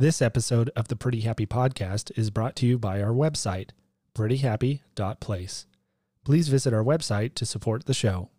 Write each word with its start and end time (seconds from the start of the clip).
This 0.00 0.22
episode 0.22 0.70
of 0.74 0.88
the 0.88 0.96
Pretty 0.96 1.20
Happy 1.20 1.44
Podcast 1.44 2.10
is 2.16 2.30
brought 2.30 2.56
to 2.56 2.66
you 2.66 2.78
by 2.78 3.02
our 3.02 3.12
website, 3.12 3.72
prettyhappy.place. 4.14 5.66
Please 6.24 6.48
visit 6.48 6.72
our 6.72 6.82
website 6.82 7.34
to 7.34 7.44
support 7.44 7.84
the 7.84 7.92
show. 7.92 8.30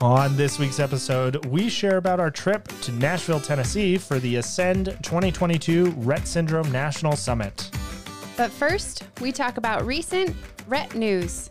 On 0.00 0.36
this 0.36 0.60
week's 0.60 0.78
episode, 0.78 1.44
we 1.46 1.68
share 1.68 1.96
about 1.96 2.20
our 2.20 2.30
trip 2.30 2.68
to 2.82 2.92
Nashville, 2.92 3.40
Tennessee 3.40 3.98
for 3.98 4.20
the 4.20 4.36
Ascend 4.36 4.96
2022 5.02 5.86
Rett 5.94 6.28
Syndrome 6.28 6.70
National 6.70 7.16
Summit. 7.16 7.72
But 8.36 8.52
first, 8.52 9.02
we 9.20 9.32
talk 9.32 9.56
about 9.56 9.84
recent 9.84 10.36
Rett 10.68 10.94
news. 10.94 11.50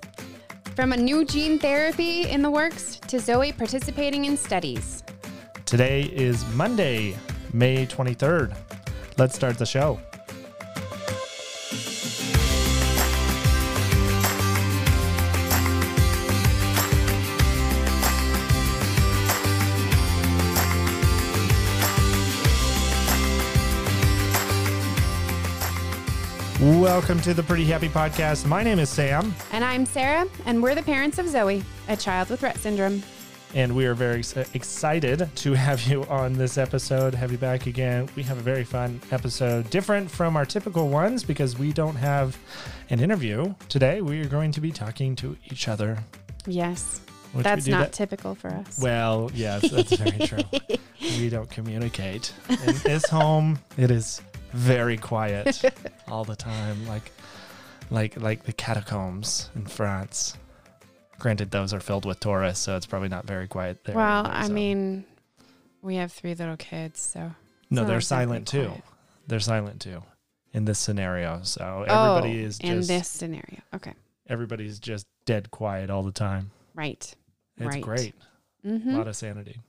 From 0.75 0.91
a 0.91 0.97
new 0.97 1.23
gene 1.23 1.59
therapy 1.59 2.27
in 2.27 2.41
the 2.41 2.49
works 2.49 2.95
to 3.07 3.17
Zoey 3.17 3.55
participating 3.55 4.25
in 4.25 4.35
studies. 4.35 5.03
Today 5.65 6.01
is 6.01 6.43
Monday, 6.55 7.15
May 7.53 7.85
23rd. 7.85 8.57
Let's 9.19 9.35
start 9.35 9.59
the 9.59 9.67
show. 9.67 9.99
Welcome 26.63 27.19
to 27.23 27.33
the 27.33 27.43
Pretty 27.43 27.65
Happy 27.65 27.89
Podcast. 27.89 28.45
My 28.45 28.63
name 28.63 28.79
is 28.79 28.89
Sam, 28.89 29.35
And 29.51 29.65
I'm 29.65 29.85
Sarah, 29.85 30.25
and 30.45 30.63
we're 30.63 30.75
the 30.75 30.81
parents 30.81 31.17
of 31.17 31.25
Zoey, 31.25 31.61
a 31.89 31.97
child 31.97 32.29
with 32.29 32.39
Rett 32.39 32.57
syndrome. 32.57 33.03
and 33.53 33.75
we 33.75 33.85
are 33.85 33.93
very 33.93 34.19
ex- 34.19 34.37
excited 34.53 35.29
to 35.35 35.53
have 35.53 35.81
you 35.87 36.05
on 36.05 36.31
this 36.31 36.57
episode, 36.57 37.13
have 37.15 37.33
you 37.33 37.37
back 37.37 37.65
again. 37.65 38.07
We 38.15 38.23
have 38.23 38.37
a 38.37 38.41
very 38.41 38.63
fun 38.63 39.01
episode, 39.11 39.69
different 39.71 40.09
from 40.09 40.37
our 40.37 40.45
typical 40.45 40.87
ones 40.87 41.21
because 41.25 41.59
we 41.59 41.73
don't 41.73 41.97
have 41.97 42.37
an 42.89 43.01
interview. 43.01 43.53
Today, 43.67 43.99
we 44.01 44.21
are 44.21 44.29
going 44.29 44.53
to 44.53 44.61
be 44.61 44.71
talking 44.71 45.17
to 45.17 45.35
each 45.51 45.67
other. 45.67 45.97
Yes, 46.45 47.01
which 47.33 47.43
that's 47.43 47.67
not 47.67 47.79
that- 47.87 47.93
typical 47.93 48.35
for 48.35 48.47
us. 48.47 48.79
Well, 48.81 49.29
yes, 49.33 49.69
that's 49.69 49.93
very 49.97 50.25
true. 50.27 50.43
we 51.01 51.27
don't 51.29 51.49
communicate. 51.49 52.31
In 52.49 52.75
this 52.85 53.05
home, 53.09 53.59
it 53.75 53.91
is 53.91 54.21
very 54.53 54.97
quiet 54.97 55.61
all 56.07 56.23
the 56.23 56.35
time, 56.35 56.85
like 56.87 57.11
like 57.89 58.19
like 58.19 58.43
the 58.43 58.53
catacombs 58.53 59.49
in 59.55 59.65
France. 59.65 60.35
Granted, 61.19 61.51
those 61.51 61.73
are 61.73 61.79
filled 61.79 62.05
with 62.05 62.19
tourists, 62.19 62.63
so 62.63 62.75
it's 62.75 62.85
probably 62.85 63.07
not 63.09 63.25
very 63.25 63.47
quiet 63.47 63.83
there. 63.85 63.95
well, 63.95 64.25
either, 64.25 64.35
I 64.35 64.47
so- 64.47 64.53
mean, 64.53 65.05
we 65.81 65.95
have 65.97 66.11
three 66.11 66.33
little 66.35 66.57
kids, 66.57 66.99
so. 66.99 67.31
no, 67.69 67.85
they're 67.85 68.01
silent 68.01 68.47
too. 68.47 68.65
quiet. 68.67 68.83
They're 69.27 69.39
silent 69.39 69.79
too 69.81 70.03
in 70.53 70.65
this 70.65 70.79
scenario. 70.79 71.39
So 71.43 71.85
everybody 71.87 72.43
oh, 72.43 72.47
is 72.47 72.59
in 72.59 72.81
this 72.85 73.07
scenario. 73.07 73.61
Okay, 73.73 73.93
everybody's 74.27 74.79
just 74.79 75.05
dead 75.25 75.49
quiet 75.51 75.89
all 75.89 76.03
the 76.03 76.11
time. 76.11 76.51
right. 76.75 77.15
It's 77.57 77.67
Right. 77.67 77.83
great. 77.83 78.15
Mm-hmm. 78.65 78.89
A 78.95 78.97
lot 78.97 79.07
of 79.07 79.15
sanity. 79.15 79.61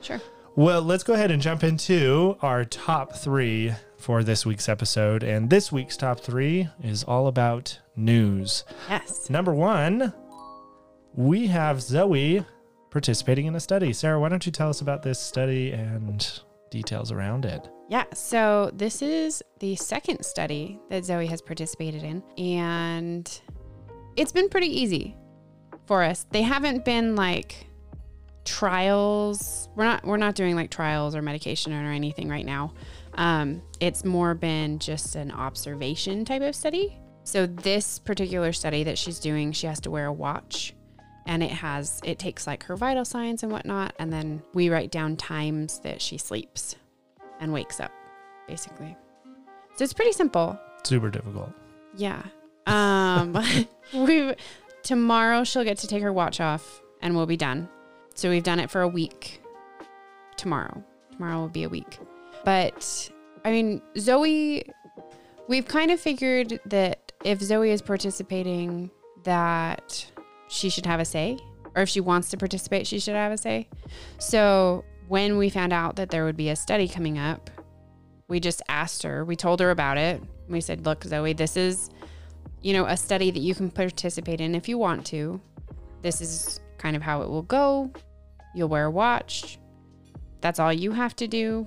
Sure. 0.00 0.20
Well, 0.56 0.82
let's 0.82 1.04
go 1.04 1.14
ahead 1.14 1.30
and 1.30 1.40
jump 1.40 1.62
into 1.62 2.36
our 2.42 2.64
top 2.64 3.14
three 3.14 3.72
for 4.02 4.24
this 4.24 4.44
week's 4.44 4.68
episode. 4.68 5.22
And 5.22 5.48
this 5.48 5.70
week's 5.70 5.96
top 5.96 6.20
three 6.20 6.68
is 6.82 7.04
all 7.04 7.28
about 7.28 7.78
news. 7.94 8.64
Yes. 8.90 9.30
Number 9.30 9.54
one, 9.54 10.12
we 11.14 11.46
have 11.46 11.76
Zoey 11.78 12.44
participating 12.90 13.46
in 13.46 13.54
a 13.54 13.60
study. 13.60 13.92
Sarah, 13.92 14.20
why 14.20 14.28
don't 14.28 14.44
you 14.44 14.52
tell 14.52 14.68
us 14.68 14.80
about 14.80 15.02
this 15.02 15.20
study 15.20 15.72
and 15.72 16.40
details 16.70 17.12
around 17.12 17.44
it? 17.44 17.68
Yeah, 17.88 18.04
so 18.12 18.70
this 18.74 19.02
is 19.02 19.42
the 19.60 19.76
second 19.76 20.24
study 20.24 20.80
that 20.90 21.04
Zoey 21.04 21.28
has 21.28 21.40
participated 21.40 22.02
in, 22.02 22.22
and 22.38 23.40
it's 24.16 24.32
been 24.32 24.48
pretty 24.48 24.68
easy 24.80 25.16
for 25.86 26.02
us. 26.02 26.26
They 26.30 26.42
haven't 26.42 26.84
been 26.84 27.16
like 27.16 27.66
trials. 28.44 29.68
We're 29.76 29.84
not 29.84 30.04
we're 30.04 30.16
not 30.16 30.34
doing 30.34 30.56
like 30.56 30.70
trials 30.70 31.14
or 31.14 31.22
medication 31.22 31.72
or 31.72 31.92
anything 31.92 32.28
right 32.28 32.46
now. 32.46 32.72
Um, 33.14 33.62
it's 33.80 34.04
more 34.04 34.34
been 34.34 34.78
just 34.78 35.16
an 35.16 35.30
observation 35.30 36.24
type 36.24 36.42
of 36.42 36.54
study. 36.54 36.98
So 37.24 37.46
this 37.46 37.98
particular 37.98 38.52
study 38.52 38.84
that 38.84 38.98
she's 38.98 39.18
doing, 39.18 39.52
she 39.52 39.66
has 39.66 39.80
to 39.80 39.90
wear 39.90 40.06
a 40.06 40.12
watch 40.12 40.74
and 41.26 41.42
it 41.42 41.50
has 41.50 42.00
it 42.04 42.18
takes 42.18 42.46
like 42.46 42.64
her 42.64 42.76
vital 42.76 43.04
signs 43.04 43.42
and 43.42 43.52
whatnot, 43.52 43.94
and 43.98 44.12
then 44.12 44.42
we 44.54 44.68
write 44.68 44.90
down 44.90 45.16
times 45.16 45.78
that 45.80 46.00
she 46.00 46.18
sleeps 46.18 46.76
and 47.40 47.52
wakes 47.52 47.80
up, 47.80 47.92
basically. 48.48 48.96
So 49.76 49.84
it's 49.84 49.92
pretty 49.92 50.12
simple. 50.12 50.58
Super 50.84 51.10
difficult. 51.10 51.52
Yeah. 51.96 52.22
Um 52.66 53.38
we 53.94 54.34
tomorrow 54.82 55.44
she'll 55.44 55.64
get 55.64 55.78
to 55.78 55.86
take 55.86 56.02
her 56.02 56.12
watch 56.12 56.40
off 56.40 56.80
and 57.00 57.14
we'll 57.14 57.26
be 57.26 57.36
done. 57.36 57.68
So 58.14 58.28
we've 58.30 58.42
done 58.42 58.60
it 58.60 58.70
for 58.70 58.82
a 58.82 58.88
week. 58.88 59.40
Tomorrow. 60.36 60.82
Tomorrow 61.12 61.40
will 61.40 61.48
be 61.48 61.62
a 61.62 61.68
week. 61.68 61.98
But 62.44 63.10
I 63.44 63.50
mean, 63.50 63.82
Zoey 63.96 64.64
we've 65.48 65.66
kind 65.66 65.90
of 65.90 66.00
figured 66.00 66.60
that 66.66 67.12
if 67.24 67.40
Zoey 67.40 67.68
is 67.68 67.82
participating 67.82 68.90
that 69.24 70.06
she 70.48 70.70
should 70.70 70.86
have 70.86 71.00
a 71.00 71.04
say 71.04 71.38
or 71.74 71.82
if 71.82 71.88
she 71.88 72.00
wants 72.00 72.30
to 72.30 72.36
participate, 72.36 72.86
she 72.86 72.98
should 72.98 73.14
have 73.14 73.32
a 73.32 73.38
say. 73.38 73.68
So 74.18 74.84
when 75.08 75.36
we 75.38 75.48
found 75.50 75.72
out 75.72 75.96
that 75.96 76.10
there 76.10 76.24
would 76.24 76.36
be 76.36 76.48
a 76.50 76.56
study 76.56 76.88
coming 76.88 77.18
up, 77.18 77.50
we 78.28 78.40
just 78.40 78.62
asked 78.68 79.02
her, 79.02 79.24
we 79.24 79.36
told 79.36 79.60
her 79.60 79.70
about 79.70 79.98
it. 79.98 80.22
We 80.48 80.60
said, 80.60 80.84
look, 80.86 81.00
Zoey, 81.00 81.36
this 81.36 81.56
is, 81.56 81.90
you 82.62 82.72
know, 82.72 82.86
a 82.86 82.96
study 82.96 83.30
that 83.30 83.40
you 83.40 83.54
can 83.54 83.70
participate 83.70 84.40
in 84.40 84.54
if 84.54 84.68
you 84.68 84.78
want 84.78 85.06
to. 85.06 85.40
This 86.02 86.20
is 86.20 86.60
kind 86.78 86.96
of 86.96 87.02
how 87.02 87.22
it 87.22 87.28
will 87.28 87.42
go. 87.42 87.92
You'll 88.54 88.68
wear 88.68 88.86
a 88.86 88.90
watch. 88.90 89.58
That's 90.40 90.58
all 90.58 90.72
you 90.72 90.92
have 90.92 91.14
to 91.16 91.28
do. 91.28 91.66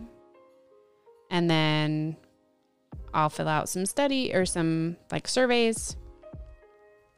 And 1.30 1.50
then 1.50 2.18
I'll 3.14 3.30
fill 3.30 3.48
out 3.48 3.70
some 3.70 3.86
study 3.86 4.34
or 4.34 4.46
some 4.46 4.98
like 5.12 5.28
surveys. 5.28 5.96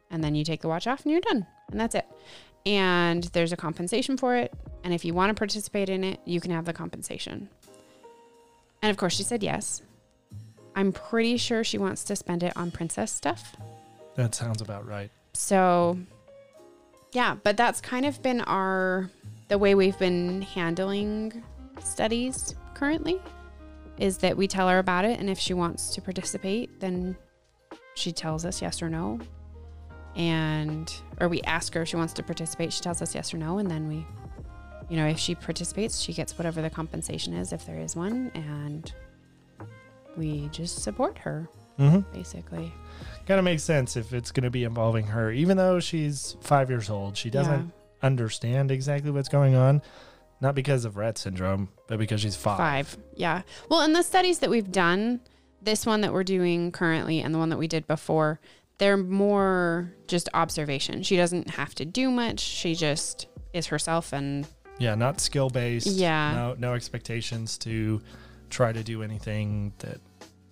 And 0.09 0.23
then 0.23 0.35
you 0.35 0.45
take 0.45 0.61
the 0.61 0.67
watch 0.67 0.87
off 0.87 1.03
and 1.03 1.11
you're 1.11 1.21
done. 1.21 1.45
And 1.71 1.79
that's 1.79 1.95
it. 1.95 2.05
And 2.65 3.23
there's 3.25 3.51
a 3.51 3.57
compensation 3.57 4.17
for 4.17 4.35
it. 4.35 4.53
And 4.83 4.93
if 4.93 5.03
you 5.03 5.13
want 5.13 5.29
to 5.29 5.33
participate 5.33 5.89
in 5.89 6.03
it, 6.03 6.19
you 6.25 6.39
can 6.39 6.51
have 6.51 6.65
the 6.65 6.73
compensation. 6.73 7.49
And 8.81 8.91
of 8.91 8.97
course, 8.97 9.15
she 9.15 9.23
said 9.23 9.43
yes. 9.43 9.81
I'm 10.75 10.91
pretty 10.91 11.37
sure 11.37 11.63
she 11.63 11.79
wants 11.79 12.03
to 12.05 12.15
spend 12.15 12.43
it 12.43 12.55
on 12.55 12.69
princess 12.69 13.11
stuff. 13.11 13.55
That 14.15 14.35
sounds 14.35 14.61
about 14.61 14.87
right. 14.87 15.09
So, 15.33 15.97
yeah, 17.11 17.35
but 17.43 17.57
that's 17.57 17.81
kind 17.81 18.05
of 18.05 18.21
been 18.21 18.41
our 18.41 19.09
the 19.47 19.57
way 19.57 19.75
we've 19.75 19.97
been 19.97 20.41
handling 20.41 21.43
studies 21.79 22.55
currently 22.73 23.19
is 23.97 24.17
that 24.19 24.37
we 24.37 24.47
tell 24.47 24.69
her 24.69 24.79
about 24.79 25.05
it 25.05 25.19
and 25.19 25.29
if 25.29 25.39
she 25.39 25.53
wants 25.53 25.93
to 25.95 26.01
participate, 26.01 26.79
then 26.79 27.15
she 27.95 28.11
tells 28.11 28.45
us 28.45 28.61
yes 28.61 28.81
or 28.81 28.89
no. 28.89 29.19
And 30.15 30.91
or 31.19 31.27
we 31.27 31.41
ask 31.43 31.73
her 31.73 31.83
if 31.83 31.89
she 31.89 31.95
wants 31.95 32.13
to 32.13 32.23
participate, 32.23 32.73
she 32.73 32.81
tells 32.81 33.01
us 33.01 33.13
yes 33.13 33.33
or 33.33 33.37
no 33.37 33.57
and 33.59 33.69
then 33.69 33.87
we 33.87 34.05
you 34.89 34.95
know, 34.95 35.05
if 35.05 35.19
she 35.19 35.35
participates, 35.35 35.99
she 35.99 36.13
gets 36.13 36.37
whatever 36.37 36.61
the 36.61 36.69
compensation 36.69 37.33
is 37.33 37.51
if 37.51 37.65
there 37.65 37.77
is 37.77 37.95
one 37.95 38.31
and 38.35 38.93
we 40.15 40.47
just 40.51 40.81
support 40.83 41.17
her 41.19 41.47
Mm-hmm. 41.77 42.11
basically. 42.11 42.73
Kind 43.27 43.37
of 43.37 43.43
makes 43.43 43.61
sense 43.61 43.95
if 43.95 44.11
it's 44.11 44.31
going 44.31 44.45
to 44.45 44.49
be 44.49 44.63
involving 44.63 45.05
her. 45.05 45.31
Even 45.31 45.57
though 45.57 45.79
she's 45.79 46.35
five 46.41 46.71
years 46.71 46.89
old, 46.89 47.15
she 47.15 47.29
doesn't 47.29 47.67
Yeah. 47.67 47.71
understand 48.01 48.71
exactly 48.71 49.11
what's 49.11 49.29
going 49.29 49.53
on. 49.53 49.83
Not 50.39 50.53
because 50.55 50.85
of 50.85 50.95
Rett 50.95 51.17
syndrome, 51.17 51.69
but 51.87 51.97
because 51.97 52.21
she's 52.21 52.35
five. 52.35 52.57
Five. 52.57 52.97
Yeah. 53.15 53.41
Well, 53.69 53.81
in 53.81 53.93
the 53.93 54.03
studies 54.03 54.39
that 54.39 54.49
we've 54.49 54.71
done, 54.71 55.19
this 55.61 55.85
one 55.85 56.01
that 56.01 56.13
we're 56.13 56.23
doing 56.23 56.71
currently 56.71 57.21
and 57.21 57.33
the 57.33 57.39
one 57.39 57.49
that 57.49 57.57
we 57.57 57.67
did 57.67 57.87
before, 57.87 58.39
they're 58.77 58.97
more 58.97 59.91
just 60.07 60.29
observation. 60.35 61.01
She 61.01 61.17
doesn't 61.17 61.49
have 61.51 61.73
to 61.75 61.85
do 61.85 62.11
much. 62.11 62.39
She 62.39 62.75
just 62.75 63.27
is 63.53 63.67
herself 63.67 64.13
and 64.13 64.45
Yeah, 64.77 64.93
not 64.93 65.19
skill 65.19 65.49
based. 65.49 65.87
Yeah. 65.87 66.33
No, 66.35 66.55
no 66.59 66.73
expectations 66.75 67.57
to 67.59 67.99
try 68.51 68.71
to 68.71 68.83
do 68.83 69.01
anything 69.01 69.73
that 69.79 69.99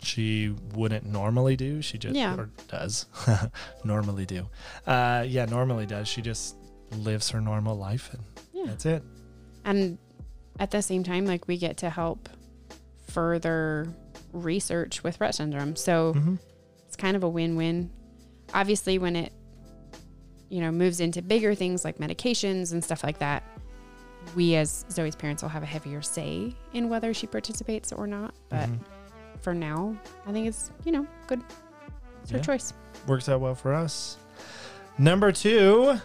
she 0.02 0.56
wouldn't 0.74 1.06
normally 1.06 1.56
do. 1.56 1.84
She 1.84 2.00
just 2.00 2.16
Yeah. 2.16 2.36
or 2.36 2.50
does 2.68 3.06
normally 3.84 4.26
do. 4.26 4.48
Uh, 4.88 5.24
yeah, 5.28 5.46
normally 5.46 5.86
does. 5.86 6.08
She 6.08 6.24
just 6.24 6.56
lives 6.98 7.30
her 7.30 7.40
normal 7.42 7.76
life, 7.78 8.10
and 8.14 8.24
Yeah. 8.52 8.64
that's 8.66 8.86
it. 8.88 9.04
And 9.66 9.98
at 10.60 10.72
the 10.72 10.82
same 10.82 11.04
time 11.04 11.26
like 11.26 11.48
we 11.48 11.58
get 11.58 11.76
to 11.78 11.90
help 11.90 12.30
further 13.08 13.88
research 14.32 15.04
with 15.04 15.20
Rett 15.20 15.34
syndrome. 15.36 15.76
So 15.76 16.14
hmm 16.14 16.36
it's 16.88 16.96
kind 16.96 17.18
of 17.18 17.24
a 17.24 17.30
win-win. 17.30 17.90
Obviously 18.54 18.98
when 19.00 19.16
it 19.18 19.34
you 20.50 20.62
know, 20.62 20.72
moves 20.72 21.00
into 21.00 21.22
bigger 21.24 21.56
things 21.56 21.84
like 21.84 21.98
medications 21.98 22.72
and 22.72 22.84
stuff 22.84 23.04
like 23.04 23.18
that, 23.18 23.42
we 24.36 24.56
as 24.56 24.86
Zoey's 24.90 25.16
parents 25.16 25.42
will 25.42 25.50
have 25.50 25.64
a 25.64 25.66
heavier 25.66 26.02
say 26.04 26.56
in 26.72 26.88
whether 26.88 27.14
she 27.16 27.26
participates 27.26 27.92
or 27.92 28.06
not. 28.06 28.34
But 28.50 28.70
Mhm. 28.70 28.80
for 29.42 29.54
now, 29.56 29.98
I 30.28 30.32
think 30.32 30.48
it's, 30.48 30.70
you 30.86 30.92
know, 30.92 31.08
good. 31.28 31.42
It's 32.22 32.32
her 32.32 32.40
choice. 32.40 32.74
works 33.08 33.28
out 33.28 33.42
well 33.42 33.56
for 33.56 33.74
us. 33.74 34.18
Number 35.00 35.32
two, 35.32 36.00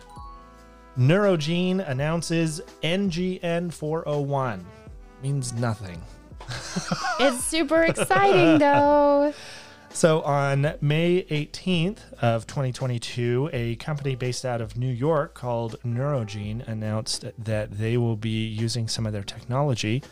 Neurogene 0.99 1.87
announces 1.89 2.61
NGN 2.83 3.73
401. 3.73 4.65
Means 5.23 5.53
nothing. 5.53 6.01
It's 7.21 7.45
super 7.45 7.85
exciting 7.85 8.59
though. 8.59 9.35
So 9.93 10.23
on 10.23 10.75
May 10.81 11.25
18th 11.25 12.13
of 12.23 12.47
2022, 12.47 13.51
a 13.53 13.77
company 13.77 14.15
based 14.15 14.45
out 14.45 14.61
of 14.61 14.77
New 14.77 14.91
York 14.91 15.35
called 15.35 15.77
Neurogene 15.85 16.67
announced 16.67 17.25
that 17.39 17.73
they 17.73 17.97
will 17.97 18.17
be 18.17 18.47
using 18.47 18.89
some 18.89 19.05
of 19.05 19.13
their 19.13 19.23
technology 19.25 20.03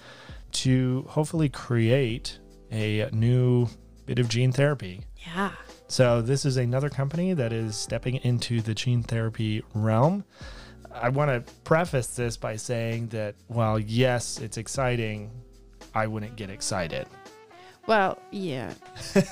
to 0.53 1.07
hopefully 1.09 1.49
create 1.49 2.39
a 2.71 3.09
new 3.13 3.69
bit 4.05 4.19
of 4.19 4.29
gene 4.29 4.53
therapy. 4.53 5.03
Yeah. 5.25 5.53
So 5.87 6.21
this 6.21 6.45
is 6.45 6.57
another 6.57 6.91
company 6.91 7.33
that 7.33 7.53
is 7.53 7.77
stepping 7.77 8.17
into 8.17 8.61
the 8.61 8.75
gene 8.75 9.03
therapy 9.03 9.63
realm. 9.75 10.25
I 11.01 11.09
want 11.09 11.47
to 11.47 11.53
preface 11.65 12.09
this 12.09 12.37
by 12.37 12.57
saying 12.57 13.09
that 13.09 13.35
while 13.49 13.79
yes, 13.79 14.39
it's 14.39 14.57
exciting, 14.57 15.31
I 15.95 16.07
wouldn't 16.07 16.37
get 16.37 16.51
excited. 16.51 17.07
Well, 17.87 18.19
yeah. 18.31 18.73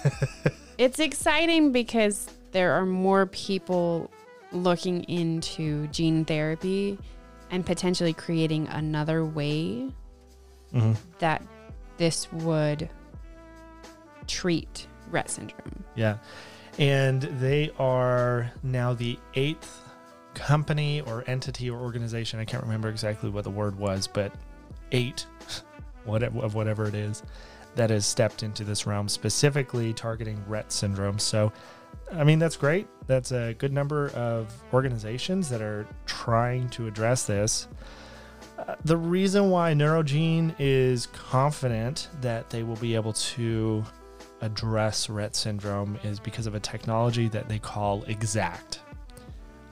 it's 0.79 0.99
exciting 0.99 1.73
because 1.73 2.29
there 2.53 2.73
are 2.73 2.87
more 2.87 3.27
people 3.27 4.11
looking 4.53 5.05
into 5.05 5.87
gene 5.89 6.25
therapy 6.25 6.99
and 7.51 7.65
potentially 7.67 8.13
creating 8.13 8.69
another 8.69 9.25
way 9.25 9.93
Mm-hmm. 10.75 10.93
that 11.21 11.43
this 11.97 12.31
would 12.33 12.91
treat 14.27 14.87
Rett 15.11 15.29
syndrome. 15.29 15.85
Yeah. 15.95 16.19
And 16.79 17.23
they 17.23 17.71
are 17.79 18.51
now 18.63 18.93
the 18.93 19.19
eighth 19.35 19.81
company 20.37 21.01
or 21.01 21.25
entity 21.27 21.69
or 21.69 21.81
organization. 21.81 22.39
I 22.39 22.45
can't 22.45 22.63
remember 22.63 22.89
exactly 22.89 23.31
what 23.31 23.43
the 23.43 23.51
word 23.51 23.77
was, 23.77 24.07
but 24.07 24.33
eight 24.93 25.27
whatever, 26.05 26.41
of 26.41 26.55
whatever 26.55 26.87
it 26.87 26.95
is 26.95 27.25
that 27.75 27.91
has 27.91 28.07
stepped 28.07 28.43
into 28.43 28.63
this 28.63 28.87
realm 28.87 29.09
specifically 29.09 29.93
targeting 29.93 30.43
Rett 30.49 30.71
syndrome. 30.71 31.19
So, 31.19 31.53
I 32.13 32.23
mean, 32.23 32.39
that's 32.39 32.57
great. 32.57 32.87
That's 33.07 33.33
a 33.33 33.55
good 33.55 33.73
number 33.73 34.11
of 34.11 34.53
organizations 34.73 35.49
that 35.51 35.61
are 35.61 35.87
trying 36.07 36.69
to 36.71 36.87
address 36.87 37.25
this. 37.25 37.69
Uh, 38.59 38.75
the 38.85 38.97
reason 38.97 39.51
why 39.51 39.73
Neurogene 39.73 40.55
is 40.59 41.07
confident 41.07 42.09
that 42.21 42.49
they 42.51 42.63
will 42.63 42.77
be 42.77 42.95
able 42.95 43.13
to 43.13 43.85
address 44.43 45.09
Rett 45.09 45.35
syndrome 45.35 45.99
is 46.05 46.21
because 46.21 46.47
of 46.47 46.55
a 46.55 46.61
technology 46.61 47.29
that 47.29 47.49
they 47.49 47.59
call 47.59 48.05
exact. 48.05 48.81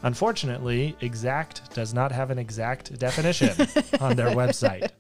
Unfortunately, 0.04 0.94
exact 1.00 1.74
does 1.74 1.94
not 1.94 2.12
have 2.12 2.30
an 2.30 2.38
exact 2.38 2.98
definition 2.98 3.48
on 4.00 4.16
their 4.16 4.28
website. 4.36 4.90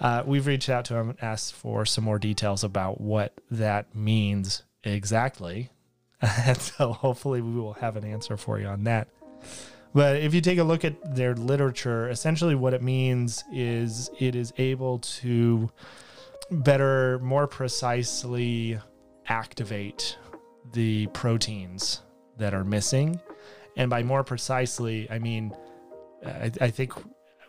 Uh, 0.00 0.22
we've 0.24 0.46
reached 0.46 0.68
out 0.68 0.84
to 0.86 0.94
them 0.94 1.10
and 1.10 1.22
asked 1.22 1.52
for 1.52 1.84
some 1.84 2.04
more 2.04 2.18
details 2.18 2.62
about 2.62 3.00
what 3.00 3.34
that 3.50 3.94
means 3.94 4.62
exactly. 4.84 5.70
and 6.22 6.56
so 6.56 6.92
hopefully 6.92 7.40
we 7.40 7.52
will 7.52 7.74
have 7.74 7.96
an 7.96 8.04
answer 8.04 8.36
for 8.36 8.60
you 8.60 8.66
on 8.66 8.84
that. 8.84 9.08
But 9.92 10.16
if 10.16 10.32
you 10.32 10.40
take 10.40 10.58
a 10.58 10.64
look 10.64 10.84
at 10.84 11.16
their 11.16 11.34
literature, 11.34 12.08
essentially 12.08 12.54
what 12.54 12.72
it 12.72 12.82
means 12.82 13.42
is 13.52 14.10
it 14.20 14.36
is 14.36 14.52
able 14.58 15.00
to 15.00 15.70
better, 16.52 17.18
more 17.18 17.48
precisely 17.48 18.78
activate 19.26 20.16
the 20.72 21.08
proteins 21.08 22.02
that 22.38 22.54
are 22.54 22.64
missing. 22.64 23.20
And 23.76 23.90
by 23.90 24.02
more 24.02 24.24
precisely, 24.24 25.10
I 25.10 25.18
mean, 25.18 25.54
I, 26.24 26.50
I 26.60 26.70
think 26.70 26.92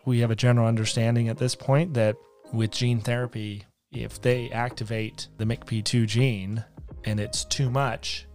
we 0.04 0.20
have 0.20 0.30
a 0.30 0.36
general 0.36 0.66
understanding 0.66 1.28
at 1.28 1.38
this 1.38 1.54
point 1.54 1.94
that 1.94 2.16
with 2.52 2.70
gene 2.70 3.00
therapy, 3.00 3.64
if 3.92 4.20
they 4.20 4.50
activate 4.50 5.28
the 5.38 5.44
MECP2 5.44 6.06
gene 6.06 6.64
and 7.04 7.20
it's 7.20 7.44
too 7.44 7.70
much, 7.70 8.26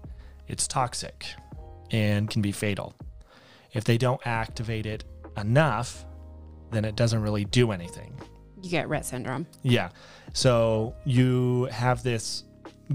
it's 0.47 0.67
toxic 0.67 1.25
and 1.91 2.29
can 2.29 2.41
be 2.41 2.51
fatal. 2.51 2.95
If 3.73 3.83
they 3.83 3.97
don't 3.97 4.25
activate 4.25 4.85
it 4.85 5.03
enough, 5.37 6.05
then 6.71 6.85
it 6.85 6.95
doesn't 6.95 7.21
really 7.21 7.45
do 7.45 7.71
anything. 7.71 8.19
You 8.61 8.69
get 8.69 8.87
Rett 8.87 9.05
syndrome. 9.05 9.45
Yeah. 9.63 9.89
So 10.33 10.95
you 11.05 11.65
have 11.65 12.03
this 12.03 12.43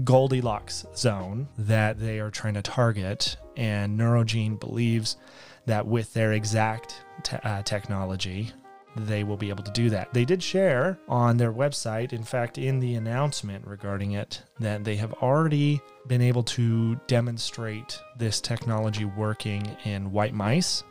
Goldilocks 0.03 0.85
zone 0.95 1.47
that 1.57 1.99
they 1.99 2.19
are 2.19 2.29
trying 2.29 2.55
to 2.55 2.61
target, 2.61 3.37
and 3.57 3.99
Neurogene 3.99 4.59
believes 4.59 5.17
that 5.65 5.87
with 5.87 6.13
their 6.13 6.33
exact 6.33 7.03
te- 7.23 7.37
uh, 7.43 7.63
technology, 7.63 8.51
they 8.95 9.23
will 9.23 9.37
be 9.37 9.49
able 9.49 9.63
to 9.63 9.71
do 9.71 9.89
that. 9.89 10.13
They 10.13 10.25
did 10.25 10.43
share 10.43 10.99
on 11.07 11.37
their 11.37 11.51
website, 11.51 12.13
in 12.13 12.23
fact, 12.23 12.57
in 12.57 12.79
the 12.79 12.95
announcement 12.95 13.65
regarding 13.65 14.11
it, 14.11 14.43
that 14.59 14.83
they 14.83 14.95
have 14.97 15.13
already 15.13 15.81
been 16.07 16.21
able 16.21 16.43
to 16.43 16.95
demonstrate 17.07 17.99
this 18.17 18.39
technology 18.39 19.05
working 19.05 19.75
in 19.85 20.11
white 20.11 20.33
mice. 20.33 20.83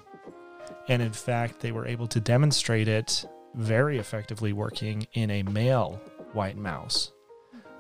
And 0.89 1.01
in 1.01 1.13
fact, 1.13 1.61
they 1.61 1.71
were 1.71 1.87
able 1.87 2.09
to 2.09 2.21
demonstrate 2.21 2.89
it 2.89 3.25
very 3.55 3.99
effectively 3.99 4.53
working 4.53 5.07
in 5.13 5.31
a 5.31 5.43
male 5.45 6.01
white 6.33 6.57
mouse, 6.57 7.13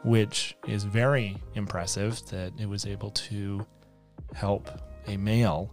which 0.04 0.56
is 0.68 0.84
very 0.84 1.36
impressive 1.54 2.24
that 2.26 2.52
it 2.58 2.68
was 2.68 2.86
able 2.86 3.10
to 3.10 3.66
help 4.34 4.70
a 5.06 5.16
male 5.16 5.70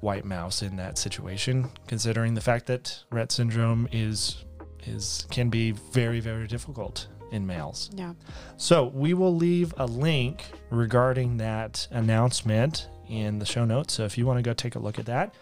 white 0.00 0.24
mouse 0.24 0.62
in 0.62 0.76
that 0.76 0.98
situation, 0.98 1.70
considering 1.86 2.34
the 2.34 2.40
fact 2.40 2.66
that 2.66 3.04
Rett 3.10 3.32
syndrome 3.32 3.88
is 3.92 4.44
is 4.84 5.26
can 5.30 5.48
be 5.48 5.70
very 5.70 6.20
very 6.20 6.46
difficult 6.46 7.06
in 7.30 7.46
males. 7.46 7.90
Yeah. 7.94 8.12
So 8.56 8.86
we 8.88 9.14
will 9.14 9.34
leave 9.34 9.72
a 9.78 9.86
link 9.86 10.44
regarding 10.70 11.38
that 11.38 11.88
announcement 11.90 12.88
in 13.08 13.38
the 13.38 13.46
show 13.46 13.64
notes. 13.64 13.94
So 13.94 14.04
if 14.04 14.18
you 14.18 14.26
want 14.26 14.38
to 14.38 14.42
go 14.42 14.52
take 14.52 14.74
a 14.74 14.78
look 14.78 14.98
at 14.98 15.06
that, 15.06 15.34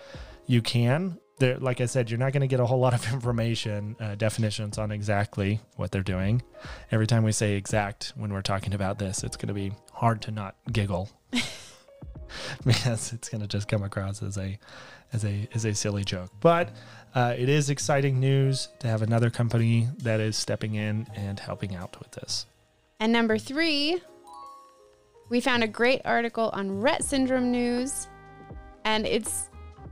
you 0.46 0.62
can. 0.62 1.18
There, 1.38 1.58
like 1.58 1.80
I 1.80 1.86
said, 1.86 2.10
you're 2.10 2.18
not 2.18 2.32
going 2.32 2.42
to 2.42 2.46
get 2.46 2.60
a 2.60 2.66
whole 2.66 2.80
lot 2.80 2.92
of 2.92 3.10
information, 3.12 3.96
uh, 3.98 4.14
definitions 4.14 4.78
on 4.78 4.92
exactly 4.92 5.60
what 5.76 5.90
they're 5.90 6.02
doing. 6.02 6.42
Every 6.90 7.06
time 7.06 7.24
we 7.24 7.32
say 7.32 7.54
exact 7.54 8.12
when 8.14 8.32
we're 8.32 8.42
talking 8.42 8.74
about 8.74 8.98
this, 8.98 9.24
it's 9.24 9.36
going 9.36 9.48
to 9.48 9.54
be 9.54 9.72
hard 9.92 10.22
to 10.22 10.30
not 10.30 10.56
giggle 10.70 11.08
because 12.64 13.12
it's 13.12 13.28
going 13.28 13.40
to 13.40 13.46
just 13.46 13.68
come 13.68 13.82
across 13.82 14.22
as 14.22 14.38
a 14.38 14.58
as 15.12 15.24
a 15.24 15.48
as 15.54 15.64
a 15.64 15.74
silly 15.74 16.04
joke. 16.04 16.30
But 16.40 16.70
uh, 17.14 17.34
it 17.36 17.48
is 17.48 17.70
exciting 17.70 18.20
news 18.20 18.68
to 18.80 18.86
have 18.86 19.02
another 19.02 19.30
company 19.30 19.88
that 19.98 20.20
is 20.20 20.36
stepping 20.36 20.74
in 20.74 21.06
and 21.14 21.38
helping 21.38 21.74
out 21.74 21.98
with 21.98 22.12
this. 22.12 22.46
And 23.00 23.12
number 23.12 23.38
three, 23.38 24.00
we 25.28 25.40
found 25.40 25.64
a 25.64 25.68
great 25.68 26.02
article 26.04 26.50
on 26.52 26.82
Rett 26.82 27.02
syndrome 27.02 27.50
news, 27.50 28.08
and 28.84 29.06
it's 29.06 29.48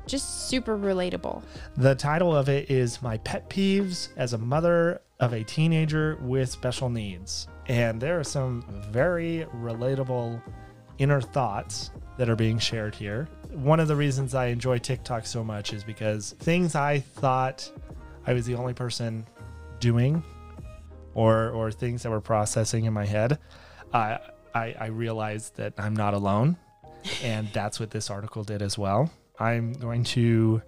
just 0.07 0.49
super 0.49 0.77
relatable. 0.77 1.43
The 1.77 1.95
title 1.95 2.35
of 2.35 2.49
it 2.49 2.71
is 2.71 3.03
My 3.03 3.19
Pet 3.19 3.49
Peeves 3.49 4.09
as 4.17 4.33
a 4.33 4.39
Mother 4.39 5.01
of 5.21 5.33
a 5.33 5.45
Teenager 5.45 6.19
with 6.23 6.49
Special 6.49 6.89
Needs. 6.89 7.49
And 7.67 8.01
there 8.01 8.19
are 8.19 8.25
some 8.25 8.65
very 8.91 9.47
relatable 9.55 10.43
inner 10.99 11.21
thoughts 11.21 11.91
that 12.19 12.29
are 12.29 12.37
being 12.37 12.59
shared 12.59 12.95
here. 12.95 13.29
One 13.53 13.81
of 13.81 13.89
the 13.89 13.97
reasons 13.97 14.35
I 14.35 14.47
enjoy 14.47 14.79
TikTok 14.79 15.25
so 15.25 15.43
much 15.43 15.73
is 15.73 15.83
because 15.83 16.35
things 16.41 16.75
I 16.75 16.99
thought 16.99 17.71
I 18.27 18.35
was 18.35 18.45
the 18.45 18.57
only 18.57 18.75
person 18.75 19.27
doing 19.81 20.23
or 21.15 21.49
or 21.51 21.71
things 21.71 22.03
that 22.03 22.11
were 22.11 22.21
processing 22.21 22.85
in 22.85 22.93
my 22.93 23.07
head, 23.07 23.39
I 23.95 24.19
I, 24.55 24.87
realized 24.87 25.57
that 25.57 25.75
I'm 25.79 25.95
not 25.95 26.15
alone. 26.15 26.57
And 27.23 27.49
that's 27.53 27.79
what 27.79 27.91
this 27.91 28.11
article 28.11 28.43
did 28.43 28.61
as 28.61 28.77
well. 28.77 29.11
I'm 29.39 29.73
going 29.73 30.03
to 30.05 30.63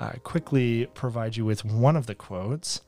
uh, 0.00 0.12
quickly 0.24 0.86
provide 0.94 1.36
you 1.36 1.44
with 1.44 1.64
one 1.64 1.94
of 1.94 2.06
the 2.06 2.14
quotes. 2.14 2.80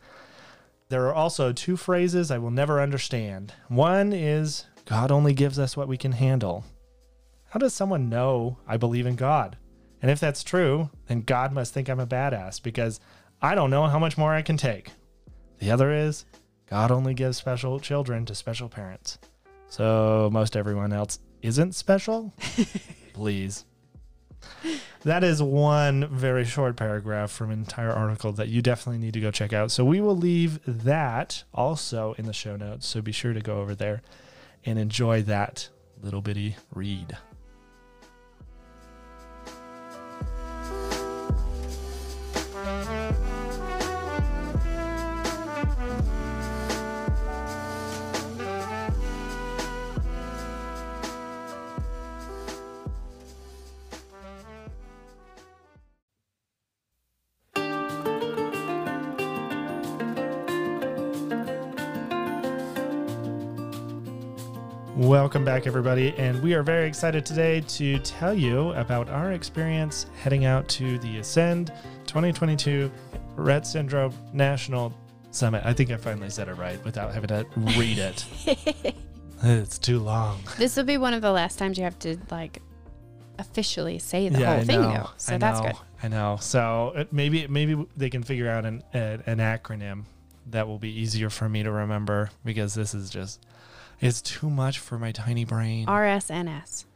There 0.88 1.06
are 1.06 1.14
also 1.14 1.52
two 1.52 1.76
phrases 1.76 2.30
I 2.30 2.38
will 2.38 2.50
never 2.50 2.80
understand. 2.80 3.52
One 3.68 4.12
is, 4.12 4.64
God 4.86 5.10
only 5.10 5.34
gives 5.34 5.58
us 5.58 5.76
what 5.76 5.88
we 5.88 5.96
can 5.96 6.12
handle. 6.12 6.64
How 7.50 7.58
does 7.58 7.74
someone 7.74 8.08
know 8.08 8.58
I 8.68 8.76
believe 8.76 9.06
in 9.06 9.16
God? 9.16 9.56
And 10.00 10.08
if 10.08 10.20
that's 10.20 10.44
true, 10.44 10.88
then 11.08 11.22
God 11.22 11.52
must 11.52 11.74
think 11.74 11.88
I'm 11.88 11.98
a 11.98 12.06
badass 12.06 12.62
because 12.62 13.00
I 13.42 13.56
don't 13.56 13.70
know 13.70 13.88
how 13.88 13.98
much 13.98 14.16
more 14.16 14.32
I 14.32 14.42
can 14.42 14.56
take. 14.56 14.90
The 15.58 15.72
other 15.72 15.92
is, 15.92 16.26
God 16.66 16.92
only 16.92 17.12
gives 17.12 17.38
special 17.38 17.80
children 17.80 18.24
to 18.26 18.36
special 18.36 18.68
parents. 18.68 19.18
So 19.66 20.30
most 20.32 20.56
everyone 20.56 20.92
else 20.92 21.18
isn't 21.42 21.74
special? 21.74 22.32
Please. 23.14 23.64
that 25.02 25.24
is 25.24 25.42
one 25.42 26.06
very 26.06 26.44
short 26.44 26.76
paragraph 26.76 27.32
from 27.32 27.50
an 27.50 27.58
entire 27.58 27.90
article 27.90 28.30
that 28.34 28.46
you 28.46 28.62
definitely 28.62 28.98
need 28.98 29.14
to 29.14 29.20
go 29.20 29.32
check 29.32 29.52
out. 29.52 29.72
So 29.72 29.84
we 29.84 30.00
will 30.00 30.16
leave 30.16 30.60
that 30.66 31.42
also 31.52 32.14
in 32.16 32.26
the 32.26 32.32
show 32.32 32.54
notes. 32.54 32.86
So 32.86 33.02
be 33.02 33.10
sure 33.10 33.32
to 33.32 33.40
go 33.40 33.60
over 33.60 33.74
there 33.74 34.02
and 34.64 34.78
enjoy 34.78 35.22
that 35.22 35.68
little 36.00 36.22
bitty 36.22 36.54
read. 36.72 37.18
Welcome 64.96 65.46
back, 65.46 65.66
everybody, 65.66 66.14
and 66.18 66.42
we 66.42 66.52
are 66.52 66.62
very 66.62 66.86
excited 66.86 67.24
today 67.24 67.62
to 67.62 67.98
tell 68.00 68.34
you 68.34 68.72
about 68.72 69.08
our 69.08 69.32
experience 69.32 70.04
heading 70.22 70.44
out 70.44 70.68
to 70.68 70.98
the 70.98 71.18
Ascend 71.18 71.72
2022 72.10 72.90
Rett 73.36 73.64
Syndrome 73.64 74.12
National 74.32 74.92
Summit. 75.30 75.62
I 75.64 75.72
think 75.72 75.92
I 75.92 75.96
finally 75.96 76.28
said 76.28 76.48
it 76.48 76.54
right 76.54 76.84
without 76.84 77.14
having 77.14 77.28
to 77.28 77.46
read 77.78 77.98
it. 77.98 78.26
it's 79.44 79.78
too 79.78 80.00
long. 80.00 80.40
This 80.58 80.76
will 80.76 80.84
be 80.84 80.98
one 80.98 81.14
of 81.14 81.22
the 81.22 81.30
last 81.30 81.56
times 81.56 81.78
you 81.78 81.84
have 81.84 81.98
to 82.00 82.18
like 82.28 82.60
officially 83.38 84.00
say 84.00 84.28
the 84.28 84.44
whole 84.44 84.56
I 84.56 84.64
thing, 84.64 84.82
know, 84.82 84.92
though. 84.92 85.10
So 85.18 85.36
I 85.36 85.38
that's 85.38 85.60
know, 85.60 85.66
good. 85.68 85.76
I 86.02 86.08
know. 86.08 86.38
So 86.40 86.92
it, 86.96 87.12
maybe 87.12 87.46
maybe 87.46 87.86
they 87.96 88.10
can 88.10 88.24
figure 88.24 88.50
out 88.50 88.64
an 88.64 88.82
an, 88.92 89.22
an 89.26 89.38
acronym 89.38 90.02
that 90.46 90.66
will 90.66 90.80
be 90.80 90.90
easier 90.90 91.30
for 91.30 91.48
me 91.48 91.62
to 91.62 91.70
remember 91.70 92.30
because 92.44 92.74
this 92.74 92.92
is 92.92 93.08
just 93.08 93.46
it's 94.00 94.20
too 94.20 94.50
much 94.50 94.80
for 94.80 94.98
my 94.98 95.12
tiny 95.12 95.44
brain. 95.44 95.86
RSNS. 95.86 96.86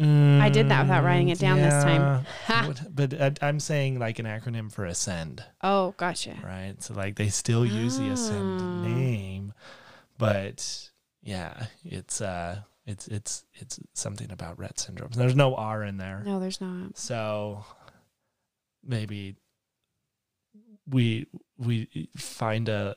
I 0.00 0.48
did 0.48 0.68
that 0.68 0.82
without 0.82 1.02
writing 1.04 1.28
it 1.30 1.38
down 1.40 1.58
this 1.58 1.82
time. 1.84 2.00
Yeah, 2.48 2.62
Ha. 2.62 2.64
What- 2.68 2.94
but 2.94 3.20
I, 3.20 3.32
I'm 3.48 3.58
saying 3.60 3.98
like 3.98 4.18
an 4.18 4.26
acronym 4.26 4.70
for 4.70 4.84
Ascend, 4.84 5.42
Oh, 5.62 5.92
gotcha. 5.96 6.36
right? 6.44 6.74
So 6.82 6.94
like 6.94 7.16
they 7.16 7.28
still 7.28 7.66
use 7.66 7.98
the 7.98 8.08
Ascend 8.10 8.60
Oh. 8.60 8.82
name, 8.88 9.52
but 10.16 10.90
yeah, 11.22 11.66
it's 11.84 12.20
uh, 12.20 12.60
it's 12.86 13.08
it's 13.08 13.44
it's 13.54 13.80
something 13.94 14.30
about 14.30 14.56
Rett 14.58 14.78
syndrome. 14.78 15.10
There's 15.14 15.34
no 15.36 15.54
R 15.56 15.82
in 15.82 15.96
there, 15.96 16.22
No, 16.24 16.38
there's 16.38 16.60
not. 16.60 16.96
so 16.96 17.64
maybe 18.84 19.36
we 20.88 21.26
we 21.58 22.08
find 22.16 22.68
a 22.68 22.94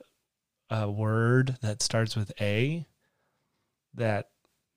a 0.69 0.89
word 0.89 1.57
that 1.61 1.81
starts 1.81 2.15
with 2.15 2.31
A 2.39 2.85
that 3.95 4.29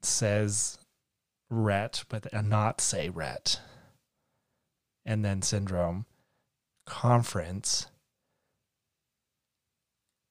says 0.03 0.79
Rett, 1.53 2.05
but 2.09 2.27
not 2.45 2.81
say 2.81 3.11
Rett, 3.11 3.59
and 5.05 5.25
then 5.25 5.43
syndrome, 5.43 6.07
conference, 6.87 7.87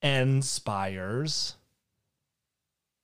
inspires, 0.02 1.56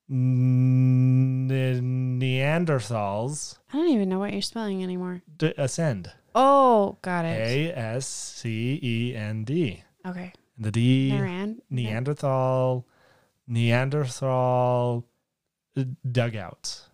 ne- 0.09 1.79
Neanderthals, 1.79 3.57
I 3.71 3.77
don't 3.77 3.89
even 3.89 4.09
know 4.09 4.19
what 4.19 4.33
you're 4.33 4.41
spelling 4.41 4.83
anymore. 4.83 5.21
d- 5.37 5.53
ascend. 5.57 6.11
Oh, 6.35 6.97
got 7.01 7.25
it. 7.25 7.39
A 7.39 7.71
S 7.77 8.05
C 8.07 8.79
E 8.81 9.15
N 9.15 9.43
D. 9.43 9.83
Okay. 10.05 10.31
The 10.57 10.71
D. 10.71 11.11
Neanderthal 11.69 12.85
Neanderthal 13.47 15.05
uh, 15.77 15.83
dugouts. 16.09 16.88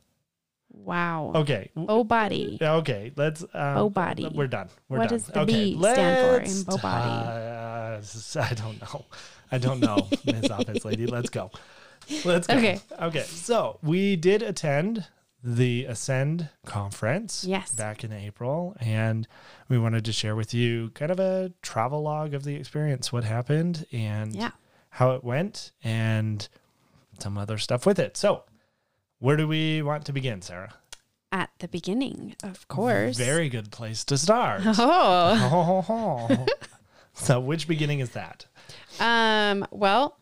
Wow. 0.78 1.32
Okay. 1.36 1.72
Oh, 1.76 2.04
body. 2.04 2.58
Okay, 2.62 3.12
let's. 3.16 3.42
Um, 3.42 3.48
Bow 3.76 3.90
body. 3.90 4.30
We're 4.34 4.48
done. 4.48 4.70
We're 4.90 5.00
What 5.00 5.10
done. 5.10 5.18
does 5.18 5.28
the 5.28 5.40
okay, 5.42 5.74
B 5.74 5.80
stand 5.80 6.20
for 6.20 6.72
in 6.72 6.78
body? 6.82 7.28
Uh, 7.28 8.02
I 8.42 8.54
don't 8.54 8.82
know. 8.82 9.06
I 9.52 9.58
don't 9.58 9.80
know, 9.80 10.08
Miss 10.26 10.50
Office 10.50 10.84
Lady. 10.86 11.06
Let's 11.08 11.30
go. 11.30 11.52
Let's 12.24 12.48
go. 12.48 12.56
Okay. 12.58 12.80
Okay. 13.02 13.24
So 13.24 13.80
we 13.82 14.16
did 14.16 14.42
attend 14.44 15.06
the 15.44 15.86
Ascend 15.86 16.50
conference 16.66 17.46
Yes. 17.48 17.72
back 17.74 18.04
in 18.04 18.12
April, 18.12 18.76
and 18.80 19.28
we 19.70 19.78
wanted 19.78 20.04
to 20.06 20.12
share 20.12 20.36
with 20.36 20.54
you 20.54 20.90
kind 20.96 21.12
of 21.12 21.20
a 21.20 21.52
travel 21.62 22.02
log 22.02 22.34
of 22.34 22.44
the 22.44 22.56
experience, 22.56 23.14
what 23.14 23.24
happened, 23.24 23.86
and 23.92 24.36
Yeah. 24.36 24.52
how 24.90 25.12
it 25.12 25.24
went, 25.24 25.72
and 25.84 26.48
some 27.20 27.38
other 27.38 27.58
stuff 27.60 27.86
with 27.86 27.98
it. 28.00 28.18
So, 28.18 28.44
where 29.26 29.38
do 29.38 29.48
we 29.48 29.82
want 29.82 30.06
to 30.06 30.14
begin, 30.14 30.40
Sarah? 30.44 30.76
At 31.32 31.50
the 31.58 31.68
beginning, 31.68 32.36
of 32.44 32.68
course. 32.68 33.18
Very 33.18 33.50
good 33.50 33.72
place 33.72 34.04
to 34.06 34.20
start. 34.20 34.62
Oh. 34.66 36.46
so, 37.14 37.40
which 37.40 37.68
beginning 37.68 38.02
is 38.02 38.12
that? 38.12 38.46
Um, 39.00 39.66
well, 39.72 40.20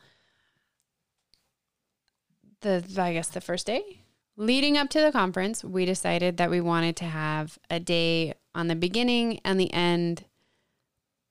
the 2.61 2.81
I 2.97 3.11
guess 3.11 3.27
the 3.27 3.41
first 3.41 3.67
day 3.67 3.99
leading 4.37 4.77
up 4.77 4.89
to 4.91 5.01
the 5.01 5.11
conference, 5.11 5.65
we 5.65 5.83
decided 5.83 6.37
that 6.37 6.49
we 6.49 6.61
wanted 6.61 6.95
to 6.95 7.05
have 7.05 7.59
a 7.69 7.81
day 7.81 8.33
on 8.55 8.69
the 8.69 8.75
beginning 8.75 9.41
and 9.43 9.59
the 9.59 9.71
end 9.73 10.23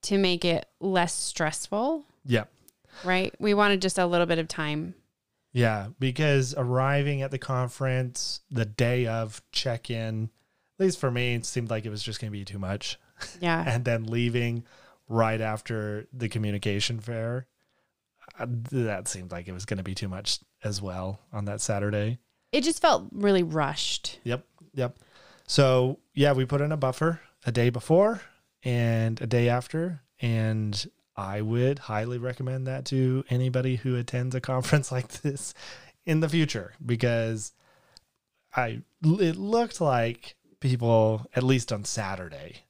to 0.02 0.18
make 0.18 0.44
it 0.44 0.66
less 0.78 1.14
stressful, 1.14 2.04
Yep. 2.26 2.50
right? 3.02 3.34
We 3.38 3.54
wanted 3.54 3.80
just 3.80 3.98
a 3.98 4.06
little 4.06 4.26
bit 4.26 4.38
of 4.38 4.46
time. 4.46 4.94
Yeah, 5.52 5.88
because 5.98 6.54
arriving 6.56 7.22
at 7.22 7.30
the 7.30 7.38
conference 7.38 8.40
the 8.50 8.64
day 8.64 9.06
of 9.06 9.42
check 9.52 9.90
in, 9.90 10.30
at 10.78 10.84
least 10.84 10.98
for 10.98 11.10
me, 11.10 11.34
it 11.34 11.44
seemed 11.44 11.70
like 11.70 11.84
it 11.84 11.90
was 11.90 12.02
just 12.02 12.20
going 12.20 12.32
to 12.32 12.38
be 12.38 12.44
too 12.44 12.58
much. 12.58 12.98
Yeah. 13.40 13.62
And 13.66 13.84
then 13.84 14.04
leaving 14.04 14.64
right 15.08 15.40
after 15.40 16.06
the 16.12 16.28
communication 16.28 17.00
fair, 17.00 17.46
uh, 18.38 18.46
that 18.70 19.08
seemed 19.08 19.30
like 19.30 19.46
it 19.46 19.52
was 19.52 19.66
going 19.66 19.78
to 19.78 19.82
be 19.82 19.94
too 19.94 20.08
much 20.08 20.40
as 20.64 20.80
well 20.80 21.20
on 21.32 21.44
that 21.44 21.60
Saturday. 21.60 22.18
It 22.50 22.64
just 22.64 22.80
felt 22.80 23.08
really 23.12 23.42
rushed. 23.42 24.20
Yep. 24.24 24.44
Yep. 24.74 24.98
So, 25.46 25.98
yeah, 26.14 26.32
we 26.32 26.46
put 26.46 26.60
in 26.60 26.72
a 26.72 26.76
buffer 26.76 27.20
a 27.44 27.52
day 27.52 27.68
before 27.70 28.22
and 28.64 29.20
a 29.20 29.26
day 29.26 29.48
after. 29.48 30.02
And 30.20 30.86
I 31.16 31.40
would 31.42 31.78
highly 31.80 32.18
recommend 32.18 32.66
that 32.66 32.84
to 32.86 33.24
anybody 33.28 33.76
who 33.76 33.96
attends 33.96 34.34
a 34.34 34.40
conference 34.40 34.90
like 34.92 35.08
this 35.22 35.52
in 36.06 36.20
the 36.20 36.28
future 36.28 36.72
because 36.84 37.52
I 38.54 38.82
it 39.04 39.36
looked 39.36 39.80
like 39.80 40.34
people 40.60 41.26
at 41.34 41.42
least 41.42 41.72
on 41.72 41.84
Saturday 41.84 42.62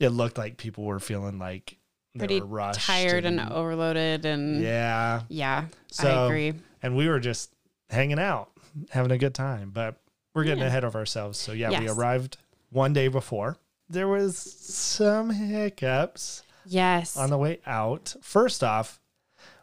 it 0.00 0.08
looked 0.10 0.38
like 0.38 0.56
people 0.56 0.84
were 0.84 1.00
feeling 1.00 1.38
like 1.38 1.76
they 2.14 2.20
Pretty 2.20 2.40
were 2.40 2.46
rushed 2.46 2.80
Tired 2.86 3.24
and 3.24 3.40
overloaded 3.40 4.24
and 4.24 4.60
yeah, 4.62 5.22
yeah 5.28 5.64
I 5.98 6.02
So- 6.02 6.26
agree. 6.26 6.54
and 6.82 6.96
we 6.96 7.08
were 7.08 7.18
just 7.20 7.50
hanging 7.90 8.18
out, 8.20 8.50
having 8.90 9.10
a 9.10 9.18
good 9.18 9.34
time. 9.34 9.70
But 9.70 9.96
we're 10.32 10.44
getting 10.44 10.60
Yeah. 10.60 10.68
ahead 10.68 10.84
of 10.84 10.94
ourselves. 10.94 11.38
So 11.38 11.50
yeah, 11.52 11.78
we 11.80 11.88
arrived 11.88 12.36
one 12.70 12.92
day 12.92 13.08
before. 13.08 13.56
There 13.88 14.06
was 14.08 14.36
some 14.38 15.30
hiccups 15.30 16.43
Yes. 16.66 17.16
on 17.16 17.30
the 17.30 17.38
way 17.38 17.60
out. 17.66 18.14
First 18.22 18.62
off, 18.64 19.00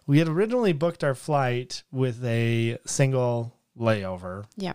we 0.08 0.20
had 0.20 0.27
originally 0.27 0.74
booked 0.74 1.03
our 1.03 1.15
flight 1.15 1.84
with 1.91 2.24
a 2.25 2.77
single 2.86 3.55
layover. 3.77 4.46
yeah. 4.58 4.74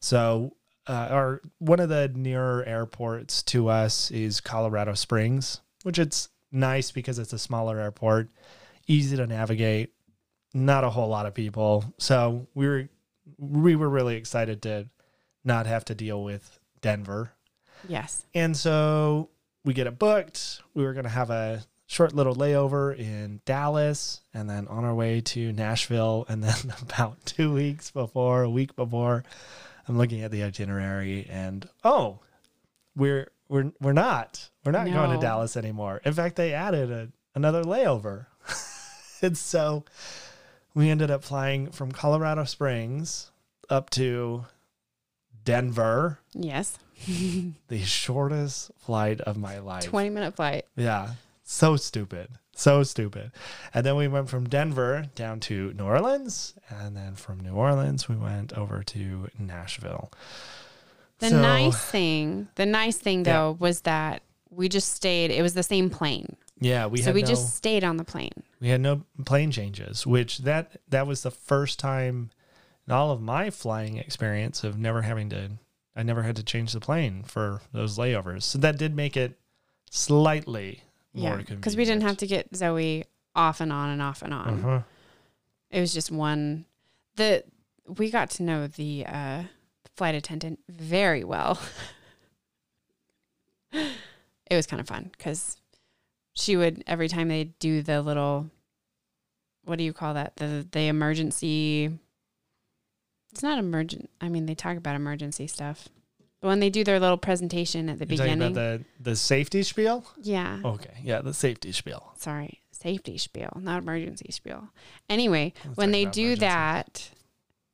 So 0.00 0.54
uh, 0.86 1.08
our 1.10 1.40
one 1.58 1.80
of 1.80 1.88
the 1.88 2.08
nearer 2.14 2.64
airports 2.64 3.42
to 3.44 3.68
us 3.68 4.10
is 4.10 4.40
Colorado 4.40 4.94
Springs, 4.94 5.60
which 5.82 5.98
it's 5.98 6.28
nice 6.52 6.90
because 6.90 7.18
it's 7.18 7.32
a 7.32 7.38
smaller 7.38 7.78
airport, 7.78 8.30
easy 8.86 9.16
to 9.16 9.26
navigate, 9.26 9.92
not 10.54 10.84
a 10.84 10.90
whole 10.90 11.08
lot 11.08 11.26
of 11.26 11.34
people. 11.34 11.92
So 11.98 12.46
we 12.54 12.66
were 12.68 12.88
we 13.38 13.76
were 13.76 13.88
really 13.88 14.16
excited 14.16 14.62
to 14.62 14.88
not 15.44 15.66
have 15.66 15.84
to 15.86 15.94
deal 15.94 16.22
with 16.22 16.58
Denver. 16.80 17.32
Yes. 17.88 18.24
And 18.34 18.56
so 18.56 19.30
we 19.64 19.74
get 19.74 19.86
it 19.86 19.98
booked. 19.98 20.62
We 20.74 20.84
were 20.84 20.92
going 20.92 21.04
to 21.04 21.10
have 21.10 21.30
a 21.30 21.64
short 21.86 22.14
little 22.14 22.34
layover 22.34 22.96
in 22.96 23.40
Dallas 23.44 24.20
and 24.32 24.48
then 24.48 24.68
on 24.68 24.84
our 24.84 24.94
way 24.94 25.20
to 25.22 25.52
Nashville. 25.52 26.26
And 26.28 26.44
then 26.44 26.72
about 26.82 27.24
two 27.24 27.52
weeks 27.52 27.90
before, 27.90 28.42
a 28.42 28.50
week 28.50 28.76
before, 28.76 29.24
I'm 29.88 29.96
looking 29.96 30.22
at 30.22 30.30
the 30.30 30.42
itinerary 30.42 31.26
and 31.30 31.68
oh, 31.82 32.20
we're 32.94 33.30
we're 33.48 33.72
we're 33.80 33.92
not 33.92 34.50
we're 34.64 34.72
not 34.72 34.86
going 34.86 35.10
to 35.10 35.18
Dallas 35.18 35.56
anymore. 35.56 36.00
In 36.04 36.12
fact, 36.12 36.36
they 36.36 36.52
added 36.52 36.90
a, 36.90 37.08
another 37.34 37.62
layover, 37.62 38.26
and 39.22 39.36
so 39.36 39.84
we 40.74 40.90
ended 40.90 41.10
up 41.10 41.24
flying 41.24 41.70
from 41.70 41.92
Colorado 41.92 42.44
Springs 42.44 43.30
up 43.70 43.88
to 43.90 44.44
Denver, 45.48 46.18
Yes. 46.34 46.78
the 47.68 47.80
shortest 47.82 48.70
flight 48.76 49.22
of 49.22 49.38
my 49.38 49.60
life. 49.60 49.84
20 49.84 50.10
minute 50.10 50.36
flight. 50.36 50.66
Yeah. 50.76 51.12
So 51.42 51.76
stupid. 51.76 52.28
So 52.54 52.82
stupid. 52.82 53.32
And 53.72 53.86
then 53.86 53.96
we 53.96 54.08
went 54.08 54.28
from 54.28 54.46
Denver 54.46 55.06
down 55.14 55.40
to 55.40 55.72
New 55.72 55.84
Orleans. 55.84 56.52
And 56.68 56.94
then 56.94 57.14
from 57.14 57.40
New 57.40 57.54
Orleans, 57.54 58.10
we 58.10 58.16
went 58.16 58.52
over 58.52 58.82
to 58.82 59.28
Nashville. 59.38 60.10
The 61.20 61.30
So- 61.30 61.40
nice 61.40 61.78
thing, 61.82 62.48
the 62.56 62.66
nice 62.66 62.98
thing 62.98 63.24
Yeah. 63.24 63.32
though, 63.32 63.56
was 63.58 63.80
that 63.82 64.22
we 64.50 64.68
just 64.68 64.92
stayed. 64.94 65.30
It 65.30 65.40
was 65.40 65.54
the 65.54 65.62
same 65.62 65.88
plane, 65.88 66.36
Yeah, 66.60 66.84
we 66.86 67.00
so 67.00 67.12
we 67.12 67.22
no, 67.22 67.28
just 67.28 67.56
stayed 67.56 67.84
on 67.84 67.96
the 67.96 68.04
plane. 68.04 68.42
we 68.60 68.68
had 68.68 68.82
no 68.82 69.02
plane 69.24 69.50
changes, 69.50 70.06
which 70.06 70.38
that 70.40 70.76
that 70.90 71.06
was 71.06 71.22
the 71.22 71.30
first 71.30 71.78
time 71.78 72.30
in 72.88 72.94
all 72.94 73.10
of 73.10 73.20
my 73.20 73.50
flying 73.50 73.98
experience 73.98 74.64
of 74.64 74.78
never 74.78 75.02
having 75.02 75.28
to 75.30 75.50
I 75.94 76.04
never 76.04 76.22
had 76.22 76.36
to 76.36 76.44
change 76.44 76.72
the 76.72 76.80
plane 76.80 77.24
for 77.24 77.60
those 77.72 77.98
layovers. 77.98 78.44
So 78.44 78.58
that 78.58 78.78
did 78.78 78.94
make 78.94 79.16
it 79.16 79.36
slightly 79.90 80.84
more 81.12 81.24
Yeah, 81.24 81.30
convenient. 81.38 81.60
because 81.60 81.76
we 81.76 81.84
didn't 81.84 82.04
have 82.04 82.18
to 82.18 82.26
get 82.26 82.52
Zoey 82.52 83.04
off 83.34 83.60
and 83.60 83.72
on 83.72 83.90
and 83.90 84.00
off 84.00 84.22
and 84.22 84.32
on. 84.32 84.48
Uh-huh. 84.60 84.80
It 85.70 85.80
was 85.80 85.92
just 85.92 86.10
one. 86.12 86.64
The 87.16 87.44
we 87.98 88.10
got 88.10 88.30
to 88.30 88.42
know 88.42 88.68
the 88.68 89.04
uh, 89.06 89.42
flight 89.96 90.14
attendant 90.14 90.60
very 90.68 91.24
well. 91.24 91.58
it 93.72 94.54
was 94.54 94.66
kind 94.66 94.80
of 94.80 94.86
fun 94.86 95.10
because 95.16 95.56
she 96.34 96.56
would 96.56 96.84
every 96.86 97.08
time 97.08 97.28
they 97.28 97.44
do 97.58 97.82
the 97.82 98.00
little, 98.02 98.50
what 99.64 99.78
do 99.78 99.84
you 99.84 99.92
call 99.92 100.14
that? 100.14 100.36
The 100.36 100.66
the 100.70 100.82
emergency. 100.86 101.98
It's 103.38 103.42
not 103.44 103.60
emergent. 103.60 104.10
I 104.20 104.28
mean, 104.28 104.46
they 104.46 104.56
talk 104.56 104.76
about 104.76 104.96
emergency 104.96 105.46
stuff. 105.46 105.88
But 106.40 106.48
when 106.48 106.58
they 106.58 106.70
do 106.70 106.82
their 106.82 106.98
little 106.98 107.16
presentation 107.16 107.88
at 107.88 108.00
the 108.00 108.04
You're 108.04 108.18
beginning, 108.24 108.50
about 108.50 108.54
the 108.54 108.84
the 108.98 109.14
safety 109.14 109.62
spiel? 109.62 110.04
yeah. 110.20 110.58
Okay. 110.64 110.98
Yeah, 111.04 111.20
the 111.20 111.32
safety 111.32 111.70
spiel. 111.70 112.14
sorry, 112.16 112.62
safety 112.72 113.16
spiel, 113.16 113.56
not 113.60 113.82
emergency 113.84 114.32
spiel. 114.32 114.70
Anyway, 115.08 115.52
Let's 115.64 115.76
when 115.76 115.92
they 115.92 116.04
do 116.04 116.32
emergencies. 116.32 116.40
that, 116.40 117.10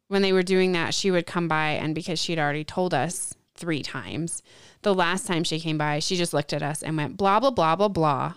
when 0.09 0.21
they 0.21 0.35
were 0.35 0.43
doing 0.43 0.73
that, 0.73 0.93
she 0.93 1.11
would 1.11 1.25
come 1.25 1.49
by, 1.49 1.71
and 1.71 1.95
because 1.95 2.19
she'd 2.19 2.39
already 2.39 2.65
told 2.65 2.93
us 2.93 3.33
three 3.55 3.83
times, 3.83 4.43
the 4.83 4.95
last 4.95 5.27
time 5.27 5.45
she 5.45 5.59
came 5.59 5.79
by, 5.79 5.99
she 5.99 6.15
just 6.15 6.35
looked 6.35 6.53
at 6.53 6.63
us 6.63 6.83
and 6.83 6.99
went 6.99 7.17
blah 7.17 7.41
blah 7.41 7.51
blah 7.51 7.75
blah 7.75 7.89
blah, 7.89 8.35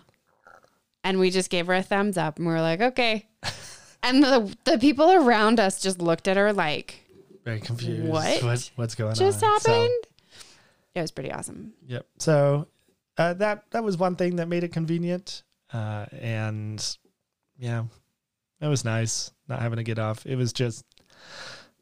and 1.04 1.20
we 1.20 1.30
just 1.30 1.50
gave 1.50 1.68
her 1.68 1.74
a 1.74 1.84
thumbs 1.84 2.18
up, 2.18 2.38
and 2.38 2.48
we 2.48 2.54
were 2.54 2.62
like, 2.62 2.80
okay. 2.80 3.28
and 4.02 4.24
the 4.24 4.56
the 4.64 4.78
people 4.78 5.12
around 5.12 5.60
us 5.60 5.82
just 5.82 6.02
looked 6.02 6.30
at 6.30 6.38
her 6.38 6.54
like, 6.54 7.04
Very 7.48 7.62
confused. 7.62 8.10
What? 8.10 8.72
what's 8.76 8.96
going 8.96 9.16
just 9.16 9.42
on? 9.42 9.54
Just 9.56 9.66
happened. 9.68 10.08
it 10.94 11.02
was 11.02 11.12
pretty 11.12 11.32
awesome. 11.32 11.72
Yep. 11.88 12.06
So 12.20 12.68
uh, 13.18 13.34
that 13.36 13.72
that 13.72 13.86
was 13.86 13.98
one 13.98 14.18
thing 14.18 14.36
that 14.36 14.48
made 14.50 14.66
it 14.66 14.74
convenient, 14.74 15.44
uh, 15.72 16.08
and 16.12 16.98
yeah, 17.58 17.86
it 18.60 18.68
was 18.68 18.84
nice 18.84 19.32
not 19.48 19.62
having 19.62 19.78
to 19.78 19.84
get 19.84 19.98
off. 19.98 20.26
It 20.26 20.36
was 20.36 20.52
just 20.52 20.84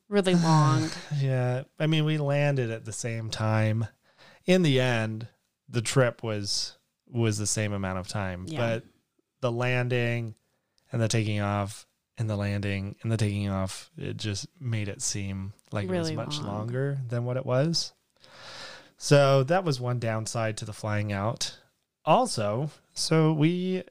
Really 0.08 0.36
long. 0.44 0.90
yeah. 1.18 1.64
I 1.80 1.88
mean, 1.88 2.06
we 2.06 2.20
landed 2.20 2.70
at 2.70 2.86
the 2.86 2.94
same 2.94 3.32
time. 3.32 3.88
In 4.46 4.62
the 4.62 4.80
end, 4.80 5.28
the 5.68 5.82
trip 5.82 6.22
was 6.22 6.78
was 7.08 7.40
the 7.40 7.48
same 7.48 7.74
amount 7.74 7.98
of 7.98 8.08
time, 8.08 8.46
Yeah. 8.48 8.60
but 8.60 8.84
the 9.42 9.52
landing 9.52 10.36
and 10.92 11.02
the 11.02 11.08
taking 11.08 11.42
off 11.42 11.88
and 12.20 12.30
the 12.30 12.36
landing 12.38 12.96
and 13.02 13.12
the 13.12 13.18
taking 13.18 13.50
off 13.50 13.90
it 13.98 14.16
just 14.18 14.48
made 14.60 14.88
it 14.88 15.02
seem 15.02 15.54
like 15.72 15.90
Really 15.90 16.14
it 16.14 16.18
was 16.18 16.26
much 16.28 16.38
long. 16.40 16.58
longer 16.60 17.00
than 17.10 17.26
what 17.26 17.38
it 17.38 17.46
was. 17.46 17.94
So 18.98 19.44
that 19.44 19.64
was 19.64 19.80
one 19.80 20.00
downside 20.00 20.58
to 20.58 20.66
the 20.66 20.74
flying 20.74 21.12
out. 21.12 21.58
Also, 22.06 22.70
so 22.94 23.34
we 23.34 23.84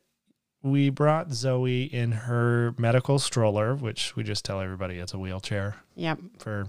we 0.62 0.88
brought 0.88 1.28
Zoey 1.28 1.92
in 1.92 2.12
her 2.12 2.74
medical 2.78 3.18
stroller, 3.18 3.74
which 3.74 4.16
we 4.16 4.22
just 4.22 4.44
tell 4.46 4.60
everybody 4.60 4.96
it's 4.98 5.12
a 5.12 5.18
wheelchair 5.18 5.76
yep. 5.94 6.18
for 6.38 6.66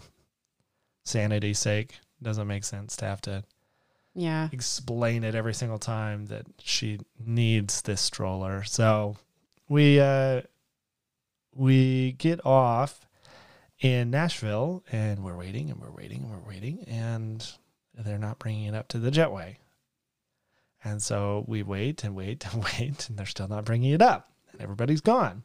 sanity's 1.05 1.59
sake. 1.59 1.99
Doesn't 2.21 2.47
make 2.47 2.65
sense 2.65 2.97
to 2.97 3.05
have 3.05 3.21
to 3.21 3.43
Yeah. 4.13 4.49
explain 4.51 5.23
it 5.23 5.33
every 5.35 5.53
single 5.53 5.77
time 5.77 6.25
that 6.25 6.45
she 6.59 6.99
needs 7.25 7.83
this 7.83 8.01
stroller. 8.01 8.63
So 8.63 9.15
we 9.69 9.99
uh 10.01 10.41
we 11.53 12.13
get 12.13 12.45
off 12.45 13.04
in 13.79 14.09
Nashville 14.09 14.83
and 14.91 15.23
we're 15.23 15.37
waiting 15.37 15.69
and 15.69 15.79
we're 15.79 15.91
waiting 15.91 16.23
and 16.23 16.31
we're 16.31 16.49
waiting 16.49 16.83
and 16.87 17.47
they're 17.93 18.17
not 18.17 18.39
bringing 18.39 18.65
it 18.65 18.75
up 18.75 18.87
to 18.89 18.99
the 18.99 19.11
jetway. 19.11 19.57
And 20.83 21.01
so 21.01 21.43
we 21.47 21.63
wait 21.63 22.03
and 22.03 22.15
wait 22.15 22.45
and 22.53 22.63
wait 22.79 23.09
and 23.09 23.17
they're 23.17 23.25
still 23.25 23.47
not 23.47 23.65
bringing 23.65 23.91
it 23.91 24.01
up 24.01 24.31
and 24.51 24.61
everybody's 24.61 25.01
gone. 25.01 25.43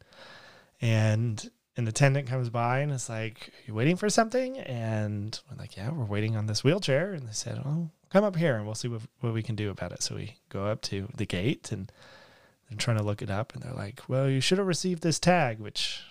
And 0.81 1.51
an 1.77 1.89
attendant 1.89 2.29
comes 2.29 2.51
by 2.51 2.81
and 2.81 2.93
it's 2.93 3.09
like, 3.09 3.49
Are 3.49 3.63
you 3.67 3.75
waiting 3.75 3.97
for 3.97 4.09
something? 4.09 4.59
And 4.59 5.39
we're 5.51 5.57
like, 5.57 5.77
Yeah, 5.77 5.91
we're 5.91 6.05
waiting 6.05 6.37
on 6.37 6.47
this 6.47 6.63
wheelchair. 6.63 7.13
And 7.13 7.29
they 7.29 7.33
said, 7.33 7.61
Oh, 7.65 7.91
come 8.11 8.25
up 8.25 8.37
here 8.37 8.57
and 8.57 8.67
we'll 8.67 8.75
see 8.75 8.89
what, 8.89 9.03
what 9.21 9.35
we 9.35 9.43
can 9.43 9.57
do 9.57 9.71
about 9.71 9.93
it. 9.93 10.03
So 10.03 10.17
we 10.17 10.37
go 10.49 10.67
up 10.67 10.83
to 10.83 11.09
the 11.17 11.27
gate 11.27 11.73
and 11.73 11.91
they're 12.69 12.79
trying 12.79 12.99
to 12.99 13.03
look 13.03 13.23
it 13.23 13.31
up. 13.31 13.55
And 13.55 13.63
they're 13.63 13.73
like, 13.73 14.03
Well, 14.09 14.29
you 14.29 14.41
should 14.41 14.59
have 14.59 14.67
received 14.67 15.03
this 15.03 15.19
tag, 15.19 15.59
which 15.59 16.03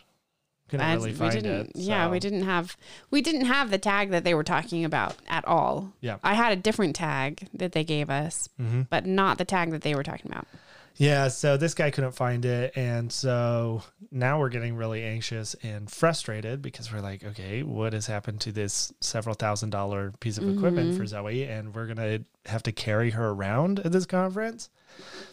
couldn't 0.69 0.85
As- 0.85 0.97
really 1.03 1.11
we 1.13 1.29
didn't, 1.29 1.69
it. 1.69 1.71
Yeah, 1.75 2.09
we 2.09 2.19
didn't 2.19 2.43
have 2.43 2.77
we 3.11 3.21
didn't 3.21 3.45
have 3.45 3.69
the 3.71 3.77
tag 3.77 4.11
that 4.11 4.23
they 4.23 4.33
were 4.33 4.43
talking 4.45 4.85
about 4.85 5.15
at 5.27 5.45
all. 5.45 5.91
Yeah. 6.01 6.17
I 6.23 6.35
had 6.35 6.53
a 6.53 6.55
different 6.55 6.95
tag 6.95 7.47
that 7.53 7.73
they 7.73 7.83
gave 7.83 8.09
us, 8.09 8.47
Mhm. 8.61 8.87
but 8.89 9.05
not 9.05 9.37
the 9.37 9.45
tag 9.45 9.71
that 9.71 9.81
they 9.81 9.95
were 9.95 10.03
talking 10.03 10.31
about. 10.31 10.47
Yeah, 10.95 11.29
so 11.29 11.55
this 11.55 11.73
guy 11.73 11.91
couldn't 11.91 12.11
find 12.11 12.43
it. 12.43 12.73
And 12.75 13.09
so 13.09 13.83
now 14.11 14.37
we're 14.37 14.49
getting 14.49 14.75
really 14.75 15.01
anxious 15.03 15.55
and 15.63 15.89
frustrated 15.89 16.61
because 16.61 16.91
we're 16.91 16.99
like, 16.99 17.23
okay, 17.23 17.63
what 17.63 17.93
has 17.93 18.07
happened 18.07 18.41
to 18.41 18.51
this 18.51 18.91
several 18.99 19.33
thousand 19.33 19.69
dollar 19.69 20.11
piece 20.19 20.37
of 20.37 20.43
equipment 20.49 20.93
Mhm. 20.93 20.97
for 20.97 21.03
Zoey? 21.03 21.47
And 21.49 21.73
we're 21.73 21.87
to 21.95 22.25
have 22.47 22.63
to 22.63 22.73
carry 22.73 23.11
her 23.11 23.29
around 23.29 23.79
at 23.79 23.93
this 23.93 24.05
conference. 24.05 24.69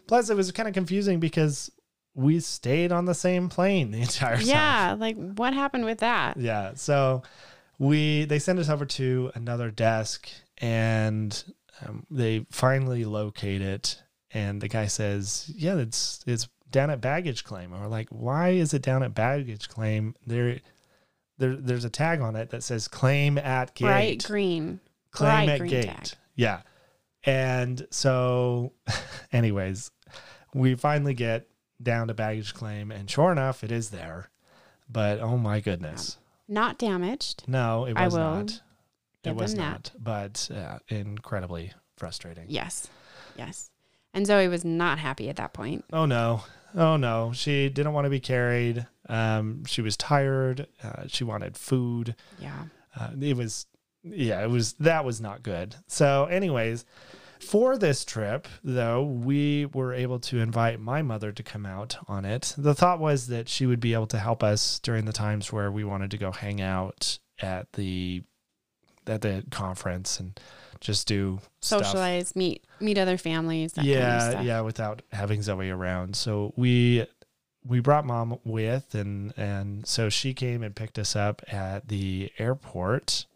Plus, 0.06 0.30
it 0.30 0.36
was 0.36 0.52
kind 0.52 0.68
of 0.68 0.74
confusing 0.74 1.18
because 1.18 1.72
we 2.16 2.40
stayed 2.40 2.90
on 2.90 3.04
the 3.04 3.14
same 3.14 3.48
plane 3.48 3.90
the 3.92 4.00
entire 4.02 4.36
time. 4.36 4.46
Yeah, 4.46 4.96
like 4.98 5.16
what 5.16 5.54
happened 5.54 5.84
with 5.84 5.98
that? 5.98 6.36
Yeah. 6.38 6.72
So 6.74 7.22
we 7.78 8.24
they 8.24 8.38
send 8.38 8.58
us 8.58 8.68
over 8.68 8.86
to 8.86 9.30
another 9.34 9.70
desk 9.70 10.28
and 10.58 11.44
um, 11.84 12.06
they 12.10 12.46
finally 12.50 13.04
locate 13.04 13.60
it 13.60 14.02
and 14.32 14.60
the 14.60 14.68
guy 14.68 14.86
says, 14.86 15.50
"Yeah, 15.54 15.76
it's 15.76 16.24
it's 16.26 16.48
down 16.70 16.90
at 16.90 17.00
baggage 17.00 17.44
claim." 17.44 17.72
And 17.72 17.80
we're 17.82 17.88
like, 17.88 18.08
"Why 18.08 18.50
is 18.50 18.74
it 18.74 18.82
down 18.82 19.02
at 19.02 19.14
baggage 19.14 19.68
claim?" 19.68 20.14
There 20.26 20.58
there 21.38 21.54
there's 21.54 21.84
a 21.84 21.90
tag 21.90 22.20
on 22.20 22.34
it 22.34 22.50
that 22.50 22.62
says 22.62 22.88
claim 22.88 23.38
at 23.38 23.74
gate. 23.74 23.84
Bright 23.84 24.24
green. 24.24 24.80
claim 25.10 25.46
bright 25.46 25.48
at 25.48 25.58
green 25.58 25.70
gate. 25.70 25.86
tag. 25.86 26.08
Yeah. 26.34 26.60
And 27.24 27.86
so 27.90 28.72
anyways, 29.32 29.90
we 30.54 30.74
finally 30.74 31.14
get 31.14 31.48
down 31.82 32.08
to 32.08 32.14
baggage 32.14 32.54
claim 32.54 32.90
and 32.90 33.10
sure 33.10 33.32
enough 33.32 33.62
it 33.62 33.70
is 33.70 33.90
there. 33.90 34.30
But 34.88 35.20
oh 35.20 35.36
my 35.36 35.60
goodness. 35.60 36.16
Not 36.48 36.78
damaged. 36.78 37.44
No, 37.48 37.86
it 37.86 37.98
was 37.98 38.14
not. 38.14 38.60
It 39.24 39.34
was 39.34 39.54
not. 39.54 39.84
that. 39.84 39.92
But 39.98 40.48
uh, 40.56 40.78
incredibly 40.88 41.72
frustrating. 41.96 42.44
Yes. 42.48 42.88
Yes. 43.36 43.70
And 44.14 44.24
Zoey 44.24 44.48
was 44.48 44.64
not 44.64 44.98
happy 44.98 45.28
at 45.28 45.36
that 45.36 45.52
point. 45.52 45.84
Oh 45.92 46.06
no. 46.06 46.42
Oh 46.74 46.96
no. 46.96 47.32
She 47.34 47.68
didn't 47.68 47.92
want 47.92 48.04
to 48.04 48.10
be 48.10 48.20
carried. 48.20 48.86
Um, 49.08 49.64
she 49.64 49.82
was 49.82 49.96
tired. 49.96 50.68
Uh, 50.82 51.04
she 51.08 51.24
wanted 51.24 51.56
food. 51.56 52.14
Yeah. 52.38 52.66
Uh, 52.98 53.10
it 53.20 53.36
was, 53.36 53.66
yeah, 54.04 54.42
it 54.42 54.48
was, 54.48 54.74
that 54.74 55.04
was 55.04 55.20
not 55.20 55.42
good. 55.42 55.74
So, 55.86 56.26
anyways, 56.26 56.84
for 57.40 57.76
this 57.76 58.04
trip, 58.04 58.48
though, 58.62 59.02
we 59.02 59.66
were 59.66 59.92
able 59.92 60.18
to 60.20 60.38
invite 60.38 60.80
my 60.80 61.02
mother 61.02 61.32
to 61.32 61.42
come 61.42 61.66
out 61.66 61.96
on 62.08 62.24
it. 62.24 62.54
The 62.56 62.74
thought 62.74 62.98
was 62.98 63.26
that 63.28 63.48
she 63.48 63.66
would 63.66 63.80
be 63.80 63.94
able 63.94 64.06
to 64.08 64.18
help 64.18 64.42
us 64.42 64.78
during 64.78 65.04
the 65.04 65.12
times 65.12 65.52
where 65.52 65.70
we 65.70 65.84
wanted 65.84 66.10
to 66.12 66.18
go 66.18 66.32
hang 66.32 66.60
out 66.60 67.18
at 67.40 67.72
the 67.74 68.22
at 69.06 69.20
the 69.20 69.44
conference 69.50 70.18
and 70.18 70.38
just 70.80 71.06
do 71.06 71.40
stuff. 71.60 71.84
Socialize, 71.84 72.36
meet 72.36 72.64
meet 72.80 72.98
other 72.98 73.18
families, 73.18 73.74
yeah, 73.80 74.00
kind 74.00 74.14
of 74.14 74.30
stuff. 74.32 74.44
yeah, 74.44 74.60
without 74.60 75.02
having 75.12 75.40
Zoey 75.40 75.74
around. 75.74 76.16
So 76.16 76.52
we 76.56 77.06
we 77.64 77.80
brought 77.80 78.04
mom 78.04 78.38
with, 78.44 78.94
and 78.94 79.32
and 79.36 79.86
so 79.86 80.08
she 80.08 80.34
came 80.34 80.62
and 80.62 80.74
picked 80.74 80.98
us 80.98 81.16
up 81.16 81.42
at 81.48 81.88
the 81.88 82.30
airport. 82.38 83.26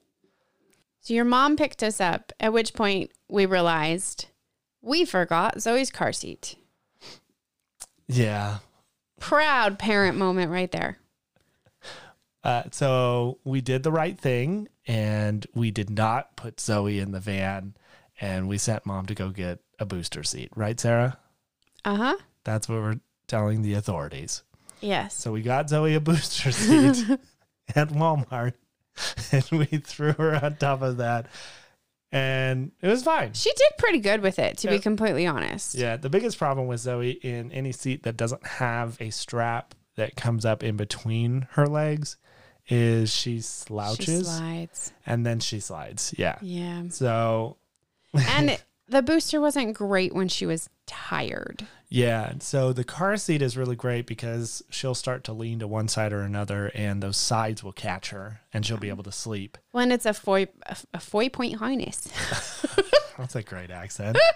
So 1.10 1.14
your 1.14 1.24
mom 1.24 1.56
picked 1.56 1.82
us 1.82 2.00
up, 2.00 2.32
at 2.38 2.52
which 2.52 2.72
point 2.72 3.10
we 3.28 3.44
realized 3.44 4.26
we 4.80 5.04
forgot 5.04 5.56
Zoey's 5.56 5.90
car 5.90 6.12
seat. 6.12 6.54
Yeah, 8.06 8.58
Proud 9.18 9.76
parent 9.76 10.16
moment 10.16 10.52
right 10.52 10.70
there. 10.70 10.98
Uh, 12.44 12.62
so 12.70 13.40
we 13.42 13.60
did 13.60 13.82
the 13.82 13.90
right 13.90 14.16
thing 14.20 14.68
and 14.86 15.44
we 15.52 15.72
did 15.72 15.90
not 15.90 16.36
put 16.36 16.58
Zoey 16.58 17.02
in 17.02 17.10
the 17.10 17.18
van 17.18 17.74
and 18.20 18.46
we 18.46 18.56
sent 18.56 18.86
mom 18.86 19.06
to 19.06 19.14
go 19.16 19.30
get 19.30 19.58
a 19.80 19.84
booster 19.84 20.22
seat. 20.22 20.52
Right, 20.54 20.78
Sarah? 20.78 21.18
Uh 21.84 21.96
huh. 21.96 22.16
That's 22.44 22.68
what 22.68 22.82
we're 22.82 23.00
telling 23.26 23.62
the 23.62 23.74
authorities. 23.74 24.44
Yes. 24.80 25.16
So 25.16 25.32
we 25.32 25.42
got 25.42 25.66
Zoey 25.66 25.96
a 25.96 26.00
booster 26.00 26.52
seat 26.52 27.18
at 27.74 27.88
Walmart 27.88 28.52
and 29.32 29.44
we 29.50 29.66
threw 29.66 30.12
her 30.12 30.34
on 30.44 30.56
top 30.56 30.82
of 30.82 30.96
that 30.98 31.26
and 32.12 32.72
it 32.82 32.88
was 32.88 33.04
fine. 33.04 33.32
She 33.34 33.52
did 33.52 33.70
pretty 33.78 34.00
good 34.00 34.20
with 34.20 34.38
it, 34.40 34.58
to 34.58 34.68
Yeah. 34.68 34.74
be 34.74 34.80
completely 34.80 35.26
honest. 35.26 35.74
Yeah, 35.76 35.96
the 35.96 36.10
biggest 36.10 36.38
problem 36.38 36.66
with 36.66 36.80
Zoey 36.80 37.20
in 37.22 37.52
any 37.52 37.70
seat 37.72 38.02
that 38.02 38.16
doesn't 38.16 38.44
have 38.44 38.96
a 39.00 39.10
strap 39.10 39.74
that 39.96 40.16
comes 40.16 40.44
up 40.44 40.62
in 40.64 40.76
between 40.76 41.46
her 41.52 41.66
legs 41.66 42.16
is 42.68 43.12
she 43.12 43.36
She 43.36 43.40
slouches 43.42 44.26
slides. 44.26 44.92
and 45.06 45.24
then 45.24 45.38
she 45.40 45.60
slides. 45.60 46.12
Yeah. 46.18 46.38
Yeah. 46.42 46.84
So 46.88 47.56
And 48.14 48.58
the 48.88 49.02
booster 49.02 49.40
wasn't 49.40 49.74
great 49.74 50.12
when 50.14 50.26
she 50.28 50.46
was 50.46 50.68
tired. 50.86 51.66
Yeah, 51.90 52.34
so 52.38 52.72
the 52.72 52.84
car 52.84 53.16
seat 53.16 53.42
is 53.42 53.56
really 53.56 53.74
great 53.74 54.06
because 54.06 54.62
she'll 54.70 54.94
start 54.94 55.24
to 55.24 55.32
lean 55.32 55.58
to 55.58 55.66
one 55.66 55.88
side 55.88 56.12
or 56.12 56.20
another 56.20 56.70
and 56.72 57.02
those 57.02 57.16
sides 57.16 57.64
will 57.64 57.72
catch 57.72 58.10
her 58.10 58.40
and 58.52 58.64
she'll 58.64 58.78
be 58.78 58.88
able 58.88 59.02
to 59.02 59.12
sleep. 59.12 59.58
When 59.72 59.90
it's 59.90 60.06
a 60.06 60.14
four 60.14 60.38
a, 60.38 60.76
a 60.94 61.00
four 61.00 61.28
point 61.28 61.56
harness. 61.56 62.08
That's 63.18 63.34
a 63.34 63.42
great 63.42 63.70
accent. 63.70 64.16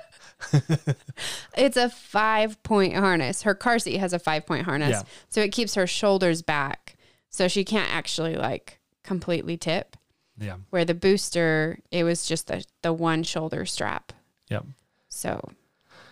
It's 1.56 1.76
a 1.76 1.88
five 1.88 2.60
point 2.62 2.94
harness. 2.94 3.42
Her 3.42 3.54
car 3.54 3.78
seat 3.78 3.98
has 3.98 4.12
a 4.12 4.18
five 4.18 4.46
point 4.46 4.64
harness. 4.64 4.90
Yeah. 4.90 5.02
So 5.28 5.40
it 5.40 5.52
keeps 5.52 5.76
her 5.76 5.86
shoulders 5.86 6.42
back. 6.42 6.96
So 7.30 7.48
she 7.48 7.64
can't 7.64 7.92
actually 7.92 8.36
like 8.36 8.80
completely 9.04 9.56
tip. 9.56 9.96
Yeah. 10.38 10.56
Where 10.70 10.84
the 10.84 10.94
booster, 10.94 11.78
it 11.90 12.02
was 12.02 12.26
just 12.26 12.48
the, 12.48 12.64
the 12.82 12.92
one 12.92 13.22
shoulder 13.22 13.64
strap. 13.64 14.12
Yep. 14.50 14.66
So 15.08 15.52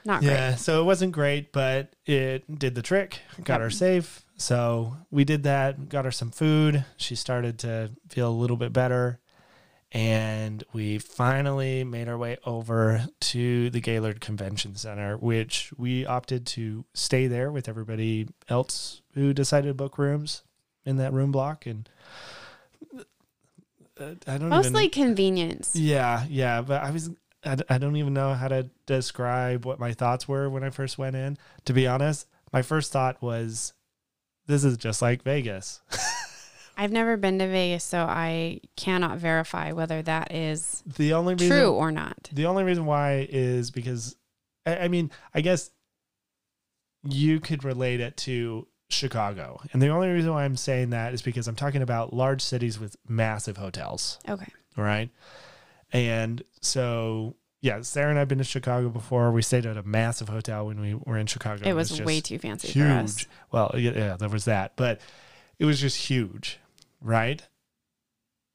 not 0.04 0.22
Yeah, 0.22 0.56
so 0.56 0.80
it 0.80 0.84
wasn't 0.84 1.12
great, 1.12 1.52
but 1.52 1.94
it 2.06 2.58
did 2.58 2.74
the 2.74 2.82
trick, 2.82 3.20
got 3.44 3.60
her 3.60 3.70
safe. 3.70 4.24
So 4.36 4.96
we 5.10 5.24
did 5.24 5.44
that, 5.44 5.88
got 5.88 6.04
her 6.04 6.10
some 6.10 6.30
food. 6.30 6.84
She 6.96 7.14
started 7.14 7.58
to 7.60 7.90
feel 8.08 8.28
a 8.28 8.34
little 8.34 8.56
bit 8.56 8.72
better. 8.72 9.20
And 9.92 10.64
we 10.72 10.98
finally 10.98 11.84
made 11.84 12.08
our 12.08 12.16
way 12.16 12.38
over 12.46 13.06
to 13.20 13.68
the 13.70 13.80
Gaylord 13.80 14.22
Convention 14.22 14.74
Center, 14.74 15.18
which 15.18 15.70
we 15.76 16.06
opted 16.06 16.46
to 16.48 16.86
stay 16.94 17.26
there 17.26 17.52
with 17.52 17.68
everybody 17.68 18.26
else 18.48 19.02
who 19.12 19.34
decided 19.34 19.68
to 19.68 19.74
book 19.74 19.98
rooms 19.98 20.42
in 20.86 20.96
that 20.96 21.12
room 21.12 21.30
block. 21.30 21.66
And 21.66 21.88
uh, 24.00 24.14
I 24.26 24.38
don't. 24.38 24.48
Mostly 24.48 24.84
even. 24.84 24.90
convenience. 24.90 25.76
Yeah, 25.76 26.24
yeah, 26.28 26.62
but 26.62 26.82
I 26.82 26.90
was 26.90 27.10
I, 27.44 27.56
I 27.68 27.78
don't 27.78 27.96
even 27.96 28.14
know 28.14 28.34
how 28.34 28.48
to 28.48 28.70
describe 28.86 29.64
what 29.64 29.78
my 29.80 29.92
thoughts 29.92 30.28
were 30.28 30.48
when 30.48 30.64
I 30.64 30.70
first 30.70 30.98
went 30.98 31.16
in. 31.16 31.36
To 31.64 31.72
be 31.72 31.86
honest, 31.86 32.26
my 32.52 32.62
first 32.62 32.92
thought 32.92 33.20
was 33.22 33.72
this 34.46 34.64
is 34.64 34.76
just 34.76 35.02
like 35.02 35.22
Vegas. 35.22 35.80
I've 36.76 36.92
never 36.92 37.16
been 37.16 37.38
to 37.38 37.48
Vegas, 37.48 37.84
so 37.84 37.98
I 38.04 38.60
cannot 38.76 39.18
verify 39.18 39.72
whether 39.72 40.02
that 40.02 40.32
is 40.32 40.82
The 40.96 41.12
only 41.12 41.34
reason 41.34 41.48
true 41.50 41.72
or 41.72 41.92
not. 41.92 42.30
the 42.32 42.46
only 42.46 42.64
reason 42.64 42.86
why 42.86 43.26
is 43.30 43.70
because 43.70 44.16
I, 44.64 44.76
I 44.78 44.88
mean, 44.88 45.10
I 45.34 45.42
guess 45.42 45.70
you 47.04 47.40
could 47.40 47.62
relate 47.64 48.00
it 48.00 48.16
to 48.18 48.66
Chicago. 48.88 49.60
And 49.72 49.82
the 49.82 49.88
only 49.88 50.08
reason 50.08 50.32
why 50.32 50.44
I'm 50.44 50.56
saying 50.56 50.90
that 50.90 51.12
is 51.14 51.22
because 51.22 51.48
I'm 51.48 51.56
talking 51.56 51.82
about 51.82 52.12
large 52.12 52.40
cities 52.42 52.78
with 52.78 52.96
massive 53.08 53.56
hotels. 53.56 54.18
Okay. 54.28 54.50
right? 54.76 55.10
And 55.92 56.42
so, 56.60 57.36
yeah, 57.60 57.82
Sarah 57.82 58.10
and 58.10 58.18
I've 58.18 58.28
been 58.28 58.38
to 58.38 58.44
Chicago 58.44 58.88
before. 58.88 59.30
We 59.30 59.42
stayed 59.42 59.66
at 59.66 59.76
a 59.76 59.82
massive 59.82 60.28
hotel 60.28 60.66
when 60.66 60.80
we 60.80 60.94
were 60.94 61.18
in 61.18 61.26
Chicago. 61.26 61.68
It 61.68 61.74
was, 61.74 61.90
just 61.90 62.04
way 62.04 62.20
too 62.20 62.38
fancy 62.38 62.68
huge. 62.68 62.86
for 62.86 62.92
us. 62.92 63.26
Well, 63.50 63.74
yeah, 63.76 64.16
there 64.16 64.28
was 64.28 64.46
that, 64.46 64.72
but 64.76 65.00
it 65.58 65.64
was 65.64 65.80
just 65.80 65.96
huge, 65.96 66.58
right? 67.00 67.46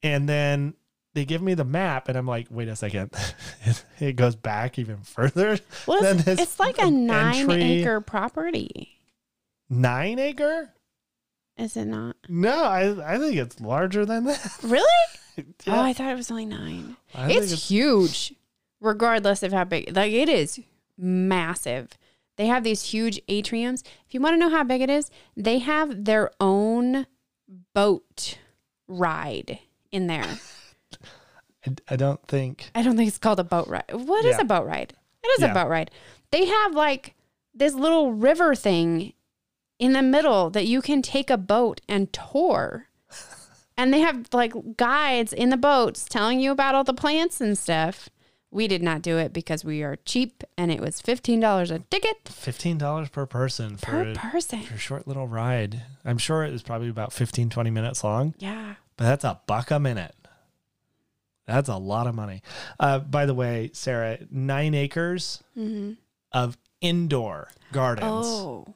And 0.02 0.28
then 0.28 0.74
they 1.14 1.24
give 1.24 1.42
me 1.42 1.54
the 1.54 1.64
map, 1.64 2.08
and 2.08 2.18
I'm 2.18 2.26
like, 2.26 2.48
wait 2.50 2.68
a 2.68 2.76
second, 2.76 3.12
it 4.00 4.16
goes 4.16 4.36
back 4.36 4.78
even 4.78 4.98
further. 4.98 5.58
Well, 5.86 6.04
it's, 6.04 6.24
this 6.24 6.40
it's 6.40 6.60
like 6.60 6.78
a 6.78 6.90
nine 6.90 7.50
entry- 7.50 7.62
acre 7.80 8.00
property. 8.00 9.00
Nine 9.70 10.18
acre? 10.18 10.72
Is 11.56 11.76
it 11.76 11.86
not? 11.86 12.16
No, 12.28 12.62
I 12.62 13.14
I 13.14 13.18
think 13.18 13.36
it's 13.36 13.60
larger 13.60 14.06
than 14.06 14.24
that. 14.24 14.58
Really? 14.62 14.86
Oh, 15.66 15.80
I 15.82 15.92
thought 15.92 16.10
it 16.12 16.16
was 16.16 16.30
only 16.30 16.46
nine. 16.46 16.96
I 17.14 17.28
think 17.28 17.42
It's, 17.44 17.68
huge, 17.70 18.34
regardless 18.80 19.42
of 19.42 19.52
how 19.52 19.64
big. 19.64 19.94
Like 19.94 20.12
it 20.12 20.28
is 20.28 20.60
massive. 20.96 21.96
They 22.36 22.46
have 22.46 22.64
these 22.64 22.82
huge 22.82 23.20
atriums. 23.28 23.82
If 24.06 24.14
you 24.14 24.20
want 24.20 24.34
to 24.34 24.38
know 24.38 24.50
how 24.50 24.64
big 24.64 24.80
it 24.80 24.90
is, 24.90 25.10
they 25.36 25.58
have 25.58 26.04
their 26.04 26.30
own 26.40 27.06
boat 27.74 28.38
ride 28.86 29.58
in 29.92 30.06
there. 30.06 30.24
I, 31.66 31.74
I 31.90 31.96
don't 31.96 32.22
think. 32.26 32.70
I 32.74 32.82
don't 32.82 32.96
think 32.96 33.08
it's 33.08 33.18
called 33.18 33.40
a 33.40 33.44
boat 33.44 33.68
ride. 33.68 33.90
What 33.92 34.24
is 34.24 34.36
Yeah. 34.36 34.42
a 34.42 34.44
boat 34.44 34.66
ride? 34.66 34.94
It 35.22 35.28
is 35.28 35.40
Yeah. 35.40 35.50
a 35.50 35.54
boat 35.54 35.68
ride. 35.68 35.90
They 36.30 36.46
have 36.46 36.74
like 36.74 37.14
this 37.54 37.74
little 37.74 38.12
river 38.12 38.54
thing 38.54 39.12
in 39.78 39.92
the 39.92 40.02
middle 40.02 40.50
that 40.50 40.66
you 40.66 40.80
can 40.82 41.02
take 41.02 41.30
a 41.30 41.36
boat 41.38 41.80
and 41.88 42.12
tour. 42.12 42.87
And 43.78 43.94
they 43.94 44.00
have 44.00 44.26
like 44.32 44.52
guides 44.76 45.32
in 45.32 45.48
the 45.50 45.56
boats 45.56 46.04
telling 46.04 46.40
you 46.40 46.50
about 46.50 46.74
all 46.74 46.84
the 46.84 46.92
plants 46.92 47.40
and 47.40 47.56
stuff. 47.56 48.10
We 48.50 48.66
did 48.66 48.82
not 48.82 49.02
do 49.02 49.18
it 49.18 49.32
because 49.34 49.64
we 49.64 49.82
are 49.82 49.96
cheap 50.04 50.42
and 50.56 50.72
it 50.72 50.80
was 50.80 51.00
$15 51.02 51.70
a 51.70 51.78
ticket 51.90 52.16
Fifteen 52.28 52.78
dollars 52.78 53.08
per 53.10 53.26
person 53.26 53.76
for 53.76 53.86
per 53.86 54.10
a, 54.10 54.14
person. 54.14 54.62
for 54.62 54.74
a 54.74 54.78
short 54.78 55.06
little 55.06 55.28
ride. 55.28 55.82
I'm 56.04 56.16
sure 56.18 56.44
it 56.44 56.50
was 56.52 56.62
probably 56.62 56.88
about 56.88 57.12
15, 57.12 57.50
20 57.50 57.70
minutes 57.70 58.02
long, 58.02 58.34
Yeah. 58.38 58.74
but 58.96 59.04
that's 59.04 59.24
a 59.24 59.40
buck 59.46 59.70
a 59.70 59.78
minute. 59.78 60.14
That's 61.46 61.68
a 61.68 61.76
lot 61.76 62.06
of 62.06 62.14
money. 62.14 62.42
Uh, 62.80 62.98
by 63.00 63.26
the 63.26 63.34
way, 63.34 63.70
Sarah, 63.74 64.18
nine 64.30 64.74
acres 64.74 65.42
Mm-hmm. 65.56 65.92
of 66.32 66.56
indoor 66.80 67.48
gardens. 67.72 68.26
Oh. 68.26 68.74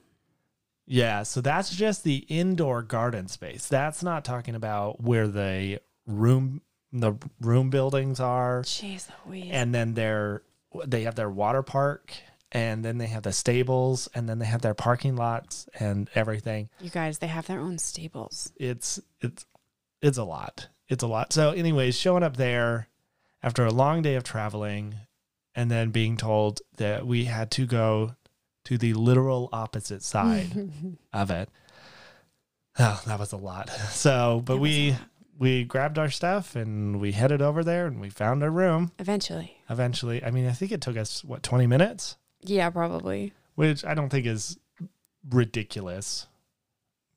Yeah, 0.92 1.22
so 1.22 1.40
that's 1.40 1.74
just 1.74 2.04
the 2.04 2.26
indoor 2.28 2.82
garden 2.82 3.26
space. 3.28 3.66
That's 3.66 4.02
not 4.02 4.26
talking 4.26 4.54
about 4.54 5.02
where 5.02 5.26
the 5.26 5.78
room 6.06 6.60
the 6.92 7.14
room 7.40 7.70
buildings 7.70 8.20
are. 8.20 8.62
Jeez 8.62 9.08
Louise. 9.26 9.48
and 9.52 9.74
then 9.74 9.94
their 9.94 10.42
they 10.86 11.04
have 11.04 11.14
their 11.14 11.30
water 11.30 11.62
park 11.62 12.12
and 12.50 12.84
then 12.84 12.98
they 12.98 13.06
have 13.06 13.22
the 13.22 13.32
stables 13.32 14.06
and 14.14 14.28
then 14.28 14.38
they 14.38 14.44
have 14.44 14.60
their 14.60 14.74
parking 14.74 15.16
lots 15.16 15.66
and 15.80 16.10
everything 16.14 16.68
you 16.80 16.90
guys, 16.90 17.18
they 17.18 17.26
have 17.26 17.46
their 17.46 17.60
own 17.60 17.78
stables. 17.78 18.52
it's 18.56 19.00
it's 19.22 19.46
it's 20.02 20.18
a 20.18 20.24
lot 20.24 20.68
it's 20.88 21.02
a 21.02 21.06
lot 21.06 21.32
so 21.32 21.52
anyways 21.52 21.96
showing 21.96 22.22
up 22.22 22.36
there 22.36 22.88
after 23.42 23.64
a 23.64 23.72
long 23.72 24.02
day 24.02 24.14
of 24.14 24.24
traveling 24.24 24.94
and 25.54 25.70
then 25.70 25.90
being 25.90 26.18
told 26.18 26.60
that 26.76 27.06
we 27.06 27.24
had 27.24 27.50
to 27.50 27.64
go 27.66 28.14
to 28.64 28.78
the 28.78 28.94
literal 28.94 29.48
opposite 29.52 30.02
side 30.02 30.70
of 31.12 31.30
it 31.30 31.48
oh 32.78 33.02
that 33.06 33.18
was 33.18 33.32
a 33.32 33.36
lot 33.36 33.68
so 33.90 34.42
but 34.44 34.54
It 34.54 34.60
was 34.60 34.70
a 34.70 34.72
we 34.90 34.96
we 35.38 35.64
grabbed 35.64 35.98
our 35.98 36.10
stuff 36.10 36.54
and 36.54 37.00
we 37.00 37.12
headed 37.12 37.42
over 37.42 37.64
there 37.64 37.86
and 37.86 38.00
we 38.00 38.10
found 38.10 38.42
our 38.44 38.50
room 38.50 38.92
Eventually. 39.00 39.56
eventually. 39.68 40.22
I 40.22 40.30
mean, 40.30 40.46
I 40.46 40.52
think 40.52 40.70
it 40.70 40.80
took 40.80 40.96
us 40.96 41.24
what 41.24 41.42
20 41.42 41.66
minutes, 41.66 42.16
Yeah, 42.42 42.70
probably. 42.70 43.32
which 43.56 43.84
I 43.84 43.94
don't 43.94 44.08
think 44.10 44.24
is 44.26 44.56
ridiculous 45.28 46.26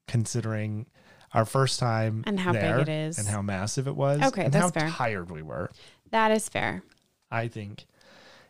considering 0.08 0.86
our 1.34 1.46
first 1.46 1.80
time 1.80 2.24
And 2.26 2.40
how 2.40 2.54
big 2.54 2.64
it 2.64 2.90
is. 2.90 3.20
and 3.20 3.28
how 3.28 3.42
massive 3.44 3.88
it 3.88 3.96
was 3.96 4.22
Okay, 4.24 4.46
and 4.46 4.54
that's 4.54 4.66
how 4.66 4.72
fair. 4.72 4.90
tired 4.90 5.30
we 5.30 5.42
were. 5.44 5.70
That 6.12 6.32
is 6.32 6.48
fair. 6.50 6.82
I 7.30 7.48
think 7.48 7.86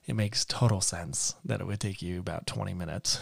it 0.07 0.15
makes 0.15 0.45
total 0.45 0.81
sense 0.81 1.35
that 1.45 1.61
it 1.61 1.67
would 1.67 1.79
take 1.79 2.01
you 2.01 2.19
about 2.19 2.45
20 2.45 2.73
minutes 2.73 3.19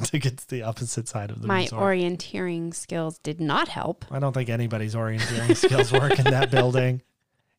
to 0.04 0.18
get 0.18 0.38
to 0.38 0.48
the 0.48 0.62
opposite 0.62 1.08
side 1.08 1.30
of 1.30 1.42
the 1.42 1.48
My 1.48 1.62
resort. 1.62 1.82
orienteering 1.82 2.74
skills 2.74 3.18
did 3.18 3.40
not 3.40 3.68
help. 3.68 4.04
I 4.10 4.18
don't 4.20 4.32
think 4.32 4.48
anybody's 4.48 4.94
orienteering 4.94 5.56
skills 5.56 5.92
work 5.92 6.18
in 6.18 6.24
that 6.26 6.50
building. 6.50 7.02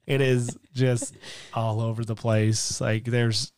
It 0.05 0.21
is 0.21 0.57
just 0.73 1.15
all 1.53 1.81
over 1.81 2.03
the 2.05 2.15
place. 2.15 2.79
Like 2.81 3.05
there's 3.05 3.51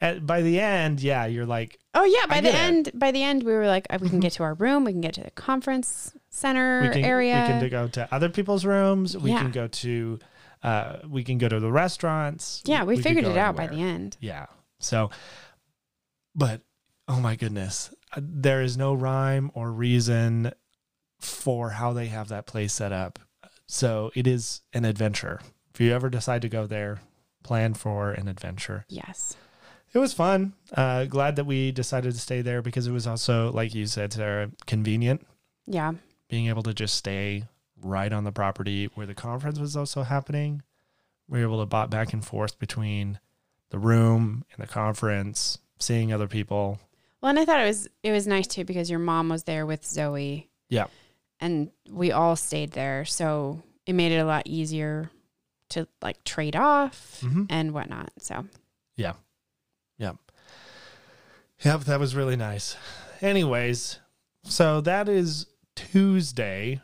at, 0.00 0.26
by 0.26 0.42
the 0.42 0.60
end, 0.60 1.00
yeah, 1.00 1.26
you're 1.26 1.46
like 1.46 1.78
Oh 1.94 2.04
yeah, 2.04 2.26
by 2.26 2.40
the 2.40 2.48
it. 2.48 2.54
end, 2.56 2.90
by 2.94 3.12
the 3.12 3.22
end, 3.22 3.44
we 3.44 3.52
were 3.52 3.66
like, 3.68 3.86
uh, 3.90 3.98
we 4.00 4.08
can 4.08 4.18
get 4.20 4.32
to 4.34 4.42
our 4.42 4.54
room, 4.54 4.84
we 4.84 4.90
can 4.92 5.00
get 5.00 5.14
to 5.14 5.22
the 5.22 5.30
conference 5.30 6.12
center 6.30 6.82
we 6.82 6.88
can 6.90 7.04
area. 7.04 7.34
we 7.52 7.60
can 7.60 7.70
go 7.70 7.86
to 7.88 8.12
other 8.12 8.28
people's 8.28 8.64
rooms. 8.64 9.16
We 9.16 9.30
Yeah. 9.30 9.38
can 9.42 9.52
go 9.52 9.68
to 9.68 10.18
uh, 10.64 10.96
we 11.08 11.22
can 11.22 11.38
go 11.38 11.48
to 11.48 11.60
the 11.60 11.70
restaurants. 11.70 12.62
yeah, 12.64 12.82
we, 12.82 12.96
could 12.96 13.04
figured 13.04 13.26
it 13.26 13.36
out 13.36 13.54
by 13.54 13.66
the 13.68 13.76
end. 13.76 14.16
Yeah. 14.20 14.46
So, 14.80 15.10
but 16.34 16.62
oh 17.06 17.20
my 17.20 17.36
goodness, 17.36 17.94
uh, 18.16 18.20
there 18.22 18.62
is 18.62 18.76
no 18.76 18.94
rhyme 18.94 19.50
or 19.54 19.70
reason 19.70 20.52
for 21.20 21.70
how 21.70 21.92
they 21.92 22.06
have 22.06 22.28
that 22.28 22.46
place 22.46 22.72
set 22.72 22.92
up. 22.92 23.18
So 23.66 24.10
it 24.14 24.26
is 24.26 24.62
an 24.72 24.84
adventure. 24.84 25.40
If 25.72 25.80
you 25.80 25.92
ever 25.92 26.10
decide 26.10 26.42
to 26.42 26.48
go 26.48 26.66
there, 26.66 27.00
plan 27.42 27.74
for 27.74 28.12
an 28.12 28.28
adventure. 28.28 28.84
Yes. 28.88 29.36
It 29.92 29.98
was 29.98 30.12
fun. 30.12 30.54
Uh, 30.76 31.04
glad 31.04 31.36
that 31.36 31.44
we 31.46 31.70
decided 31.72 32.12
to 32.14 32.18
stay 32.18 32.42
there 32.42 32.62
because 32.62 32.86
it 32.86 32.92
was 32.92 33.06
also, 33.06 33.52
like 33.52 33.74
you 33.74 33.86
said, 33.86 34.12
Sarah, 34.12 34.50
convenient 34.66 35.24
Yeah. 35.66 35.92
being 36.28 36.48
able 36.48 36.62
to 36.64 36.74
just 36.74 36.94
stay 36.96 37.44
right 37.84 38.12
on 38.12 38.24
the 38.24 38.32
property 38.32 38.88
where 38.94 39.06
the 39.06 39.14
conference 39.14 39.58
was 39.58 39.76
also 39.76 40.02
happening. 40.02 40.62
We 41.28 41.38
were 41.38 41.44
able 41.44 41.60
to 41.60 41.66
bot 41.66 41.90
back 41.90 42.12
and 42.12 42.24
forth 42.24 42.58
between 42.58 43.18
the 43.70 43.78
room 43.78 44.44
and 44.52 44.62
the 44.66 44.70
conference, 44.70 45.58
seeing 45.78 46.12
other 46.12 46.26
people. 46.28 46.78
Well, 47.20 47.30
and 47.30 47.38
I 47.38 47.44
thought 47.44 47.60
it 47.60 47.66
was 47.66 47.88
it 48.02 48.12
was 48.12 48.26
nice 48.26 48.46
too 48.46 48.64
because 48.64 48.90
your 48.90 48.98
mom 48.98 49.28
was 49.28 49.44
there 49.44 49.64
with 49.66 49.82
Zoey. 49.82 50.48
Yeah. 50.68 50.86
And 51.40 51.70
we 51.90 52.12
all 52.12 52.36
stayed 52.36 52.72
there, 52.72 53.04
so 53.04 53.62
it 53.86 53.94
made 53.94 54.12
it 54.12 54.18
a 54.18 54.24
lot 54.24 54.46
easier 54.46 55.10
to 55.70 55.88
like 56.02 56.22
trade 56.24 56.56
off 56.56 57.20
Mm-hmm. 57.22 57.44
and 57.48 57.72
whatnot. 57.72 58.10
So 58.18 58.44
Yeah. 58.96 59.14
Yeah. 59.98 60.12
Yep, 61.64 61.80
that 61.84 62.00
was 62.00 62.14
really 62.14 62.36
nice. 62.36 62.76
Anyways, 63.22 63.98
so 64.42 64.80
that 64.82 65.08
is 65.08 65.46
Tuesday, 65.74 66.80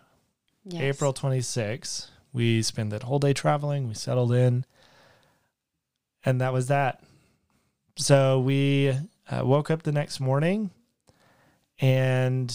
yes. 0.70 0.83
April 0.83 1.12
26th. 1.12 2.09
We 2.33 2.62
spent 2.62 2.90
that 2.90 3.02
whole 3.04 3.18
day 3.18 3.33
traveling. 3.33 3.88
We 3.88 3.94
settled 3.94 4.33
in, 4.33 4.64
and 6.24 6.40
that 6.40 6.52
was 6.52 6.68
that. 6.68 7.02
So 7.96 8.40
we 8.40 8.94
uh, 9.30 9.44
woke 9.44 9.70
up 9.70 9.83
the 9.83 9.92
next 9.92 10.20
morning, 10.20 10.70
and 11.80 12.54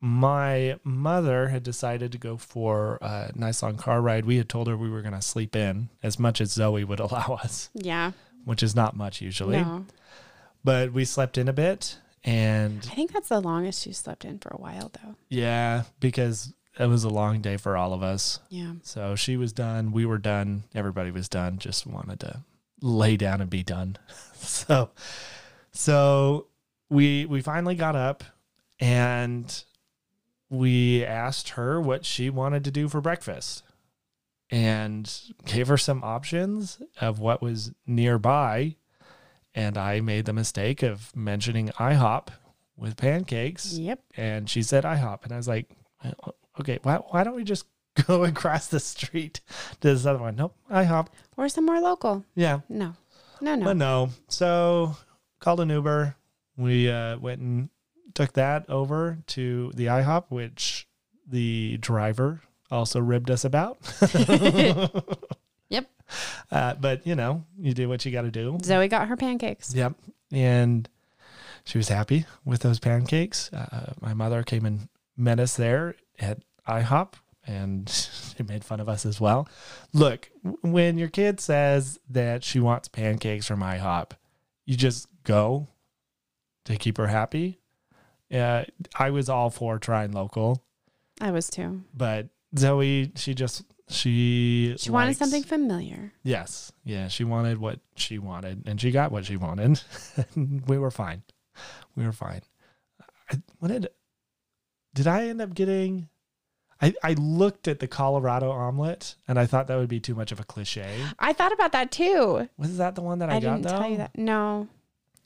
my 0.00 0.78
mother 0.82 1.48
had 1.48 1.62
decided 1.62 2.10
to 2.12 2.18
go 2.18 2.36
for 2.36 2.98
a 3.00 3.30
nice 3.34 3.62
long 3.62 3.76
car 3.76 4.00
ride. 4.00 4.24
We 4.24 4.36
had 4.38 4.48
told 4.48 4.66
her 4.66 4.76
we 4.76 4.90
were 4.90 5.02
going 5.02 5.14
to 5.14 5.22
sleep 5.22 5.54
in 5.54 5.90
as 6.02 6.18
much 6.18 6.40
as 6.40 6.56
Zoey 6.56 6.84
would 6.84 7.00
allow 7.06 7.38
us, 7.42 7.70
Yeah. 7.74 8.12
which 8.44 8.62
is 8.62 8.74
not 8.74 8.96
much 8.96 9.20
usually. 9.20 9.58
No. 9.58 9.86
But 10.64 10.92
we 10.92 11.04
slept 11.04 11.38
in 11.38 11.48
a 11.48 11.52
bit, 11.52 11.98
and 12.24 12.78
I 12.90 12.94
think 12.94 13.12
that's 13.12 13.28
the 13.28 13.40
longest 13.40 13.86
you 13.86 13.92
slept 13.92 14.24
in 14.24 14.38
for 14.38 14.48
a 14.50 14.56
while 14.60 14.90
though. 15.02 15.16
yeah, 15.28 15.82
because 16.00 16.52
it 16.78 16.86
was 16.86 17.04
a 17.04 17.08
long 17.10 17.40
day 17.40 17.56
for 17.56 17.76
all 17.76 17.92
of 17.92 18.02
us. 18.02 18.40
Yeah. 18.48 18.72
So 18.82 19.14
she 19.16 19.36
was 19.36 19.52
done. 19.52 19.92
We 19.92 20.06
were 20.06 20.18
done. 20.18 20.64
Everybody 20.74 21.10
was 21.10 21.28
done. 21.28 21.58
Just 21.58 21.86
wanted 21.86 22.20
to 22.20 22.42
lay 22.80 23.16
down 23.16 23.40
and 23.40 23.50
be 23.50 23.62
done. 23.62 23.96
so, 24.34 24.90
so 25.70 26.46
we 26.88 27.24
we 27.26 27.40
finally 27.40 27.74
got 27.74 27.96
up 27.96 28.24
and 28.80 29.64
we 30.50 31.04
asked 31.04 31.50
her 31.50 31.80
what 31.80 32.04
she 32.04 32.28
wanted 32.30 32.64
to 32.64 32.70
do 32.70 32.88
for 32.88 33.00
breakfast 33.00 33.62
and 34.50 35.10
gave 35.46 35.68
her 35.68 35.78
some 35.78 36.02
options 36.04 36.78
of 37.00 37.18
what 37.18 37.40
was 37.40 37.72
nearby. 37.86 38.76
And 39.54 39.76
I 39.78 40.00
made 40.00 40.24
the 40.26 40.32
mistake 40.32 40.82
of 40.82 41.14
mentioning 41.14 41.68
IHOP 41.78 42.28
with 42.76 42.96
pancakes 42.96 43.74
Yep. 43.78 44.00
and 44.16 44.48
she 44.48 44.62
said 44.62 44.84
IHOP, 44.84 45.24
and 45.24 45.32
I 45.32 45.36
was 45.36 45.46
like, 45.48 45.70
"Well, 46.02 46.34
okay, 46.60 46.78
why 46.82 46.96
why 46.96 47.24
don't 47.24 47.34
we 47.36 47.44
just 47.44 47.66
go 48.06 48.24
across 48.24 48.66
the 48.68 48.80
street 48.80 49.40
to 49.80 49.88
this 49.88 50.06
other 50.06 50.18
one? 50.18 50.36
Nope, 50.36 50.54
IHOP. 50.70 51.08
Or 51.36 51.48
somewhere 51.48 51.80
local. 51.80 52.24
Yeah, 52.34 52.60
No. 52.68 52.94
No, 53.40 53.56
no. 53.56 53.64
but 53.64 53.76
no. 53.76 54.10
So 54.28 54.96
called 55.40 55.60
an 55.60 55.68
Uber. 55.70 56.14
We 56.56 56.88
uh, 56.90 57.18
went 57.18 57.40
and 57.40 57.68
took 58.14 58.34
that 58.34 58.68
over 58.70 59.18
to 59.28 59.72
the 59.74 59.86
IHOP, 59.86 60.26
which 60.28 60.86
the 61.26 61.76
driver 61.78 62.40
also 62.70 63.00
ribbed 63.00 63.30
us 63.30 63.44
about. 63.44 63.78
Yep. 65.68 65.86
Uh, 66.50 66.74
but 66.74 67.06
you 67.06 67.14
know, 67.14 67.42
you 67.58 67.72
do 67.72 67.88
what 67.88 68.04
you 68.04 68.12
got 68.12 68.22
to 68.22 68.30
do. 68.30 68.58
Zoey 68.60 68.90
got 68.90 69.08
her 69.08 69.16
pancakes. 69.16 69.74
Yep. 69.74 69.94
And 70.30 70.86
she 71.64 71.78
was 71.78 71.88
happy 71.88 72.26
with 72.44 72.60
those 72.60 72.78
pancakes. 72.78 73.50
Uh, 73.50 73.94
my 74.02 74.12
mother 74.12 74.42
came 74.42 74.66
and 74.66 74.88
met 75.16 75.40
us 75.40 75.56
there 75.56 75.94
at 76.22 76.38
IHOP 76.66 77.14
and 77.46 77.88
she 78.36 78.42
made 78.44 78.64
fun 78.64 78.80
of 78.80 78.88
us 78.88 79.04
as 79.04 79.20
well. 79.20 79.48
Look, 79.92 80.30
when 80.62 80.96
your 80.98 81.08
kid 81.08 81.40
says 81.40 81.98
that 82.08 82.44
she 82.44 82.60
wants 82.60 82.88
pancakes 82.88 83.46
from 83.46 83.60
IHOP, 83.60 84.12
you 84.64 84.76
just 84.76 85.08
go 85.24 85.68
to 86.64 86.76
keep 86.76 86.96
her 86.98 87.08
happy. 87.08 87.58
Uh, 88.32 88.64
I 88.98 89.10
was 89.10 89.28
all 89.28 89.50
for 89.50 89.78
trying 89.78 90.12
local, 90.12 90.64
I 91.20 91.32
was 91.32 91.50
too. 91.50 91.82
but 91.94 92.28
Zoey, 92.56 93.16
she 93.18 93.34
just 93.34 93.64
she 93.88 94.74
She 94.78 94.90
wanted 94.90 95.16
something 95.16 95.42
familiar. 95.42 96.12
Yes. 96.22 96.72
Yeah. 96.84 97.08
She 97.08 97.24
wanted 97.24 97.58
what 97.58 97.80
she 97.94 98.18
wanted 98.18 98.62
and 98.66 98.80
she 98.80 98.90
got 98.90 99.12
what 99.12 99.26
she 99.26 99.36
wanted. 99.36 99.82
we 100.36 100.78
were 100.78 100.90
fine. 100.90 101.22
We 101.94 102.06
were 102.06 102.12
fine. 102.12 102.40
I, 103.30 103.42
what 103.58 103.68
did, 103.68 103.88
did 104.94 105.06
I 105.06 105.28
end 105.28 105.42
up 105.42 105.54
getting? 105.54 106.08
I, 106.82 106.94
I 107.04 107.12
looked 107.14 107.68
at 107.68 107.78
the 107.78 107.86
Colorado 107.86 108.50
omelet 108.50 109.14
and 109.28 109.38
I 109.38 109.46
thought 109.46 109.68
that 109.68 109.76
would 109.76 109.88
be 109.88 110.00
too 110.00 110.16
much 110.16 110.32
of 110.32 110.40
a 110.40 110.44
cliche. 110.44 110.92
I 111.18 111.32
thought 111.32 111.52
about 111.52 111.72
that 111.72 111.92
too. 111.92 112.48
Was 112.58 112.78
that 112.78 112.96
the 112.96 113.02
one 113.02 113.20
that 113.20 113.30
I, 113.30 113.36
I, 113.36 113.40
got 113.40 113.56
didn't 113.56 113.62
though? 113.68 113.78
tell 113.78 113.90
you 113.90 113.96
that. 113.98 114.18
No. 114.18 114.68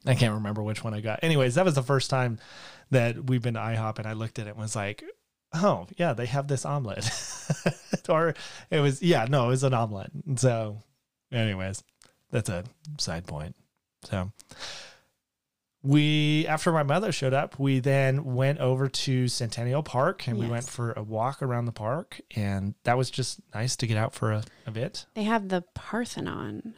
I 0.04 0.14
can't 0.14 0.34
remember 0.34 0.62
which 0.62 0.84
one 0.84 0.92
I 0.92 1.00
got. 1.00 1.20
Anyways, 1.22 1.54
that 1.54 1.64
was 1.64 1.74
the 1.74 1.82
first 1.82 2.10
time 2.10 2.38
that 2.90 3.24
we've 3.24 3.42
been 3.42 3.54
to 3.54 3.60
IHOP 3.60 3.98
and 3.98 4.06
I 4.06 4.12
looked 4.12 4.38
at 4.38 4.46
it 4.46 4.50
and 4.50 4.58
was 4.58 4.76
like, 4.76 5.02
oh, 5.54 5.86
yeah, 5.96 6.12
they 6.12 6.26
have 6.26 6.46
this 6.46 6.64
omelet. 6.64 7.10
or 8.08 8.34
it 8.70 8.80
was, 8.80 9.02
yeah, 9.02 9.26
no, 9.28 9.46
it 9.46 9.48
was 9.48 9.64
an 9.64 9.74
omelet. 9.74 10.10
So, 10.36 10.82
anyways, 11.32 11.82
that's 12.30 12.50
a 12.50 12.64
side 12.98 13.26
point. 13.26 13.56
So, 14.04 14.30
we, 15.86 16.46
after 16.48 16.72
my 16.72 16.82
mother 16.82 17.12
showed 17.12 17.32
up, 17.32 17.58
we 17.58 17.78
then 17.78 18.34
went 18.34 18.58
over 18.58 18.88
to 18.88 19.28
Centennial 19.28 19.82
Park 19.82 20.26
and 20.26 20.38
we 20.38 20.46
went 20.46 20.68
for 20.68 20.92
a 20.92 21.02
walk 21.02 21.42
around 21.42 21.66
the 21.66 21.72
park. 21.72 22.20
And 22.34 22.74
that 22.84 22.98
was 22.98 23.10
just 23.10 23.40
nice 23.54 23.76
to 23.76 23.86
get 23.86 23.96
out 23.96 24.12
for 24.14 24.32
a, 24.32 24.44
a 24.66 24.70
bit. 24.70 25.06
They 25.14 25.22
have 25.22 25.48
the 25.48 25.62
Parthenon 25.74 26.74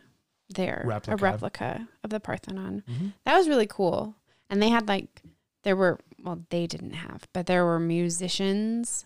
there. 0.51 0.83
Replica. 0.87 1.13
A 1.13 1.17
replica 1.17 1.89
of 2.05 2.11
the 2.11 2.21
Parthenon. 2.21 2.83
Mm-hmm. 2.89 3.09
That 3.25 3.37
was 3.37 3.49
really 3.49 3.67
cool. 3.67 4.15
And 4.51 4.63
they 4.63 4.69
had 4.69 4.89
like 4.89 5.23
there 5.63 5.77
were 5.77 5.99
well, 6.23 6.45
they 6.51 6.67
didn't 6.67 6.95
have, 6.95 7.29
but 7.33 7.47
there 7.47 7.65
were 7.65 7.79
musicians 7.79 9.05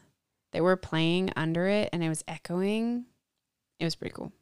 that 0.53 0.63
were 0.63 0.77
playing 0.77 1.31
under 1.37 1.67
it 1.67 1.91
and 1.93 2.03
it 2.03 2.09
was 2.09 2.25
echoing. 2.27 3.05
It 3.79 3.85
was 3.85 3.95
pretty 3.95 4.15
cool. 4.15 4.33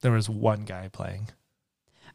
There 0.00 0.12
was 0.12 0.28
one 0.28 0.64
guy 0.64 0.88
playing. 0.88 1.28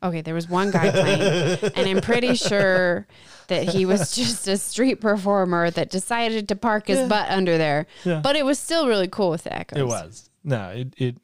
Okay, 0.04 0.22
there 0.22 0.34
was 0.34 0.50
one 0.50 0.72
guy 0.72 0.90
playing, 0.92 1.72
and 1.76 1.88
I'm 1.88 2.02
pretty 2.02 2.34
sure 2.50 3.06
that 3.48 3.70
he 3.70 3.86
was 3.86 4.16
just 4.16 4.48
a 4.48 4.58
street 4.58 5.00
performer 5.02 5.70
that 5.72 5.90
decided 5.92 6.48
to 6.48 6.56
park 6.56 6.88
his 6.88 7.00
Yeah. 7.00 7.08
butt 7.08 7.30
under 7.30 7.58
there. 7.58 7.86
Yeah. 8.04 8.20
But 8.24 8.36
it 8.36 8.44
was 8.46 8.58
still 8.58 8.88
really 8.88 9.08
cool 9.08 9.30
with 9.30 9.44
the 9.44 9.54
echoes. 9.56 9.80
It 9.80 9.86
was. 9.88 10.30
No, 10.44 10.70
it 10.70 10.94
it 10.98 11.18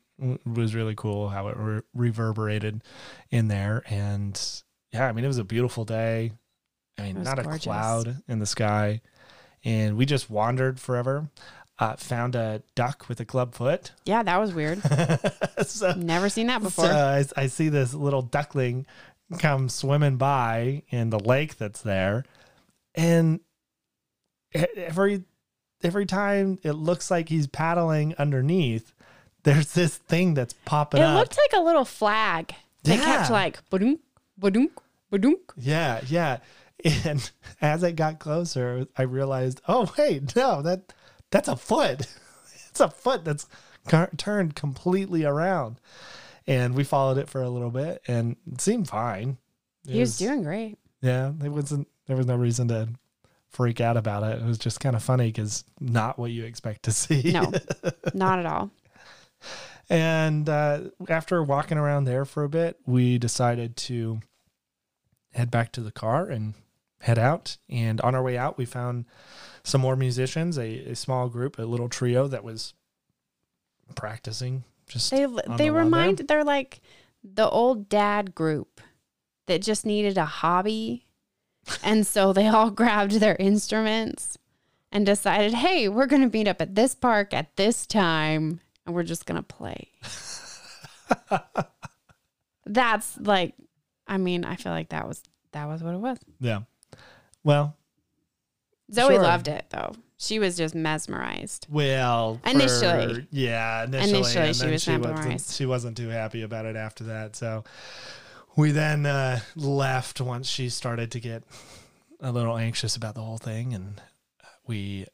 was 0.46 0.76
really 0.76 0.94
cool 0.96 1.30
how 1.30 1.48
it 1.48 1.58
re- 1.58 1.82
reverberated 1.96 2.84
in 3.32 3.48
there, 3.48 3.84
and 3.88 4.40
yeah, 4.94 5.08
I 5.08 5.12
mean 5.12 5.26
it 5.26 5.28
was 5.30 5.38
a 5.40 5.44
beautiful 5.44 5.84
day. 5.86 6.34
I 7.00 7.04
mean, 7.04 7.24
not 7.24 7.40
a 7.40 7.44
cloud 7.44 8.22
in 8.28 8.40
the 8.40 8.46
sky, 8.46 9.02
and 9.64 9.98
we 9.98 10.06
just 10.06 10.30
wandered 10.30 10.80
forever. 10.80 11.30
Uh, 11.80 11.96
found 11.96 12.36
a 12.36 12.64
duck 12.74 13.08
with 13.08 13.20
a 13.20 13.26
club 13.26 13.54
foot. 13.54 13.92
Yeah, 14.06 14.24
that 14.24 14.38
was 14.38 14.52
weird. 14.54 14.82
so, 15.66 15.94
Never 15.94 16.28
seen 16.28 16.48
that 16.48 16.62
so 16.62 16.66
before. 16.66 16.86
I, 16.86 17.24
I 17.36 17.48
see 17.48 17.70
this 17.70 17.94
little 17.94 18.24
duckling 18.24 18.88
come 19.38 19.70
swimming 19.70 20.18
by 20.18 20.82
in 20.90 21.12
the 21.12 21.20
lake 21.20 21.58
that's 21.58 21.82
there, 21.82 22.26
and 22.96 23.42
every 24.54 25.24
every 25.84 26.06
time 26.06 26.58
it 26.64 26.72
looks 26.74 27.12
like 27.12 27.30
he's 27.30 27.48
paddling 27.48 28.16
underneath, 28.18 28.94
there's 29.44 29.74
this 29.74 29.98
thing 29.98 30.34
that's 30.34 30.54
popping 30.66 31.02
it 31.02 31.06
up. 31.06 31.20
looked 31.20 31.38
like 31.38 31.60
a 31.60 31.64
little 31.64 31.86
flag 31.86 32.56
kept 32.84 33.04
Yeah. 33.04 33.28
like 33.30 33.60
badunk, 33.70 34.00
badunk, 34.40 34.72
badunk. 35.12 35.40
yeah, 35.58 36.02
yeah. 36.08 36.38
And 37.06 37.28
as 37.60 37.82
it 37.82 37.96
got 37.96 38.20
closer, 38.20 38.86
I 38.96 39.02
realized, 39.02 39.62
oh 39.68 39.92
wait, 39.98 40.36
no 40.36 40.62
that 40.62 40.94
that's 41.32 41.48
a 41.48 41.56
foot. 41.56 42.08
it's 42.70 42.80
a 42.80 42.90
foot 42.90 43.24
that's 43.26 43.48
car- 43.88 44.10
turned 44.18 44.56
completely 44.56 45.26
around. 45.26 45.80
And 46.46 46.76
we 46.76 46.84
followed 46.86 47.18
it 47.18 47.28
for 47.28 47.42
a 47.42 47.50
little 47.50 47.72
bit, 47.72 48.02
and 48.08 48.38
it 48.50 48.62
seemed 48.62 48.88
fine. 48.88 49.38
It 49.86 49.94
He 49.94 50.00
was 50.00 50.18
doing 50.18 50.44
great. 50.44 50.78
Yeah, 51.02 51.34
it 51.44 51.50
wasn't. 51.50 51.90
There 52.06 52.16
was 52.16 52.26
no 52.26 52.38
reason 52.38 52.70
to 52.70 52.88
freak 53.50 53.82
out 53.82 53.98
about 53.98 54.24
it. 54.24 54.42
It 54.42 54.46
was 54.46 54.58
just 54.58 54.80
kind 54.80 54.96
of 54.96 55.04
funny 55.04 55.28
because 55.28 55.66
not 55.82 56.18
what 56.18 56.32
you 56.32 56.46
expect 56.46 56.84
to 56.84 56.92
see. 56.94 57.32
No, 57.34 57.52
not 58.14 58.40
at 58.40 58.46
all. 58.46 58.72
And 59.90 60.48
uh, 60.48 60.82
after 61.10 61.44
walking 61.44 61.78
around 61.78 62.06
there 62.06 62.26
for 62.26 62.44
a 62.44 62.50
bit, 62.50 62.78
we 62.86 63.18
decided 63.18 63.76
to 63.78 64.20
head 65.34 65.52
back 65.52 65.72
to 65.74 65.82
the 65.82 65.92
car 65.92 66.28
and 66.30 66.54
head 67.02 67.18
out. 67.20 67.58
And 67.70 68.02
on 68.02 68.16
our 68.16 68.24
way 68.24 68.38
out, 68.38 68.58
we 68.58 68.66
found 68.66 69.06
some 69.64 69.82
more 69.82 69.96
musicians, 69.96 70.58
a, 70.58 70.92
a 70.92 70.96
small 70.96 71.30
group, 71.30 71.60
a 71.60 71.64
little 71.64 71.90
trio 71.90 72.28
that 72.28 72.44
was 72.44 72.74
practicing. 73.96 74.64
Just 74.88 75.12
they 75.12 75.26
they 75.58 75.70
lawn 75.70 75.86
remind 75.86 76.18
they're 76.20 76.44
like 76.44 76.82
the 77.24 77.50
old 77.50 77.90
dad 77.90 78.34
group 78.34 78.80
that 79.48 79.62
just 79.62 79.86
needed 79.86 80.18
a 80.18 80.26
hobby. 80.26 81.06
and 81.84 82.08
so 82.08 82.32
they 82.32 82.48
all 82.48 82.72
grabbed 82.82 83.14
their 83.14 83.36
instruments 83.38 84.38
and 84.92 85.06
decided, 85.06 85.54
"Hey, 85.54 85.90
we're 85.90 86.06
going 86.06 86.22
to 86.22 86.38
meet 86.38 86.48
up 86.48 86.62
at 86.62 86.76
this 86.76 86.96
park 86.96 87.34
at 87.34 87.56
this 87.58 87.86
time 87.86 88.62
and 88.86 88.96
we're 88.96 89.04
just 89.04 89.26
going 89.26 89.36
to 89.36 89.44
play." 89.44 89.92
That's 92.66 93.18
like 93.20 93.56
I 94.08 94.18
mean, 94.18 94.46
I 94.46 94.56
feel 94.56 94.72
like 94.72 94.90
that 94.90 95.08
was 95.08 95.22
that 95.52 95.66
was 95.68 95.84
what 95.84 95.94
it 95.94 96.00
was. 96.00 96.18
yeah. 96.40 96.62
Well, 97.48 97.78
Zoey 98.92 99.08
Sure. 99.12 99.22
loved 99.24 99.48
it 99.48 99.66
though. 99.70 99.94
She 100.18 100.38
was 100.40 100.58
just 100.58 100.76
mesmerized. 100.76 101.66
Well, 101.70 102.40
for- 102.44 102.50
Initially. 102.50 103.28
yeah, 103.32 103.84
initially, 103.86 104.10
Initially, 104.20 104.34
she 104.34 104.40
was 104.72 104.84
she 104.84 104.92
wasn't, 104.92 105.02
mesmerized. 105.16 105.52
she 105.56 105.66
wasn't 105.66 105.96
too 105.98 106.10
happy 106.10 106.42
about 106.42 106.66
it 106.66 106.76
after 106.76 107.04
that. 107.06 107.36
So 107.38 107.64
we 108.58 108.72
then 108.72 109.06
uh, 109.06 109.40
left 109.56 110.20
once 110.20 110.50
she 110.50 110.68
started 110.70 111.12
to 111.12 111.20
get 111.22 111.44
a 112.20 112.32
little 112.34 112.58
anxious 112.58 112.96
about 112.98 113.16
the 113.16 113.22
whole 113.22 113.38
thing, 113.38 113.74
and 113.74 114.02
we 114.66 115.06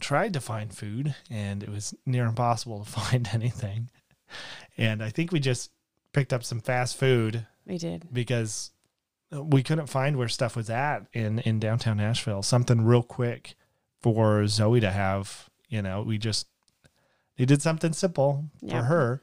tried 0.00 0.34
to 0.34 0.40
find 0.40 0.74
food, 0.76 1.14
and 1.30 1.62
it 1.62 1.68
was 1.70 1.94
near 2.04 2.26
impossible 2.26 2.84
to 2.84 2.90
find 3.00 3.28
anything. 3.32 3.88
And 4.76 5.02
I 5.02 5.08
think 5.10 5.32
we 5.32 5.40
just 5.40 5.70
picked 6.12 6.32
up 6.32 6.44
some 6.44 6.60
fast 6.60 6.96
food 6.98 7.46
We 7.66 7.78
did. 7.78 8.08
because 8.12 8.72
we 9.32 9.62
couldn't 9.62 9.86
find 9.88 10.16
where 10.16 10.28
stuff 10.28 10.56
was 10.56 10.70
at 10.70 11.06
in 11.12 11.38
in 11.40 11.58
downtown 11.60 11.96
Nashville. 11.98 12.42
Something 12.42 12.84
real 12.84 13.02
quick 13.02 13.54
for 14.00 14.42
Zoey 14.44 14.80
to 14.80 14.90
have. 14.90 15.48
You 15.68 15.82
know, 15.82 16.02
we 16.02 16.18
just 16.18 16.48
needed 17.38 17.62
something 17.62 17.92
simple 17.92 18.46
Yeah. 18.60 18.80
for 18.80 18.86
her, 18.86 19.22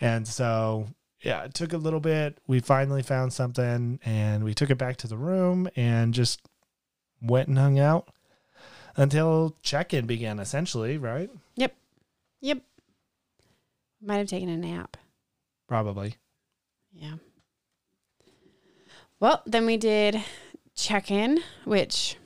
and 0.00 0.26
so 0.28 0.86
yeah, 1.20 1.42
it 1.44 1.52
took 1.54 1.72
a 1.72 1.76
little 1.78 2.00
bit. 2.00 2.38
We 2.46 2.60
finally 2.60 3.02
found 3.02 3.32
something, 3.32 3.98
and 4.04 4.44
we 4.44 4.54
took 4.54 4.70
it 4.70 4.78
back 4.78 4.96
to 4.98 5.06
the 5.08 5.18
room 5.18 5.68
and 5.76 6.14
just 6.14 6.40
went 7.20 7.48
and 7.48 7.58
hung 7.58 7.78
out 7.78 8.08
until 8.96 9.56
check-in 9.62 10.06
began. 10.06 10.38
Essentially, 10.38 10.96
right? 10.96 11.28
Yep. 11.56 11.74
Yep. 12.40 12.62
Might 14.00 14.16
have 14.16 14.28
taken 14.28 14.48
a 14.48 14.56
nap. 14.56 14.96
Probably. 15.68 16.14
Yeah. 16.92 17.16
Well, 19.20 19.42
then 19.44 19.66
we 19.66 19.76
did 19.76 20.22
check 20.74 21.10
in, 21.10 21.40
which 21.64 22.16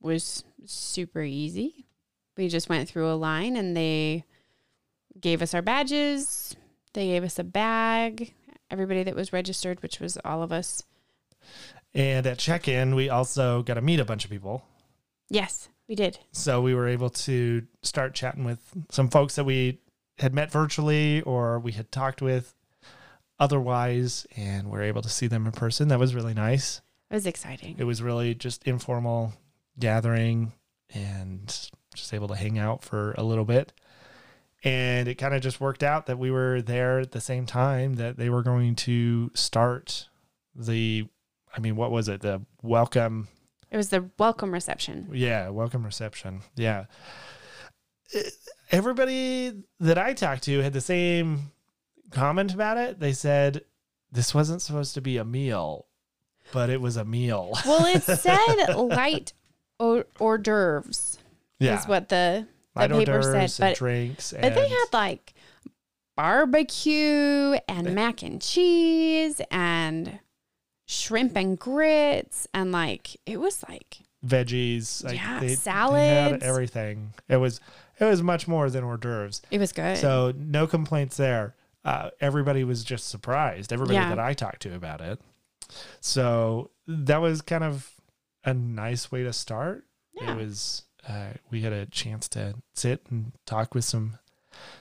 was 0.00 0.44
super 0.66 1.22
easy. 1.22 1.86
We 2.36 2.48
just 2.48 2.68
went 2.68 2.88
through 2.88 3.10
a 3.10 3.14
line 3.14 3.56
and 3.56 3.74
they 3.74 4.26
gave 5.18 5.40
us 5.40 5.54
our 5.54 5.62
badges. 5.62 6.54
They 6.92 7.06
gave 7.06 7.24
us 7.24 7.38
a 7.38 7.44
bag. 7.44 8.34
Everybody 8.70 9.02
that 9.04 9.16
was 9.16 9.32
registered, 9.32 9.82
which 9.82 10.00
was 10.00 10.18
all 10.24 10.42
of 10.42 10.52
us. 10.52 10.82
And 11.94 12.26
at 12.26 12.38
check-in, 12.38 12.94
we 12.94 13.08
also 13.08 13.62
got 13.62 13.74
to 13.74 13.80
meet 13.80 13.98
a 13.98 14.04
bunch 14.04 14.26
of 14.26 14.30
people. 14.30 14.62
Yes, 15.30 15.70
we 15.88 15.94
did. 15.94 16.18
So 16.32 16.60
we 16.60 16.74
were 16.74 16.88
able 16.88 17.08
to 17.10 17.66
start 17.82 18.14
chatting 18.14 18.44
with 18.44 18.60
some 18.90 19.08
folks 19.08 19.36
that 19.36 19.44
we 19.44 19.80
had 20.18 20.34
met 20.34 20.50
virtually 20.50 21.22
or 21.22 21.58
we 21.58 21.72
had 21.72 21.90
talked 21.90 22.20
with 22.20 22.54
otherwise, 23.38 24.26
and 24.36 24.70
we're 24.70 24.82
able 24.82 25.02
to 25.02 25.08
see 25.08 25.26
them 25.26 25.46
in 25.46 25.52
person. 25.52 25.88
That 25.88 25.98
was 25.98 26.14
really 26.14 26.34
nice. 26.34 26.80
It 27.10 27.14
was 27.14 27.26
exciting. 27.26 27.76
It 27.78 27.84
was 27.84 28.02
really 28.02 28.34
just 28.34 28.64
informal 28.66 29.32
gathering 29.78 30.52
and 30.94 31.46
just 31.94 32.12
able 32.12 32.28
to 32.28 32.34
hang 32.36 32.58
out 32.58 32.82
for 32.84 33.12
a 33.16 33.22
little 33.22 33.44
bit. 33.44 33.72
And 34.64 35.06
it 35.06 35.14
kind 35.14 35.34
of 35.34 35.40
just 35.40 35.60
worked 35.60 35.82
out 35.82 36.06
that 36.06 36.18
we 36.18 36.30
were 36.30 36.60
there 36.60 36.98
at 37.00 37.12
the 37.12 37.20
same 37.20 37.46
time 37.46 37.94
that 37.94 38.16
they 38.16 38.28
were 38.28 38.42
going 38.42 38.74
to 38.76 39.30
start 39.34 40.08
the, 40.54 41.06
I 41.56 41.60
mean, 41.60 41.76
what 41.76 41.92
was 41.92 42.08
it? 42.08 42.20
The 42.22 42.42
welcome 42.62 43.28
It 43.70 43.76
was 43.76 43.90
the 43.90 44.10
welcome 44.18 44.50
reception. 44.50 45.08
yeah, 45.12 45.48
welcome 45.48 45.84
reception. 45.84 46.40
Yeah. 46.56 46.86
Everybody 48.70 49.62
that 49.80 49.96
I 49.98 50.12
talked 50.12 50.42
to 50.44 50.60
had 50.60 50.72
the 50.72 50.80
same 50.80 51.52
comment 52.10 52.54
about 52.54 52.76
it. 52.76 53.00
They 53.00 53.12
said 53.12 53.62
this 54.12 54.34
wasn't 54.34 54.62
supposed 54.62 54.94
to 54.94 55.00
be 55.00 55.16
a 55.16 55.24
meal, 55.24 55.86
but 56.52 56.70
it 56.70 56.80
was 56.80 56.96
a 56.96 57.04
meal. 57.04 57.52
Well, 57.64 57.86
it 57.86 58.02
said 58.20 58.74
light 58.74 59.32
hors 59.78 60.04
hors 60.18 60.38
d'oeuvres 60.38 61.18
yeah. 61.58 61.78
is 61.78 61.86
what 61.86 62.08
the 62.08 62.46
the 62.74 62.80
Light 62.80 62.90
paper 62.90 63.22
said, 63.22 63.34
and 63.42 63.54
but 63.58 63.76
drinks. 63.76 64.32
But 64.32 64.54
they 64.54 64.68
had 64.68 64.86
like 64.92 65.34
barbecue 66.16 67.56
and 67.68 67.94
mac 67.94 68.22
and 68.22 68.40
cheese 68.42 69.40
and 69.50 70.18
shrimp 70.86 71.36
and 71.36 71.58
grits 71.58 72.48
and 72.54 72.72
like 72.72 73.16
it 73.26 73.38
was 73.38 73.64
like 73.68 73.98
veggies. 74.24 75.04
Like 75.04 75.16
Yeah, 75.16 75.40
they, 75.40 75.46
They 75.46 75.52
had 75.52 75.58
salads. 75.58 76.44
everything. 76.44 77.12
It 77.28 77.36
was 77.36 77.60
it 78.00 78.04
was 78.04 78.22
much 78.22 78.46
more 78.48 78.70
than 78.70 78.84
hors 78.84 78.98
d'oeuvres. 78.98 79.42
it 79.50 79.58
was 79.58 79.72
good. 79.72 79.96
So 79.96 80.32
no 80.36 80.66
complaints 80.66 81.16
there. 81.16 81.54
Uh, 81.84 82.10
everybody 82.20 82.64
was 82.64 82.84
just 82.84 83.08
surprised. 83.08 83.72
Everybody 83.72 83.94
Yeah. 83.96 84.08
that 84.10 84.18
I 84.18 84.34
talked 84.34 84.62
to 84.62 84.74
about 84.74 85.00
it. 85.00 85.20
So 86.00 86.70
that 86.86 87.18
was 87.20 87.40
kind 87.42 87.64
of 87.64 87.90
a 88.44 88.54
nice 88.54 89.10
way 89.12 89.22
to 89.24 89.32
start. 89.32 89.84
yeah. 90.14 90.32
It 90.32 90.36
was. 90.36 90.82
Uh, 91.08 91.32
we 91.50 91.62
had 91.62 91.72
a 91.72 91.86
chance 91.86 92.28
to 92.28 92.54
sit 92.74 93.02
and 93.10 93.32
talk 93.46 93.74
with 93.74 93.84
some 93.84 94.18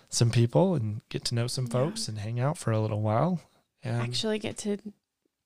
some 0.10 0.32
people 0.32 0.74
and 0.76 1.02
get 1.10 1.24
to 1.26 1.36
know 1.36 1.48
some 1.48 1.66
Yeah. 1.66 1.72
folks 1.74 2.08
and 2.08 2.18
hang 2.18 2.40
out 2.40 2.58
for 2.58 2.72
a 2.72 2.80
little 2.82 3.02
while. 3.02 3.40
And 3.84 4.02
actually 4.02 4.40
get 4.40 4.58
to 4.60 4.78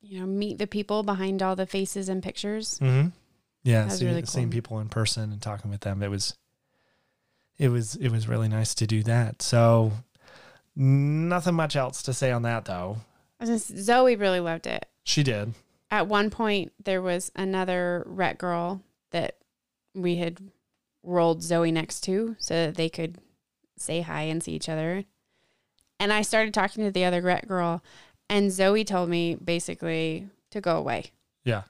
you 0.01 0.19
know 0.21 0.25
meet 0.25 0.57
the 0.57 0.67
people 0.67 1.03
behind 1.03 1.43
all 1.43 1.55
the 1.55 1.65
faces 1.67 2.07
and 2.09 2.23
pictures. 2.23 2.79
Mm-hmm. 2.79 3.09
yeah, 3.63 3.87
see, 3.89 4.05
really 4.05 4.25
seeing 4.25 4.49
people 4.49 4.79
in 4.79 4.87
person 4.89 5.31
and 5.33 5.41
talking 5.41 5.69
with 5.69 5.81
them. 5.81 6.01
It 6.01 6.09
was. 6.09 6.35
It 7.57 7.69
was 7.69 7.95
it 7.95 8.09
was 8.09 8.27
really 8.27 8.47
nice 8.47 8.73
to 8.75 8.87
do 8.87 9.03
that. 9.03 9.41
So 9.43 9.91
nothing 10.75 11.55
much 11.55 11.75
else 11.75 12.01
to 12.03 12.13
say 12.13 12.31
on 12.31 12.41
that 12.43 12.65
though. 12.65 12.97
Just- 13.43 13.73
Zoey 13.75 14.19
really 14.19 14.39
loved 14.39 14.67
it. 14.67 14.85
She 15.03 15.23
did. 15.23 15.53
At 15.89 16.07
one 16.07 16.29
point, 16.29 16.71
there 16.81 17.01
was 17.01 17.31
another 17.35 18.05
Rett 18.07 18.37
girl 18.37 18.81
that 19.09 19.37
we 19.93 20.17
had 20.17 20.37
rolled 21.03 21.39
Zoey 21.41 21.73
next 21.73 22.01
to 22.01 22.35
so 22.39 22.53
that 22.53 22.75
they 22.75 22.87
could 22.87 23.17
say 23.77 24.01
hi 24.01 24.21
and 24.21 24.41
see 24.43 24.53
each 24.53 24.69
other. 24.69 25.03
And 25.99 26.13
I 26.13 26.21
started 26.21 26.53
talking 26.53 26.85
to 26.85 26.91
the 26.91 27.03
other 27.03 27.21
Rett 27.21 27.47
girl, 27.47 27.83
and 28.29 28.51
Zoey 28.51 28.85
told 28.85 29.09
me 29.09 29.35
basically 29.35 30.29
to 30.51 30.61
go 30.61 30.77
away. 30.77 31.05
Yeah. 31.43 31.63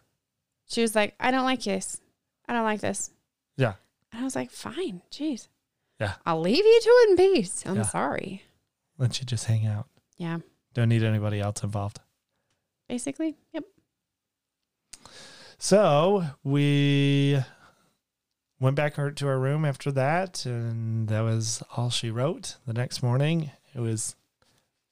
She 0.70 0.82
was 0.82 0.94
like, 0.96 1.16
I 1.20 1.32
don't 1.32 1.46
like 1.46 1.64
this. 1.64 2.00
I 2.48 2.54
don't 2.54 2.64
like 2.64 2.82
this. 2.82 3.12
Yeah. 3.58 3.74
And 4.12 4.22
I 4.22 4.24
was 4.24 4.36
like, 4.36 4.52
fine. 4.52 5.02
Jeez. 5.12 5.48
Yeah. 6.00 6.14
I'll 6.26 6.42
leave 6.42 6.64
you 6.64 6.82
it 6.84 7.10
in 7.10 7.18
peace. 7.18 7.64
I'm 7.66 7.78
Yeah. 7.78 7.82
sorry. 7.84 8.44
Let 9.02 9.20
you 9.20 9.26
just 9.26 9.46
hang 9.46 9.66
out. 9.66 9.88
Yeah. 10.18 10.38
Don't 10.76 10.90
need 10.90 11.02
anybody 11.02 11.40
else 11.40 11.64
involved. 11.64 12.00
Basically. 12.88 13.36
Yep. 13.52 13.64
So 15.58 16.24
we 16.44 17.40
went 18.60 18.76
back 18.76 18.94
to 18.96 19.28
our 19.28 19.40
room 19.40 19.66
after 19.66 19.92
that, 19.94 20.46
and 20.46 21.08
that 21.08 21.22
was 21.22 21.64
all 21.76 21.90
she 21.90 22.12
wrote. 22.12 22.58
The 22.68 22.74
next 22.74 23.02
morning, 23.02 23.50
it 23.74 23.80
was 23.80 24.16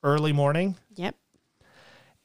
early 0.04 0.34
morning, 0.34 0.76
Yep. 0.96 1.16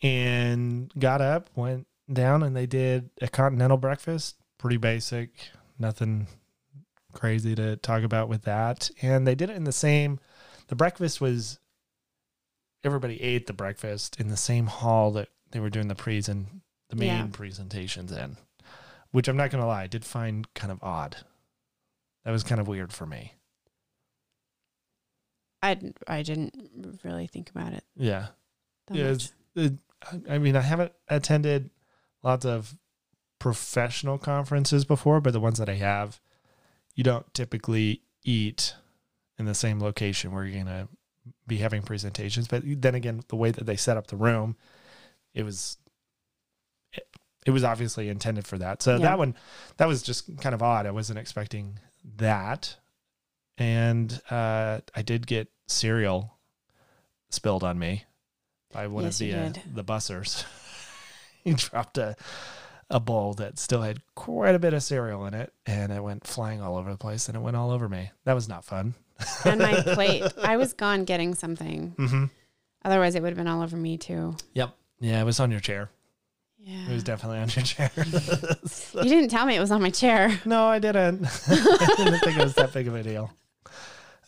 and 0.03 0.91
got 0.99 1.21
up, 1.21 1.51
went 1.55 1.87
down, 2.11 2.43
and 2.43 2.57
they 2.57 2.65
did 2.67 3.11
a 3.21 3.29
continental 3.29 3.77
breakfast. 3.77 4.37
Pretty 4.57 4.79
basic, 4.79 5.51
nothing 5.79 6.29
crazy 7.13 7.55
to 7.55 7.77
talk 7.77 8.03
about 8.05 8.31
with 8.31 8.43
that. 8.45 8.91
And 9.03 9.27
they 9.27 9.35
did 9.35 9.51
it 9.51 9.57
in 9.57 9.65
the 9.65 9.73
same. 9.73 10.19
The 10.69 10.77
breakfast 10.77 11.21
was. 11.21 11.59
Everybody 12.85 13.21
ate 13.23 13.47
the 13.47 13.53
breakfast 13.55 14.21
in 14.21 14.29
the 14.29 14.37
same 14.37 14.67
hall 14.67 15.11
that 15.13 15.29
they 15.51 15.59
were 15.61 15.71
doing 15.71 15.89
the 15.89 15.95
present, 15.95 16.49
the 16.91 16.97
main 16.97 17.09
Yeah. 17.09 17.27
presentations 17.33 18.13
in, 18.13 18.37
which 19.11 19.27
I'm 19.27 19.37
not 19.37 19.51
gonna 19.51 19.67
lie, 19.67 19.85
I 19.85 19.87
did 19.87 20.05
find 20.05 20.53
kind 20.55 20.71
of 20.71 20.83
odd. 20.83 21.17
That 22.25 22.31
was 22.31 22.45
kind 22.45 22.61
of 22.61 22.69
weird 22.69 22.93
for 22.93 23.07
me. 23.07 23.33
I, 25.63 25.79
I 26.07 26.23
didn't 26.23 26.99
really 27.03 27.27
think 27.27 27.51
about 27.51 27.73
it 27.73 27.85
Yeah. 27.97 28.29
Yeah, 28.91 29.17
it- 29.57 29.79
I- 30.03 30.35
I 30.35 30.39
mean, 30.39 30.55
I 30.57 30.61
haven't 30.61 30.93
attended 31.09 31.71
lots 32.23 32.45
of 32.45 32.77
professional 33.39 34.19
conferences 34.19 34.85
before, 34.85 35.23
but 35.23 35.33
the 35.33 35.41
ones 35.41 35.59
that 35.59 35.71
I 35.71 35.77
have, 35.77 36.21
you 36.95 37.03
don't 37.03 37.33
typically 37.33 38.03
eat 38.23 38.75
in 39.39 39.47
the 39.47 39.55
same 39.55 39.81
location 39.81 40.33
where 40.33 40.45
you're 40.45 40.63
gonna 40.63 40.89
be 41.47 41.59
having 41.59 41.83
presentations. 41.83 42.49
But 42.49 42.63
then 42.65 42.95
again, 42.95 43.23
the 43.29 43.37
way 43.37 43.51
that 43.51 43.65
they 43.65 43.77
set 43.77 43.97
up 43.97 44.07
the 44.09 44.17
room, 44.17 44.57
it 45.35 45.43
was 45.43 45.77
it, 46.93 47.07
it 47.47 47.51
was 47.51 47.65
obviously 47.65 48.09
intended 48.09 48.47
for 48.47 48.59
that. 48.59 48.83
So 48.83 48.99
Yeah. 48.99 49.07
that 49.11 49.19
one, 49.19 49.35
that 49.77 49.87
was 49.89 50.03
just 50.03 50.37
kind 50.41 50.55
of 50.55 50.63
odd. 50.63 50.87
I 50.87 50.91
wasn't 50.91 51.19
expecting 51.19 51.79
that, 52.17 52.77
and 53.59 54.21
uh, 54.31 54.81
I 54.95 55.03
did 55.03 55.27
get 55.27 55.49
cereal 55.67 56.39
spilled 57.31 57.65
on 57.65 57.79
me 57.79 58.05
by 58.73 58.87
one 58.87 59.05
Yes, 59.05 59.15
of 59.21 59.27
the 59.27 59.35
uh, 59.35 59.53
the 59.75 59.85
bussers. 59.85 60.45
he 61.45 61.53
dropped 61.55 61.99
a 61.99 62.17
a 62.91 63.01
bowl 63.01 63.33
that 63.35 63.59
still 63.59 63.81
had 63.83 64.03
quite 64.15 64.55
a 64.55 64.59
bit 64.59 64.75
of 64.75 64.83
cereal 64.83 65.25
in 65.27 65.35
it, 65.35 65.53
and 65.67 65.91
it 65.91 66.03
went 66.03 66.27
flying 66.27 66.61
all 66.61 66.77
over 66.77 66.91
the 66.91 66.99
place, 66.99 67.29
and 67.29 67.37
it 67.37 67.41
went 67.41 67.57
all 67.57 67.71
over 67.71 67.89
me. 67.89 68.11
That 68.25 68.35
was 68.35 68.49
not 68.49 68.65
fun. 68.65 68.95
And 69.45 69.61
my 69.61 69.75
plate, 69.95 70.25
I 70.43 70.57
was 70.57 70.73
gone 70.73 71.05
getting 71.05 71.35
something. 71.35 71.95
Mm-hmm. 71.99 72.25
Otherwise, 72.85 73.15
it 73.15 73.23
would 73.23 73.29
have 73.29 73.37
been 73.39 73.49
all 73.49 73.63
over 73.63 73.77
me 73.77 73.97
too. 73.97 74.37
Yep. 74.55 74.75
Yeah, 75.01 75.21
it 75.21 75.25
was 75.25 75.41
on 75.41 75.51
your 75.51 75.61
chair. 75.61 75.91
Yeah. 76.59 76.89
It 76.89 76.93
was 76.93 77.03
definitely 77.05 77.39
on 77.39 77.49
your 77.51 77.65
chair. 77.65 77.91
you 77.97 79.11
didn't 79.11 79.29
tell 79.29 79.45
me 79.47 79.55
it 79.57 79.61
was 79.61 79.71
on 79.71 79.83
my 79.83 79.91
chair. 79.91 80.41
no, 80.47 80.67
I 80.67 80.79
didn't. 80.79 81.27
I 81.49 81.95
didn't 81.97 82.19
think 82.21 82.39
it 82.39 82.43
was 82.45 82.55
that 82.55 82.73
big 82.73 82.89
of 82.89 82.95
a 82.95 83.03
deal. 83.03 83.31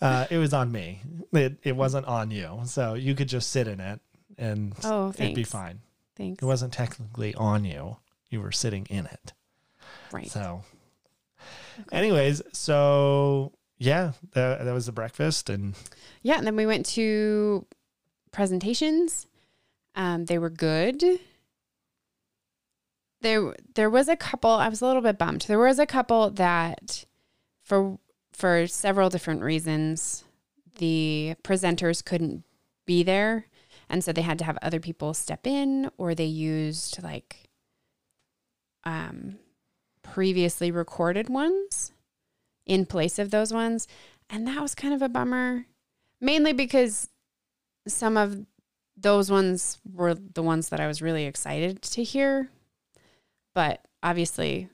Uh, 0.02 0.26
it 0.30 0.36
was 0.36 0.52
on 0.52 0.70
me. 0.70 1.00
It, 1.32 1.56
it 1.62 1.74
wasn't 1.74 2.06
on 2.06 2.30
you. 2.30 2.60
So 2.66 2.92
you 2.94 3.14
could 3.14 3.28
just 3.28 3.50
sit 3.50 3.66
in 3.66 3.80
it 3.80 4.00
and 4.36 4.74
Oh, 4.84 5.14
it'd 5.18 5.34
be 5.34 5.44
fine. 5.44 5.80
Thanks. 6.16 6.42
It 6.42 6.46
wasn't 6.46 6.72
technically 6.74 7.34
on 7.34 7.64
you. 7.64 7.96
You 8.28 8.42
were 8.42 8.52
sitting 8.52 8.86
in 8.90 9.06
it. 9.06 9.32
right. 10.12 10.30
So, 10.30 10.62
Okay. 11.80 11.96
anyways, 11.98 12.42
so 12.52 13.52
yeah, 13.78 14.12
that, 14.32 14.64
that 14.64 14.72
was 14.72 14.86
the 14.86 14.92
breakfast. 14.92 15.50
And 15.50 15.74
Yeah, 16.22 16.38
and 16.38 16.46
then 16.46 16.56
we 16.56 16.66
went 16.66 16.86
to 16.86 17.66
presentations. 18.32 19.26
Um, 19.94 20.26
they 20.26 20.38
were 20.38 20.50
good. 20.50 21.02
There, 23.20 23.54
there 23.74 23.90
was 23.90 24.08
a 24.08 24.16
couple. 24.16 24.50
I 24.50 24.68
was 24.68 24.80
a 24.80 24.86
little 24.86 25.02
bit 25.02 25.18
bummed. 25.18 25.42
There 25.42 25.58
was 25.58 25.78
a 25.78 25.86
couple 25.86 26.30
that, 26.30 27.04
for 27.62 27.98
for 28.32 28.66
several 28.66 29.08
different 29.08 29.42
reasons, 29.42 30.22
the 30.78 31.34
presenters 31.42 32.04
couldn't 32.04 32.44
be 32.84 33.02
there, 33.02 33.46
and 33.88 34.04
so 34.04 34.12
they 34.12 34.22
had 34.22 34.38
to 34.38 34.44
have 34.44 34.58
other 34.60 34.80
people 34.80 35.14
step 35.14 35.46
in, 35.46 35.90
or 35.96 36.14
they 36.14 36.26
used 36.26 37.02
like 37.02 37.48
um, 38.84 39.38
previously 40.02 40.70
recorded 40.70 41.30
ones 41.30 41.92
in 42.66 42.84
place 42.84 43.18
of 43.18 43.30
those 43.30 43.52
ones, 43.52 43.88
and 44.28 44.46
that 44.46 44.60
was 44.60 44.74
kind 44.74 44.92
of 44.92 45.02
a 45.02 45.08
bummer 45.08 45.66
mainly 46.20 46.52
because 46.52 47.08
some 47.86 48.16
of 48.16 48.44
those 48.96 49.30
ones 49.30 49.78
were 49.92 50.14
the 50.14 50.42
ones 50.42 50.70
that 50.70 50.80
I 50.80 50.86
was 50.86 51.02
really 51.02 51.24
excited 51.24 51.82
to 51.82 52.02
hear. 52.02 52.48
But 53.54 53.84
obviously, 54.02 54.68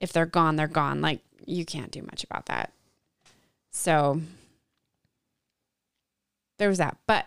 if 0.00 0.12
they're 0.12 0.26
gone, 0.26 0.56
they're 0.56 0.68
gone. 0.68 1.00
Like, 1.00 1.20
you 1.44 1.64
can't 1.64 1.90
do 1.90 2.02
much 2.02 2.24
about 2.24 2.46
that. 2.46 2.72
So, 3.70 4.20
there 6.58 6.68
was 6.68 6.78
that. 6.78 6.96
But 7.06 7.26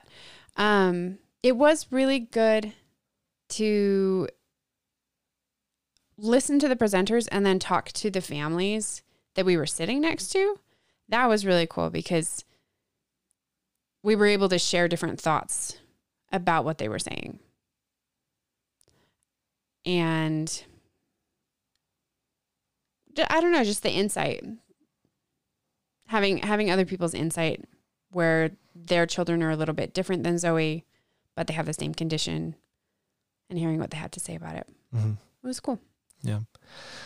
um, 0.56 1.20
it 1.44 1.56
was 1.56 1.88
really 1.92 2.20
good 2.20 2.74
to 3.50 4.28
listen 6.18 6.60
to 6.60 6.68
the 6.68 6.76
presenters 6.76 7.28
and 7.32 7.46
then 7.46 7.60
talk 7.60 7.92
to 7.94 8.10
the 8.10 8.22
families 8.22 9.04
that 9.36 9.46
we 9.46 9.58
were 9.58 9.66
sitting 9.66 10.02
next 10.02 10.30
to. 10.30 10.60
That 11.10 11.28
was 11.28 11.46
really 11.46 11.68
cool 11.68 11.90
because 11.90 12.44
we 14.04 14.16
were 14.16 14.28
able 14.28 14.50
to 14.50 14.60
share 14.60 14.88
different 14.88 15.20
thoughts 15.20 15.78
about 16.32 16.66
what 16.66 16.78
they 16.78 16.88
were 16.88 17.00
saying. 17.00 17.40
And 19.86 20.64
I 23.30 23.42
don't 23.42 23.52
know, 23.52 23.64
just 23.64 23.84
the 23.84 23.92
insight. 23.92 24.44
Having 26.08 26.40
having 26.40 26.72
other 26.72 26.86
people's 26.86 27.14
insight 27.14 27.64
where 28.12 28.52
their 28.74 29.06
children 29.06 29.44
are 29.44 29.52
a 29.52 29.56
little 29.56 29.76
bit 29.76 29.94
different 29.94 30.24
than 30.24 30.36
Zoey, 30.36 30.84
but 31.36 31.48
they 31.48 31.54
have 31.54 31.66
the 31.68 31.74
same 31.74 31.94
condition 31.94 32.56
and 33.50 33.60
hearing 33.60 33.80
what 33.80 33.92
they 33.92 33.98
had 33.98 34.12
to 34.14 34.20
say 34.20 34.36
about 34.36 34.56
it. 34.56 34.68
mhm. 34.96 35.14
It 35.44 35.48
was 35.48 35.60
cool. 35.60 35.80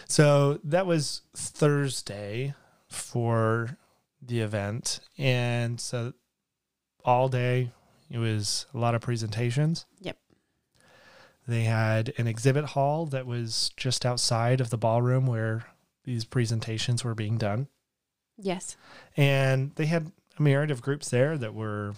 So 0.07 0.59
that 0.63 0.85
was 0.85 1.21
Thursday 1.35 2.53
for 2.87 3.77
the 4.21 4.39
event. 4.39 4.99
And 5.17 5.79
so 5.79 6.13
all 7.03 7.29
day 7.29 7.71
it 8.09 8.17
was 8.17 8.65
a 8.73 8.77
lot 8.77 8.95
of 8.95 9.01
presentations. 9.01 9.85
Yep. 10.01 10.17
They 11.47 11.63
had 11.63 12.13
an 12.17 12.27
exhibit 12.27 12.65
hall 12.65 13.05
that 13.07 13.25
was 13.25 13.71
just 13.75 14.05
outside 14.05 14.61
of 14.61 14.69
the 14.69 14.77
ballroom 14.77 15.25
where 15.25 15.65
these 16.05 16.25
presentations 16.25 17.03
were 17.03 17.15
being 17.15 17.37
done. 17.37 17.67
Yes. 18.37 18.77
And 19.17 19.71
they 19.75 19.85
had 19.87 20.11
a 20.37 20.41
myriad 20.41 20.71
of 20.71 20.81
groups 20.81 21.09
there 21.09 21.37
that 21.37 21.53
were 21.53 21.93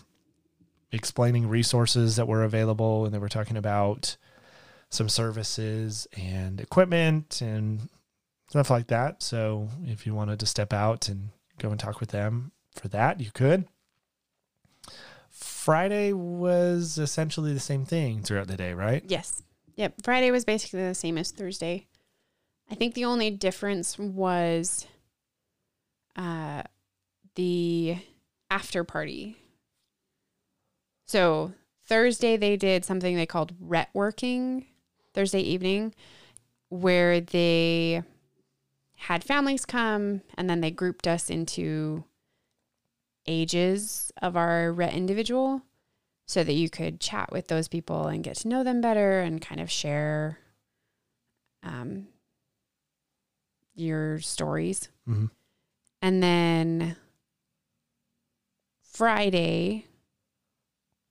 explaining 0.91 1.47
resources 1.47 2.15
that 2.15 2.27
were 2.27 2.43
available 2.43 3.05
and 3.05 3.13
they 3.13 3.19
were 3.19 3.29
talking 3.29 3.57
about 3.57 4.17
some 4.89 5.09
services 5.09 6.07
and 6.17 6.61
equipment 6.61 7.41
and 7.41 7.89
stuff 8.49 8.69
like 8.69 8.87
that. 8.87 9.21
So 9.21 9.69
if 9.83 10.05
you 10.05 10.13
wanted 10.13 10.39
to 10.39 10.45
step 10.45 10.73
out 10.73 11.09
and 11.09 11.29
go 11.59 11.69
and 11.71 11.79
talk 11.79 11.99
with 11.99 12.09
them 12.09 12.51
for 12.73 12.87
that, 12.89 13.19
you 13.19 13.31
could. 13.33 13.65
Friday 15.29 16.13
was 16.13 16.97
essentially 16.97 17.53
the 17.53 17.59
same 17.59 17.85
thing 17.85 18.23
throughout 18.23 18.47
the 18.47 18.55
day, 18.55 18.73
right? 18.73 19.03
Yes. 19.07 19.41
Yep. 19.75 19.95
Friday 20.03 20.31
was 20.31 20.45
basically 20.45 20.87
the 20.87 20.95
same 20.95 21.17
as 21.17 21.31
Thursday. 21.31 21.87
I 22.71 22.75
think 22.75 22.93
the 22.93 23.05
only 23.05 23.31
difference 23.31 23.99
was 23.99 24.87
uh, 26.15 26.63
the 27.35 27.97
after 28.49 28.83
party. 28.83 29.37
So 31.05 31.53
Thursday 31.85 32.37
they 32.37 32.55
did 32.55 32.85
something 32.85 33.15
they 33.15 33.25
called 33.25 33.59
Rett 33.59 33.87
working 33.93 34.65
Thursday 35.15 35.39
evening, 35.41 35.95
where 36.69 37.19
they 37.21 38.03
had 38.97 39.23
families 39.23 39.65
come 39.65 40.21
and 40.37 40.49
then 40.49 40.61
they 40.61 40.71
grouped 40.71 41.07
us 41.07 41.29
into 41.29 42.03
ages 43.27 44.11
of 44.21 44.35
our 44.37 44.71
Rett 44.71 44.93
individual 44.93 45.61
so 46.27 46.43
that 46.43 46.53
you 46.53 46.69
could 46.69 46.99
chat 46.99 47.31
with 47.31 47.47
those 47.47 47.67
people 47.67 48.07
and 48.07 48.23
get 48.23 48.35
to 48.37 48.47
know 48.47 48.63
them 48.63 48.81
better 48.81 49.19
and 49.21 49.41
kind 49.41 49.61
of 49.61 49.71
share 49.71 50.39
um, 51.63 52.07
your 53.75 54.19
stories. 54.19 54.89
Mhm. 55.07 55.29
And 56.01 56.23
then 56.23 56.95
Friday, 58.81 59.85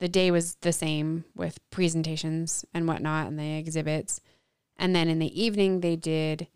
the 0.04 0.08
day 0.08 0.30
was 0.30 0.56
the 0.56 0.70
same 0.70 1.24
with 1.34 1.58
presentations 1.70 2.62
and 2.74 2.86
whatnot 2.86 3.26
and 3.26 3.38
the 3.38 3.56
exhibits. 3.56 4.20
And 4.76 4.94
then 4.94 5.08
in 5.08 5.18
the 5.18 5.42
evening, 5.42 5.80
they 5.80 5.96
did 5.96 6.46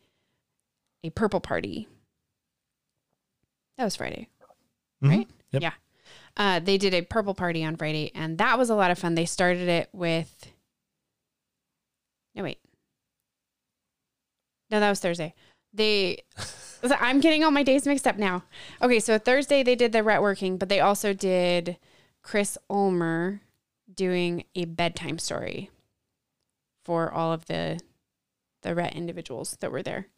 a 1.03 1.09
purple 1.09 1.41
party. 1.41 1.89
That 3.79 3.85
was 3.85 3.97
Friday. 3.97 4.29
Mhm. 5.03 5.09
Right? 5.09 5.31
Yep. 5.53 5.63
Yeah. 5.63 5.73
Uh, 6.37 6.61
they 6.61 6.77
did 6.77 6.93
a 6.93 7.01
purple 7.01 7.33
party 7.33 7.65
on 7.65 7.77
Friday, 7.77 8.13
and 8.15 8.37
that 8.37 8.59
was 8.59 8.69
a 8.69 8.75
lot 8.75 8.91
of 8.91 8.99
fun. 8.99 9.15
They 9.15 9.25
started 9.25 9.67
it 9.67 9.89
with. 9.95 10.53
No, 12.35 12.43
wait. 12.43 12.59
No, 14.71 14.79
that 14.79 14.91
was 14.91 15.01
Thursday. 15.01 15.33
They. 15.73 16.19
I'm 17.01 17.21
getting 17.21 17.45
all 17.45 17.51
my 17.51 17.63
days 17.63 17.87
mixed 17.87 18.07
up 18.07 18.19
now. 18.19 18.45
Okay, 18.83 19.01
so 19.01 19.17
Thursday 19.17 19.63
they 19.63 19.75
did 19.75 19.93
the 19.93 20.01
Rett 20.01 20.21
working, 20.21 20.59
but 20.59 20.69
they 20.69 20.81
also 20.81 21.15
did 21.15 21.79
Chris 22.29 22.59
Ulmer 22.69 23.41
doing 23.93 24.45
a 24.55 24.67
bedtime 24.67 25.19
story 25.19 25.71
for 26.85 27.11
all 27.11 27.33
of 27.33 27.47
the 27.47 27.81
the 28.61 28.71
Rett 28.75 28.93
individuals 28.95 29.57
that 29.61 29.73
were 29.73 29.83
there. 29.83 30.09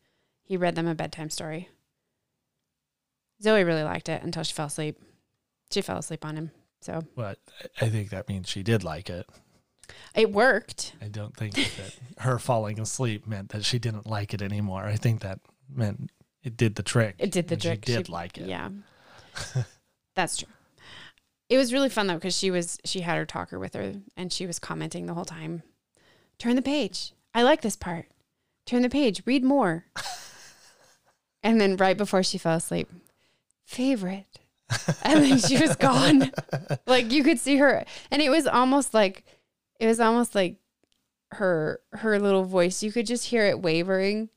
He 0.42 0.56
read 0.56 0.74
them 0.74 0.88
a 0.88 0.94
bedtime 0.96 1.30
story. 1.30 1.68
Zoey 3.40 3.64
really 3.64 3.84
liked 3.84 4.08
it 4.08 4.24
until 4.24 4.42
she 4.42 4.52
fell 4.52 4.66
asleep. 4.66 5.00
She 5.70 5.82
fell 5.82 5.98
asleep 5.98 6.24
on 6.24 6.34
him. 6.36 6.50
So 6.80 7.02
But 7.14 7.38
I 7.80 7.88
think 7.88 8.10
that 8.10 8.28
means 8.28 8.48
she 8.48 8.64
did 8.64 8.82
like 8.82 9.08
it. 9.08 9.28
it 10.16 10.32
worked. 10.32 10.94
I 11.00 11.06
don't 11.06 11.36
think 11.36 11.54
that 11.54 11.96
her 12.24 12.40
falling 12.40 12.80
asleep 12.80 13.24
meant 13.24 13.50
that 13.50 13.64
she 13.64 13.78
didn't 13.78 14.06
like 14.08 14.34
it 14.34 14.42
anymore. 14.42 14.84
I 14.84 14.96
think 14.96 15.20
that 15.20 15.38
meant 15.72 16.10
it 16.42 16.56
did 16.56 16.74
the 16.74 16.82
trick. 16.82 17.14
It 17.20 17.30
did 17.30 17.46
the 17.46 17.56
trick. 17.56 17.84
She 17.86 17.92
did 17.94 18.06
She- 18.08 18.12
like 18.12 18.36
it. 18.36 18.48
Yeah. 18.48 18.70
That's 20.16 20.38
true. 20.38 20.48
It 21.50 21.58
was 21.58 21.72
really 21.72 21.88
fun 21.88 22.06
though 22.06 22.14
because 22.14 22.36
she 22.36 22.50
was 22.50 22.78
she 22.84 23.00
had 23.00 23.18
her 23.18 23.26
talker 23.26 23.58
with 23.58 23.74
her 23.74 23.94
and 24.16 24.32
she 24.32 24.46
was 24.46 24.60
commenting 24.60 25.06
the 25.06 25.14
whole 25.14 25.24
time. 25.24 25.64
Turn 26.38 26.54
the 26.54 26.62
page. 26.62 27.12
I 27.34 27.42
like 27.42 27.60
this 27.60 27.76
part. 27.76 28.06
Turn 28.66 28.82
the 28.82 28.88
page. 28.88 29.22
Read 29.26 29.42
more. 29.42 29.84
and 31.42 31.60
then 31.60 31.76
right 31.76 31.98
before 31.98 32.22
she 32.22 32.38
fell 32.38 32.56
asleep, 32.56 32.88
favorite. 33.64 34.38
And 35.02 35.24
then 35.24 35.38
she 35.38 35.60
was 35.60 35.74
gone. 35.74 36.30
like 36.86 37.10
you 37.10 37.24
could 37.24 37.40
see 37.40 37.56
her 37.56 37.84
and 38.12 38.22
it 38.22 38.30
was 38.30 38.46
almost 38.46 38.94
like 38.94 39.24
it 39.80 39.88
was 39.88 39.98
almost 39.98 40.36
like 40.36 40.56
her 41.32 41.80
her 41.94 42.20
little 42.20 42.44
voice. 42.44 42.80
You 42.80 42.92
could 42.92 43.06
just 43.06 43.26
hear 43.26 43.46
it 43.46 43.60
wavering, 43.60 44.28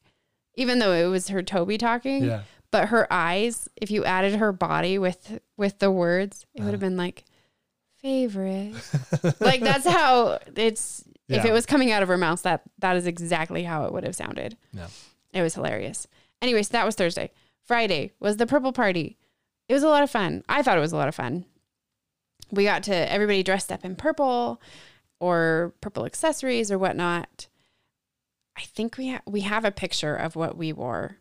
even 0.56 0.80
though 0.80 0.94
it 0.94 1.06
was 1.06 1.28
her 1.28 1.44
Tobii 1.44 1.78
talking. 1.78 2.24
Yeah. 2.24 2.42
But 2.74 2.90
her 2.90 3.08
eyes, 3.14 3.70
if 3.78 3.90
you 3.92 4.04
added 4.04 4.34
her 4.36 4.52
body 4.52 4.98
with 4.98 5.40
with 5.58 5.80
the 5.80 5.90
words, 5.92 6.46
it 6.56 6.64
would 6.64 6.74
have 6.74 6.82
Uh. 6.84 6.88
been 6.88 6.98
like 6.98 7.24
favorite. 8.02 8.74
like 9.40 9.62
that's 9.62 9.88
how 9.88 10.40
it's. 10.56 11.04
If 11.30 11.46
it 11.46 11.54
was 11.54 11.66
coming 11.66 11.92
out 11.92 12.04
of 12.04 12.10
her 12.10 12.18
mouth, 12.18 12.44
that 12.44 12.64
that 12.80 12.96
is 12.98 13.08
exactly 13.08 13.64
how 13.64 13.86
it 13.86 13.94
would 13.94 14.04
have 14.04 14.16
sounded. 14.16 14.58
Yeah. 14.74 14.88
It 15.34 15.42
was 15.42 15.54
hilarious. 15.56 16.06
Anyways, 16.42 16.70
that 16.70 16.86
was 16.86 16.96
Thursday. 16.96 17.32
Friday 17.64 18.12
was 18.20 18.38
the 18.38 18.46
purple 18.46 18.74
party. 18.74 19.18
It 19.70 19.74
was 19.74 19.84
a 19.84 19.88
lot 19.88 20.04
of 20.04 20.12
fun. 20.12 20.44
I 20.50 20.62
thought 20.62 20.78
it 20.78 20.82
was 20.82 20.92
a 20.92 20.98
lot 20.98 21.08
of 21.08 21.16
fun. 21.16 21.46
We 22.52 22.66
got 22.66 22.84
to 22.84 22.94
everybody 23.12 23.42
dressed 23.42 23.72
up 23.72 23.86
in 23.86 23.96
purple 23.96 24.62
or 25.20 25.74
purple 25.82 26.06
accessories 26.06 26.72
or 26.72 26.78
whatnot. 26.78 27.48
I 28.58 28.62
think 28.62 28.98
we 28.98 29.10
ha- 29.12 29.22
we 29.26 29.42
have 29.42 29.64
a 29.66 29.72
picture 29.72 30.16
of 30.16 30.36
what 30.36 30.58
we 30.58 30.74
wore. 30.74 31.18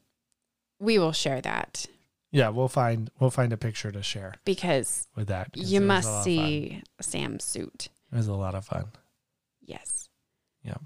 We 0.82 0.98
will 0.98 1.12
share 1.12 1.40
that 1.40 1.86
Yeah, 2.32 2.48
we'll 2.48 2.68
find 2.68 3.10
we'll 3.20 3.30
find 3.30 3.52
a 3.52 3.56
picture 3.56 3.92
to 3.92 4.02
share 4.02 4.34
because 4.44 5.06
with 5.14 5.28
that 5.28 5.50
you 5.54 5.62
it 5.62 5.62
was 5.62 5.72
a 5.72 5.80
lot 5.80 5.86
must 5.86 6.24
see 6.24 6.82
Sam's 7.00 7.44
suit. 7.44 7.88
It 8.12 8.16
was 8.16 8.26
a 8.26 8.34
lot 8.34 8.54
of 8.54 8.64
fun. 8.64 8.86
Yes. 9.60 10.08
Yeah. 10.64 10.78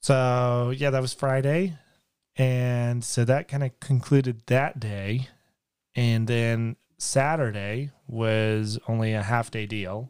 So 0.00 0.72
yeah, 0.76 0.90
that 0.90 1.02
was 1.02 1.12
Friday, 1.12 1.76
and 2.36 3.02
so 3.02 3.24
that 3.24 3.48
kind 3.48 3.64
of 3.64 3.78
concluded 3.80 4.42
that 4.46 4.78
day, 4.78 5.28
and 5.96 6.28
then 6.28 6.76
Saturday 6.98 7.90
was 8.06 8.78
only 8.86 9.12
a 9.14 9.22
half 9.22 9.50
day 9.50 9.66
deal, 9.66 10.08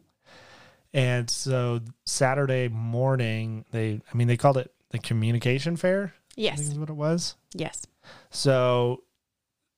and 0.93 1.27
so 1.29 1.79
Saturday 2.05 2.67
morning 2.67 3.65
they, 3.71 3.99
I 4.13 4.15
mean, 4.15 4.27
they 4.27 4.37
called 4.37 4.57
it 4.57 4.71
the 4.91 4.99
communication 4.99 5.75
fair. 5.75 6.13
Yes. 6.37 6.59
is 6.59 6.79
what 6.79 6.89
it 6.89 6.95
was. 6.95 7.35
Yes. 7.53 7.85
So 8.29 9.03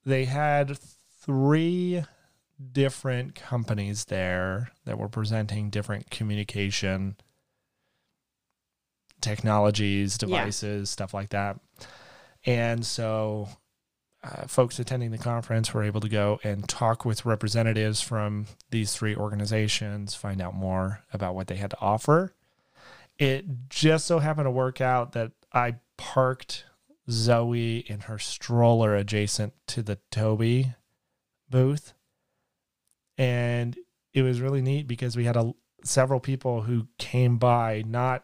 they 0.06 0.26
had 0.26 0.78
three 1.22 2.04
different 2.72 3.34
companies 3.34 4.06
there 4.06 4.72
that 4.86 5.00
were 5.00 5.10
presenting 5.10 5.70
different 5.70 6.12
communication 6.12 7.16
technologies, 9.22 10.18
Yeah. 10.22 10.28
devices, 10.28 10.90
stuff 10.90 11.14
like 11.14 11.30
that. 11.30 11.60
And 12.46 12.86
so 12.86 13.50
uh, 14.24 14.48
folks 14.48 14.80
attending 14.80 15.12
the 15.12 15.18
conference 15.18 15.74
were 15.74 15.84
able 15.84 16.02
to 16.02 16.10
go 16.10 16.40
and 16.44 16.68
talk 16.68 17.06
with 17.06 17.26
representatives 17.26 18.02
from 18.02 18.48
these 18.70 18.94
three 18.94 19.16
organizations, 19.16 20.14
find 20.16 20.42
out 20.42 20.54
more 20.54 21.04
about 21.14 21.36
what 21.36 21.48
they 21.48 21.56
had 21.56 21.70
to 21.72 21.80
offer. 21.80 22.34
It 23.18 23.46
just 23.70 24.06
so 24.06 24.20
happened 24.20 24.46
to 24.46 24.52
work 24.52 24.82
out 24.82 25.14
that 25.14 25.32
I 25.54 25.76
parked 26.00 26.64
Zoey 27.10 27.86
in 27.86 28.00
her 28.02 28.18
stroller 28.18 28.96
adjacent 28.96 29.52
to 29.68 29.84
the 29.84 30.00
Tobii 30.12 30.76
booth. 31.50 31.94
And 33.18 33.78
it 34.14 34.22
was 34.22 34.40
really 34.40 34.62
neat 34.62 34.88
because 34.88 35.18
we 35.18 35.26
had 35.26 35.36
a, 35.36 35.54
several 35.84 36.22
people 36.22 36.62
who 36.62 36.88
came 36.98 37.38
by 37.38 37.84
not 37.86 38.24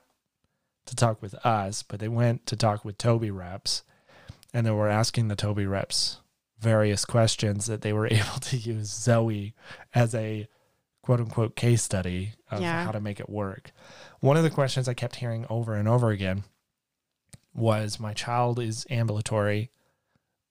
to 0.86 0.96
talk 0.96 1.22
with 1.22 1.34
us, 1.46 1.84
but 1.84 2.00
they 2.00 2.08
went 2.08 2.46
to 2.46 2.56
talk 2.56 2.86
with 2.86 2.98
Tobii 2.98 3.36
reps. 3.36 3.84
And 4.54 4.66
they 4.66 4.72
were 4.72 4.88
asking 4.88 5.28
the 5.28 5.36
Tobii 5.36 5.70
reps 5.70 6.22
various 6.60 7.04
questions 7.04 7.66
that 7.66 7.82
they 7.82 7.92
were 7.92 8.08
able 8.12 8.40
to 8.42 8.56
use 8.56 8.90
Zoey 8.90 9.54
as 9.94 10.16
a 10.16 10.48
quote 11.02 11.20
unquote 11.20 11.56
case 11.58 11.84
study 11.84 12.32
of 12.50 12.62
Yeah. 12.62 12.86
how 12.86 12.92
to 12.92 13.02
make 13.02 13.20
it 13.20 13.30
work. 13.30 13.72
One 14.22 14.38
of 14.38 14.44
the 14.44 14.50
questions 14.50 14.88
I 14.88 14.94
kept 14.94 15.18
hearing 15.18 15.46
over 15.50 15.74
and 15.76 15.90
over 15.90 16.10
again 16.12 16.46
was 17.56 18.00
my 18.00 18.14
child 18.14 18.60
is 18.60 18.86
ambulatory, 18.90 19.72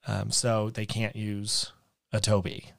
um, 0.07 0.31
so 0.31 0.71
they 0.71 0.87
can't 0.87 1.15
use 1.15 1.73
a 2.13 2.19
Tobii 2.19 2.73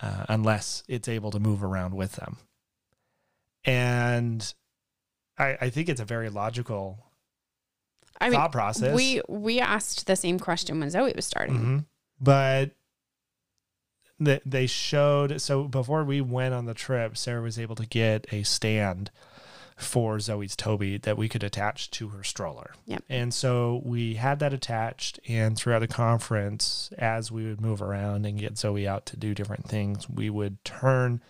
uh, 0.00 0.24
unless 0.28 0.84
it's 0.88 1.08
able 1.08 1.30
to 1.32 1.40
move 1.40 1.62
around 1.62 1.94
with 1.94 2.12
them. 2.12 2.36
And 3.64 4.54
I, 5.36 5.56
I 5.60 5.70
think 5.70 5.88
it's 5.88 6.00
a 6.00 6.04
very 6.04 6.30
logical 6.30 7.04
I 8.20 8.30
mean, 8.30 8.38
thought 8.38 8.52
process. 8.52 8.94
we 8.94 9.20
we 9.28 9.60
asked 9.60 10.06
the 10.06 10.16
same 10.16 10.38
question 10.38 10.80
when 10.80 10.88
Zoey 10.88 11.14
was 11.14 11.26
starting. 11.26 11.56
Mhm. 11.56 11.84
But 12.20 12.70
they, 14.18 14.40
they 14.44 14.66
showed 14.66 15.40
so 15.40 15.64
before 15.64 16.04
we 16.04 16.20
went 16.20 16.54
on 16.54 16.66
the 16.66 16.74
trip, 16.74 17.16
Sarah 17.16 17.42
was 17.42 17.58
able 17.58 17.76
to 17.76 17.86
get 17.86 18.26
a 18.32 18.42
stand 18.42 19.10
for 19.78 20.16
Zoey's 20.18 20.56
Tobii 20.56 21.00
that 21.02 21.16
we 21.16 21.28
could 21.28 21.44
attach 21.44 21.90
to 21.92 22.08
her 22.08 22.24
stroller. 22.24 22.72
Yep. 22.86 23.04
And 23.08 23.32
so 23.32 23.80
we 23.84 24.14
had 24.14 24.40
that 24.40 24.52
attached, 24.52 25.20
and 25.28 25.56
throughout 25.56 25.78
the 25.78 25.88
conference, 25.88 26.90
as 26.98 27.30
we 27.30 27.46
would 27.46 27.60
move 27.60 27.80
around 27.80 28.26
and 28.26 28.38
get 28.38 28.54
Zoey 28.54 28.86
out 28.86 29.06
to 29.06 29.16
do 29.16 29.34
different 29.34 29.68
things, 29.68 30.08
we 30.08 30.30
would 30.30 30.62
turn 30.64 31.22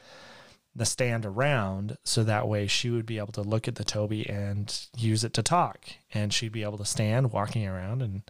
the 0.75 0.87
stand 0.87 1.27
around 1.27 1.99
so 2.05 2.25
that 2.25 2.49
way 2.49 2.67
she 2.67 2.89
would 2.89 3.05
be 3.05 3.19
able 3.19 3.33
to 3.33 3.43
look 3.43 3.69
at 3.69 3.75
the 3.75 3.85
Tobii 3.85 4.29
and 4.31 4.89
use 4.97 5.25
it 5.25 5.35
to 5.35 5.43
talk. 5.43 5.81
And 6.15 6.33
she'd 6.33 6.53
be 6.53 6.63
able 6.63 6.79
to 6.79 6.85
stand 6.85 7.33
walking 7.33 7.67
around 7.67 8.01
and 8.01 8.23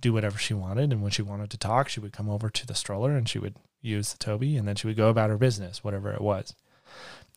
do 0.00 0.12
whatever 0.12 0.38
she 0.38 0.54
wanted. 0.54 0.92
And 0.92 1.02
when 1.02 1.10
she 1.10 1.22
wanted 1.22 1.50
to 1.50 1.58
talk, 1.58 1.88
she 1.88 2.00
would 2.00 2.12
come 2.12 2.30
over 2.30 2.48
to 2.48 2.66
the 2.66 2.74
stroller 2.74 3.16
and 3.16 3.28
she 3.28 3.38
would 3.38 3.56
use 3.82 4.12
the 4.12 4.24
Tobii 4.24 4.58
and 4.58 4.66
then 4.66 4.76
she 4.76 4.86
would 4.86 4.96
go 4.96 5.08
about 5.08 5.30
her 5.30 5.36
business, 5.36 5.84
whatever 5.84 6.12
it 6.12 6.20
was. 6.20 6.54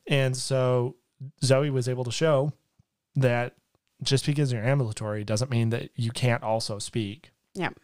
And 0.08 0.38
so 0.38 0.96
Zoey 1.42 1.72
was 1.72 1.88
able 1.90 2.04
to 2.04 2.12
show 2.12 2.54
that 3.16 3.56
just 4.02 4.26
because 4.26 4.52
you're 4.52 4.64
ambulatory 4.64 5.24
doesn't 5.24 5.52
mean 5.52 5.70
that 5.70 5.90
you 5.96 6.12
can't 6.12 6.44
also 6.44 6.80
speak. 6.80 7.32
Yep. 7.56 7.76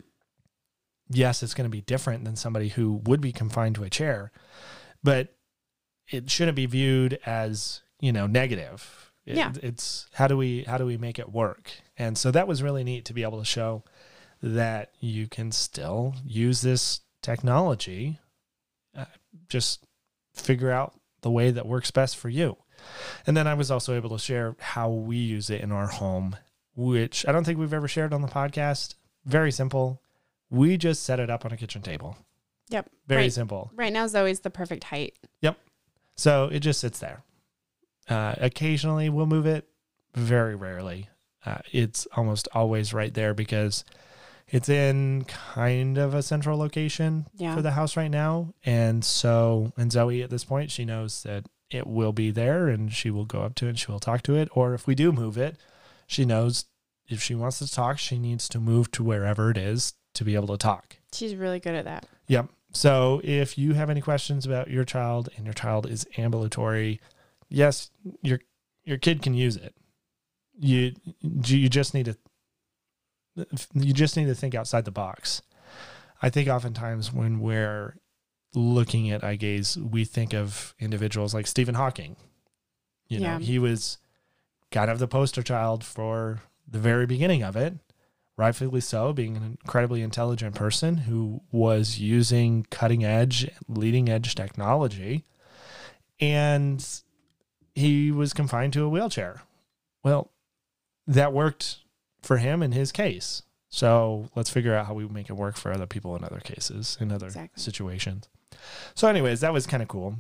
Yes, 1.12 1.42
it's 1.42 1.54
going 1.54 1.66
to 1.70 1.76
be 1.76 1.82
different 1.82 2.24
than 2.24 2.36
somebody 2.36 2.70
who 2.70 3.02
would 3.06 3.22
be 3.22 3.32
confined 3.32 3.76
to 3.76 3.84
a 3.84 3.90
chair, 3.90 4.32
but 5.04 5.36
it 6.12 6.30
shouldn't 6.30 6.56
be 6.56 6.66
viewed 6.68 7.20
as, 7.26 7.82
you 8.00 8.12
know, 8.12 8.28
negative. 8.28 9.12
It- 9.26 9.38
Yeah. 9.38 9.54
It's 9.62 10.08
how 10.14 10.28
do 10.28 10.38
we 10.38 10.64
how 10.64 10.78
do 10.78 10.86
we 10.86 10.98
make 10.98 11.20
it 11.20 11.32
work? 11.32 11.72
And 11.98 12.18
so 12.18 12.32
that 12.32 12.48
was 12.48 12.64
really 12.64 12.84
neat 12.84 13.06
to 13.06 13.14
be 13.14 13.24
able 13.24 13.40
to 13.40 13.46
show 13.46 13.84
that 14.42 14.92
you 15.00 15.28
can 15.28 15.52
still 15.52 16.16
use 16.26 16.62
this 16.62 17.02
technology 17.22 18.20
uh, 18.98 19.06
just 19.50 19.86
figure 20.34 20.72
out 20.72 21.00
the 21.22 21.30
way 21.30 21.52
that 21.52 21.66
works 21.68 21.92
best 21.92 22.18
for 22.18 22.30
you. 22.30 22.58
And 23.28 23.36
then 23.38 23.48
I 23.48 23.54
was 23.54 23.70
also 23.72 23.96
able 23.96 24.10
to 24.12 24.20
share 24.20 24.56
how 24.60 24.90
we 24.90 25.18
use 25.18 25.50
it 25.50 25.62
in 25.62 25.72
our 25.72 25.88
home, 25.88 26.36
which 26.76 27.26
I 27.28 27.32
don't 27.32 27.44
think 27.44 27.60
we've 27.60 27.74
ever 27.74 27.88
shared 27.88 28.14
on 28.14 28.22
the 28.22 28.28
podcast. 28.28 28.96
Very 29.26 29.52
simple. 29.52 30.02
We 30.50 30.78
just 30.78 31.04
set 31.04 31.20
it 31.20 31.30
up 31.30 31.46
on 31.46 31.52
a 31.52 31.58
kitchen 31.58 31.82
table. 31.82 32.18
Yep. 32.70 32.90
Very 33.08 33.24
right, 33.24 33.34
simple. 33.34 33.72
right 33.76 33.92
now, 33.94 34.06
Zoey's 34.06 34.42
the 34.42 34.50
perfect 34.50 34.84
height. 34.86 35.18
Yep. 35.42 35.58
So 36.16 36.46
it 36.52 36.60
just 36.60 36.80
sits 36.80 37.00
there. 37.00 37.24
Uh, 38.10 38.36
occasionally 38.38 39.10
we'll 39.10 39.26
move 39.28 39.46
it, 39.46 39.68
very 40.16 40.56
rarely. 40.56 41.08
Uh, 41.46 41.60
it's 41.72 42.08
almost 42.16 42.48
always 42.54 42.94
right 42.94 43.14
there 43.14 43.34
because 43.34 43.84
it's 44.48 44.68
in 44.70 45.26
kind 45.26 45.98
of 45.98 46.14
a 46.14 46.24
central 46.24 46.58
location 46.58 47.28
Yeah. 47.38 47.56
for 47.56 47.62
the 47.62 47.72
house 47.72 47.96
right 47.96 48.10
now. 48.12 48.54
And 48.66 49.06
so, 49.06 49.72
and 49.78 49.92
Zoey 49.92 50.24
at 50.24 50.30
this 50.32 50.44
point, 50.44 50.72
she 50.72 50.86
knows 50.86 51.22
that 51.24 51.46
it 51.70 51.88
will 51.88 52.14
be 52.14 52.32
there 52.32 52.68
and 52.68 52.92
she 52.92 53.12
will 53.12 53.26
go 53.26 53.42
up 53.42 53.56
to 53.56 53.66
it 53.66 53.70
and 53.70 53.80
she 53.80 53.92
will 53.92 54.00
talk 54.00 54.22
to 54.24 54.36
it. 54.36 54.50
Or 54.54 54.74
if 54.74 54.88
we 54.88 54.96
do 54.96 55.12
move 55.12 55.38
it, 55.38 55.58
she 56.08 56.26
knows 56.26 56.66
if 57.08 57.22
she 57.22 57.36
wants 57.36 57.60
to 57.60 57.72
talk, 57.72 57.98
she 57.98 58.18
needs 58.18 58.48
to 58.50 58.60
move 58.60 58.92
to 58.92 59.04
wherever 59.04 59.50
it 59.52 59.58
is 59.58 59.94
to 60.14 60.24
be 60.24 60.36
able 60.36 60.48
to 60.48 60.58
talk. 60.58 60.98
She's 61.14 61.36
really 61.36 61.60
good 61.60 61.76
at 61.76 61.86
that. 61.86 62.06
Yep. 62.28 62.50
So 62.72 63.22
if 63.24 63.58
you 63.58 63.74
have 63.74 63.90
any 63.90 64.02
questions 64.02 64.46
about 64.46 64.70
your 64.70 64.84
child 64.84 65.30
and 65.36 65.46
your 65.46 65.54
child 65.54 65.90
is 65.90 66.06
ambulatory, 66.18 67.00
yes, 67.50 67.90
your 68.22 68.40
your 68.84 68.98
kid 68.98 69.22
can 69.22 69.34
use 69.34 69.56
it. 69.56 69.76
You 70.60 70.94
you 71.24 71.70
just 71.70 71.94
need 71.94 72.06
to 72.06 72.18
you 73.74 73.94
just 73.94 74.18
need 74.18 74.26
to 74.26 74.36
think 74.36 74.54
outside 74.54 74.86
the 74.86 74.92
box. 74.92 75.42
I 76.22 76.30
think 76.30 76.48
oftentimes 76.48 77.14
when 77.14 77.40
we're 77.40 77.96
looking 78.54 79.10
at 79.12 79.24
eye 79.24 79.36
gaze, 79.36 79.78
we 79.78 80.06
think 80.06 80.34
of 80.34 80.74
individuals 80.80 81.34
like 81.34 81.48
Stephen 81.48 81.76
Hawking. 81.76 82.16
You 83.08 83.20
know, 83.20 83.38
he 83.38 83.58
was 83.58 83.98
kind 84.72 84.92
of 84.92 85.00
the 85.00 85.08
poster 85.08 85.42
child 85.42 85.84
for 85.84 86.42
the 86.68 86.80
very 86.80 87.06
beginning 87.08 87.44
of 87.44 87.56
it 87.56 87.74
rightfully 88.40 88.80
so, 88.80 89.12
being 89.12 89.36
an 89.36 89.58
incredibly 89.62 90.02
intelligent 90.02 90.56
person 90.56 90.96
who 91.00 91.42
was 91.52 92.00
using 92.00 92.66
cutting 92.72 93.04
edge, 93.04 93.52
leading 93.68 94.08
edge 94.08 94.34
technology. 94.34 95.26
And 96.22 96.84
he 97.76 98.12
was 98.12 98.34
confined 98.34 98.72
to 98.74 98.84
a 98.84 98.90
wheelchair. 98.90 99.42
Well, 100.04 100.32
that 101.06 101.34
worked 101.34 101.80
for 102.22 102.38
him 102.38 102.64
in 102.64 102.72
his 102.72 102.94
case. 102.94 103.44
So 103.68 104.30
let's 104.36 104.50
figure 104.50 104.74
out 104.74 104.88
how 104.88 104.94
we 104.94 105.06
make 105.08 105.30
it 105.30 105.34
work 105.34 105.58
for 105.58 105.74
other 105.74 105.86
people 105.86 106.16
in 106.16 106.24
other 106.24 106.40
cases, 106.40 106.98
in 107.02 107.12
other 107.12 107.28
Exactly. 107.28 107.62
situations. 107.62 108.30
So, 108.96 109.08
anyways, 109.08 109.42
that 109.42 109.54
was 109.54 109.66
kind 109.68 109.82
of 109.84 109.90
cool. 109.90 110.16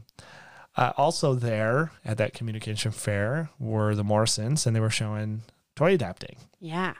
Uh, 0.77 0.93
also 0.97 1.33
there 1.33 1.91
at 2.05 2.17
that 2.17 2.33
communication 2.33 2.91
fair 2.91 3.49
were 3.59 3.95
the 3.95 4.03
Morrisons, 4.03 4.65
and 4.65 4.75
they 4.75 4.79
were 4.79 4.89
showing 4.89 5.41
toy 5.75 5.93
adapting. 5.95 6.37
Yeah. 6.59 6.93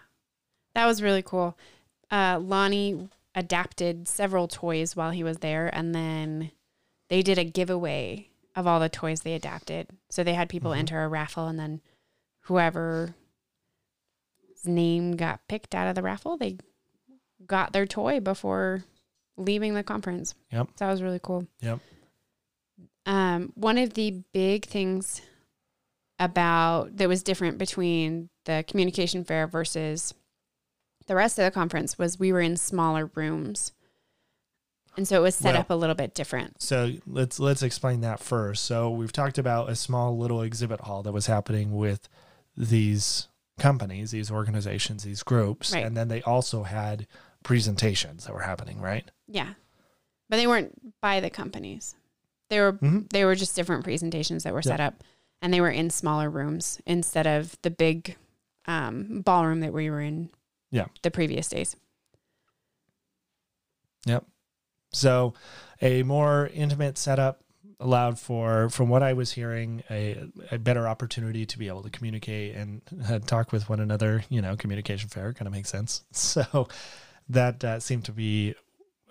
That 0.76 0.86
was 0.86 1.02
really 1.02 1.22
cool. 1.22 1.58
Uh, 2.12 2.40
Lonnie 2.42 3.10
adapted 3.36 4.08
several 4.08 4.48
toys 4.48 4.96
while 4.96 5.12
he 5.12 5.24
was 5.24 5.38
there, 5.38 5.70
and 5.74 5.94
then 5.96 6.52
they 7.10 7.22
did 7.22 7.38
a 7.38 7.44
giveaway 7.44 8.28
of 8.56 8.68
all 8.68 8.80
the 8.80 8.90
toys 8.90 9.22
they 9.22 9.34
adapted. 9.34 9.88
So 10.10 10.24
they 10.24 10.34
had 10.34 10.50
people 10.50 10.72
Mhm. 10.72 10.78
enter 10.80 11.04
a 11.04 11.08
raffle, 11.08 11.48
and 11.48 11.60
then 11.60 11.82
whoever's 12.42 13.14
name 14.66 15.16
got 15.16 15.48
picked 15.48 15.74
out 15.74 15.88
of 15.88 15.96
the 15.96 16.02
raffle, 16.02 16.36
they 16.38 16.58
got 17.46 17.72
their 17.72 17.86
toy 17.86 18.20
before 18.20 18.84
leaving 19.40 19.74
the 19.74 19.84
conference. 19.84 20.36
Yep. 20.52 20.68
So 20.76 20.86
that 20.86 20.92
was 20.92 21.02
really 21.02 21.20
cool. 21.22 21.48
Yep. 21.62 21.80
Um, 23.06 23.52
one 23.56 23.78
of 23.78 23.94
the 23.94 24.22
big 24.34 24.66
things 24.66 25.22
about 26.20 26.98
that 26.98 27.08
was 27.08 27.24
different 27.24 27.58
between 27.58 28.30
the 28.46 28.64
communication 28.68 29.24
fair 29.24 29.48
versus 29.48 30.14
the 31.08 31.16
rest 31.16 31.40
of 31.40 31.46
the 31.46 31.52
conference 31.52 31.98
was 31.98 32.20
we 32.20 32.32
were 32.32 32.42
in 32.42 32.58
smaller 32.58 33.10
rooms. 33.16 33.72
And 34.98 35.08
so 35.08 35.18
it 35.18 35.22
was 35.24 35.36
set 35.36 35.54
Well- 35.54 35.62
up 35.62 35.70
a 35.70 35.76
little 35.76 35.96
bit 35.96 36.14
different. 36.14 36.62
So 36.62 36.92
let's 37.08 37.40
let's 37.40 37.64
explain 37.64 38.02
that 38.02 38.20
first. 38.20 38.66
So 38.66 38.90
we've 38.92 39.12
talked 39.14 39.38
about 39.38 39.70
a 39.70 39.76
small 39.76 40.18
little 40.18 40.42
exhibit 40.42 40.82
hall 40.82 41.02
that 41.04 41.14
was 41.14 41.28
happening 41.28 41.76
with 41.76 42.10
these 42.58 43.28
companies, 43.58 44.12
these 44.12 44.30
organizations, 44.32 45.04
these 45.04 45.24
groups, 45.24 45.74
Right. 45.74 45.86
and 45.86 45.96
then 45.96 46.10
they 46.10 46.22
also 46.24 46.64
had 46.64 47.08
presentations 47.44 48.26
that 48.26 48.34
were 48.34 48.42
happening, 48.42 48.80
right? 48.82 49.10
Yeah. 49.28 49.54
But 50.30 50.38
they 50.38 50.48
weren't 50.48 51.00
by 51.02 51.20
the 51.20 51.30
companies. 51.30 51.96
They 52.50 52.60
were 52.60 52.74
Mm-hmm. 52.74 53.00
they 53.12 53.26
were 53.26 53.36
just 53.36 53.56
different 53.56 53.84
presentations 53.84 54.44
that 54.44 54.54
were 54.54 54.62
set 54.62 54.80
up 54.80 55.04
and 55.42 55.54
they 55.54 55.62
were 55.62 55.70
in 55.70 55.90
smaller 55.90 56.30
rooms 56.30 56.82
instead 56.86 57.26
of 57.28 57.58
the 57.62 57.70
big 57.72 58.16
um, 58.66 59.22
ballroom 59.22 59.62
that 59.62 59.74
we 59.74 59.90
were 59.90 60.02
in 60.02 60.30
Yeah. 60.72 60.86
the 61.04 61.12
previous 61.12 61.48
days. 61.48 61.76
Yep. 64.06 64.26
So 64.92 65.34
a 65.82 66.04
more 66.04 66.50
intimate 66.54 66.98
setup 66.98 67.42
allowed 67.80 68.20
for, 68.20 68.70
from 68.70 68.90
what 68.90 69.04
I 69.04 69.14
was 69.14 69.32
hearing, 69.34 69.84
a, 69.90 70.24
a 70.52 70.58
better 70.58 70.88
opportunity 70.88 71.46
to 71.46 71.58
be 71.58 71.68
able 71.68 71.84
to 71.84 71.90
communicate 71.90 72.56
and 72.56 72.82
uh, 73.10 73.20
talk 73.26 73.52
with 73.52 73.70
one 73.70 73.80
another. 73.80 74.24
You 74.30 74.42
know, 74.42 74.56
communication 74.56 75.10
fair 75.10 75.34
kind 75.34 75.48
of 75.48 75.54
makes 75.54 75.70
sense. 75.70 76.04
So 76.14 76.68
that 77.30 77.64
uh, 77.64 77.80
seemed 77.80 78.06
to 78.06 78.12
be 78.12 78.56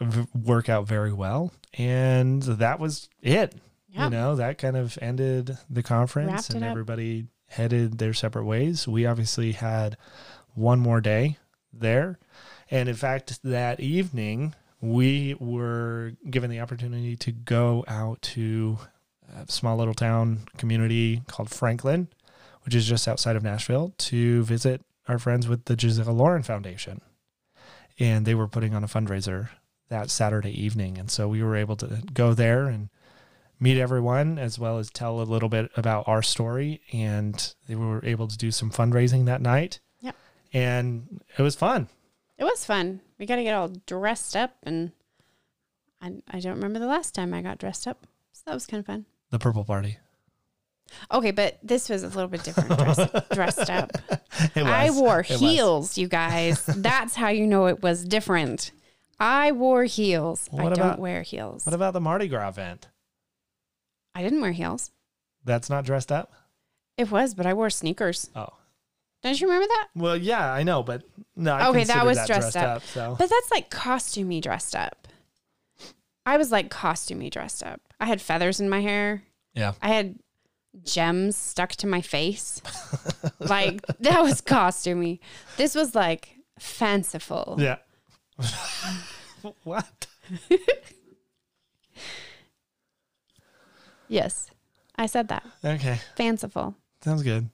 v- 0.01 0.27
work 0.35 0.69
out 0.69 0.87
very 0.87 1.13
well, 1.13 1.53
and 1.75 2.43
that 2.43 2.79
was 2.81 3.09
it. 3.23 3.55
Yeah. 3.89 4.05
You 4.05 4.11
know, 4.11 4.37
that 4.37 4.59
kind 4.59 4.77
of 4.77 4.99
ended 5.01 5.57
the 5.71 5.83
conference, 5.83 6.31
Wrapped 6.31 6.51
and 6.55 6.65
up. 6.65 6.71
everybody 6.71 7.27
headed 7.47 7.99
their 7.99 8.13
separate 8.13 8.45
ways. 8.45 8.87
We 8.87 9.07
obviously 9.07 9.53
had 9.53 9.97
one 10.55 10.79
more 10.79 11.01
day 11.01 11.39
there. 11.73 12.19
And 12.71 12.89
in 12.89 12.95
fact, 12.95 13.41
that 13.45 13.81
evening, 13.81 14.55
we 14.83 15.35
were 15.41 16.13
given 16.29 16.51
the 16.51 16.61
opportunity 16.61 17.17
to 17.17 17.33
go 17.33 17.85
out 17.89 18.21
to 18.23 18.79
a 19.35 19.51
small 19.51 19.79
little 19.79 19.95
town 19.95 20.41
community 20.59 21.23
called 21.27 21.49
Franklin, 21.51 22.09
which 22.65 22.75
is 22.75 22.87
just 22.87 23.09
outside 23.09 23.37
of 23.37 23.43
Nashville, 23.43 23.95
to 23.97 24.43
visit 24.45 24.83
our 25.09 25.19
friends 25.19 25.49
with 25.49 25.65
the 25.65 25.79
Giselle 25.79 26.13
Lauren 26.13 26.43
Foundation. 26.43 27.01
And 27.99 28.27
they 28.27 28.35
were 28.35 28.49
putting 28.49 28.75
on 28.75 28.85
a 28.85 28.89
fundraiser 28.89 29.51
that 29.89 30.11
Saturday 30.11 30.53
evening. 30.63 30.99
And 30.99 31.11
so 31.11 31.29
we 31.29 31.43
were 31.43 31.57
able 31.57 31.77
to 31.77 32.03
go 32.13 32.35
there 32.35 32.67
and 32.67 32.91
meet 33.59 33.81
everyone 33.81 34.39
as 34.39 34.59
well 34.59 34.79
as 34.79 34.91
tell 34.91 35.21
a 35.21 35.23
little 35.23 35.49
bit 35.49 35.71
about 35.77 36.07
our 36.07 36.23
story. 36.23 36.81
And 36.93 37.55
they 37.67 37.75
were 37.75 38.05
able 38.05 38.29
to 38.29 38.39
do 38.39 38.51
some 38.51 38.71
fundraising 38.71 39.25
that 39.27 39.43
night. 39.43 39.81
Yep. 40.01 40.17
And 40.53 41.23
it 41.37 41.43
was 41.43 41.57
fun. 41.57 41.89
It 42.39 42.45
was 42.45 42.65
fun. 42.65 43.01
We 43.19 43.27
got 43.27 43.37
to 43.37 43.43
get 43.43 43.55
all 43.55 43.73
dressed 43.87 44.37
up, 44.37 44.55
and 44.63 44.93
I, 46.01 46.13
I 46.31 46.39
don't 46.39 46.55
remember 46.55 46.79
the 46.79 46.87
last 46.87 47.13
time 47.13 47.35
I 47.35 47.43
got 47.43 47.59
dressed 47.59 47.89
up. 47.89 48.07
So 48.31 48.43
that 48.47 48.55
was 48.55 48.65
kind 48.65 48.79
of 48.79 48.87
fun. 48.87 49.07
The 49.31 49.41
purple 49.41 49.65
party. 49.65 49.99
Okay, 51.13 51.31
but 51.31 51.59
this 51.63 51.89
was 51.89 52.03
a 52.03 52.09
little 52.09 52.29
bit 52.29 52.43
different 52.45 52.69
dress, 52.79 53.11
dressed 53.33 53.71
up. 53.71 53.91
I 54.57 54.91
wore 54.91 55.21
It 55.21 55.31
was. 55.31 55.41
heels, 55.41 55.99
you 55.99 56.09
guys. 56.09 56.65
That's 56.67 57.15
how 57.15 57.29
you 57.29 57.47
know 57.47 57.67
it 57.67 57.83
was 57.83 58.05
different. 58.05 58.73
I 59.21 59.53
wore 59.53 59.85
heels. 59.85 60.49
I 60.53 60.63
What 60.63 60.75
don't 60.75 60.79
about- 60.87 60.99
wear 60.99 61.23
heels. 61.23 61.67
What 61.67 61.75
about 61.75 61.93
the 61.95 62.01
Mardi 62.01 62.29
Gras 62.29 62.49
event? 62.51 62.89
I 64.15 64.23
didn't 64.23 64.41
wear 64.41 64.53
heels. 64.53 64.91
That's 65.45 65.71
not 65.71 65.85
dressed 65.85 66.11
up? 66.13 66.33
It 66.97 67.11
was, 67.11 67.35
but 67.35 67.47
I 67.47 67.55
wore 67.55 67.71
sneakers. 67.71 68.31
Oh. 68.35 68.49
Don't 69.23 69.41
you 69.41 69.49
remember 69.49 69.67
that? 69.69 69.89
Well, 69.97 70.17
yeah, 70.17 70.53
I 70.53 70.63
know, 70.63 70.83
but 70.83 71.03
no. 71.37 71.53
I 71.55 71.69
Okay, 71.69 71.85
that 71.85 72.07
was 72.07 72.19
dressed 72.27 72.57
up. 72.57 72.83
so 72.85 73.17
But 73.19 73.29
that's 73.31 73.51
like 73.51 73.71
costumey 73.71 74.41
dressed 74.41 74.77
up. 74.77 75.09
I 76.27 76.37
was 76.37 76.53
like 76.53 76.71
costumey 76.71 77.31
dressed 77.31 77.63
up. 77.63 77.81
I 78.01 78.07
had 78.07 78.21
feathers 78.21 78.61
in 78.61 78.69
my 78.69 78.81
hair. 78.81 79.23
yeah, 79.55 79.73
I 79.83 79.89
had 79.89 80.19
gems 80.85 81.37
stuck 81.37 81.71
to 81.71 81.87
my 81.87 82.01
face. 82.01 82.61
like 83.41 83.85
that 84.01 84.23
was 84.23 84.41
costumey. 84.41 85.21
This 85.57 85.75
was 85.75 85.95
like 85.95 86.37
fanciful. 86.59 87.57
yeah. 87.59 87.77
what? 89.65 90.07
Yes. 94.09 94.51
I 94.97 95.07
said 95.07 95.29
that. 95.29 95.45
Okay, 95.65 96.01
Fanciful. 96.17 96.75
sounds 97.03 97.23
good. 97.23 97.51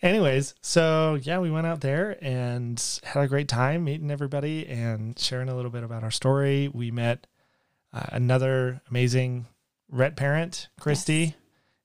Anyways, 0.00 0.54
so 0.62 1.18
yeah, 1.22 1.38
we 1.38 1.50
went 1.50 1.66
out 1.66 1.80
there 1.80 2.16
and 2.22 2.82
had 3.04 3.22
a 3.24 3.28
great 3.28 3.48
time 3.48 3.84
meeting 3.84 4.10
everybody 4.10 4.66
and 4.66 5.18
sharing 5.18 5.48
a 5.48 5.56
little 5.56 5.70
bit 5.70 5.82
about 5.82 6.02
our 6.02 6.10
story. 6.10 6.68
We 6.72 6.90
met 6.90 7.26
uh, 7.92 8.04
another 8.12 8.80
amazing 8.88 9.46
Rett 9.92 10.16
parent, 10.16 10.68
Christy. 10.80 11.14
Yes. 11.24 11.34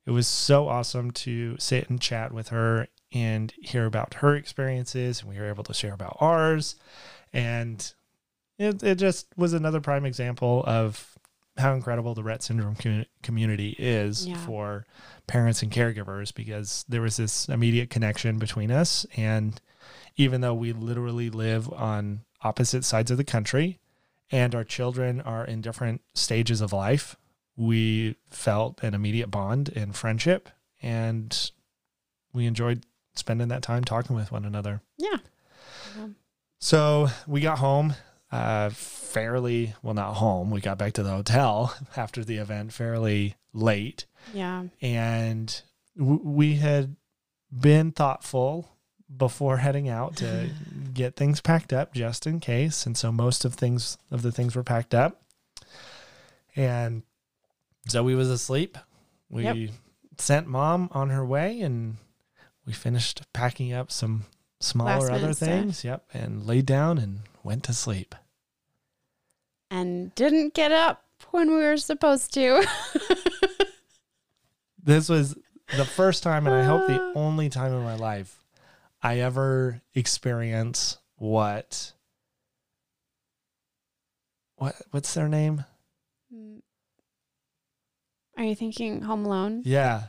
It 0.08 0.12
was 0.12 0.26
so 0.26 0.70
awesome 0.70 1.12
to 1.12 1.58
sit 1.60 1.90
and 1.90 2.00
chat 2.02 2.32
with 2.34 2.48
her 2.48 2.88
and 3.12 3.54
hear 3.62 3.86
about 3.86 4.16
her 4.16 4.36
experiences, 4.36 5.20
and 5.22 5.30
we 5.30 5.38
were 5.38 5.50
able 5.50 5.66
to 5.66 5.74
share 5.74 5.94
about 5.94 6.18
ours. 6.22 6.76
And 7.34 7.94
it, 8.58 8.82
it 8.82 8.96
just 8.96 9.28
was 9.36 9.52
another 9.54 9.82
prime 9.82 10.06
example 10.06 10.64
of 10.66 11.14
how 11.58 11.74
incredible 11.74 12.14
the 12.14 12.24
Rett 12.24 12.42
syndrome 12.42 12.76
commu- 12.76 13.06
community 13.22 13.76
is 13.78 14.28
Yeah. 14.28 14.38
for 14.46 14.86
parents 15.28 15.62
and 15.62 15.72
caregivers 15.72 16.34
because 16.34 16.86
there 16.88 17.02
was 17.02 17.18
this 17.18 17.50
immediate 17.50 17.90
connection 17.90 18.40
between 18.40 18.72
us. 18.72 19.06
And 19.18 19.60
even 20.16 20.40
though 20.42 20.54
we 20.54 20.72
literally 20.72 21.30
live 21.30 21.72
on 21.74 22.22
opposite 22.44 22.86
sides 22.86 23.12
of 23.12 23.18
the 23.18 23.24
country 23.26 23.80
and 24.32 24.54
our 24.56 24.64
children 24.64 25.20
are 25.20 25.44
in 25.44 25.60
different 25.62 26.02
stages 26.14 26.62
of 26.62 26.72
life, 26.72 27.18
we 27.58 28.16
felt 28.30 28.82
an 28.84 28.94
immediate 28.94 29.32
bond 29.32 29.70
and 29.76 29.96
friendship. 29.96 30.50
And 30.82 31.52
we 32.32 32.46
enjoyed 32.46 32.86
spending 33.16 33.48
that 33.50 33.64
time 33.64 33.84
talking 33.84 34.16
with 34.16 34.32
one 34.32 34.46
another. 34.46 34.82
Yeah. 34.98 35.18
So 36.60 37.10
we 37.28 37.42
got 37.42 37.60
home 37.60 37.96
uh, 38.32 38.70
fairly, 38.70 39.74
well, 39.82 39.94
not 39.94 40.16
home. 40.16 40.52
We 40.52 40.62
got 40.62 40.78
back 40.78 40.94
to 40.94 41.04
the 41.04 41.12
hotel 41.12 41.74
after 41.98 42.24
the 42.24 42.38
event 42.38 42.74
fairly 42.74 43.36
late. 43.54 44.06
Yeah. 44.34 44.66
And 44.82 45.62
w- 45.98 46.22
we 46.24 46.56
had 46.56 46.96
been 47.52 47.92
thoughtful 47.92 48.70
before 49.16 49.58
heading 49.58 49.88
out 49.88 50.18
to 50.18 50.50
get 50.94 51.16
things 51.16 51.42
packed 51.42 51.74
up 51.74 51.94
just 51.94 52.28
in 52.28 52.40
case. 52.40 52.86
And 52.86 52.98
so 52.98 53.12
most 53.12 53.46
of 53.46 53.56
things 53.56 53.98
of 54.12 54.22
the 54.22 54.32
things 54.32 54.56
were 54.56 54.64
packed 54.64 54.94
up. 54.94 55.22
And 56.56 57.04
Zoey 57.88 58.16
was 58.16 58.30
asleep. 58.30 58.78
We 59.30 59.44
Yep. 59.44 59.70
sent 60.18 60.48
mom 60.48 60.90
on 60.92 61.10
her 61.10 61.26
way 61.26 61.62
and 61.62 61.98
we 62.66 62.74
finished 62.74 63.22
packing 63.34 63.74
up 63.74 63.92
some 63.92 64.26
smaller 64.60 65.10
other 65.12 65.22
minute 65.22 65.38
stuff. 65.38 65.48
things. 65.50 65.84
Yep. 65.84 66.06
And 66.14 66.46
laid 66.46 66.66
down 66.66 66.98
and 66.98 67.22
went 67.44 67.64
to 67.66 67.74
sleep. 67.74 68.16
And 69.70 70.14
didn't 70.16 70.54
get 70.54 70.72
up 70.72 71.04
when 71.32 71.50
we 71.50 71.58
were 71.58 71.78
supposed 71.78 72.34
to. 72.36 72.66
This 74.82 75.10
was 75.10 75.36
the 75.76 75.84
first 75.84 76.24
time, 76.24 76.48
and 76.48 76.56
I 76.56 76.64
hope 76.64 76.88
the 76.88 77.02
Uh. 77.02 77.12
only 77.14 77.50
time 77.50 77.74
in 77.74 77.84
my 77.84 77.96
life 77.96 78.42
I 79.04 79.20
ever 79.20 79.82
experience 79.94 80.98
what 81.18 81.92
what 84.56 84.76
what's 84.92 85.14
their 85.14 85.28
name? 85.28 85.66
Are 88.38 88.44
you 88.44 88.56
thinking 88.56 89.02
Home 89.02 89.26
Alone? 89.26 89.62
Yeah, 89.66 90.04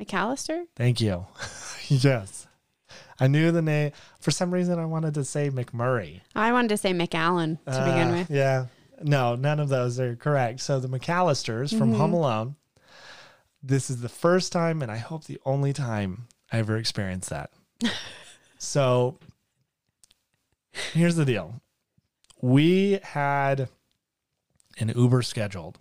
McAllister? 0.00 0.64
thank 0.76 1.00
you. 1.00 1.26
yes, 1.88 2.46
I 3.18 3.26
knew 3.26 3.50
the 3.50 3.62
name. 3.62 3.92
For 4.20 4.30
some 4.30 4.52
reason, 4.52 4.78
I 4.78 4.84
wanted 4.84 5.14
to 5.14 5.24
say 5.24 5.50
McMurray 5.50 6.20
I 6.34 6.52
wanted 6.52 6.68
to 6.68 6.76
say 6.76 6.92
McAllen 6.92 7.58
to 7.66 7.84
begin 7.84 8.08
Uh, 8.08 8.12
with. 8.12 8.30
Yeah, 8.30 8.66
no, 9.02 9.34
none 9.34 9.58
of 9.60 9.68
those 9.68 9.98
are 9.98 10.14
correct. 10.16 10.60
So 10.60 10.78
the 10.80 10.88
McAllisters 10.88 11.76
from 11.76 11.92
Mhm. 11.92 11.96
Home 11.96 12.12
Alone, 12.14 12.56
this 13.62 13.90
is 13.90 14.00
the 14.00 14.08
first 14.08 14.52
time, 14.52 14.80
and 14.82 14.90
I 14.90 14.98
hope 14.98 15.24
the 15.24 15.40
only 15.44 15.72
time 15.72 16.28
I 16.52 16.58
ever 16.58 16.76
experienced 16.76 17.30
that. 17.30 17.50
so 18.58 19.18
here's 20.92 21.16
the 21.16 21.24
deal 21.24 21.60
we 22.40 22.98
had 23.02 23.68
an 24.78 24.88
Uber 24.96 25.22
scheduled 25.22 25.78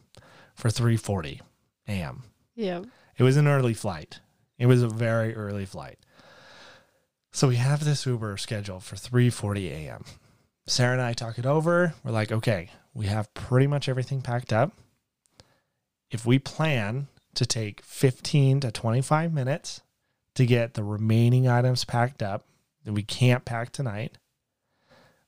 for 0.56 0.70
3:40 0.70 1.41
a.m. 1.92 2.24
Yeah. 2.56 2.82
It 3.18 3.24
was 3.24 3.38
an 3.38 3.48
early 3.48 3.74
flight. 3.74 4.20
It 4.58 4.66
was 4.66 4.82
a 4.82 4.88
very 4.88 5.36
early 5.36 5.66
flight. 5.66 6.00
So 7.32 7.48
we 7.48 7.56
have 7.56 7.84
this 7.84 8.06
Uber 8.06 8.38
scheduled 8.38 8.84
for 8.84 8.96
3:40 8.96 9.70
a.m. 9.70 10.06
Sarah 10.68 10.94
and 10.94 11.02
I 11.02 11.14
talk 11.14 11.38
it 11.39 11.46
over. 11.46 11.94
We're 12.04 12.12
like, 12.12 12.32
okay, 12.32 12.70
we 12.94 13.08
have 13.08 13.34
pretty 13.34 13.68
much 13.68 13.89
everything 13.89 14.22
packed 14.22 14.54
up. 14.54 14.74
If 16.10 16.26
we 16.26 16.39
plan 16.39 17.08
to 17.36 17.46
take 17.46 17.82
15 17.82 18.60
to 18.62 18.72
25 18.72 19.34
minutes 19.34 19.82
to 20.36 20.46
get 20.46 20.74
the 20.74 20.84
remaining 20.84 21.48
items 21.48 21.86
packed 21.86 22.22
up 22.22 22.46
that 22.84 22.94
we 22.94 23.04
can't 23.04 23.46
pack 23.46 23.72
tonight, 23.72 24.18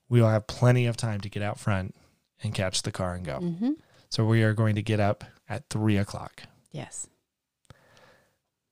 we 0.09 0.21
will 0.21 0.29
have 0.29 0.47
plenty 0.47 0.85
of 0.85 0.97
time 0.97 1.21
to 1.21 1.29
get 1.29 1.41
out 1.41 1.59
front 1.59 1.95
and 2.43 2.53
catch 2.53 2.83
the 2.83 2.91
car 2.91 3.15
and 3.15 3.25
go. 3.25 3.39
Mm-hmm. 3.39 3.71
So 4.09 4.25
we 4.25 4.43
are 4.43 4.53
going 4.53 4.75
to 4.75 4.81
get 4.81 4.99
up 4.99 5.23
at 5.49 5.69
three 5.69 5.97
o'clock. 5.97 6.43
Yes. 6.73 7.07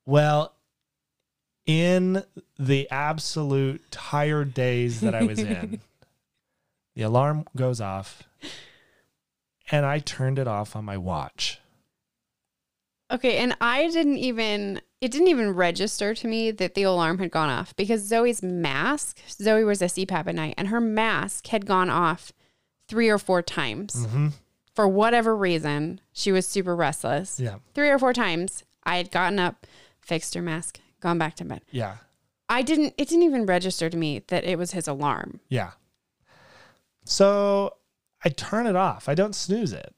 Well, 0.04 0.52
in 1.64 2.24
the 2.58 2.90
absolute 2.90 3.90
tired 3.90 4.52
days 4.52 5.00
that 5.00 5.14
I 5.14 5.22
was 5.22 5.38
in, 5.38 5.80
the 6.96 7.02
alarm 7.02 7.46
goes 7.56 7.80
off 7.80 8.24
and 9.70 9.86
I 9.86 10.00
turned 10.00 10.38
it 10.38 10.48
off 10.48 10.76
on 10.76 10.84
my 10.84 10.98
watch. 10.98 11.60
Okay, 13.10 13.38
and 13.38 13.56
I 13.60 13.88
didn't 13.88 14.18
even 14.18 14.80
it 15.00 15.10
didn't 15.10 15.28
even 15.28 15.50
register 15.50 16.14
to 16.14 16.26
me 16.28 16.50
that 16.50 16.74
the 16.74 16.82
alarm 16.84 17.18
had 17.18 17.30
gone 17.30 17.50
off 17.50 17.74
because 17.76 18.10
Zoey's 18.10 18.42
mask, 18.42 19.20
Zoey 19.28 19.64
wears 19.64 19.82
a 19.82 19.86
CPAP 19.86 20.26
at 20.26 20.34
night, 20.34 20.54
and 20.56 20.68
her 20.68 20.80
mask 20.80 21.48
had 21.48 21.66
gone 21.66 21.90
off 21.90 22.32
three 22.88 23.08
or 23.08 23.18
four 23.18 23.42
times. 23.42 24.06
hmm 24.06 24.28
For 24.74 24.88
whatever 24.88 25.36
reason, 25.36 26.00
she 26.12 26.32
was 26.32 26.46
super 26.46 26.74
restless. 26.74 27.38
Yeah. 27.38 27.56
Three 27.74 27.90
or 27.90 27.98
four 27.98 28.12
times, 28.12 28.64
I 28.84 28.96
had 28.96 29.10
gotten 29.10 29.38
up, 29.38 29.66
fixed 30.00 30.34
her 30.34 30.42
mask, 30.42 30.80
gone 31.00 31.18
back 31.18 31.36
to 31.36 31.44
bed. 31.44 31.62
Yeah. 31.70 31.96
I 32.48 32.62
didn't 32.62 32.94
it 32.98 33.08
didn't 33.08 33.24
even 33.24 33.46
register 33.46 33.88
to 33.88 33.96
me 33.96 34.22
that 34.28 34.44
it 34.44 34.58
was 34.58 34.72
his 34.72 34.88
alarm. 34.88 35.40
Yeah. 35.48 35.72
So 37.04 37.74
I 38.24 38.28
turn 38.28 38.66
it 38.66 38.76
off. 38.76 39.08
I 39.08 39.14
don't 39.14 39.34
snooze 39.34 39.72
it. 39.72 39.94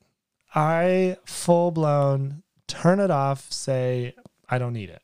I 0.55 1.17
full 1.25 1.71
blown 1.71 2.43
turn 2.67 3.01
it 3.01 3.11
off, 3.11 3.51
say, 3.53 4.15
I 4.49 4.59
don't 4.59 4.73
need 4.73 4.91
it. 4.91 5.03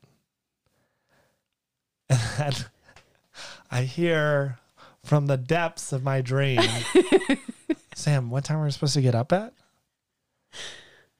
And 2.09 2.19
then 2.37 2.53
I 3.69 3.83
hear 3.83 4.59
from 5.03 5.27
the 5.27 5.37
depths 5.37 5.93
of 5.93 6.03
my 6.03 6.21
dream, 6.21 6.59
Sam, 7.95 8.29
what 8.29 8.43
time 8.43 8.57
are 8.57 8.65
we 8.65 8.71
supposed 8.71 8.95
to 8.95 9.01
get 9.01 9.15
up 9.15 9.31
at? 9.31 9.53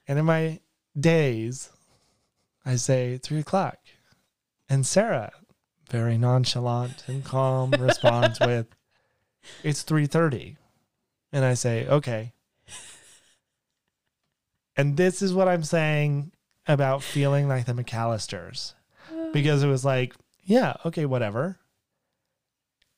And 0.08 0.20
in 0.20 0.26
my 0.26 0.60
days, 1.00 1.70
I 2.66 2.76
say 2.76 3.18
three 3.18 3.40
o'clock. 3.40 3.78
And 4.70 4.86
Sarah, 4.86 5.32
very 5.90 6.18
nonchalant 6.18 7.04
and 7.08 7.24
calm, 7.24 7.72
responds 7.80 8.40
with, 8.40 8.68
It's 9.64 9.82
three 9.82 10.06
thirty. 10.06 10.58
And 11.32 11.46
I 11.46 11.54
say, 11.54 11.88
Okay. 11.88 12.34
And 14.78 14.98
this 14.98 15.22
is 15.22 15.34
what 15.34 15.48
I'm 15.48 15.64
saying 15.64 16.32
about 16.68 17.04
feeling 17.04 17.48
like 17.48 17.66
the 17.66 17.74
McAllisters. 17.74 18.74
Because 19.34 19.64
it 19.64 19.68
was 19.68 19.86
like, 19.86 20.14
yeah, 20.44 20.74
okay, 20.86 21.06
whatever. 21.06 21.58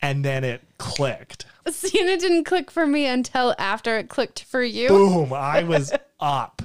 And 0.04 0.22
then 0.22 0.44
it 0.44 0.60
clicked. 0.76 1.46
See, 1.68 1.98
and 1.98 2.10
it 2.10 2.20
didn't 2.20 2.44
click 2.44 2.70
for 2.70 2.86
me 2.86 3.06
until 3.06 3.54
after 3.58 3.96
it 3.96 4.10
clicked 4.10 4.44
for 4.44 4.62
you. 4.62 4.88
Boom. 4.88 5.32
I 5.32 5.62
was 5.64 5.94
up. 6.20 6.60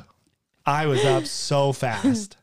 I 0.65 0.87
was 0.87 1.05
up 1.05 1.25
so 1.25 1.71
fast. 1.71 2.35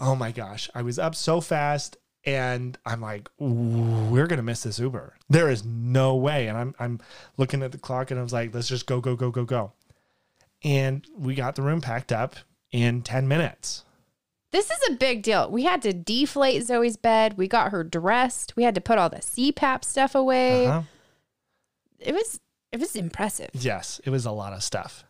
Oh 0.00 0.16
my 0.16 0.32
gosh. 0.32 0.68
I 0.74 0.82
was 0.82 0.98
up 0.98 1.14
so 1.14 1.40
fast 1.40 1.96
and 2.24 2.76
I'm 2.84 3.00
like, 3.00 3.28
we're 3.38 4.26
gonna 4.26 4.42
miss 4.42 4.64
this 4.64 4.80
Uber. 4.80 5.14
There 5.30 5.48
is 5.48 5.64
no 5.64 6.16
way. 6.16 6.48
And 6.48 6.58
I'm 6.58 6.74
I'm 6.80 7.00
looking 7.36 7.62
at 7.62 7.70
the 7.70 7.78
clock 7.78 8.10
and 8.10 8.18
I 8.18 8.24
was 8.24 8.32
like, 8.32 8.52
let's 8.52 8.68
just 8.68 8.86
go, 8.86 9.00
go, 9.00 9.14
go, 9.14 9.30
go, 9.30 9.44
go. 9.44 9.72
And 10.64 11.06
we 11.16 11.36
got 11.36 11.54
the 11.54 11.62
room 11.62 11.80
packed 11.80 12.10
up 12.10 12.34
in 12.72 13.02
10 13.02 13.28
minutes. 13.28 13.84
This 14.52 14.70
is 14.70 14.78
a 14.90 14.96
big 14.96 15.22
deal. 15.22 15.50
We 15.50 15.64
had 15.64 15.82
to 15.82 15.92
deflate 15.92 16.62
Zoey's 16.62 16.96
bed. 16.96 17.36
We 17.38 17.48
got 17.48 17.72
her 17.72 17.82
dressed. 17.82 18.54
We 18.54 18.62
had 18.64 18.74
to 18.74 18.80
put 18.80 18.98
all 18.98 19.08
the 19.08 19.16
CPAP 19.16 19.82
stuff 19.84 20.14
away. 20.14 20.66
Uh-huh. 20.66 20.82
It 21.98 22.12
was 22.14 22.38
it 22.70 22.78
was 22.80 22.94
impressive. 22.96 23.50
Yes, 23.54 24.00
it 24.04 24.10
was 24.10 24.26
a 24.26 24.30
lot 24.30 24.52
of 24.52 24.62
stuff. 24.62 25.04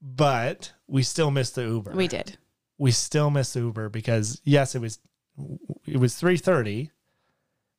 But 0.00 0.72
we 0.86 1.02
still 1.02 1.30
missed 1.30 1.54
the 1.54 1.62
Uber. 1.62 1.92
We 1.92 2.08
did. 2.08 2.36
we 2.78 2.90
still 2.90 3.30
missed 3.30 3.54
the 3.54 3.60
Uber 3.60 3.88
because 3.88 4.40
yes, 4.44 4.74
it 4.74 4.80
was 4.80 4.98
it 5.86 5.96
was 5.98 6.14
three 6.14 6.36
thirty. 6.36 6.90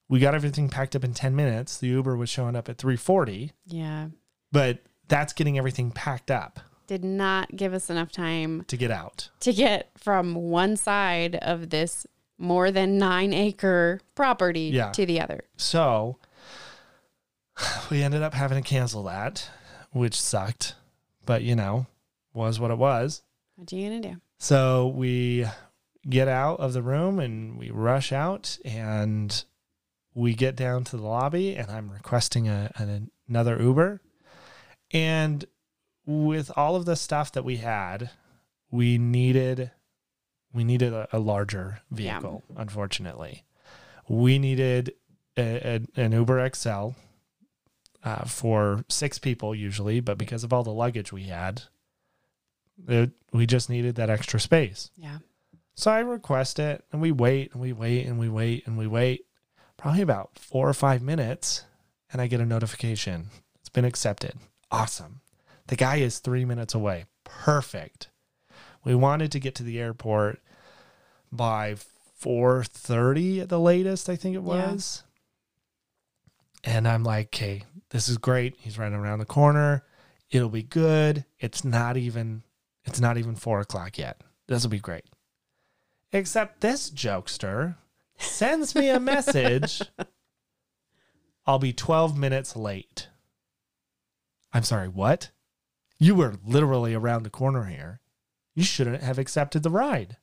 We 0.09 0.19
got 0.19 0.35
everything 0.35 0.69
packed 0.69 0.95
up 0.95 1.03
in 1.03 1.13
ten 1.13 1.35
minutes. 1.35 1.77
The 1.77 1.87
Uber 1.87 2.15
was 2.17 2.29
showing 2.29 2.55
up 2.55 2.67
at 2.69 2.77
three 2.77 2.95
forty, 2.97 3.53
Yeah. 3.65 4.09
but 4.51 4.79
that's 5.07 5.33
getting 5.33 5.57
everything 5.57 5.91
packed 5.91 6.31
up 6.31 6.59
Did 6.87 7.03
not 7.03 7.55
give 7.55 7.73
us 7.73 7.89
enough 7.89 8.11
time 8.11 8.63
to 8.67 8.77
get 8.77 8.91
out. 8.91 9.29
to 9.41 9.51
get 9.53 9.89
from 9.97 10.35
one 10.35 10.77
side 10.77 11.35
of 11.35 11.69
this 11.69 12.05
more 12.37 12.69
than 12.71 12.97
nine 12.97 13.33
acre 13.33 14.01
property 14.13 14.69
Yeah. 14.73 14.91
to 14.91 15.05
the 15.05 15.21
other. 15.21 15.45
So 15.57 16.17
we 17.89 18.03
ended 18.03 18.21
up 18.21 18.33
having 18.33 18.61
to 18.61 18.67
cancel 18.67 19.03
that, 19.03 19.49
which 19.91 20.19
sucked, 20.19 20.75
but 21.25 21.41
you 21.43 21.55
know, 21.55 21.87
was 22.33 22.59
what 22.59 22.71
it 22.71 22.77
was. 22.77 23.21
What 23.55 23.71
are 23.71 23.75
you 23.75 23.89
gonna 23.89 24.01
do? 24.15 24.21
So 24.37 24.87
we 24.89 25.45
get 26.07 26.27
out 26.27 26.59
of 26.59 26.73
the 26.73 26.81
room 26.81 27.19
and 27.19 27.57
we 27.57 27.69
rush 27.71 28.11
out 28.11 28.57
and 28.65 29.43
we 30.13 30.33
get 30.35 30.55
down 30.55 30.83
to 30.85 30.97
the 30.97 31.03
lobby 31.03 31.55
and 31.55 31.71
I'm 31.71 31.89
requesting 31.89 32.47
a, 32.47 32.71
an, 32.75 33.09
another 33.27 33.59
Uber. 33.61 34.01
And 34.91 35.43
with 36.05 36.51
all 36.55 36.75
of 36.75 36.85
the 36.85 36.95
stuff 36.95 37.31
that 37.33 37.43
we 37.45 37.57
had, 37.57 38.09
we 38.71 38.97
needed 38.97 39.71
we 40.53 40.63
needed 40.63 40.93
a, 40.93 41.07
a 41.11 41.19
larger 41.19 41.79
Yeah. 41.91 42.19
vehicle, 42.19 42.43
unfortunately. 42.55 43.43
We 44.07 44.39
needed 44.39 44.93
a, 45.37 45.81
a, 45.97 46.01
an 46.01 46.13
Uber 46.13 46.49
XL 46.55 46.91
uh, 48.03 48.23
for 48.25 48.85
six 48.87 49.19
people 49.19 49.53
usually, 49.53 49.99
but 49.99 50.17
because 50.17 50.45
of 50.45 50.53
all 50.53 50.63
the 50.63 50.71
luggage 50.71 51.11
we 51.11 51.23
had, 51.23 51.63
it, 52.87 53.11
we 53.33 53.45
just 53.45 53.69
needed 53.69 53.95
that 53.95 54.09
extra 54.09 54.39
space. 54.39 54.91
Yeah. 54.95 55.17
So 55.75 55.91
I 55.91 55.99
request 55.99 56.57
it 56.59 56.85
and 56.93 57.01
we 57.01 57.11
wait 57.11 57.51
and 57.51 57.61
we 57.61 57.73
wait 57.73 58.05
and 58.05 58.17
we 58.17 58.29
wait 58.29 58.65
and 58.65 58.77
we 58.77 58.87
wait 58.87 59.25
probably 59.75 60.01
about 60.01 60.39
four 60.39 60.69
or 60.69 60.73
five 60.73 61.01
minutes 61.01 61.65
and 62.13 62.21
I 62.21 62.27
get 62.27 62.39
a 62.39 62.45
notification. 62.45 63.27
It's 63.59 63.67
been 63.69 63.83
accepted. 63.83 64.35
Awesome. 64.71 65.19
The 65.67 65.75
guy 65.75 65.97
is 65.97 66.19
three 66.19 66.45
minutes 66.45 66.73
away. 66.73 67.05
Perfect. 67.23 68.09
We 68.83 68.93
wanted 68.95 69.31
to 69.31 69.39
get 69.39 69.55
to 69.55 69.63
the 69.63 69.79
airport 69.79 70.39
by 71.31 71.75
4.30 72.23 73.41
at 73.41 73.49
the 73.49 73.59
latest, 73.59 74.09
I 74.09 74.15
think 74.15 74.35
it 74.35 74.39
Yeah. 74.43 74.71
was. 74.71 75.03
And 76.63 76.87
I'm 76.87 77.03
like, 77.03 77.27
okay, 77.27 77.63
this 77.89 78.07
is 78.09 78.17
great. 78.17 78.55
He's 78.59 78.77
right 78.77 78.91
around 78.91 79.19
the 79.19 79.25
corner. 79.25 79.83
It'll 80.31 80.49
be 80.49 80.63
good. 80.63 81.25
It's 81.39 81.63
not 81.63 81.97
even 81.97 82.43
it's 82.83 82.99
not 82.99 83.17
even 83.17 83.35
four 83.35 83.59
o'clock 83.61 83.97
yet. 83.97 84.21
This 84.47 84.61
will 84.63 84.69
be 84.69 84.79
great. 84.79 85.05
Except 86.11 86.61
this 86.61 86.89
jokester 86.91 87.75
sends 88.17 88.75
me 88.75 88.89
a 88.89 88.99
message. 88.99 89.81
I'll 91.47 91.59
be 91.59 91.73
12 91.73 92.17
minutes 92.17 92.55
late. 92.55 93.09
I'm 94.53 94.63
sorry, 94.63 94.87
what? 94.87 95.31
You 95.99 96.15
were 96.15 96.35
literally 96.45 96.93
around 96.93 97.23
the 97.23 97.29
corner 97.29 97.65
here. 97.65 98.01
You 98.53 98.63
shouldn't 98.63 99.01
have 99.03 99.17
accepted 99.19 99.63
the 99.63 99.69
ride. 99.69 100.17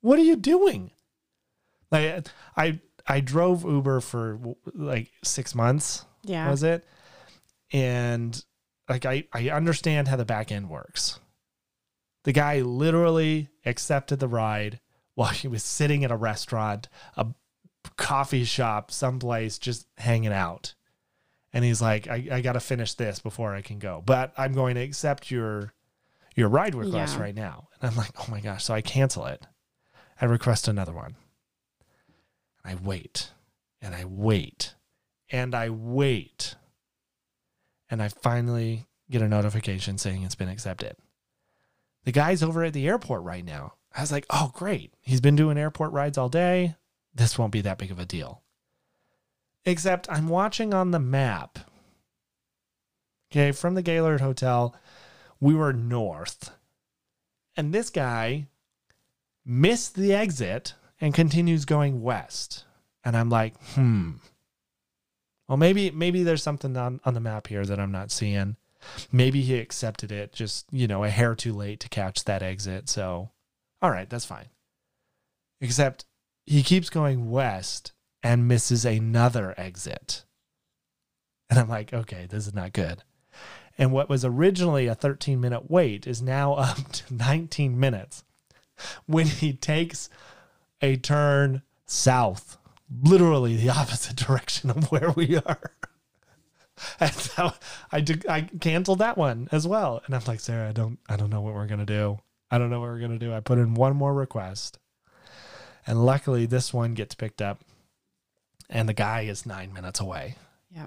What 0.00 0.18
are 0.18 0.22
you 0.22 0.36
doing? 0.36 0.92
Like 1.90 2.26
I 2.56 2.80
I 3.06 3.20
drove 3.20 3.64
Uber 3.64 4.00
for 4.00 4.38
like 4.74 5.10
6 5.24 5.54
months 5.54 6.04
Yeah. 6.22 6.48
was 6.50 6.62
it? 6.62 6.84
And 7.72 8.42
like 8.88 9.04
I, 9.06 9.24
I 9.32 9.50
understand 9.50 10.08
how 10.08 10.16
the 10.16 10.24
back 10.24 10.50
end 10.52 10.68
works. 10.70 11.20
The 12.24 12.32
guy 12.32 12.60
literally 12.60 13.48
accepted 13.64 14.20
the 14.20 14.28
ride 14.28 14.80
while 15.14 15.28
he 15.30 15.48
was 15.48 15.62
sitting 15.64 16.04
at 16.04 16.10
a 16.10 16.16
restaurant, 16.16 16.88
a 17.16 17.26
coffee 17.96 18.44
shop, 18.44 18.90
someplace 18.90 19.58
just 19.58 19.86
hanging 19.98 20.32
out. 20.32 20.74
And 21.52 21.64
he's 21.64 21.82
like, 21.82 22.08
I, 22.08 22.28
I 22.30 22.40
gotta 22.40 22.60
finish 22.60 22.94
this 22.94 23.18
before 23.18 23.54
I 23.54 23.62
can 23.62 23.78
go. 23.78 24.02
But 24.04 24.32
I'm 24.36 24.52
going 24.52 24.74
to 24.76 24.80
accept 24.82 25.30
your 25.30 25.72
your 26.36 26.48
ride 26.48 26.74
request 26.74 27.16
Yeah. 27.16 27.22
right 27.22 27.34
now. 27.34 27.68
And 27.80 27.90
I'm 27.90 27.96
like, 27.96 28.12
oh 28.20 28.30
my 28.30 28.40
gosh. 28.40 28.64
So 28.64 28.72
I 28.74 28.80
cancel 28.82 29.26
it. 29.26 29.44
I 30.20 30.26
request 30.26 30.68
another 30.68 30.92
one. 30.92 31.16
And 32.64 32.72
I 32.78 32.82
wait 32.82 33.30
and 33.82 33.94
I 33.94 34.04
wait 34.04 34.74
and 35.30 35.54
I 35.54 35.70
wait. 35.70 36.54
And 37.90 38.00
I 38.02 38.08
finally 38.08 38.86
get 39.10 39.22
a 39.22 39.28
notification 39.28 39.98
saying 39.98 40.22
it's 40.22 40.36
been 40.36 40.48
accepted. 40.48 40.94
The 42.04 42.12
guy's 42.12 42.42
over 42.42 42.62
at 42.62 42.72
the 42.72 42.86
airport 42.86 43.22
right 43.24 43.44
now. 43.44 43.74
I 43.96 44.00
was 44.02 44.12
like, 44.12 44.24
oh, 44.30 44.52
great. 44.54 44.94
He's 45.00 45.20
been 45.20 45.34
doing 45.34 45.58
airport 45.58 45.90
rides 45.92 46.16
all 46.16 46.28
day. 46.28 46.76
This 47.12 47.36
won't 47.36 47.50
be 47.52 47.60
that 47.62 47.78
big 47.78 47.90
of 47.90 47.98
a 47.98 48.04
deal. 48.06 48.42
Except 49.64 50.10
I'm 50.10 50.28
watching 50.28 50.72
on 50.72 50.90
the 50.90 50.98
map. 50.98 51.58
Okay, 53.30 53.52
from 53.52 53.74
the 53.74 53.82
Gaylord 53.82 54.20
Hotel, 54.20 54.74
we 55.38 55.54
were 55.54 55.72
north. 55.72 56.50
And 57.56 57.72
this 57.72 57.90
guy 57.90 58.46
missed 59.44 59.94
the 59.94 60.14
exit 60.14 60.74
and 61.00 61.14
continues 61.14 61.64
going 61.64 62.02
west. 62.02 62.64
And 63.04 63.16
I'm 63.16 63.30
like, 63.30 63.54
hmm. 63.74 64.12
Well, 65.48 65.56
maybe 65.56 65.90
maybe 65.90 66.22
there's 66.22 66.42
something 66.42 66.76
on, 66.76 67.00
on 67.04 67.14
the 67.14 67.20
map 67.20 67.48
here 67.48 67.64
that 67.66 67.80
I'm 67.80 67.92
not 67.92 68.10
seeing. 68.10 68.56
Maybe 69.12 69.42
he 69.42 69.58
accepted 69.58 70.12
it 70.12 70.32
just, 70.32 70.66
you 70.70 70.86
know, 70.86 71.04
a 71.04 71.10
hair 71.10 71.34
too 71.34 71.52
late 71.52 71.80
to 71.80 71.88
catch 71.88 72.24
that 72.24 72.42
exit. 72.42 72.88
So, 72.88 73.30
all 73.82 73.90
right, 73.90 74.08
that's 74.08 74.24
fine. 74.24 74.46
Except 75.60 76.04
he 76.46 76.62
keeps 76.62 76.88
going 76.88 77.30
west 77.30 77.92
and 78.22 78.48
misses 78.48 78.84
another 78.84 79.54
exit. 79.56 80.24
And 81.48 81.58
I'm 81.58 81.68
like, 81.68 81.92
okay, 81.92 82.26
this 82.28 82.46
is 82.46 82.54
not 82.54 82.72
good. 82.72 83.02
And 83.76 83.92
what 83.92 84.08
was 84.08 84.24
originally 84.24 84.86
a 84.86 84.94
13 84.94 85.40
minute 85.40 85.70
wait 85.70 86.06
is 86.06 86.20
now 86.20 86.52
up 86.54 86.92
to 86.92 87.14
19 87.14 87.78
minutes 87.78 88.24
when 89.06 89.26
he 89.26 89.52
takes 89.52 90.08
a 90.80 90.96
turn 90.96 91.62
south, 91.86 92.58
literally 93.02 93.56
the 93.56 93.70
opposite 93.78 94.16
direction 94.16 94.70
of 94.70 94.90
where 94.90 95.10
we 95.10 95.36
are. 95.36 95.72
And 96.98 97.12
so 97.12 97.52
I 97.92 98.00
did, 98.00 98.26
I 98.26 98.40
canceled 98.40 99.00
that 99.00 99.18
one 99.18 99.50
as 99.52 99.68
well. 99.68 100.00
And 100.06 100.14
I'm 100.14 100.22
like, 100.26 100.40
Sarah, 100.40 100.70
I 100.70 100.72
don't 100.72 100.98
I 101.10 101.16
don't 101.16 101.28
know 101.28 101.42
what 101.42 101.52
we're 101.52 101.66
gonna 101.66 101.84
do. 101.84 102.20
I 102.50 102.56
don't 102.56 102.70
know 102.70 102.80
what 102.80 102.88
we're 102.88 103.00
gonna 103.00 103.18
do. 103.18 103.34
I 103.34 103.40
put 103.40 103.58
in 103.58 103.74
one 103.74 103.94
more 103.94 104.14
request. 104.14 104.78
And 105.86 106.06
luckily 106.06 106.46
this 106.46 106.72
one 106.72 106.94
gets 106.94 107.14
picked 107.14 107.42
up 107.42 107.62
and 108.70 108.88
the 108.88 108.94
guy 108.94 109.22
is 109.22 109.44
nine 109.44 109.72
minutes 109.74 110.00
away. 110.00 110.36
Yeah. 110.74 110.86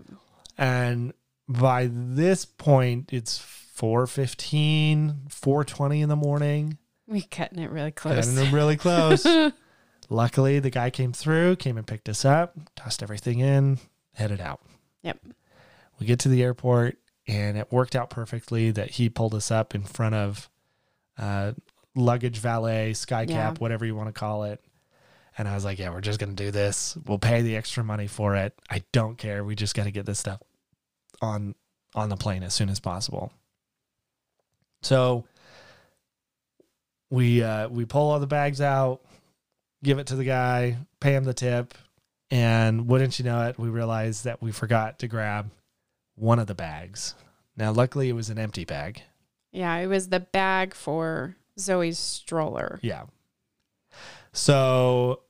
And 0.57 1.13
by 1.47 1.89
this 1.91 2.45
point 2.45 3.13
it's 3.13 3.37
415, 3.37 5.27
420 5.29 6.01
in 6.01 6.09
the 6.09 6.15
morning. 6.15 6.77
We 7.07 7.21
cutting 7.21 7.59
it 7.59 7.69
really 7.69 7.91
close. 7.91 8.15
Getting 8.25 8.35
them 8.35 8.53
really 8.55 8.77
close. 8.77 9.25
Luckily, 10.09 10.59
the 10.59 10.69
guy 10.69 10.89
came 10.89 11.13
through, 11.13 11.55
came 11.57 11.77
and 11.77 11.87
picked 11.87 12.07
us 12.09 12.23
up, 12.25 12.55
tossed 12.75 13.01
everything 13.03 13.39
in, 13.39 13.79
headed 14.13 14.39
out. 14.41 14.61
Yep. 15.01 15.17
We 15.99 16.05
get 16.05 16.19
to 16.19 16.29
the 16.29 16.43
airport, 16.43 16.97
and 17.27 17.57
it 17.57 17.71
worked 17.71 17.95
out 17.95 18.09
perfectly 18.09 18.71
that 18.71 18.91
he 18.91 19.09
pulled 19.09 19.33
us 19.33 19.49
up 19.51 19.73
in 19.75 19.83
front 19.83 20.15
of 20.15 20.49
uh, 21.17 21.53
luggage 21.95 22.37
valet, 22.37 22.91
skycap, 22.91 23.29
Yeah. 23.29 23.53
whatever 23.59 23.85
you 23.85 23.95
want 23.95 24.09
to 24.09 24.13
call 24.13 24.43
it. 24.43 24.61
And 25.37 25.47
I 25.47 25.55
was 25.55 25.65
like, 25.65 25.79
yeah, 25.79 25.89
we're 25.89 26.01
just 26.01 26.19
going 26.19 26.35
to 26.35 26.43
do 26.43 26.51
this. 26.51 26.97
We'll 27.07 27.19
pay 27.19 27.41
the 27.41 27.55
extra 27.55 27.83
money 27.83 28.07
for 28.07 28.35
it. 28.35 28.53
I 28.69 28.83
don't 28.91 29.17
care. 29.17 29.43
We 29.43 29.55
just 29.55 29.75
got 29.75 29.85
to 29.85 29.91
get 29.91 30.05
this 30.05 30.19
stuff 30.19 30.41
on 31.21 31.55
on 31.95 32.09
the 32.09 32.17
plane 32.17 32.43
as 32.43 32.53
soon 32.53 32.69
as 32.69 32.79
possible. 32.79 33.31
So 34.81 35.25
we 37.09 37.43
uh, 37.43 37.69
we 37.69 37.85
pull 37.85 38.11
all 38.11 38.19
the 38.19 38.27
bags 38.27 38.61
out, 38.61 39.01
give 39.83 39.99
it 39.99 40.07
to 40.07 40.15
the 40.15 40.23
guy, 40.23 40.77
pay 40.99 41.15
him 41.15 41.23
the 41.23 41.33
tip, 41.33 41.73
and 42.29 42.87
wouldn't 42.87 43.19
you 43.19 43.25
know 43.25 43.47
it, 43.47 43.59
we 43.59 43.69
realized 43.69 44.25
that 44.25 44.41
we 44.41 44.51
forgot 44.51 44.99
to 44.99 45.07
grab 45.07 45.51
one 46.15 46.39
of 46.39 46.47
the 46.47 46.55
bags. 46.55 47.15
Now, 47.55 47.71
luckily, 47.71 48.09
it 48.09 48.13
was 48.13 48.29
an 48.29 48.39
empty 48.39 48.65
bag. 48.65 49.03
Yeah, 49.51 49.75
it 49.77 49.87
was 49.87 50.09
the 50.09 50.19
bag 50.19 50.73
for 50.73 51.35
Zoey's 51.59 51.99
stroller. 51.99 52.79
Yeah. 52.81 53.03
So 54.33 55.21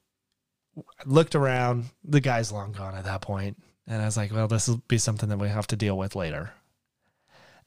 I 0.77 1.03
looked 1.05 1.35
around. 1.35 1.85
The 2.03 2.21
guy's 2.21 2.51
long 2.51 2.71
gone 2.71 2.95
at 2.95 3.03
that 3.03 3.21
point, 3.21 3.61
and 3.85 4.01
I 4.01 4.05
was 4.05 4.17
like, 4.17 4.33
"Well, 4.33 4.47
this 4.47 4.67
will 4.67 4.81
be 4.87 4.97
something 4.97 5.29
that 5.29 5.37
we 5.37 5.49
have 5.49 5.67
to 5.67 5.75
deal 5.75 5.97
with 5.97 6.15
later." 6.15 6.53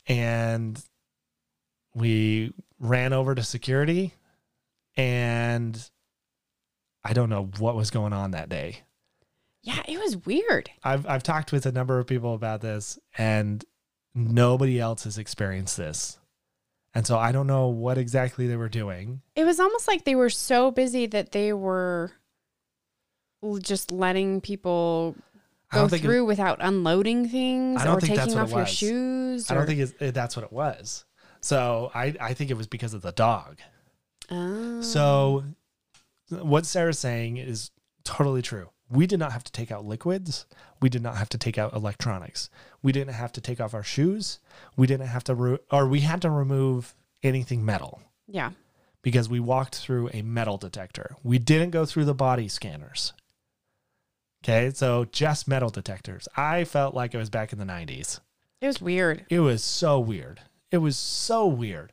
And 0.09 0.83
we 1.95 2.53
ran 2.79 3.13
over 3.13 3.35
to 3.35 3.43
security, 3.43 4.15
and 4.97 5.91
I 7.05 7.13
don't 7.13 7.31
know 7.31 7.51
what 7.59 7.77
was 7.77 7.91
going 7.91 8.13
on 8.13 8.33
that 8.33 8.49
day. 8.49 8.83
Yeah, 9.63 9.83
it 9.87 9.99
was 9.99 10.17
weird. 10.25 10.71
I've 10.83 11.07
I've 11.07 11.23
talked 11.23 11.53
with 11.53 11.67
a 11.67 11.73
number 11.73 11.99
of 11.99 12.07
people 12.07 12.35
about 12.35 12.63
this, 12.63 12.99
and 13.19 13.65
nobody 14.15 14.81
else 14.81 15.05
has 15.05 15.19
experienced 15.19 15.77
this. 15.77 16.19
And 16.97 17.07
so 17.07 17.19
I 17.19 17.31
don't 17.31 17.47
know 17.47 17.69
what 17.69 17.99
exactly 17.99 18.47
they 18.47 18.57
were 18.57 18.71
doing. 18.71 19.21
It 19.35 19.45
was 19.45 19.61
almost 19.61 19.87
like 19.87 20.05
they 20.05 20.15
were 20.15 20.31
so 20.31 20.71
busy 20.71 21.05
that 21.05 21.33
they 21.33 21.53
were 21.53 22.11
just 23.61 23.91
letting 23.93 24.41
people 24.41 25.15
go 25.71 25.85
it- 25.85 26.01
through 26.01 26.25
without 26.25 26.57
unloading 26.63 27.29
things 27.29 27.85
or 27.85 28.01
taking 28.01 28.39
off 28.39 28.49
your 28.49 28.61
was. 28.61 28.71
shoes. 28.71 29.51
I 29.51 29.55
don't 29.55 29.67
think 29.67 29.93
eh, 30.01 30.11
that's 30.11 30.37
what 30.37 30.47
it 30.47 30.53
was. 30.53 31.05
So 31.43 31.91
I, 31.95 32.15
I 32.19 32.33
think 32.33 32.51
it 32.51 32.57
was 32.57 32.67
because 32.67 32.95
of 32.95 33.03
the 33.03 33.13
dog. 33.13 33.59
Oh. 34.31 34.81
So 34.81 35.45
what 36.31 36.65
Sarah's 36.65 36.99
saying 36.99 37.37
is 37.37 37.73
totally 38.05 38.41
true. 38.41 38.71
We 38.89 39.07
did 39.07 39.19
not 39.19 39.33
have 39.33 39.45
to 39.45 39.53
take 39.53 39.71
out 39.73 39.85
liquids. 39.85 40.47
We 40.81 40.89
did 40.89 41.03
not 41.03 41.17
have 41.17 41.29
to 41.31 41.39
take 41.39 41.59
out 41.59 41.73
electronics. 41.75 42.51
We 42.83 42.93
didn't 42.93 43.15
have 43.15 43.33
to 43.33 43.41
take 43.41 43.61
off 43.61 43.75
our 43.75 43.83
shoes. 43.83 44.39
We 44.77 44.87
didn't 44.87 45.09
have 45.09 45.25
to, 45.25 45.35
re- 45.35 45.59
or 45.71 45.87
we 45.89 46.01
had 46.01 46.23
to 46.23 46.31
remove 46.31 46.95
anything 47.23 47.65
metal 47.65 48.01
yeah, 48.29 48.51
because 49.03 49.29
we 49.29 49.41
walked 49.41 49.77
through 49.77 50.11
a 50.13 50.23
metal 50.23 50.57
detector. 50.57 51.17
We 51.25 51.39
didn't 51.39 51.71
go 51.71 51.85
through 51.85 52.05
the 52.05 52.15
body 52.15 52.47
scanners. 52.49 53.13
Okay, 54.45 54.71
so 54.73 55.07
just 55.07 55.49
metal 55.49 55.71
detectors. 55.71 56.29
I 56.37 56.65
felt 56.65 56.95
like 56.95 57.15
it 57.15 57.19
was 57.19 57.31
back 57.31 57.53
in 57.53 57.59
the 57.59 57.65
90s. 57.65 58.21
it 58.61 58.67
was 58.69 58.81
weird. 58.81 59.27
It 59.29 59.41
was 59.41 59.65
so 59.65 59.99
weird. 59.99 60.41
It 60.71 60.79
was 60.79 60.97
so 60.97 61.47
weird. 61.47 61.93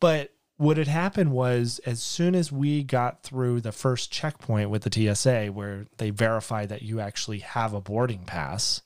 But 0.00 0.32
what 0.56 0.76
had 0.76 0.88
happened 0.88 1.32
was 1.32 1.80
as 1.86 2.02
soon 2.02 2.34
as 2.34 2.52
we 2.52 2.82
got 2.82 3.22
through 3.22 3.60
the 3.60 3.72
first 3.72 4.12
checkpoint 4.12 4.70
with 4.70 4.82
the 4.82 5.14
TSA 5.14 5.46
where 5.46 5.86
they 5.96 6.10
verify 6.10 6.66
that 6.66 6.82
you 6.82 7.00
actually 7.00 7.40
have 7.40 7.74
a 7.74 7.80
boarding 7.80 8.24
pass, 8.24 8.82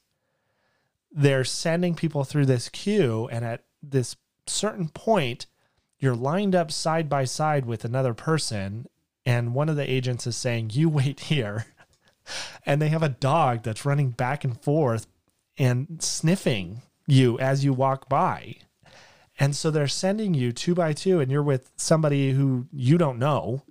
they're 1.12 1.44
sending 1.44 1.94
people 1.94 2.24
through 2.24 2.46
this 2.46 2.68
queue 2.68 3.28
and 3.30 3.44
at 3.44 3.64
this 3.82 4.16
certain 4.46 4.88
point 4.88 5.46
you're 5.98 6.14
lined 6.14 6.54
up 6.54 6.70
side 6.70 7.08
by 7.08 7.24
side 7.24 7.64
with 7.64 7.84
another 7.84 8.14
person 8.14 8.86
and 9.24 9.54
one 9.54 9.68
of 9.68 9.76
the 9.76 9.90
agents 9.90 10.26
is 10.26 10.36
saying 10.36 10.70
you 10.72 10.88
wait 10.88 11.20
here 11.20 11.66
and 12.66 12.80
they 12.80 12.88
have 12.88 13.02
a 13.02 13.08
dog 13.08 13.62
that's 13.62 13.84
running 13.84 14.10
back 14.10 14.44
and 14.44 14.60
forth 14.62 15.06
and 15.58 16.02
sniffing 16.02 16.82
you 17.06 17.38
as 17.38 17.64
you 17.64 17.72
walk 17.72 18.08
by. 18.08 18.56
And 19.38 19.54
so 19.54 19.70
they're 19.70 19.88
sending 19.88 20.34
you 20.34 20.52
two 20.52 20.74
by 20.74 20.92
two, 20.92 21.20
and 21.20 21.30
you're 21.30 21.42
with 21.42 21.70
somebody 21.76 22.32
who 22.32 22.66
you 22.72 22.96
don't 22.96 23.18
know 23.18 23.62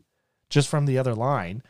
just 0.49 0.67
from 0.67 0.85
the 0.85 0.97
other 0.97 1.15
line, 1.15 1.63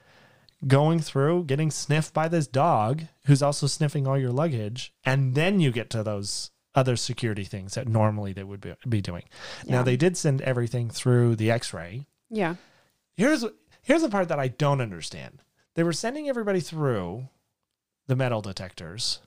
going 0.67 0.99
through, 0.99 1.45
getting 1.45 1.71
sniffed 1.71 2.13
by 2.13 2.27
this 2.27 2.47
dog 2.47 3.03
who's 3.25 3.41
also 3.41 3.67
sniffing 3.67 4.05
all 4.05 4.17
your 4.17 4.31
luggage. 4.31 4.93
And 5.05 5.33
then 5.35 5.59
you 5.59 5.71
get 5.71 5.89
to 5.91 6.03
those 6.03 6.51
other 6.73 6.97
security 6.97 7.45
things 7.45 7.75
that 7.75 7.87
normally 7.87 8.33
they 8.33 8.43
would 8.43 8.61
be, 8.61 8.73
be 8.87 9.01
doing. 9.01 9.23
Now, 9.65 9.81
they 9.81 9.95
did 9.95 10.17
send 10.17 10.41
everything 10.41 10.89
through 10.89 11.37
the 11.37 11.49
x 11.49 11.73
ray. 11.73 12.05
Yeah. 12.29 12.55
Here's, 13.15 13.45
here's 13.81 14.01
the 14.01 14.09
part 14.09 14.27
that 14.27 14.39
I 14.39 14.49
don't 14.49 14.81
understand 14.81 15.41
they 15.75 15.83
were 15.83 15.93
sending 15.93 16.29
everybody 16.29 16.61
through 16.61 17.27
the 18.07 18.15
metal 18.15 18.41
detectors. 18.41 19.19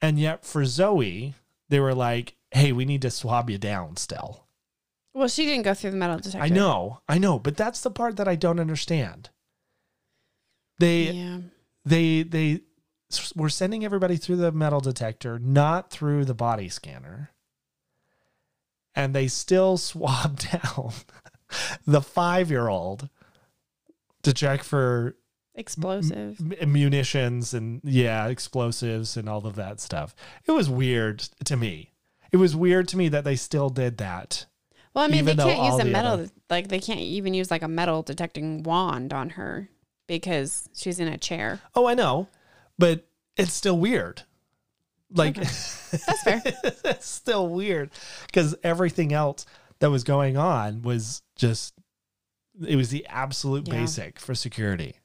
And 0.00 0.18
yet 0.18 0.44
for 0.44 0.62
Zoey, 0.62 1.34
they 1.68 1.80
were 1.80 1.94
like, 1.94 2.36
hey, 2.56 2.72
we 2.72 2.84
need 2.84 3.02
to 3.02 3.10
swab 3.10 3.50
you 3.50 3.58
down 3.58 3.96
still. 3.96 4.46
Well, 5.14 5.28
she 5.28 5.46
didn't 5.46 5.62
go 5.64 5.74
through 5.74 5.92
the 5.92 5.96
metal 5.96 6.16
detector. 6.18 6.42
I 6.44 6.48
know, 6.48 7.00
I 7.08 7.18
know, 7.18 7.38
but 7.38 7.56
that's 7.56 7.80
the 7.82 7.90
part 7.90 8.16
that 8.16 8.28
I 8.28 8.34
don't 8.34 8.60
understand. 8.60 9.30
They 10.78 11.10
Yeah. 11.12 11.38
they 11.84 12.22
they 12.22 12.60
were 13.34 13.48
sending 13.48 13.84
everybody 13.84 14.16
through 14.16 14.36
the 14.36 14.52
metal 14.52 14.80
detector, 14.80 15.38
not 15.38 15.90
through 15.90 16.24
the 16.24 16.34
body 16.34 16.68
scanner. 16.68 17.30
And 18.94 19.14
they 19.14 19.28
still 19.28 19.76
swabbed 19.90 20.50
down 20.50 20.92
the 21.86 22.00
5-year-old 22.00 23.08
to 24.22 24.32
check 24.34 24.62
for 24.62 25.16
explosives, 25.54 26.40
m- 26.40 26.72
munitions 26.72 27.54
and 27.54 27.80
yeah, 27.84 28.26
explosives 28.26 29.16
and 29.16 29.28
all 29.28 29.46
of 29.46 29.54
that 29.56 29.80
stuff. 29.80 30.14
It 30.46 30.52
was 30.52 30.68
weird 30.68 31.20
to 31.44 31.56
me. 31.56 31.92
It 32.32 32.36
was 32.38 32.56
weird 32.56 32.88
to 32.88 32.96
me 32.96 33.08
that 33.08 33.24
they 33.24 33.36
still 33.36 33.68
did 33.70 33.98
that. 33.98 34.46
Well, 34.94 35.04
I 35.04 35.08
mean, 35.08 35.24
they 35.26 35.34
can't 35.34 35.72
use 35.72 35.80
a 35.80 35.84
metal, 35.84 36.12
other- 36.12 36.30
like, 36.48 36.68
they 36.68 36.80
can't 36.80 37.00
even 37.00 37.34
use 37.34 37.50
like 37.50 37.62
a 37.62 37.68
metal 37.68 38.02
detecting 38.02 38.62
wand 38.62 39.12
on 39.12 39.30
her 39.30 39.68
because 40.06 40.68
she's 40.74 40.98
in 40.98 41.08
a 41.08 41.18
chair. 41.18 41.60
Oh, 41.74 41.86
I 41.86 41.94
know, 41.94 42.28
but 42.78 43.06
it's 43.36 43.52
still 43.52 43.78
weird. 43.78 44.22
Like, 45.12 45.34
That's 45.36 46.22
fair. 46.22 46.42
it's 46.44 47.06
still 47.06 47.48
weird 47.48 47.90
because 48.26 48.54
everything 48.64 49.12
else 49.12 49.44
that 49.80 49.90
was 49.90 50.02
going 50.02 50.36
on 50.38 50.80
was 50.82 51.22
just, 51.36 51.74
it 52.66 52.76
was 52.76 52.88
the 52.88 53.06
absolute 53.06 53.68
Yeah. 53.68 53.74
basic 53.74 54.18
for 54.18 54.34
security. 54.34 54.96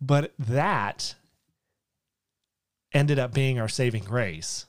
But 0.00 0.32
that 0.38 1.14
ended 2.92 3.18
up 3.18 3.34
being 3.34 3.58
our 3.60 3.68
saving 3.68 4.04
grace 4.04 4.66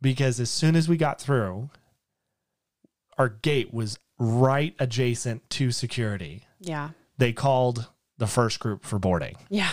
because 0.00 0.40
as 0.40 0.50
soon 0.50 0.76
as 0.76 0.88
we 0.88 0.96
got 0.96 1.20
through, 1.20 1.70
our 3.18 3.28
gate 3.28 3.72
was 3.72 3.98
right 4.18 4.74
adjacent 4.78 5.48
to 5.50 5.70
security. 5.70 6.44
Yeah. 6.60 6.90
They 7.18 7.32
called 7.32 7.88
the 8.18 8.26
first 8.26 8.60
group 8.60 8.84
for 8.84 8.98
boarding. 8.98 9.36
Yeah. 9.48 9.72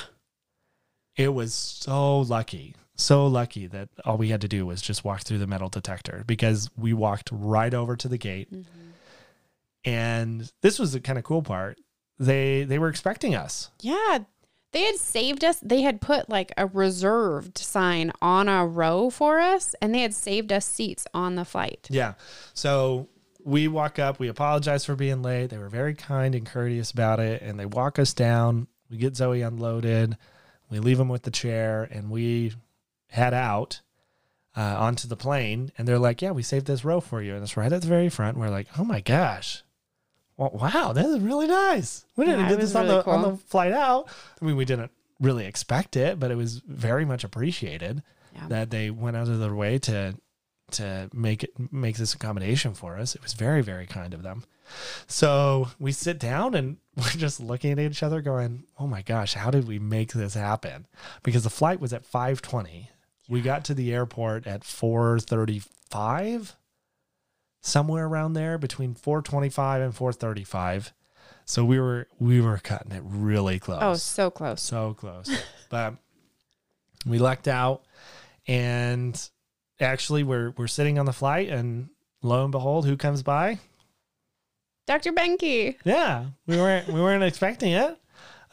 It 1.16 1.34
was 1.34 1.54
so 1.54 2.20
lucky, 2.20 2.76
so 2.96 3.28
lucky 3.28 3.68
that 3.68 3.90
all 4.06 4.18
we 4.18 4.30
had 4.30 4.42
to 4.42 4.48
do 4.48 4.66
was 4.66 4.82
just 4.82 5.04
walk 5.04 5.22
through 5.22 5.40
the 5.40 5.48
metal 5.48 5.70
detector 5.70 6.24
because 6.28 6.70
we 6.78 6.94
walked 6.94 7.30
right 7.32 7.74
over 7.74 7.96
to 7.96 8.08
the 8.08 8.18
gate. 8.18 8.54
Mm-hmm. 8.54 9.90
And 9.90 10.52
this 10.62 10.80
was 10.80 10.94
the 10.94 11.00
kind 11.00 11.18
of 11.18 11.24
cool 11.24 11.42
part. 11.42 11.80
They 12.20 12.64
they 12.64 12.80
were 12.80 12.90
expecting 12.90 13.36
us. 13.36 13.70
Yeah. 13.82 14.20
They 14.78 14.84
had 14.84 14.98
saved 14.98 15.44
us. 15.44 15.60
They 15.60 15.82
had 15.82 16.02
put 16.02 16.30
like 16.30 16.52
a 16.56 16.68
reserved 16.68 17.58
sign 17.58 18.12
on 18.22 18.48
a 18.48 18.64
row 18.64 19.10
for 19.10 19.40
us 19.40 19.74
and 19.82 19.92
they 19.92 20.02
had 20.02 20.14
saved 20.14 20.52
us 20.52 20.68
seats 20.68 21.08
on 21.16 21.34
the 21.34 21.46
flight. 21.46 21.88
Yeah. 21.90 22.14
So 22.54 23.10
we 23.44 23.68
walk 23.68 23.98
up, 23.98 24.20
we 24.20 24.28
apologize 24.28 24.86
for 24.86 24.96
being 24.96 25.24
late. 25.24 25.48
They 25.48 25.58
were 25.58 25.68
very 25.68 25.96
kind 25.96 26.36
and 26.36 26.46
courteous 26.46 26.92
about 26.92 27.20
it. 27.20 27.42
And 27.42 27.60
they 27.60 27.66
walk 27.66 27.98
us 27.98 28.14
down. 28.14 28.68
We 28.88 28.98
get 28.98 29.14
Zoey 29.14 29.48
unloaded. 29.48 30.16
We 30.70 30.78
leave 30.78 31.00
them 31.00 31.10
with 31.10 31.24
the 31.24 31.32
chair 31.32 31.88
and 31.90 32.12
we 32.12 32.54
head 33.08 33.34
out 33.34 33.82
uh, 34.56 34.76
onto 34.78 35.08
the 35.08 35.18
plane. 35.18 35.72
And 35.80 35.88
they're 35.88 35.98
like, 35.98 36.22
Yeah, 36.22 36.34
we 36.34 36.44
saved 36.44 36.68
this 36.68 36.86
row 36.86 37.00
for 37.00 37.20
you. 37.24 37.34
And 37.34 37.42
it's 37.42 37.58
right 37.58 37.74
at 37.74 37.82
the 37.82 37.88
very 37.88 38.10
front. 38.10 38.38
We're 38.38 38.52
like, 38.52 38.68
Oh 38.78 38.84
my 38.84 39.02
gosh. 39.02 39.64
Well, 40.38 40.52
wow, 40.54 40.94
this 40.94 41.08
is 41.08 41.20
really 41.20 41.48
nice. 41.48 42.06
We 42.16 42.26
didn't 42.26 42.42
Yeah, 42.50 42.56
this 42.56 42.76
on 42.76 42.86
really 42.88 43.02
the 43.04 43.10
on 43.10 43.22
the 43.24 43.38
flight 43.38 43.72
out. 43.72 44.08
I 44.42 44.46
mean, 44.46 44.56
we 44.56 44.66
didn't 44.66 44.92
really 45.20 45.46
expect 45.46 45.96
it, 45.96 46.20
but 46.20 46.30
it 46.32 46.36
was 46.36 46.60
very 46.68 47.06
much 47.06 47.24
appreciated 47.24 48.04
Yeah. 48.36 48.48
that 48.50 48.70
they 48.70 48.92
went 48.92 49.18
out 49.18 49.28
of 49.28 49.40
their 49.40 49.56
way 49.56 49.80
to 49.80 50.16
to 50.72 51.10
make 51.14 51.44
it 51.44 51.54
make 51.72 51.98
this 51.98 52.14
accommodation 52.14 52.74
for 52.74 52.98
us. 52.98 53.16
It 53.16 53.24
was 53.24 53.34
very 53.34 53.62
very 53.64 53.88
kind 53.88 54.14
of 54.14 54.22
them. 54.22 54.44
So 55.08 55.70
we 55.80 55.92
sit 55.92 56.20
down 56.20 56.54
and 56.54 56.78
we're 56.96 57.10
just 57.12 57.40
looking 57.40 57.72
at 57.72 57.80
each 57.80 58.04
other, 58.04 58.22
going, 58.22 58.64
"Oh 58.80 58.86
my 58.86 59.02
gosh, 59.02 59.34
how 59.34 59.50
did 59.50 59.68
we 59.68 59.80
make 59.80 60.14
this 60.14 60.34
happen?" 60.36 60.86
Because 61.24 61.44
the 61.44 61.50
flight 61.50 61.80
was 61.80 61.94
at 61.94 62.06
five 62.06 62.42
twenty. 62.42 62.90
We 63.30 63.42
got 63.42 63.64
to 63.66 63.74
the 63.74 63.94
airport 63.94 64.46
at 64.46 64.64
four 64.64 65.20
thirty 65.20 65.62
five, 65.90 66.56
somewhere 67.68 68.06
around 68.08 68.34
there 68.34 68.58
between 68.58 68.96
four 68.96 69.22
twenty 69.22 69.50
five 69.50 69.82
and 69.82 69.94
four 69.96 70.14
thirty 70.14 70.44
five. 70.44 70.94
So 71.46 71.64
we 71.64 71.80
were 71.80 72.08
we 72.20 72.42
were 72.42 72.58
cutting 72.58 72.92
it 72.92 73.04
really 73.06 73.60
close 73.60 73.80
Oh, 73.82 73.94
so 73.96 74.30
close. 74.30 74.62
so 74.62 74.94
close. 74.94 75.30
but 75.70 75.96
we 77.06 77.20
lucked 77.20 77.48
out 77.48 77.84
and 78.48 79.30
actually 79.80 80.24
we're 80.24 80.52
we're 80.58 80.68
sitting 80.68 80.98
on 81.00 81.06
the 81.06 81.14
flight 81.14 81.50
and 81.50 81.90
lo 82.22 82.44
and 82.44 82.52
behold, 82.52 82.86
who 82.86 82.98
comes 82.98 83.24
by? 83.24 83.60
Dr. 84.88 85.12
Benke. 85.12 85.76
Yeah. 85.84 86.26
We 86.48 86.58
weren't 86.58 86.88
we 86.88 87.00
weren't 87.02 87.24
expecting 87.24 87.74
it. 87.74 87.98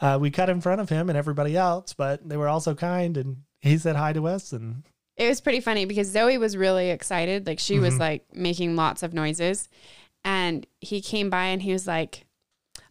Uh, 0.01 0.17
we 0.19 0.29
cut 0.29 0.49
in 0.49 0.59
front 0.59 0.81
of 0.81 0.89
him 0.89 1.09
and 1.09 1.17
everybody 1.17 1.55
else, 1.55 1.93
but 1.93 2.27
they 2.27 2.35
were 2.35 2.49
also 2.49 2.75
kind 2.75 3.15
and 3.17 3.37
he 3.61 3.77
said 3.77 3.95
hi 3.95 4.11
to 4.13 4.27
us 4.27 4.51
and 4.51 4.83
It 5.17 5.27
was 5.29 5.39
pretty 5.41 5.59
funny 5.61 5.85
because 5.85 6.13
Zoey 6.13 6.39
was 6.39 6.57
really 6.57 6.89
excited. 6.89 7.47
Like 7.47 7.59
she 7.59 7.75
Mm-hmm. 7.75 7.83
was 7.83 7.99
like 7.99 8.25
making 8.33 8.75
lots 8.75 9.01
of 9.03 9.13
noises. 9.13 9.69
And 10.23 10.65
he 10.81 11.01
came 11.01 11.29
by 11.29 11.45
and 11.45 11.61
he 11.61 11.71
was 11.71 11.85
like, 11.87 12.25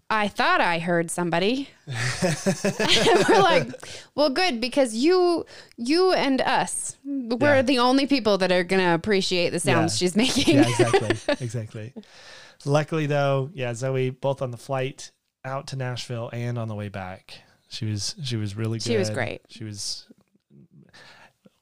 I 0.08 0.28
thought 0.28 0.60
I 0.60 0.78
heard 0.78 1.10
somebody. 1.10 1.68
and 1.86 3.28
we're 3.28 3.40
like, 3.42 3.68
well, 4.14 4.30
good, 4.30 4.60
because 4.60 4.94
you 4.94 5.44
you 5.76 6.12
and 6.12 6.40
us, 6.40 6.96
we're 7.04 7.56
Yeah. 7.56 7.62
the 7.62 7.78
only 7.78 8.06
people 8.06 8.38
that 8.38 8.52
are 8.52 8.64
gonna 8.64 8.94
appreciate 8.94 9.50
the 9.50 9.60
sounds 9.60 9.94
Yeah. 10.00 10.06
she's 10.06 10.16
making. 10.16 10.56
yeah, 10.56 10.68
exactly. 10.68 11.34
exactly. 11.40 11.94
Luckily 12.64 13.06
though, 13.06 13.50
yeah, 13.54 13.72
Zoey 13.72 14.18
both 14.18 14.40
on 14.42 14.50
the 14.50 14.56
flight 14.56 15.10
out 15.44 15.66
to 15.68 15.76
Nashville 15.76 16.30
and 16.32 16.58
on 16.58 16.68
the 16.68 16.74
way 16.74 16.88
back. 16.88 17.40
She 17.68 17.86
was 17.86 18.14
she 18.22 18.36
was 18.36 18.54
really 18.54 18.78
good. 18.78 18.84
She 18.84 18.96
was 18.96 19.10
great. 19.10 19.42
She 19.48 19.64
was 19.64 20.06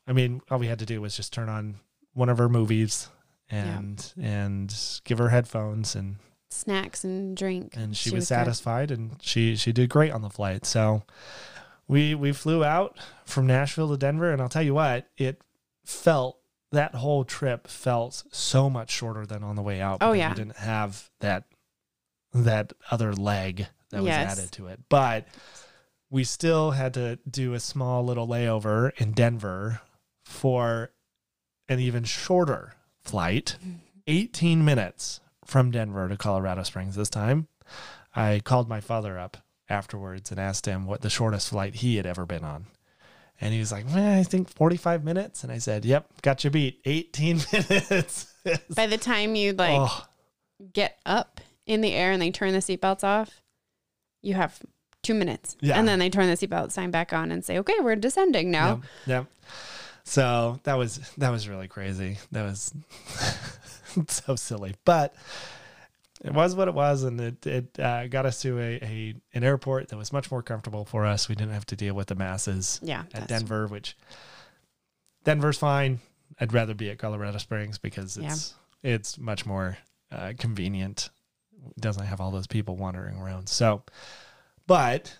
I 0.06 0.12
mean, 0.12 0.42
all 0.50 0.58
we 0.58 0.66
had 0.66 0.80
to 0.80 0.86
do 0.86 1.00
was 1.00 1.16
just 1.16 1.32
turn 1.32 1.48
on 1.48 1.76
one 2.14 2.28
of 2.28 2.38
her 2.38 2.48
movies 2.48 3.08
and 3.50 4.12
and 4.20 4.74
give 5.04 5.18
her 5.18 5.28
headphones 5.28 5.94
and 5.94 6.16
Snacks 6.50 7.02
and 7.02 7.36
drink. 7.36 7.74
and 7.76 7.96
she, 7.96 8.10
was, 8.10 8.24
good. 8.24 8.26
satisfied 8.28 8.90
and 8.90 9.16
she 9.22 9.56
she 9.56 9.72
did 9.72 9.88
great 9.88 10.12
on 10.12 10.22
the 10.22 10.28
flight. 10.30 10.66
So 10.66 11.02
we 11.88 12.14
we 12.14 12.32
flew 12.32 12.64
out 12.64 12.98
from 13.24 13.46
Nashville 13.46 13.88
to 13.90 13.96
Denver 13.96 14.30
and 14.30 14.42
I'll 14.42 14.48
tell 14.48 14.62
you 14.62 14.74
what, 14.74 15.08
it 15.16 15.40
felt 15.84 16.38
that 16.72 16.94
whole 16.94 17.24
trip 17.24 17.68
felt 17.68 18.24
so 18.32 18.68
much 18.68 18.90
shorter 18.90 19.26
than 19.26 19.44
on 19.44 19.56
the 19.56 19.62
way 19.62 19.80
out. 19.80 19.98
Oh, 20.00 20.12
yeah. 20.12 20.30
We 20.30 20.36
didn't 20.36 20.56
have 20.56 21.10
that 21.20 21.44
that 22.34 22.72
other 22.90 23.12
leg 23.12 23.66
that 23.90 24.02
was 24.02 24.10
added 24.10 24.52
to 24.52 24.68
it. 24.68 24.80
But 24.88 25.28
we 26.10 26.24
still 26.24 26.72
had 26.72 26.94
to 26.94 27.18
do 27.30 27.54
a 27.54 27.60
small 27.60 28.04
little 28.04 28.26
layover 28.26 28.92
in 28.98 29.12
Denver 29.12 29.80
for 30.32 30.90
an 31.68 31.78
even 31.78 32.04
shorter 32.04 32.74
flight, 33.00 33.56
mm-hmm. 33.60 33.76
18 34.06 34.64
minutes 34.64 35.20
from 35.44 35.70
Denver 35.70 36.08
to 36.08 36.16
Colorado 36.16 36.62
Springs 36.62 36.96
this 36.96 37.10
time. 37.10 37.48
I 38.14 38.40
called 38.44 38.68
my 38.68 38.80
father 38.80 39.18
up 39.18 39.38
afterwards 39.68 40.30
and 40.30 40.40
asked 40.40 40.66
him 40.66 40.86
what 40.86 41.02
the 41.02 41.10
shortest 41.10 41.50
flight 41.50 41.76
he 41.76 41.96
had 41.96 42.06
ever 42.06 42.26
been 42.26 42.44
on. 42.44 42.66
And 43.40 43.52
he 43.52 43.58
was 43.60 43.72
like, 43.72 43.86
"Man, 43.86 44.18
I 44.18 44.22
think 44.22 44.48
45 44.48 45.04
minutes. 45.04 45.42
And 45.42 45.50
I 45.52 45.58
said, 45.58 45.84
Yep, 45.84 46.22
got 46.22 46.44
you 46.44 46.50
beat. 46.50 46.80
18 46.84 47.40
minutes. 47.52 48.32
By 48.74 48.86
the 48.86 48.98
time 48.98 49.34
you 49.34 49.52
like 49.52 49.80
oh, 49.80 50.04
get 50.72 50.98
up 51.04 51.40
in 51.66 51.80
the 51.80 51.92
air 51.92 52.12
and 52.12 52.22
they 52.22 52.30
turn 52.30 52.52
the 52.52 52.58
seatbelts 52.58 53.02
off, 53.02 53.40
you 54.20 54.34
have 54.34 54.60
two 55.02 55.14
minutes. 55.14 55.56
Yeah. 55.60 55.78
And 55.78 55.88
then 55.88 55.98
they 55.98 56.10
turn 56.10 56.28
the 56.28 56.36
seatbelt 56.36 56.70
sign 56.70 56.90
back 56.90 57.12
on 57.12 57.32
and 57.32 57.44
say, 57.44 57.58
okay, 57.58 57.74
we're 57.80 57.96
descending 57.96 58.50
now. 58.50 58.82
Yep, 59.06 59.26
yep. 59.26 59.26
So 60.04 60.58
that 60.64 60.74
was 60.74 60.98
that 61.18 61.30
was 61.30 61.48
really 61.48 61.68
crazy. 61.68 62.18
That 62.32 62.42
was 62.42 62.72
so 64.08 64.36
silly, 64.36 64.74
but 64.84 65.14
it 66.24 66.32
was 66.32 66.54
what 66.54 66.68
it 66.68 66.74
was, 66.74 67.02
and 67.04 67.20
it 67.20 67.46
it 67.46 67.78
uh, 67.80 68.08
got 68.08 68.26
us 68.26 68.42
to 68.42 68.58
a, 68.58 68.74
a 68.82 69.14
an 69.34 69.44
airport 69.44 69.88
that 69.88 69.96
was 69.96 70.12
much 70.12 70.30
more 70.30 70.42
comfortable 70.42 70.84
for 70.84 71.06
us. 71.06 71.28
We 71.28 71.34
didn't 71.34 71.54
have 71.54 71.66
to 71.66 71.76
deal 71.76 71.94
with 71.94 72.08
the 72.08 72.14
masses 72.14 72.80
Yeah. 72.82 73.04
at 73.14 73.28
Denver, 73.28 73.66
which 73.66 73.96
Denver's 75.24 75.58
fine. 75.58 76.00
I'd 76.40 76.52
rather 76.52 76.74
be 76.74 76.90
at 76.90 76.98
Colorado 76.98 77.38
Springs 77.38 77.78
because 77.78 78.16
Yeah. 78.16 78.32
it's 78.32 78.54
it's 78.82 79.18
much 79.18 79.46
more 79.46 79.78
uh, 80.10 80.32
convenient. 80.38 81.10
It 81.76 81.80
doesn't 81.80 82.06
have 82.06 82.20
all 82.20 82.30
those 82.32 82.48
people 82.48 82.76
wandering 82.76 83.16
around. 83.18 83.48
So, 83.48 83.82
but 84.66 85.16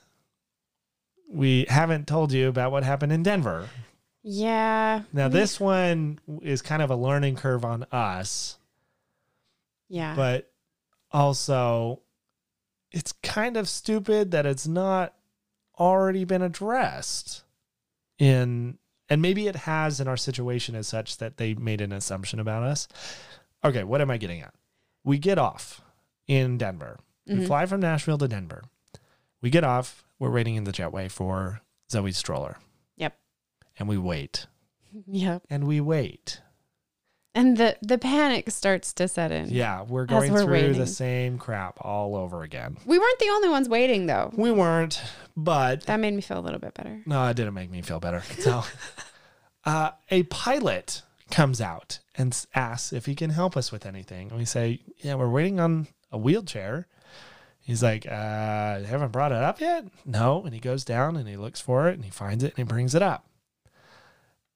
we 1.28 1.66
haven't 1.68 2.07
told 2.09 2.33
you 2.33 2.49
about 2.49 2.72
what 2.72 2.83
happened 2.83 3.12
in 3.12 3.22
Denver. 3.22 3.68
Yeah. 4.22 5.02
Now, 5.12 5.26
we- 5.28 5.32
this 5.34 5.58
one 5.60 6.18
is 6.42 6.62
kind 6.62 6.82
of 6.82 6.90
a 6.90 6.96
learning 6.96 7.36
curve 7.36 7.64
on 7.64 7.84
us, 7.92 8.58
Yeah. 9.88 10.14
but 10.14 10.52
also 11.10 12.00
it's 12.90 13.12
kind 13.22 13.56
of 13.56 13.68
stupid 13.68 14.30
that 14.32 14.46
it's 14.46 14.66
not 14.66 15.14
already 15.78 16.24
been 16.24 16.42
addressed 16.42 17.42
in 18.18 18.78
and 19.08 19.20
maybe 19.20 19.46
it 19.46 19.56
has 19.56 20.00
in 20.00 20.08
our 20.08 20.16
situation 20.16 20.74
as 20.74 20.88
such 20.88 21.18
that 21.18 21.36
they 21.36 21.52
made 21.54 21.80
an 21.82 21.92
assumption 21.92 22.38
about 22.40 22.62
us. 22.62 22.88
Okay, 23.62 23.84
what 23.84 24.00
am 24.00 24.10
I 24.10 24.16
getting 24.16 24.40
at? 24.40 24.54
We 25.04 25.18
get 25.18 25.36
off 25.38 25.82
in 26.26 26.56
Denver. 26.56 26.98
We 27.26 27.34
Mhm. 27.34 27.46
fly 27.46 27.66
from 27.66 27.80
Nashville 27.80 28.16
to 28.18 28.28
Denver. 28.28 28.62
We 29.42 29.50
get 29.50 29.64
off, 29.64 30.04
we're 30.18 30.30
waiting 30.30 30.54
in 30.54 30.64
the 30.64 30.72
jetway 30.72 31.10
for 31.10 31.60
Zoey's 31.90 32.16
stroller. 32.16 32.56
And 33.78 33.88
we 33.88 33.98
wait. 33.98 34.46
Yep. 35.06 35.44
And 35.48 35.66
we 35.66 35.80
wait. 35.80 36.42
And 37.34 37.56
the 37.56 37.78
the 37.80 37.96
panic 37.96 38.50
starts 38.50 38.92
to 38.94 39.08
set 39.08 39.32
in. 39.32 39.48
Yeah, 39.48 39.84
we're 39.88 40.04
going 40.04 40.30
we're 40.30 40.42
through 40.44 40.52
waiting. 40.52 40.78
the 40.78 40.86
same 40.86 41.38
crap 41.38 41.78
all 41.80 42.14
over 42.14 42.42
again. 42.42 42.76
We 42.84 42.98
weren't 42.98 43.18
the 43.18 43.30
only 43.30 43.48
ones 43.48 43.70
waiting 43.70 44.04
though. 44.04 44.30
We 44.36 44.52
weren't, 44.52 45.02
but 45.34 45.84
That 45.86 45.98
made 45.98 46.12
me 46.12 46.20
feel 46.20 46.38
a 46.38 46.44
little 46.44 46.58
bit 46.58 46.74
better. 46.74 47.00
no, 47.06 47.26
it 47.26 47.36
didn't 47.36 47.54
make 47.54 47.70
me 47.70 47.80
feel 47.80 48.00
better. 48.00 48.22
So, 48.40 48.64
uh, 49.64 49.92
a 50.10 50.24
pilot 50.24 51.00
comes 51.30 51.62
out 51.62 52.00
and 52.14 52.36
asks 52.54 52.92
if 52.92 53.06
he 53.06 53.14
can 53.14 53.30
help 53.30 53.56
us 53.56 53.72
with 53.72 53.86
anything. 53.86 54.28
And 54.28 54.38
we 54.38 54.44
say, 54.44 54.80
Yeah, 54.98 55.14
we're 55.14 55.30
waiting 55.30 55.58
on 55.58 55.86
a 56.10 56.18
wheelchair. 56.18 56.86
He's 57.60 57.82
like, 57.82 58.04
uh, 58.06 58.10
haven't 58.82 59.12
brought 59.12 59.32
it 59.32 59.38
up 59.38 59.58
yet? 59.60 59.86
No. 60.04 60.42
And 60.44 60.52
he 60.52 60.60
goes 60.60 60.84
down 60.84 61.16
and 61.16 61.26
he 61.26 61.36
looks 61.38 61.60
for 61.62 61.88
it 61.88 61.94
and 61.94 62.04
he 62.04 62.10
finds 62.10 62.44
it 62.44 62.48
and 62.48 62.58
he 62.58 62.64
brings 62.64 62.94
it 62.94 63.00
up. 63.02 63.24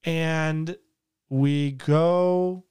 And 0.03 0.77
we 1.29 1.71
go, 1.71 2.63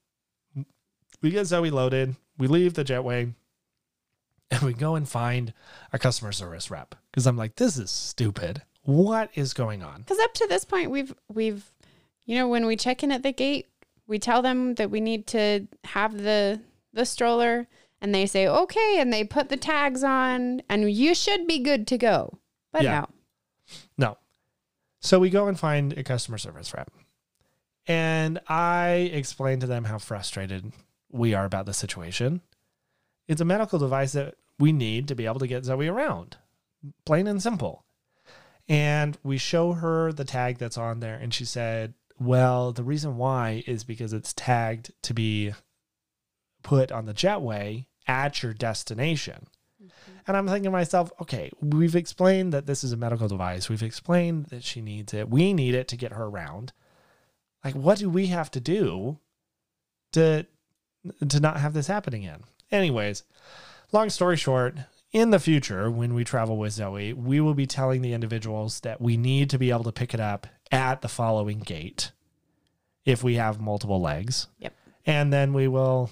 we 1.23 1.31
get 1.31 1.47
Zoey 1.47 1.71
loaded, 1.71 2.17
we 2.39 2.47
leave 2.47 2.75
the 2.75 2.85
jetway, 2.85 3.35
and 4.51 4.63
we 4.63 4.73
go 4.73 4.95
and 4.95 5.09
find 5.09 5.53
a 5.93 5.99
customer 5.99 6.33
service 6.33 6.71
rep. 6.71 6.95
Because 7.11 7.27
I'm 7.27 7.37
like, 7.37 7.57
this 7.57 7.77
is 7.79 7.91
stupid. 7.91 8.63
What 8.83 9.31
is 9.35 9.53
going 9.53 9.83
on? 9.83 10.03
Because 10.03 10.19
up 10.21 10.33
to 10.35 10.47
this 10.49 10.65
point, 10.65 10.91
we've 10.91 11.13
we've, 11.29 11.73
you 12.25 12.37
know, 12.37 12.49
when 12.49 12.67
we 12.67 12.77
check 12.77 13.03
in 13.03 13.11
at 13.11 13.23
the 13.25 13.33
gate, 13.33 13.67
we 14.07 14.19
tell 14.19 14.43
them 14.43 14.75
that 14.77 14.91
we 14.91 15.01
need 15.01 15.27
to 15.29 15.67
have 15.85 16.17
the 16.23 16.61
the 16.93 17.05
stroller, 17.05 17.67
and 18.01 18.15
they 18.15 18.27
say 18.27 18.47
okay, 18.47 19.01
and 19.01 19.13
they 19.13 19.25
put 19.25 19.49
the 19.49 19.57
tags 19.57 20.05
on, 20.05 20.63
and 20.69 20.91
you 20.91 21.15
should 21.15 21.47
be 21.49 21.59
good 21.59 21.87
to 21.89 21.99
go. 21.99 22.39
But 22.73 22.85
Yeah. 22.85 23.01
no, 23.01 23.09
No. 23.99 24.19
So 25.01 25.19
we 25.19 25.31
go 25.31 25.49
and 25.49 25.59
find 25.59 25.93
a 25.93 26.05
customer 26.05 26.39
service 26.39 26.73
rep. 26.73 26.91
And 27.87 28.41
I 28.49 29.11
explain 29.13 29.61
to 29.61 29.67
them 29.67 29.85
how 29.85 29.99
frustrated 29.99 30.73
we 31.11 31.35
are 31.35 31.45
about 31.45 31.67
the 31.67 31.75
situation. 31.75 32.41
It's 33.29 33.41
a 33.41 33.45
medical 33.45 33.79
device 33.79 34.13
that 34.13 34.35
we 34.59 34.73
need 34.73 35.09
to 35.09 35.15
be 35.15 35.27
able 35.27 35.41
to 35.41 35.47
get 35.47 35.65
Zoey 35.65 35.93
around, 35.93 36.37
plain 37.05 37.27
and 37.27 37.43
simple. 37.43 37.85
And 38.69 39.17
we 39.23 39.39
show 39.39 39.75
her 39.75 40.13
the 40.13 40.25
tag 40.25 40.59
that's 40.59 40.79
on 40.79 41.01
there, 41.01 41.15
and 41.15 41.33
she 41.33 41.45
said, 41.45 41.95
Well, 42.19 42.73
the 42.73 42.83
reason 42.83 43.17
why 43.17 43.63
is 43.67 43.85
because 43.85 44.13
it's 44.13 44.33
tagged 44.33 44.93
to 45.03 45.15
be 45.15 45.53
put 46.63 46.91
on 46.91 47.07
the 47.07 47.15
jetway 47.15 47.87
at 48.09 48.43
your 48.43 48.53
destination. 48.53 49.47
Mm-hmm. 49.81 50.13
And 50.27 50.37
I'm 50.37 50.47
thinking 50.47 50.65
to 50.65 50.71
myself, 50.71 51.13
okay, 51.21 51.51
we've 51.61 51.95
explained 51.95 52.53
that 52.53 52.67
this 52.67 52.83
is 52.83 52.93
a 52.93 52.97
medical 52.97 53.29
device. 53.29 53.69
We've 53.69 53.83
explained 53.83 54.47
that 54.47 54.65
she 54.65 54.81
needs 54.81 55.15
it. 55.15 55.29
We 55.31 55.53
need 55.53 55.75
it 55.75 55.87
to 55.89 55.97
get 55.97 56.13
her 56.13 56.25
around. 56.25 56.73
Like, 57.67 57.75
what 57.75 57.99
do 57.99 58.09
we 58.09 58.27
have 58.27 58.49
to 58.53 58.61
do 58.61 59.19
to 60.13 60.47
to 61.29 61.41
not 61.41 61.59
have 61.59 61.73
this 61.73 61.89
happen 61.89 62.15
again? 62.15 62.45
Anyways, 62.71 63.25
long 63.91 64.09
story 64.09 64.37
short, 64.37 64.77
in 65.11 65.31
the 65.31 65.41
future, 65.41 65.91
when 65.91 66.15
we 66.15 66.23
travel 66.23 66.57
with 66.57 66.75
Zoey, 66.75 67.13
we 67.13 67.41
will 67.41 67.55
be 67.55 67.67
telling 67.67 68.03
the 68.03 68.13
individuals 68.13 68.81
that 68.81 69.01
we 69.01 69.17
need 69.17 69.51
to 69.51 69.59
be 69.59 69.71
able 69.71 69.83
to 69.83 69.91
pick 69.91 70.15
it 70.15 70.21
up 70.21 70.47
at 70.71 71.01
the 71.01 71.09
following 71.09 71.59
gate 71.59 72.13
if 73.05 73.25
we 73.25 73.35
have 73.35 73.61
multiple 73.61 74.01
legs. 74.01 74.47
Yep. 74.61 74.73
And 75.05 75.33
then 75.33 75.53
we 75.53 75.67
will 75.67 76.11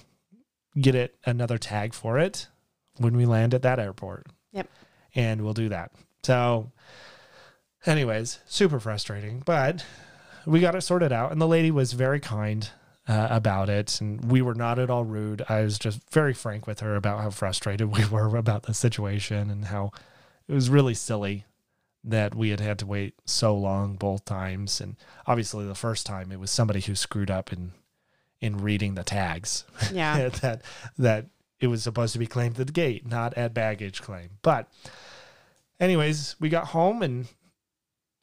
get 0.77 0.93
it 0.93 1.15
another 1.25 1.57
tag 1.57 1.93
for 1.93 2.19
it 2.19 2.47
when 2.97 3.15
we 3.15 3.25
land 3.25 3.53
at 3.53 3.61
that 3.61 3.79
airport. 3.79 4.27
Yep. 4.51 4.67
And 5.13 5.41
we'll 5.41 5.53
do 5.53 5.69
that. 5.69 5.93
So, 6.23 6.71
anyways, 7.85 8.39
super 8.45 8.81
frustrating, 8.81 9.41
but 9.45 9.85
we 10.45 10.59
got 10.59 10.75
it 10.75 10.81
sorted 10.81 11.11
out. 11.11 11.31
And 11.31 11.41
the 11.41 11.47
lady 11.47 11.71
was 11.71 11.93
very 11.93 12.19
kind 12.19 12.69
uh, 13.07 13.27
about 13.29 13.69
it. 13.69 13.99
And 14.01 14.31
we 14.31 14.41
were 14.41 14.55
not 14.55 14.79
at 14.79 14.89
all 14.89 15.03
rude. 15.03 15.43
I 15.47 15.61
was 15.61 15.77
just 15.77 15.99
very 16.11 16.33
frank 16.33 16.67
with 16.67 16.79
her 16.79 16.95
about 16.95 17.21
how 17.21 17.29
frustrated 17.29 17.91
we 17.97 18.05
were 18.05 18.35
about 18.35 18.63
the 18.63 18.73
situation 18.73 19.49
and 19.49 19.65
how 19.65 19.91
it 20.47 20.53
was 20.53 20.69
really 20.69 20.93
silly 20.93 21.45
that 22.03 22.35
we 22.35 22.49
had 22.49 22.59
had 22.59 22.77
to 22.79 22.85
wait 22.85 23.15
so 23.25 23.55
long 23.55 23.95
both 23.95 24.25
times. 24.25 24.79
And 24.79 24.95
obviously, 25.25 25.65
the 25.65 25.75
first 25.75 26.05
time 26.05 26.31
it 26.31 26.39
was 26.39 26.51
somebody 26.51 26.81
who 26.81 26.95
screwed 26.95 27.31
up 27.31 27.51
in 27.51 27.71
in 28.41 28.57
reading 28.57 28.93
the 28.93 29.03
tags 29.03 29.63
yeah, 29.93 30.29
that 30.41 30.61
that 30.99 31.25
it 31.59 31.67
was 31.67 31.81
supposed 31.81 32.13
to 32.13 32.19
be 32.19 32.27
claimed 32.27 32.59
at 32.59 32.67
the 32.67 32.73
gate, 32.73 33.07
not 33.07 33.33
at 33.35 33.53
baggage 33.53 34.01
claim. 34.01 34.29
But 34.41 34.69
anyways, 35.79 36.35
we 36.39 36.49
got 36.49 36.67
home 36.67 37.01
and 37.01 37.27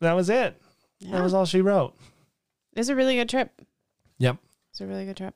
that 0.00 0.12
was 0.12 0.28
it. 0.30 0.60
yeah. 1.00 1.12
That 1.12 1.22
was 1.22 1.34
all 1.34 1.46
she 1.46 1.60
wrote. 1.60 1.96
It 2.72 2.78
was 2.78 2.88
a 2.88 2.96
really 2.96 3.16
good 3.16 3.28
trip. 3.28 3.50
Yep. 4.18 4.38
It's 4.70 4.80
a 4.80 4.86
really 4.86 5.04
good 5.04 5.16
trip. 5.16 5.34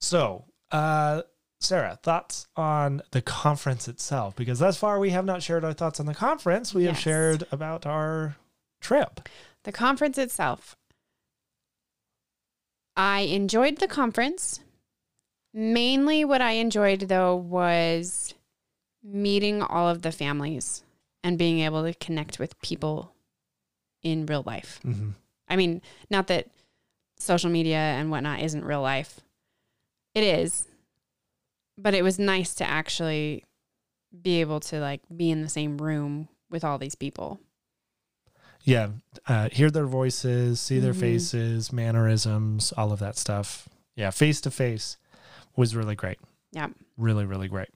So, 0.00 0.44
uh 0.70 1.22
Sarah, 1.60 1.96
thoughts 2.02 2.48
on 2.56 3.02
the 3.12 3.22
conference 3.22 3.86
itself? 3.86 4.34
Because 4.34 4.58
thus 4.58 4.76
far 4.76 4.98
we 4.98 5.10
have 5.10 5.24
not 5.24 5.42
shared 5.44 5.64
our 5.64 5.72
thoughts 5.72 6.00
on 6.00 6.06
the 6.06 6.14
conference. 6.14 6.74
We 6.74 6.84
have 6.84 6.98
shared 6.98 7.46
about 7.52 7.86
our 7.86 8.36
trip. 8.80 9.28
The 9.62 9.70
conference 9.70 10.18
itself. 10.18 10.76
I 12.96 13.20
enjoyed 13.20 13.78
the 13.78 13.86
conference. 13.86 14.60
Mainly, 15.54 16.24
what 16.24 16.40
I 16.40 16.52
enjoyed 16.52 17.02
though 17.02 17.36
was 17.36 18.34
meeting 19.04 19.62
all 19.62 19.88
of 19.88 20.02
the 20.02 20.12
families 20.12 20.82
and 21.22 21.38
being 21.38 21.60
able 21.60 21.84
to 21.84 21.94
connect 21.94 22.38
with 22.38 22.60
people 22.60 23.14
in 24.02 24.26
real 24.26 24.42
life. 24.44 24.80
Mm-hmm. 24.84 25.10
I 25.52 25.56
mean, 25.56 25.82
not 26.10 26.28
that 26.28 26.48
social 27.18 27.50
media 27.50 27.76
and 27.76 28.10
whatnot 28.10 28.40
isn't 28.40 28.64
real 28.64 28.80
life, 28.80 29.20
it 30.14 30.24
is, 30.24 30.66
but 31.76 31.94
it 31.94 32.02
was 32.02 32.18
nice 32.18 32.54
to 32.54 32.64
actually 32.64 33.44
be 34.22 34.40
able 34.40 34.60
to 34.60 34.80
like 34.80 35.02
be 35.14 35.30
in 35.30 35.42
the 35.42 35.48
same 35.48 35.76
room 35.78 36.28
with 36.50 36.64
all 36.64 36.78
these 36.78 36.94
people. 36.94 37.38
Yeah, 38.64 38.90
uh, 39.26 39.48
hear 39.52 39.70
their 39.70 39.86
voices, 39.86 40.60
see 40.60 40.78
their 40.78 40.94
Mhm. 40.94 41.00
faces, 41.00 41.72
mannerisms, 41.72 42.72
all 42.72 42.92
of 42.92 43.00
that 43.00 43.16
stuff. 43.18 43.68
Yeah, 43.94 44.10
face 44.10 44.40
to 44.42 44.50
face 44.50 44.96
was 45.56 45.74
really 45.76 45.96
great. 45.96 46.18
Yeah. 46.52 46.68
Really, 46.96 47.26
really 47.26 47.48
great. 47.48 47.70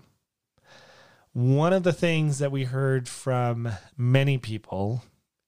One 1.32 1.72
of 1.72 1.82
the 1.82 1.92
things 1.92 2.38
that 2.38 2.50
we 2.52 2.64
heard 2.64 3.08
from 3.08 3.68
many 3.96 4.38
people 4.38 5.02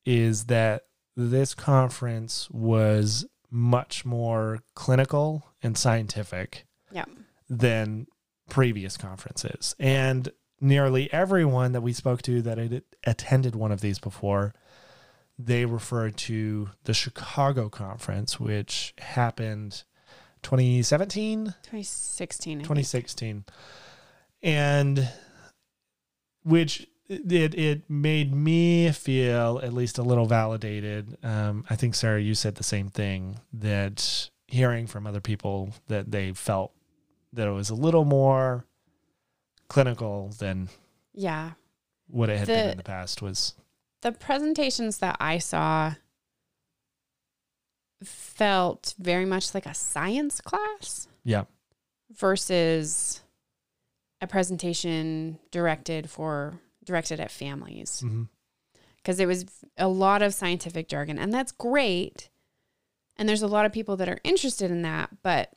is 0.04 0.46
that 0.46 0.87
this 1.18 1.52
conference 1.54 2.48
was 2.50 3.26
much 3.50 4.04
more 4.04 4.60
clinical 4.74 5.48
and 5.62 5.76
scientific 5.76 6.64
Yeah. 6.92 7.06
than 7.48 8.06
previous 8.48 8.96
conferences. 8.96 9.74
And 9.80 10.30
nearly 10.60 11.12
everyone 11.12 11.72
that 11.72 11.80
we 11.80 11.92
spoke 11.92 12.22
to 12.22 12.40
that 12.42 12.56
had 12.58 12.82
attended 13.04 13.56
one 13.56 13.72
of 13.72 13.80
these 13.80 13.98
before, 13.98 14.54
they 15.36 15.64
referred 15.64 16.16
to 16.16 16.70
the 16.84 16.94
Chicago 16.94 17.68
conference, 17.68 18.38
which 18.38 18.94
happened 18.98 19.82
2017, 20.42 21.54
2016. 21.64 22.52
I 22.52 22.60
think. 22.60 22.64
2016. 22.64 23.44
And 24.42 25.08
which 26.44 26.86
it 27.08 27.54
it 27.54 27.88
made 27.88 28.34
me 28.34 28.90
feel 28.92 29.60
at 29.62 29.72
least 29.72 29.98
a 29.98 30.02
little 30.02 30.26
validated. 30.26 31.16
Um, 31.22 31.64
I 31.70 31.76
think 31.76 31.94
Sarah, 31.94 32.20
you 32.20 32.34
said 32.34 32.56
the 32.56 32.64
same 32.64 32.88
thing 32.88 33.40
that 33.52 34.30
hearing 34.46 34.86
from 34.86 35.06
other 35.06 35.20
people 35.20 35.72
that 35.88 36.10
they 36.10 36.32
felt 36.32 36.72
that 37.32 37.46
it 37.46 37.52
was 37.52 37.70
a 37.70 37.74
little 37.74 38.04
more 38.04 38.64
clinical 39.68 40.30
than 40.38 40.68
Yeah. 41.12 41.52
what 42.08 42.30
it 42.30 42.38
had 42.38 42.46
been 42.48 42.70
in 42.70 42.76
the 42.78 42.82
past 42.82 43.20
was 43.20 43.54
The 44.00 44.12
presentations 44.12 44.98
that 44.98 45.16
I 45.20 45.36
saw 45.38 45.94
felt 48.04 48.94
very 48.98 49.24
much 49.24 49.54
like 49.54 49.66
a 49.66 49.74
science 49.74 50.40
class 50.40 51.08
yeah 51.24 51.44
versus 52.16 53.22
a 54.20 54.26
presentation 54.26 55.38
directed 55.50 56.08
for 56.08 56.60
directed 56.88 57.20
at 57.20 57.30
families 57.30 58.02
mm-hmm. 58.04 58.24
because 58.96 59.20
it 59.20 59.26
was 59.26 59.44
a 59.76 59.86
lot 59.86 60.22
of 60.22 60.34
scientific 60.34 60.88
jargon 60.88 61.18
and 61.18 61.32
that's 61.32 61.52
great 61.52 62.28
and 63.16 63.28
there's 63.28 63.42
a 63.42 63.46
lot 63.46 63.64
of 63.66 63.72
people 63.72 63.96
that 63.96 64.08
are 64.08 64.18
interested 64.24 64.70
in 64.70 64.82
that 64.82 65.10
but 65.22 65.50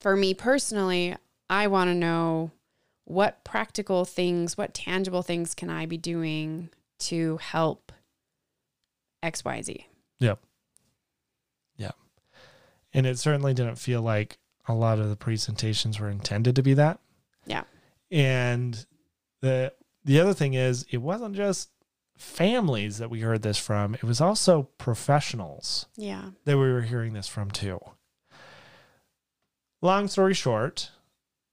for 0.00 0.16
me 0.16 0.32
personally 0.34 1.14
i 1.48 1.66
want 1.66 1.88
to 1.88 1.94
know 1.94 2.50
what 3.04 3.44
practical 3.44 4.04
things 4.04 4.56
what 4.56 4.72
tangible 4.74 5.22
things 5.22 5.54
can 5.54 5.68
i 5.70 5.84
be 5.86 5.98
doing 5.98 6.70
to 6.98 7.36
help 7.36 7.92
xyz 9.22 9.84
Yep. 10.20 10.38
Yeah. 11.76 11.90
and 12.94 13.06
it 13.06 13.18
certainly 13.18 13.52
didn't 13.52 13.76
feel 13.76 14.00
like 14.00 14.38
a 14.66 14.72
lot 14.74 14.98
of 14.98 15.10
the 15.10 15.16
presentations 15.16 16.00
were 16.00 16.08
intended 16.08 16.56
to 16.56 16.62
be 16.62 16.72
that 16.74 16.98
Yeah. 17.46 17.64
and 18.10 18.86
the 19.42 19.72
the 20.04 20.20
other 20.20 20.34
thing 20.34 20.54
is 20.54 20.84
it 20.90 20.98
wasn't 20.98 21.34
just 21.34 21.70
families 22.16 22.98
that 22.98 23.10
we 23.10 23.20
heard 23.20 23.42
this 23.42 23.58
from 23.58 23.94
it 23.94 24.04
was 24.04 24.20
also 24.20 24.68
professionals 24.78 25.86
yeah 25.96 26.30
that 26.44 26.56
we 26.56 26.72
were 26.72 26.82
hearing 26.82 27.12
this 27.12 27.26
from 27.26 27.50
too 27.50 27.78
long 29.82 30.08
story 30.08 30.34
short 30.34 30.90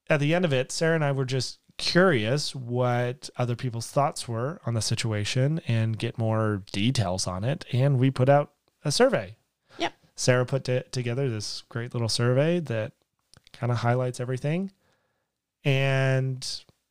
at 0.08 0.20
the 0.20 0.34
end 0.34 0.44
of 0.44 0.52
it 0.52 0.70
sarah 0.70 0.94
and 0.94 1.04
i 1.04 1.10
were 1.12 1.24
just 1.24 1.58
curious 1.78 2.54
what 2.54 3.28
other 3.36 3.56
people's 3.56 3.88
thoughts 3.88 4.28
were 4.28 4.60
on 4.66 4.74
the 4.74 4.82
situation 4.82 5.60
and 5.66 5.98
get 5.98 6.16
more 6.18 6.62
details 6.72 7.26
on 7.26 7.42
it 7.44 7.64
and 7.72 7.98
we 7.98 8.10
put 8.10 8.28
out 8.28 8.52
a 8.84 8.92
survey 8.92 9.34
Yep. 9.78 9.94
Sarah 10.14 10.46
put 10.46 10.64
t- 10.64 10.82
together 10.92 11.28
this 11.30 11.62
great 11.68 11.94
little 11.94 12.08
survey 12.08 12.60
that 12.60 12.92
kind 13.54 13.72
of 13.72 13.78
highlights 13.78 14.20
everything. 14.20 14.70
And 15.64 16.46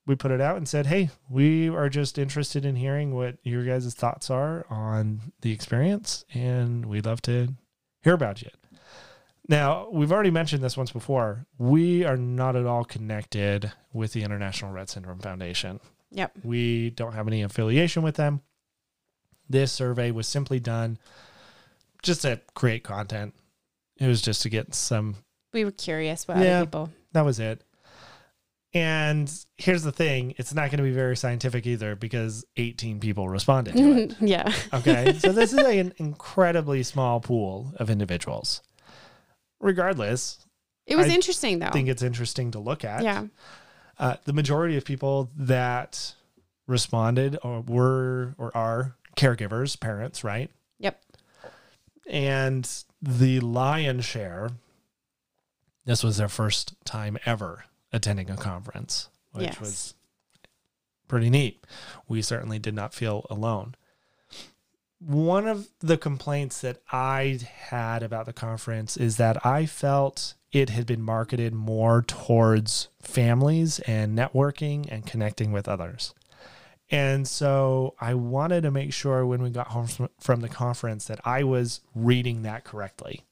we 0.08 0.16
put 0.16 0.32
it 0.32 0.42
out 0.42 0.58
and 0.58 0.68
said, 0.68 0.88
hey, 0.88 1.10
we 1.30 1.70
are 1.70 1.90
just 1.90 2.18
interested 2.18 2.66
in 2.66 2.76
hearing 2.76 3.14
what 3.14 3.38
your 3.44 3.64
guys' 3.64 3.94
thoughts 3.94 4.30
are 4.30 4.66
on 4.70 5.22
the 5.42 5.52
experience. 5.52 6.26
And 6.34 6.86
we'd 6.88 7.06
love 7.06 7.22
to 7.24 7.54
hear 8.02 8.14
about 8.14 8.42
it. 8.42 8.56
Now, 9.48 9.90
we've 9.92 10.12
already 10.12 10.32
mentioned 10.32 10.64
this 10.64 10.78
once 10.78 10.92
before. 10.92 11.46
We 11.58 12.04
are 12.06 12.18
not 12.18 12.56
at 12.56 12.66
all 12.66 12.84
connected 12.86 13.72
with 13.94 14.14
the 14.14 14.24
International 14.24 14.74
Rett 14.74 14.90
Syndrome 14.90 15.20
Foundation. 15.20 15.80
Yep. 16.12 16.32
We 16.44 16.90
don't 16.92 17.14
have 17.14 17.28
any 17.28 17.42
affiliation 17.42 18.02
with 18.02 18.16
them. 18.16 18.42
This 19.50 19.72
survey 19.72 20.12
was 20.12 20.28
simply 20.28 20.60
done 20.60 20.98
just 22.02 22.22
to 22.22 22.40
create 22.56 22.84
content. 22.84 23.34
It 23.98 24.08
was 24.08 24.22
just 24.22 24.42
to 24.44 24.50
get 24.50 24.74
some, 24.74 25.16
We 25.54 25.66
were 25.66 25.72
curious 25.72 26.28
what 26.28 26.38
Yeah. 26.38 26.58
other 26.58 26.66
people. 26.66 26.90
that 27.12 27.26
was 27.26 27.40
it. 27.40 27.64
And 28.74 29.30
here's 29.58 29.84
the 29.84 29.92
thing 29.92 30.34
it's 30.38 30.54
not 30.54 30.70
going 30.72 30.78
to 30.78 30.84
be 30.84 30.92
very 30.92 31.18
scientific 31.18 31.68
either 31.68 31.96
because 31.96 32.46
18 32.56 33.00
people 33.00 33.28
responded 33.28 33.76
to 33.76 33.92
it. 34.04 34.16
yeah. 34.22 34.52
Okay. 34.74 35.14
so 35.20 35.32
this 35.32 35.52
is 35.52 35.60
an 35.60 35.94
incredibly 35.98 36.84
small 36.84 37.20
pool 37.20 37.74
of 37.78 37.90
individuals. 37.90 38.62
Regardless, 39.60 40.40
It 40.88 40.96
was 40.96 41.08
I 41.08 41.12
interesting 41.12 41.60
though. 41.60 41.68
I 41.68 41.72
think 41.72 41.90
it's 41.90 42.02
interesting 42.02 42.52
to 42.52 42.60
look 42.60 42.86
at. 42.86 43.04
yeah. 43.04 43.26
Uh, 44.00 44.16
the 44.24 44.34
majority 44.34 44.78
of 44.78 44.86
people 44.86 45.30
that 45.36 46.16
responded 46.66 47.38
or 47.44 47.62
were 47.62 48.34
or 48.38 48.56
are 48.56 48.96
caregivers, 49.16 49.80
parents, 49.80 50.24
right? 50.24 50.50
Yep. 50.80 51.00
And 52.10 52.68
the 53.02 53.42
lion's 53.42 54.06
share, 54.06 54.50
this 55.86 56.04
was 56.04 56.18
their 56.18 56.30
first 56.30 56.74
time 56.84 57.18
ever 57.26 57.66
attending 57.94 58.30
a 58.30 58.38
conference, 58.38 59.10
which 59.32 59.46
Yes. 59.48 59.60
was 59.60 59.94
pretty 61.08 61.30
neat. 61.30 61.66
We 62.08 62.22
certainly 62.22 62.60
did 62.60 62.74
not 62.74 62.94
feel 62.94 63.26
alone. 63.30 63.76
One 65.00 65.48
of 65.48 65.68
the 65.80 65.98
complaints 65.98 66.62
that 66.62 66.82
I 66.92 67.40
had 67.70 68.04
about 68.04 68.28
the 68.28 68.34
conference 68.34 68.98
is 68.98 69.18
that 69.18 69.44
I 69.46 69.66
felt 69.66 70.36
it 70.52 70.70
had 70.70 70.86
been 70.86 71.02
marketed 71.02 71.54
more 71.54 72.02
towards 72.04 72.90
families 73.02 73.80
and 73.80 74.18
networking 74.18 74.88
and 74.90 75.06
connecting 75.06 75.52
with 75.52 75.68
others. 75.68 76.14
And 76.92 77.28
so 77.28 77.96
I 78.00 78.14
wanted 78.14 78.62
to 78.62 78.72
make 78.72 78.94
sure 78.94 79.26
when 79.26 79.42
we 79.42 79.50
got 79.50 79.68
home 79.70 79.88
from, 79.88 80.10
from 80.20 80.42
the 80.42 80.50
conference 80.50 81.06
that 81.06 81.22
I 81.26 81.44
was 81.44 81.80
reading 81.96 82.44
that 82.44 82.64
correctly. 82.66 83.24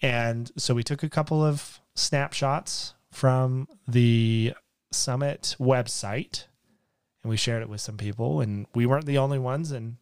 And 0.00 0.50
so 0.56 0.74
we 0.74 0.82
took 0.82 1.02
a 1.02 1.08
couple 1.10 1.44
of 1.44 1.80
snapshots 1.94 2.94
from 3.14 3.68
the 3.86 4.52
summit 4.90 5.56
website 5.58 6.44
and 7.22 7.30
we 7.30 7.36
shared 7.36 7.62
it 7.62 7.68
with 7.68 7.80
some 7.80 7.96
people 7.96 8.40
and 8.40 8.66
we 8.74 8.86
weren't 8.86 9.06
the 9.06 9.18
only 9.18 9.38
ones 9.38 9.70
and 9.70 9.96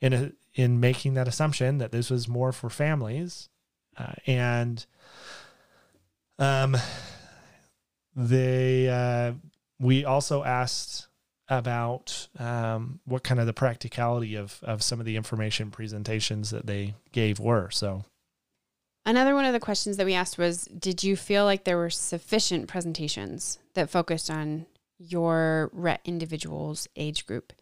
in 0.00 0.12
a, 0.12 0.32
in 0.54 0.80
making 0.80 1.14
that 1.14 1.28
assumption 1.28 1.78
that 1.78 1.92
this 1.92 2.10
was 2.10 2.28
more 2.28 2.52
for 2.52 2.70
families 2.70 3.48
uh, 3.96 4.12
and 4.26 4.86
um 6.38 6.76
they 8.16 8.88
uh, 8.88 9.32
we 9.80 10.04
also 10.04 10.44
asked 10.44 11.08
about 11.48 12.28
um, 12.38 13.00
what 13.04 13.22
kind 13.22 13.40
of 13.40 13.46
the 13.46 13.52
practicality 13.52 14.34
of 14.34 14.60
of 14.62 14.82
some 14.82 15.00
of 15.00 15.06
the 15.06 15.16
information 15.16 15.70
presentations 15.70 16.50
that 16.50 16.66
they 16.66 16.94
gave 17.12 17.38
were. 17.38 17.70
So 17.70 18.04
Another 19.06 19.34
one 19.34 19.44
of 19.44 19.52
the 19.52 19.60
questions 19.60 19.96
that 19.96 20.06
we 20.06 20.14
asked 20.14 20.38
was 20.38 20.64
Did 20.64 21.04
you 21.04 21.16
feel 21.16 21.44
like 21.44 21.64
there 21.64 21.76
were 21.76 21.90
sufficient 21.90 22.68
presentations 22.68 23.58
that 23.74 23.90
focused 23.90 24.30
on 24.30 24.66
your 24.98 25.70
Rett 25.76 25.98
individual's 26.04 26.88
age 26.96 27.26
group? 27.26 27.52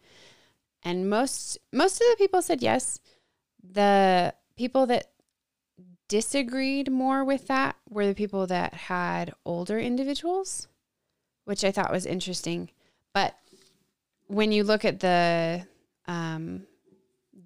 And 0.83 1.09
most 1.09 1.57
most 1.71 1.95
of 1.95 2.07
the 2.09 2.15
people 2.17 2.41
said 2.41 2.61
yes. 2.61 2.99
The 3.63 4.33
people 4.55 4.85
that 4.87 5.11
disagreed 6.07 6.91
more 6.91 7.23
with 7.23 7.47
that 7.47 7.75
were 7.89 8.05
the 8.05 8.13
people 8.13 8.45
that 8.47 8.73
had 8.73 9.33
older 9.45 9.79
individuals, 9.79 10.67
which 11.45 11.63
I 11.63 11.71
thought 11.71 11.91
was 11.91 12.05
interesting. 12.05 12.69
But 13.13 13.35
when 14.27 14.51
you 14.51 14.63
look 14.63 14.85
at 14.85 14.99
the 14.99 15.65
um, 16.07 16.67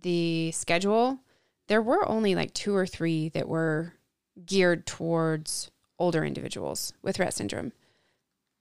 the 0.01 0.51
schedule, 0.51 1.19
there 1.67 1.81
were 1.81 2.07
only 2.07 2.35
like 2.35 2.53
two 2.53 2.75
or 2.75 2.85
three 2.85 3.29
that 3.29 3.47
were 3.47 3.93
geared 4.45 4.85
towards 4.85 5.71
older 5.99 6.23
individuals 6.23 6.93
with 7.01 7.17
Rett 7.17 7.33
syndrome. 7.33 7.73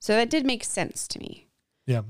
So 0.01 0.15
that 0.15 0.31
did 0.31 0.47
make 0.47 0.65
sense 0.65 1.07
to 1.09 1.19
me. 1.19 1.47
yeah 1.87 2.03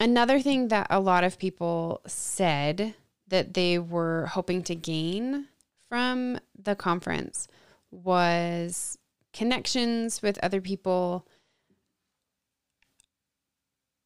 Another 0.00 0.40
thing 0.40 0.68
that 0.68 0.88
a 0.90 1.00
lot 1.00 1.24
of 1.24 1.38
people 1.38 2.00
said 2.06 2.94
that 3.28 3.54
they 3.54 3.78
were 3.78 4.26
hoping 4.26 4.62
to 4.64 4.74
gain 4.74 5.46
from 5.88 6.38
the 6.60 6.74
conference 6.74 7.48
was 7.90 8.98
connections 9.32 10.20
with 10.20 10.38
other 10.42 10.60
people, 10.60 11.26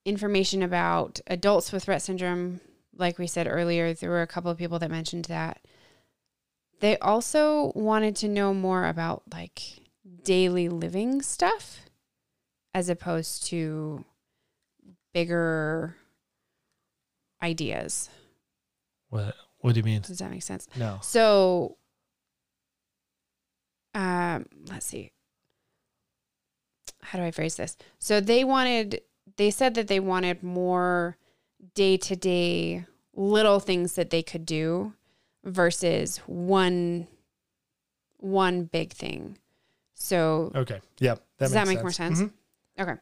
information 0.05 0.62
about 0.62 1.20
adults 1.27 1.73
with 1.73 1.87
Rett 1.87 2.03
syndrome. 2.03 2.61
Like 2.99 3.19
we 3.19 3.27
said 3.27 3.47
earlier, 3.47 3.95
there 3.95 4.11
were 4.11 4.23
a 4.23 4.27
couple 4.27 4.51
of 4.51 4.59
people 4.59 4.79
that 4.81 4.91
mentioned 4.91 5.27
that. 5.27 5.61
They 6.81 6.99
also 6.99 7.73
wanted 7.75 8.15
to 8.16 8.29
know 8.29 8.53
more 8.53 8.87
about 8.87 9.23
like 9.33 9.61
daily 10.25 10.69
living 10.69 11.23
stuff 11.23 11.81
as 12.75 12.89
opposed 12.89 13.47
to 13.47 14.05
bigger 15.15 15.97
ideas. 17.43 18.11
what 19.09 19.35
what 19.61 19.75
do 19.75 19.81
you 19.81 19.85
mean 19.85 20.03
Does 20.03 20.19
that 20.19 20.31
make 20.31 20.43
sense? 20.43 20.69
no 20.77 20.99
So, 21.03 21.79
um, 23.95 24.47
let's 24.69 24.87
see. 24.87 25.11
How 27.03 27.19
do 27.19 27.25
I 27.25 27.31
phrase 27.33 27.57
this? 27.57 27.77
So 27.99 28.20
they 28.20 28.45
wanted, 28.45 29.01
they 29.37 29.51
said 29.51 29.75
that 29.75 29.89
they 29.89 29.99
wanted 29.99 30.43
more 30.43 31.16
day 31.74 31.97
to 31.97 32.16
day 32.16 32.86
little 33.14 33.60
things 33.60 33.94
that 33.94 34.10
they 34.10 34.22
could 34.22 34.47
do 34.47 34.93
versus 35.44 36.18
one, 36.26 37.09
one 38.18 38.64
big 38.64 38.93
thing. 38.93 39.39
So 39.94 40.52
okay 40.55 40.80
yeah 41.01 41.16
Does 41.39 41.52
that 41.52 41.66
make 41.66 41.80
more 41.82 41.90
sense? 41.90 42.20
Mhm. 42.20 42.32
Okay. 42.78 42.94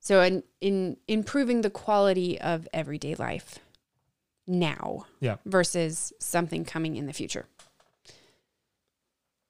So 0.00 0.22
in 0.22 0.42
in 0.60 0.96
improving 1.08 1.62
the 1.62 1.70
quality 1.70 2.38
of 2.40 2.68
everyday 2.72 3.14
life 3.14 3.58
now 4.46 5.06
Yeah. 5.20 5.36
versus 5.44 6.12
something 6.18 6.64
coming 6.64 6.96
in 6.96 7.06
the 7.06 7.12
future. 7.12 7.46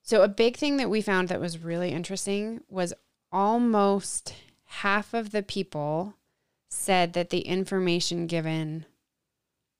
So 0.02 0.22
a 0.22 0.28
big 0.28 0.56
thing 0.56 0.76
that 0.78 0.88
we 0.90 1.02
found 1.02 1.28
that 1.28 1.40
was 1.40 1.58
really 1.58 1.90
interesting 1.90 2.62
was 2.68 2.94
almost 3.30 4.34
half 4.64 5.12
of 5.12 5.32
the 5.32 5.42
people 5.42 6.14
said 6.68 7.12
that 7.14 7.30
the 7.30 7.40
information 7.40 8.26
given 8.26 8.84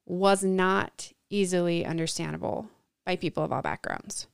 was 0.07 0.43
not 0.43 1.13
easily 1.31 1.85
understandable 1.85 2.69
by 3.05 3.17
people 3.17 3.43
of 3.45 3.53
all 3.53 3.63
backgrounds. 3.63 4.27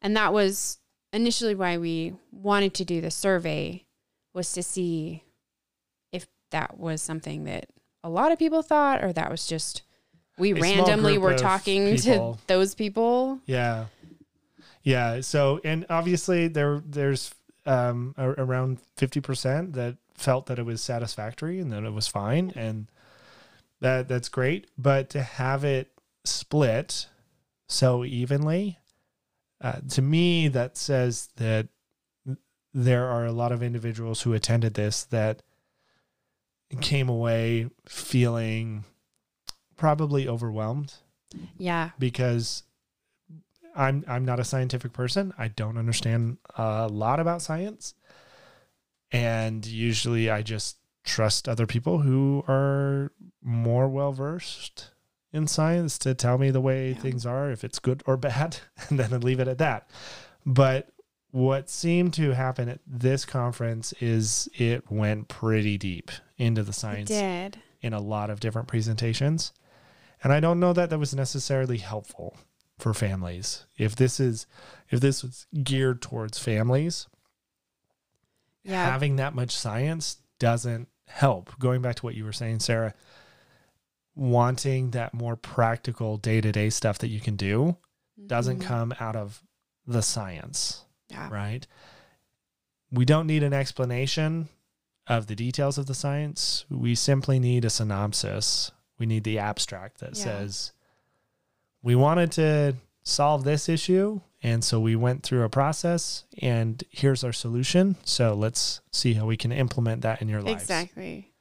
And 0.00 0.16
that 0.16 0.32
was 0.32 0.78
initially 1.12 1.54
why 1.54 1.78
we 1.78 2.14
wanted 2.32 2.74
to 2.74 2.84
do 2.84 3.00
the 3.00 3.10
survey 3.10 3.84
was 4.32 4.52
to 4.52 4.62
see 4.62 5.24
if 6.12 6.26
that 6.50 6.78
was 6.78 7.02
something 7.02 7.44
that 7.44 7.66
a 8.02 8.08
lot 8.08 8.32
of 8.32 8.38
people 8.38 8.62
thought 8.62 9.02
or 9.04 9.12
that 9.12 9.30
was 9.30 9.46
just 9.46 9.82
we 10.38 10.52
A 10.52 10.54
randomly 10.54 11.18
were 11.18 11.36
talking 11.36 11.96
people. 11.96 12.34
to 12.34 12.46
those 12.46 12.74
people. 12.74 13.40
Yeah. 13.46 13.86
Yeah. 14.82 15.20
So, 15.20 15.60
and 15.64 15.84
obviously 15.90 16.48
there, 16.48 16.82
there's 16.86 17.34
um, 17.66 18.14
around 18.16 18.78
50% 18.96 19.74
that 19.74 19.96
felt 20.20 20.46
that 20.46 20.58
it 20.58 20.66
was 20.66 20.82
satisfactory 20.82 21.58
and 21.58 21.72
that 21.72 21.82
it 21.84 21.92
was 21.92 22.06
fine. 22.06 22.52
And 22.54 22.86
that 23.80 24.06
that's 24.08 24.28
great. 24.28 24.68
But 24.76 25.08
to 25.10 25.22
have 25.22 25.64
it 25.64 25.90
split 26.24 27.06
so 27.68 28.04
evenly, 28.04 28.78
uh, 29.60 29.80
to 29.90 30.02
me, 30.02 30.48
that 30.48 30.76
says 30.76 31.28
that 31.36 31.68
there 32.72 33.06
are 33.06 33.24
a 33.26 33.32
lot 33.32 33.50
of 33.52 33.62
individuals 33.62 34.22
who 34.22 34.32
attended 34.32 34.74
this 34.74 35.04
that 35.04 35.42
came 36.80 37.08
away 37.08 37.68
feeling 37.88 38.84
probably 39.76 40.28
overwhelmed 40.28 40.94
Yeah. 41.58 41.90
because 41.98 42.62
I'm 43.74 44.04
I'm 44.06 44.24
not 44.24 44.38
a 44.40 44.44
scientific 44.44 44.92
person. 44.92 45.32
I 45.38 45.48
don't 45.48 45.78
understand 45.78 46.38
a 46.56 46.86
lot 46.88 47.18
about 47.18 47.42
science. 47.42 47.94
And 49.12 49.64
usually 49.66 50.30
I 50.30 50.42
just 50.42 50.76
trust 51.04 51.48
other 51.48 51.66
people 51.66 51.98
who 51.98 52.44
are 52.46 53.12
more 53.42 53.88
well 53.88 54.12
versed 54.12 54.90
in 55.32 55.46
science 55.46 55.98
to 55.98 56.14
tell 56.14 56.38
me 56.38 56.50
the 56.50 56.60
way 56.60 56.90
Yeah. 56.90 56.98
things 56.98 57.24
are, 57.26 57.50
if 57.50 57.64
it's 57.64 57.78
good 57.78 58.02
or 58.06 58.16
bad, 58.28 58.58
and 58.88 58.98
then 58.98 59.12
I'd 59.12 59.24
leave 59.24 59.40
it 59.40 59.48
at 59.48 59.58
that. 59.58 59.88
But 60.44 60.88
what 61.30 61.70
seemed 61.70 62.12
to 62.14 62.32
happen 62.32 62.68
at 62.68 62.80
this 62.86 63.24
conference 63.24 63.92
is 64.00 64.48
it 64.54 64.90
went 64.90 65.28
pretty 65.28 65.78
deep 65.78 66.10
into 66.38 66.62
the 66.62 66.72
science 66.72 67.10
in 67.80 67.92
a 67.92 68.00
lot 68.00 68.30
of 68.30 68.40
different 68.40 68.66
presentations. 68.68 69.52
And 70.22 70.32
I 70.32 70.40
don't 70.40 70.60
know 70.60 70.72
that 70.72 70.90
that 70.90 70.98
was 70.98 71.14
necessarily 71.14 71.78
helpful 71.78 72.36
for 72.78 72.92
families. 72.92 73.64
If 73.78 73.94
this 73.96 74.18
is 74.20 74.46
if 74.90 75.00
this 75.00 75.22
was 75.22 75.46
geared 75.62 76.02
towards 76.02 76.38
families, 76.38 77.06
Yeah. 78.62 78.84
having 78.84 79.16
that 79.16 79.34
much 79.34 79.52
science 79.52 80.18
doesn't 80.38 80.88
help. 81.06 81.58
Going 81.58 81.82
back 81.82 81.96
to 81.96 82.02
what 82.06 82.14
you 82.14 82.24
were 82.24 82.32
saying, 82.32 82.60
Sarah, 82.60 82.94
wanting 84.14 84.90
that 84.90 85.14
more 85.14 85.36
practical 85.36 86.16
day-to-day 86.16 86.70
stuff 86.70 86.98
that 86.98 87.08
you 87.08 87.20
can 87.20 87.36
do 87.36 87.76
doesn't 88.26 88.58
Mhm. 88.60 88.64
come 88.66 88.94
out 89.00 89.16
of 89.16 89.42
the 89.86 90.02
science, 90.02 90.84
Yeah. 91.08 91.28
right? 91.30 91.66
We 92.90 93.04
don't 93.04 93.26
need 93.26 93.42
an 93.42 93.52
explanation 93.54 94.48
of 95.06 95.26
the 95.26 95.36
details 95.36 95.78
of 95.78 95.86
the 95.86 95.94
science. 95.94 96.64
We 96.68 96.94
simply 96.94 97.38
need 97.38 97.64
a 97.64 97.70
synopsis. 97.70 98.70
We 98.98 99.06
need 99.06 99.24
the 99.24 99.38
abstract 99.38 99.98
that 100.00 100.16
Yeah. 100.16 100.24
says 100.24 100.72
we 101.82 101.94
wanted 101.94 102.30
to 102.32 102.76
solve 103.02 103.44
this 103.44 103.68
issue 103.68 104.20
and 104.42 104.64
so 104.64 104.80
we 104.80 104.96
went 104.96 105.22
through 105.22 105.42
a 105.42 105.48
process 105.48 106.24
and 106.40 106.82
here's 106.90 107.22
our 107.24 107.32
solution. 107.32 107.96
So 108.04 108.34
let's 108.34 108.80
see 108.90 109.14
how 109.14 109.26
we 109.26 109.36
can 109.36 109.52
implement 109.52 110.02
that 110.02 110.22
in 110.22 110.28
your 110.28 110.40
lives. 110.42 110.62
Exactly. 110.62 111.32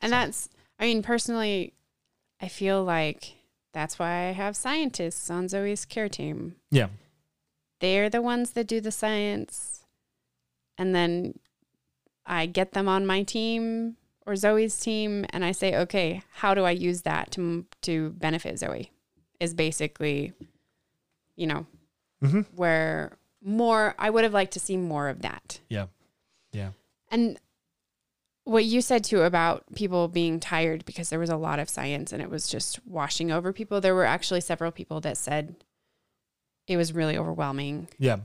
And 0.00 0.10
So- 0.10 0.16
that's, 0.16 0.48
I 0.78 0.84
mean, 0.86 1.02
personally, 1.02 1.74
I 2.40 2.48
feel 2.48 2.82
like 2.82 3.34
that's 3.72 3.98
why 3.98 4.28
I 4.28 4.32
have 4.32 4.56
scientists 4.56 5.30
on 5.30 5.46
Zoey's 5.46 5.84
care 5.84 6.08
team. 6.08 6.56
Yeah. 6.70 6.88
They're 7.80 8.10
the 8.10 8.22
ones 8.22 8.50
that 8.52 8.66
do 8.66 8.80
the 8.80 8.90
science. 8.90 9.84
And 10.76 10.94
then 10.94 11.38
I 12.26 12.46
get 12.46 12.72
them 12.72 12.88
on 12.88 13.06
my 13.06 13.22
team 13.22 13.96
or 14.26 14.32
Zoey's 14.32 14.78
team 14.80 15.24
and 15.30 15.44
I 15.44 15.52
say, 15.52 15.76
okay, 15.76 16.22
how 16.34 16.54
do 16.54 16.64
I 16.64 16.70
use 16.72 17.02
that 17.02 17.30
to, 17.32 17.66
to 17.82 18.10
benefit 18.10 18.56
Zoey? 18.56 18.88
Is 19.38 19.54
basically, 19.54 20.32
you 21.36 21.46
know, 21.46 21.66
hmm 22.22 22.40
where 22.54 23.16
more 23.42 23.94
I 23.98 24.10
would 24.10 24.24
have 24.24 24.34
liked 24.34 24.52
to 24.52 24.60
see 24.60 24.76
more 24.76 25.08
of 25.08 25.22
that. 25.22 25.60
Yeah. 25.68 25.86
Yeah. 26.52 26.70
And 27.10 27.38
what 28.44 28.64
you 28.64 28.80
said 28.82 29.04
too 29.04 29.22
about 29.22 29.64
people 29.74 30.08
being 30.08 30.40
tired 30.40 30.84
because 30.84 31.08
there 31.10 31.18
was 31.18 31.30
a 31.30 31.36
lot 31.36 31.58
of 31.58 31.68
science 31.70 32.12
and 32.12 32.20
it 32.20 32.28
was 32.30 32.48
just 32.48 32.84
washing 32.86 33.30
over 33.30 33.52
people. 33.52 33.80
There 33.80 33.94
were 33.94 34.04
actually 34.04 34.40
several 34.40 34.70
people 34.72 35.00
that 35.02 35.16
said 35.16 35.54
it 36.66 36.76
was 36.76 36.92
really 36.92 37.16
overwhelming 37.16 37.88
Yeah. 37.98 38.18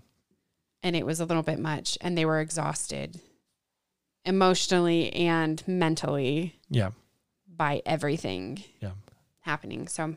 and 0.84 0.96
it 0.96 1.06
was 1.06 1.20
a 1.20 1.26
little 1.26 1.44
bit 1.44 1.60
much 1.60 1.98
and 2.02 2.18
they 2.18 2.26
were 2.26 2.40
exhausted 2.42 3.20
emotionally 4.26 5.14
and 5.14 5.66
mentally 5.68 6.60
Yeah. 6.70 6.92
by 7.48 7.82
everything 7.86 8.64
Yeah. 8.82 8.94
happening. 9.42 9.88
So 9.88 10.16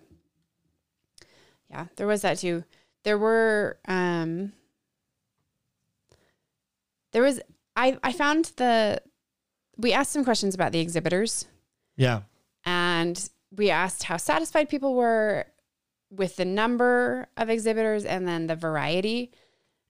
yeah, 1.70 1.86
there 1.96 2.06
was 2.06 2.22
that 2.22 2.38
too. 2.38 2.64
There 3.04 3.18
were 3.18 3.78
um 3.86 4.52
there 7.12 7.22
was 7.22 7.40
I 7.76 7.98
I 8.02 8.12
found 8.12 8.46
the 8.56 9.00
we 9.76 9.92
asked 9.92 10.12
some 10.12 10.24
questions 10.24 10.54
about 10.54 10.72
the 10.72 10.80
exhibitors 10.80 11.46
Yeah. 11.96 12.22
and 12.64 13.28
we 13.56 13.70
asked 13.70 14.02
how 14.04 14.16
satisfied 14.16 14.68
people 14.68 14.94
were 14.94 15.46
with 16.10 16.36
the 16.36 16.44
number 16.44 17.28
of 17.36 17.48
exhibitors 17.48 18.04
and 18.04 18.26
then 18.26 18.46
the 18.46 18.56
variety. 18.56 19.30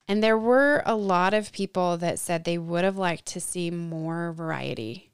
And 0.07 0.23
there 0.23 0.39
were 0.39 0.83
a 0.87 0.95
lot 0.97 1.35
of 1.35 1.53
people 1.53 1.97
that 1.99 2.19
said 2.19 2.45
they 2.45 2.59
would 2.59 2.85
have 2.85 2.97
liked 2.97 3.27
to 3.27 3.41
see 3.41 3.71
more 3.71 4.33
variety. 4.33 5.11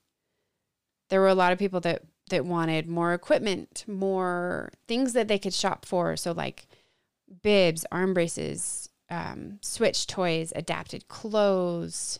There 1.11 1.21
were 1.21 1.29
a 1.29 1.35
lot 1.35 1.53
of 1.53 1.59
people 1.59 1.81
that 1.81 2.03
that 2.31 2.45
wanted 2.47 2.89
more 2.89 3.13
equipment, 3.13 3.85
more 3.87 4.71
things 4.89 5.13
that 5.13 5.29
they 5.29 5.39
could 5.39 5.53
shop 5.55 5.85
for. 5.85 6.17
So 6.17 6.33
like 6.33 6.67
bibs, 7.43 7.85
arm 7.91 8.15
braces, 8.15 8.89
um, 9.11 9.59
switch 9.61 10.07
toys, 10.07 10.53
adapted 10.57 11.09
clothes, 11.09 12.19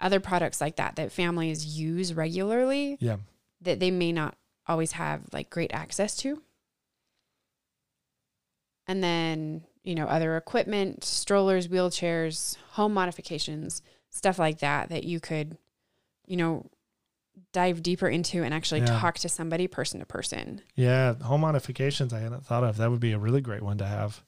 other 0.00 0.20
products 0.20 0.60
like 0.60 0.76
that 0.76 0.96
that 0.96 1.12
families 1.12 1.64
use 1.78 2.12
regularly 2.12 2.96
Yeah. 3.00 3.18
that 3.60 3.78
they 3.80 3.90
may 3.90 4.12
not 4.12 4.36
always 4.66 4.92
have 4.92 5.22
like 5.32 5.48
great 5.50 5.72
access 5.72 6.16
to. 6.18 6.42
And 8.86 9.02
then, 9.02 9.64
you 9.84 9.94
know, 9.94 10.06
other 10.06 10.36
equipment, 10.36 11.04
strollers, 11.04 11.68
wheelchairs, 11.68 12.56
home 12.72 12.92
modifications, 12.94 13.80
stuff 14.10 14.38
like 14.38 14.58
that 14.58 14.88
that 14.88 15.04
you 15.04 15.20
could, 15.20 15.56
you 16.26 16.36
know, 16.36 16.68
dive 17.52 17.82
deeper 17.82 18.08
into 18.08 18.42
and 18.42 18.54
actually 18.54 18.80
Yeah. 18.80 18.98
talk 18.98 19.18
to 19.18 19.28
somebody 19.28 19.66
person 19.66 20.00
to 20.00 20.06
person. 20.06 20.62
Yeah. 20.74 21.14
Home 21.22 21.42
modifications 21.42 22.12
I 22.12 22.20
hadn't 22.20 22.46
thought 22.46 22.64
of. 22.64 22.76
That 22.78 22.90
would 22.90 23.00
be 23.00 23.12
a 23.12 23.18
really 23.18 23.40
great 23.40 23.62
one 23.62 23.78
to 23.78 23.86
have. 23.86 24.22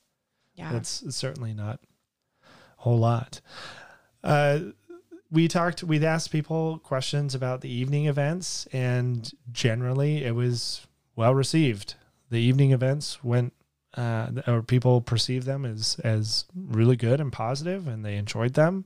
Yeah. 0.55 0.73
That's 0.73 1.15
certainly 1.15 1.55
not 1.55 1.81
a 2.43 2.83
whole 2.83 2.99
lot. 2.99 3.41
Uh, 4.23 4.61
we 5.31 5.49
talked, 5.49 5.83
we'd 5.83 6.05
asked 6.05 6.31
people 6.31 6.79
questions 6.79 7.35
about 7.35 7.61
the 7.61 7.69
evening 7.71 8.07
events, 8.07 8.67
and 8.73 9.33
generally 9.51 10.25
it 10.25 10.35
was 10.35 10.87
well 11.17 11.35
received. 11.35 11.95
The 12.31 12.39
evening 12.41 12.73
events 12.73 13.25
went, 13.25 13.53
uh, 13.97 14.31
or 14.47 14.63
people 14.63 15.01
perceived 15.01 15.47
them 15.47 15.65
as, 15.65 15.99
as 16.05 16.45
really 16.55 16.97
good 16.97 17.21
and 17.21 17.33
positive, 17.33 17.89
and 17.89 18.05
they 18.05 18.17
enjoyed 18.17 18.55
them. 18.55 18.85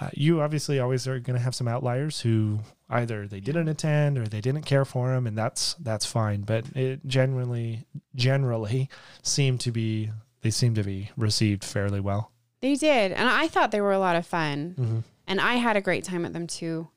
Uh, 0.00 0.08
you 0.14 0.40
obviously 0.40 0.80
always 0.80 1.06
are 1.06 1.20
going 1.20 1.36
to 1.36 1.42
have 1.42 1.54
some 1.54 1.68
outliers 1.68 2.20
who 2.20 2.60
either 2.88 3.26
they 3.26 3.40
didn't 3.40 3.68
attend 3.68 4.16
or 4.16 4.26
they 4.26 4.40
didn't 4.40 4.62
care 4.62 4.84
for 4.84 5.10
them, 5.10 5.26
and 5.26 5.36
that's 5.36 5.74
that's 5.74 6.06
fine. 6.06 6.40
But 6.40 6.64
it 6.74 7.06
generally 7.06 7.84
generally 8.14 8.88
seemed 9.22 9.60
to 9.60 9.70
be 9.70 10.10
they 10.40 10.50
seem 10.50 10.74
to 10.74 10.82
be 10.82 11.10
received 11.16 11.64
fairly 11.64 12.00
well. 12.00 12.32
they 12.60 12.76
did. 12.76 13.12
And 13.12 13.28
I 13.28 13.48
thought 13.48 13.70
they 13.70 13.80
were 13.80 13.92
a 13.92 13.98
lot 13.98 14.16
of 14.16 14.26
fun. 14.26 14.74
Mm-hmm. 14.78 14.98
And 15.26 15.40
I 15.40 15.54
had 15.54 15.76
a 15.76 15.80
great 15.80 16.04
time 16.04 16.24
at 16.24 16.32
them 16.32 16.46
too. 16.46 16.88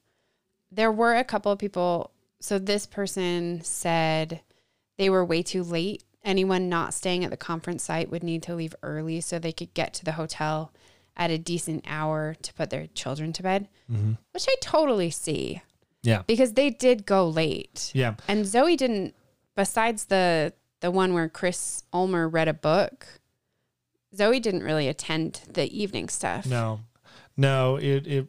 There 0.71 0.91
were 0.91 1.15
a 1.15 1.23
couple 1.23 1.51
of 1.51 1.59
people. 1.59 2.11
So 2.39 2.57
this 2.57 2.85
person 2.85 3.61
said 3.63 4.41
they 4.97 5.09
were 5.09 5.23
way 5.23 5.43
too 5.43 5.63
late. 5.63 6.03
Anyone 6.23 6.69
not 6.69 6.93
staying 6.93 7.23
at 7.25 7.31
the 7.31 7.37
conference 7.37 7.83
site 7.83 8.09
would 8.09 8.23
need 8.23 8.43
to 8.43 8.55
leave 8.55 8.75
early 8.81 9.21
so 9.21 9.37
they 9.37 9.51
could 9.51 9.73
get 9.73 9.93
to 9.95 10.05
the 10.05 10.13
hotel 10.13 10.71
at 11.15 11.29
a 11.31 11.37
decent 11.37 11.83
hour 11.87 12.35
to 12.41 12.53
put 12.53 12.69
their 12.69 12.87
children 12.87 13.31
to 13.33 13.43
bed, 13.43 13.67
Mm-hmm. 13.91 14.13
which 14.31 14.45
I 14.49 14.55
totally 14.61 15.09
see 15.11 15.61
Yeah, 16.01 16.23
because 16.27 16.53
they 16.53 16.69
did 16.69 17.05
go 17.05 17.27
late. 17.29 17.91
yeah, 17.93 18.15
And 18.27 18.45
Zoey 18.45 18.75
didn't 18.77 19.13
besides 19.55 20.05
the 20.05 20.53
the 20.79 20.91
one 20.91 21.13
where 21.13 21.29
Chris 21.29 21.83
Ulmer 21.93 22.27
read 22.27 22.47
a 22.47 22.53
book. 22.53 23.05
Zoey 24.15 24.41
didn't 24.41 24.63
really 24.63 24.87
attend 24.87 25.41
the 25.53 25.65
evening 25.81 26.09
stuff. 26.09 26.45
no, 26.45 26.81
no. 27.37 27.77
It 27.77 28.05
it 28.07 28.27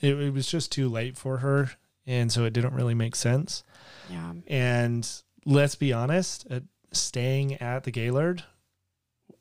it, 0.00 0.18
it 0.20 0.32
was 0.32 0.46
just 0.46 0.72
too 0.72 0.88
late 0.88 1.16
for 1.16 1.38
her, 1.38 1.70
and 2.06 2.32
so 2.32 2.44
it 2.44 2.52
didn't 2.52 2.74
really 2.74 2.94
make 2.94 3.14
sense. 3.14 3.62
Yeah. 4.10 4.32
And 4.46 5.08
let's 5.46 5.74
be 5.74 5.92
honest, 5.92 6.46
uh, 6.50 6.60
staying 6.92 7.54
at 7.62 7.84
the 7.84 7.90
Gaylord 7.90 8.42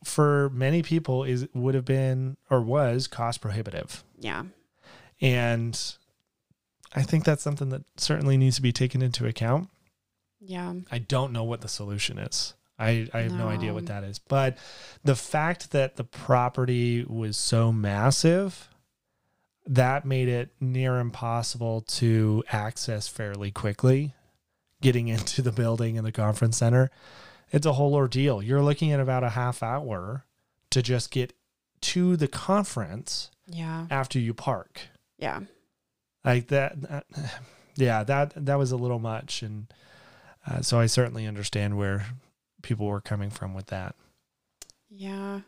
for 0.03 0.49
many 0.51 0.81
people 0.81 1.23
is 1.23 1.47
would 1.53 1.75
have 1.75 1.85
been 1.85 2.37
or 2.49 2.61
was 2.61 3.07
cost 3.07 3.41
prohibitive. 3.41 4.03
Yeah. 4.19 4.43
And 5.21 5.79
I 6.93 7.03
think 7.03 7.25
that's 7.25 7.43
something 7.43 7.69
that 7.69 7.83
certainly 7.97 8.37
needs 8.37 8.55
to 8.57 8.61
be 8.61 8.71
taken 8.71 9.01
into 9.01 9.25
account. 9.25 9.69
Yeah. 10.39 10.73
I 10.91 10.99
don't 10.99 11.33
know 11.33 11.43
what 11.43 11.61
the 11.61 11.67
solution 11.67 12.17
is. 12.17 12.53
I, 12.77 13.09
I 13.13 13.21
have 13.21 13.33
no. 13.33 13.49
idea 13.49 13.73
what 13.73 13.87
that 13.87 14.05
is. 14.05 14.19
But 14.19 14.57
the 15.03 15.15
fact 15.15 15.71
that 15.71 15.97
the 15.97 16.05
property 16.05 17.03
was 17.03 17.35
so 17.35 17.73
massive, 17.73 18.69
that 19.67 20.05
made 20.05 20.29
it 20.29 20.49
near 20.61 20.97
impossible 20.99 21.81
to 21.81 22.43
access 22.51 23.07
fairly 23.07 23.51
quickly. 23.51 24.13
Getting 24.81 25.07
into 25.09 25.41
the 25.41 25.51
building 25.51 25.97
and 25.97 26.07
the 26.07 26.11
conference 26.13 26.57
center, 26.57 26.89
it's 27.51 27.65
a 27.65 27.73
whole 27.73 27.95
ordeal. 27.95 28.41
You're 28.41 28.61
looking 28.61 28.91
at 28.91 28.99
about 28.99 29.23
a 29.23 29.29
half 29.29 29.61
hour 29.63 30.25
to 30.71 30.81
just 30.81 31.11
get 31.11 31.33
to 31.81 32.15
the 32.17 32.27
conference 32.27 33.31
Yeah. 33.47 33.85
after 33.89 34.19
you 34.19 34.33
park 34.33 34.81
Yeah. 35.17 35.41
like 36.25 36.47
that, 36.47 36.79
that 36.81 37.05
yeah 37.75 38.03
that 38.03 38.33
that 38.45 38.55
was 38.57 38.71
a 38.71 38.77
little 38.77 38.99
much 38.99 39.41
and 39.41 39.67
uh, 40.45 40.61
so 40.61 40.77
i 40.79 40.85
certainly 40.85 41.25
understand 41.25 41.77
where 41.77 42.05
people 42.61 42.85
were 42.87 42.99
coming 43.01 43.29
from 43.29 43.53
with 43.53 43.67
that 43.67 43.95
Yeah. 44.89 45.41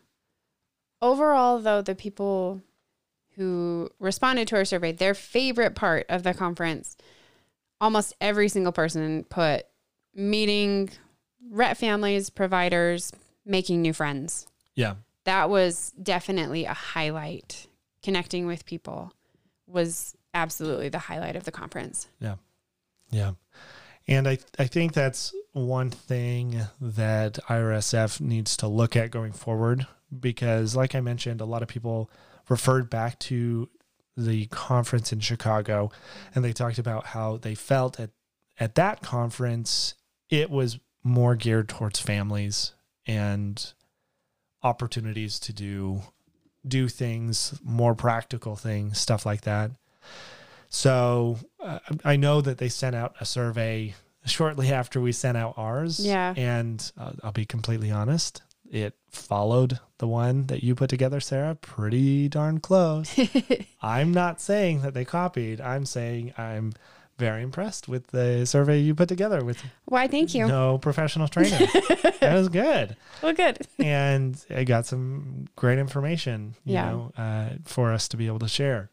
Overall, 1.01 1.59
though, 1.59 1.81
the 1.81 1.95
people 1.95 2.61
who 3.35 3.89
responded 3.99 4.47
to 4.49 4.55
our 4.55 4.65
survey, 4.65 4.91
their 4.91 5.15
favorite 5.15 5.73
part 5.73 6.05
of 6.09 6.21
the 6.21 6.33
conference, 6.33 6.95
almost 7.79 8.13
every 8.21 8.47
single 8.49 8.71
person 8.71 9.23
put 9.23 9.65
meeting 10.13 10.89
Rett 11.49 11.77
families, 11.77 12.29
providers, 12.29 13.11
making 13.45 13.81
new 13.81 13.93
friends. 13.93 14.47
Yeah. 14.75 14.95
That 15.25 15.49
was 15.49 15.93
definitely 16.01 16.65
a 16.65 16.73
highlight. 16.73 17.67
Connecting 18.03 18.47
with 18.47 18.65
people 18.65 19.13
was 19.67 20.15
absolutely 20.33 20.89
the 20.89 20.99
highlight 20.99 21.35
of 21.35 21.43
the 21.43 21.51
conference. 21.51 22.07
Yeah. 22.19 22.35
Yeah. 23.11 23.33
And 24.07 24.27
I, 24.27 24.39
I 24.57 24.65
think 24.65 24.93
that's 24.93 25.33
one 25.53 25.89
thing 25.89 26.61
that 26.79 27.33
IRSF 27.47 28.19
needs 28.19 28.57
to 28.57 28.67
look 28.67 28.95
at 28.95 29.11
going 29.11 29.31
forward 29.31 29.85
because, 30.19 30.75
like 30.75 30.95
I 30.95 31.01
mentioned, 31.01 31.41
a 31.41 31.45
lot 31.45 31.61
of 31.61 31.67
people 31.67 32.09
referred 32.49 32.89
back 32.89 33.19
to 33.19 33.69
the 34.17 34.47
conference 34.47 35.13
in 35.13 35.19
Chicago 35.19 35.91
and 36.33 36.43
they 36.43 36.53
talked 36.53 36.79
about 36.79 37.07
how 37.07 37.37
they 37.37 37.55
felt 37.55 37.99
at, 37.99 38.09
at 38.59 38.75
that 38.75 39.01
conference 39.01 39.95
it 40.29 40.49
was 40.49 40.79
more 41.03 41.35
geared 41.35 41.67
towards 41.69 41.99
families 41.99 42.73
and 43.07 43.73
opportunities 44.63 45.39
to 45.39 45.53
do 45.53 46.01
do 46.67 46.87
things 46.87 47.59
more 47.63 47.95
practical 47.95 48.55
things 48.55 48.99
stuff 48.99 49.25
like 49.25 49.41
that 49.41 49.71
so 50.69 51.37
uh, 51.61 51.79
I 52.05 52.15
know 52.15 52.39
that 52.39 52.57
they 52.57 52.69
sent 52.69 52.95
out 52.95 53.15
a 53.19 53.25
survey 53.25 53.93
shortly 54.25 54.69
after 54.73 55.01
we 55.01 55.11
sent 55.11 55.37
out 55.37 55.55
ours. 55.57 55.99
Yeah. 55.99 56.33
And 56.35 56.91
uh, 56.97 57.11
I'll 57.23 57.33
be 57.33 57.45
completely 57.45 57.91
honest, 57.91 58.41
it 58.71 58.95
followed 59.09 59.79
the 59.97 60.07
one 60.07 60.47
that 60.47 60.63
you 60.63 60.73
put 60.73 60.89
together, 60.89 61.19
Sarah, 61.19 61.55
pretty 61.55 62.29
darn 62.29 62.59
close. 62.61 63.19
I'm 63.81 64.13
not 64.13 64.39
saying 64.39 64.81
that 64.81 64.93
they 64.93 65.03
copied. 65.03 65.59
I'm 65.59 65.85
saying 65.85 66.33
I'm 66.37 66.71
very 67.17 67.43
impressed 67.43 67.87
with 67.87 68.07
the 68.07 68.45
survey 68.45 68.79
you 68.79 68.95
put 68.95 69.07
together 69.09 69.43
with 69.45 69.61
Why, 69.85 70.07
thank 70.07 70.33
you. 70.33 70.47
no 70.47 70.77
professional 70.77 71.27
training. 71.27 71.67
that 72.19 72.33
was 72.33 72.49
good. 72.49 72.95
Well, 73.21 73.33
good. 73.33 73.59
And 73.79 74.43
I 74.49 74.63
got 74.63 74.85
some 74.85 75.45
great 75.55 75.77
information, 75.79 76.55
you 76.65 76.73
Yeah. 76.73 76.89
know, 76.91 77.11
uh, 77.17 77.49
for 77.65 77.91
us 77.93 78.07
to 78.09 78.17
be 78.17 78.27
able 78.27 78.39
to 78.39 78.47
share. 78.47 78.89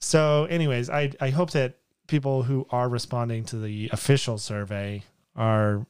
So, 0.00 0.44
anyways, 0.46 0.90
I 0.90 1.12
I 1.20 1.30
hope 1.30 1.50
that 1.52 1.78
people 2.06 2.44
who 2.44 2.66
are 2.70 2.88
responding 2.88 3.44
to 3.46 3.58
the 3.58 3.88
official 3.92 4.38
survey 4.38 5.02
are 5.34 5.86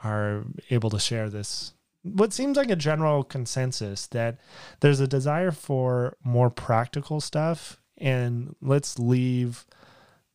are 0.00 0.44
able 0.70 0.90
to 0.90 0.98
share 0.98 1.28
this 1.30 1.72
what 2.02 2.32
seems 2.32 2.56
like 2.56 2.70
a 2.70 2.76
general 2.76 3.24
consensus 3.24 4.06
that 4.08 4.38
there's 4.80 5.00
a 5.00 5.08
desire 5.08 5.50
for 5.50 6.16
more 6.22 6.50
practical 6.50 7.20
stuff 7.20 7.80
and 7.98 8.54
let's 8.60 8.96
leave 8.98 9.66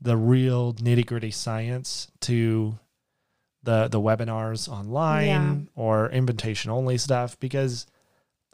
the 0.02 0.18
real 0.18 0.74
nitty-gritty 0.74 1.32
science 1.32 2.10
to 2.22 2.78
the 3.64 3.88
the 3.88 4.00
webinars 4.02 4.68
online 4.68 5.26
Yeah. 5.28 5.56
or 5.76 6.10
invitation 6.10 6.72
only 6.72 6.98
stuff 6.98 7.40
because 7.40 7.86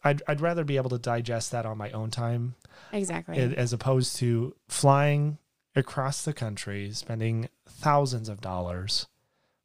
I'd, 0.03 0.22
I'd 0.28 0.41
rather 0.41 0.64
be 0.64 0.78
able 0.78 0.90
to 0.91 0.98
digest 0.99 1.52
that 1.52 1.65
on 1.65 1.78
my 1.78 1.90
own 1.91 2.11
time 2.11 2.56
Exactly. 2.91 3.38
as 3.38 3.74
opposed 3.74 4.18
to 4.18 4.56
flying 4.68 5.38
across 5.76 6.24
the 6.24 6.34
country, 6.34 6.91
spending 6.91 7.49
thousands 7.68 8.30
of 8.30 8.41
dollars 8.41 9.07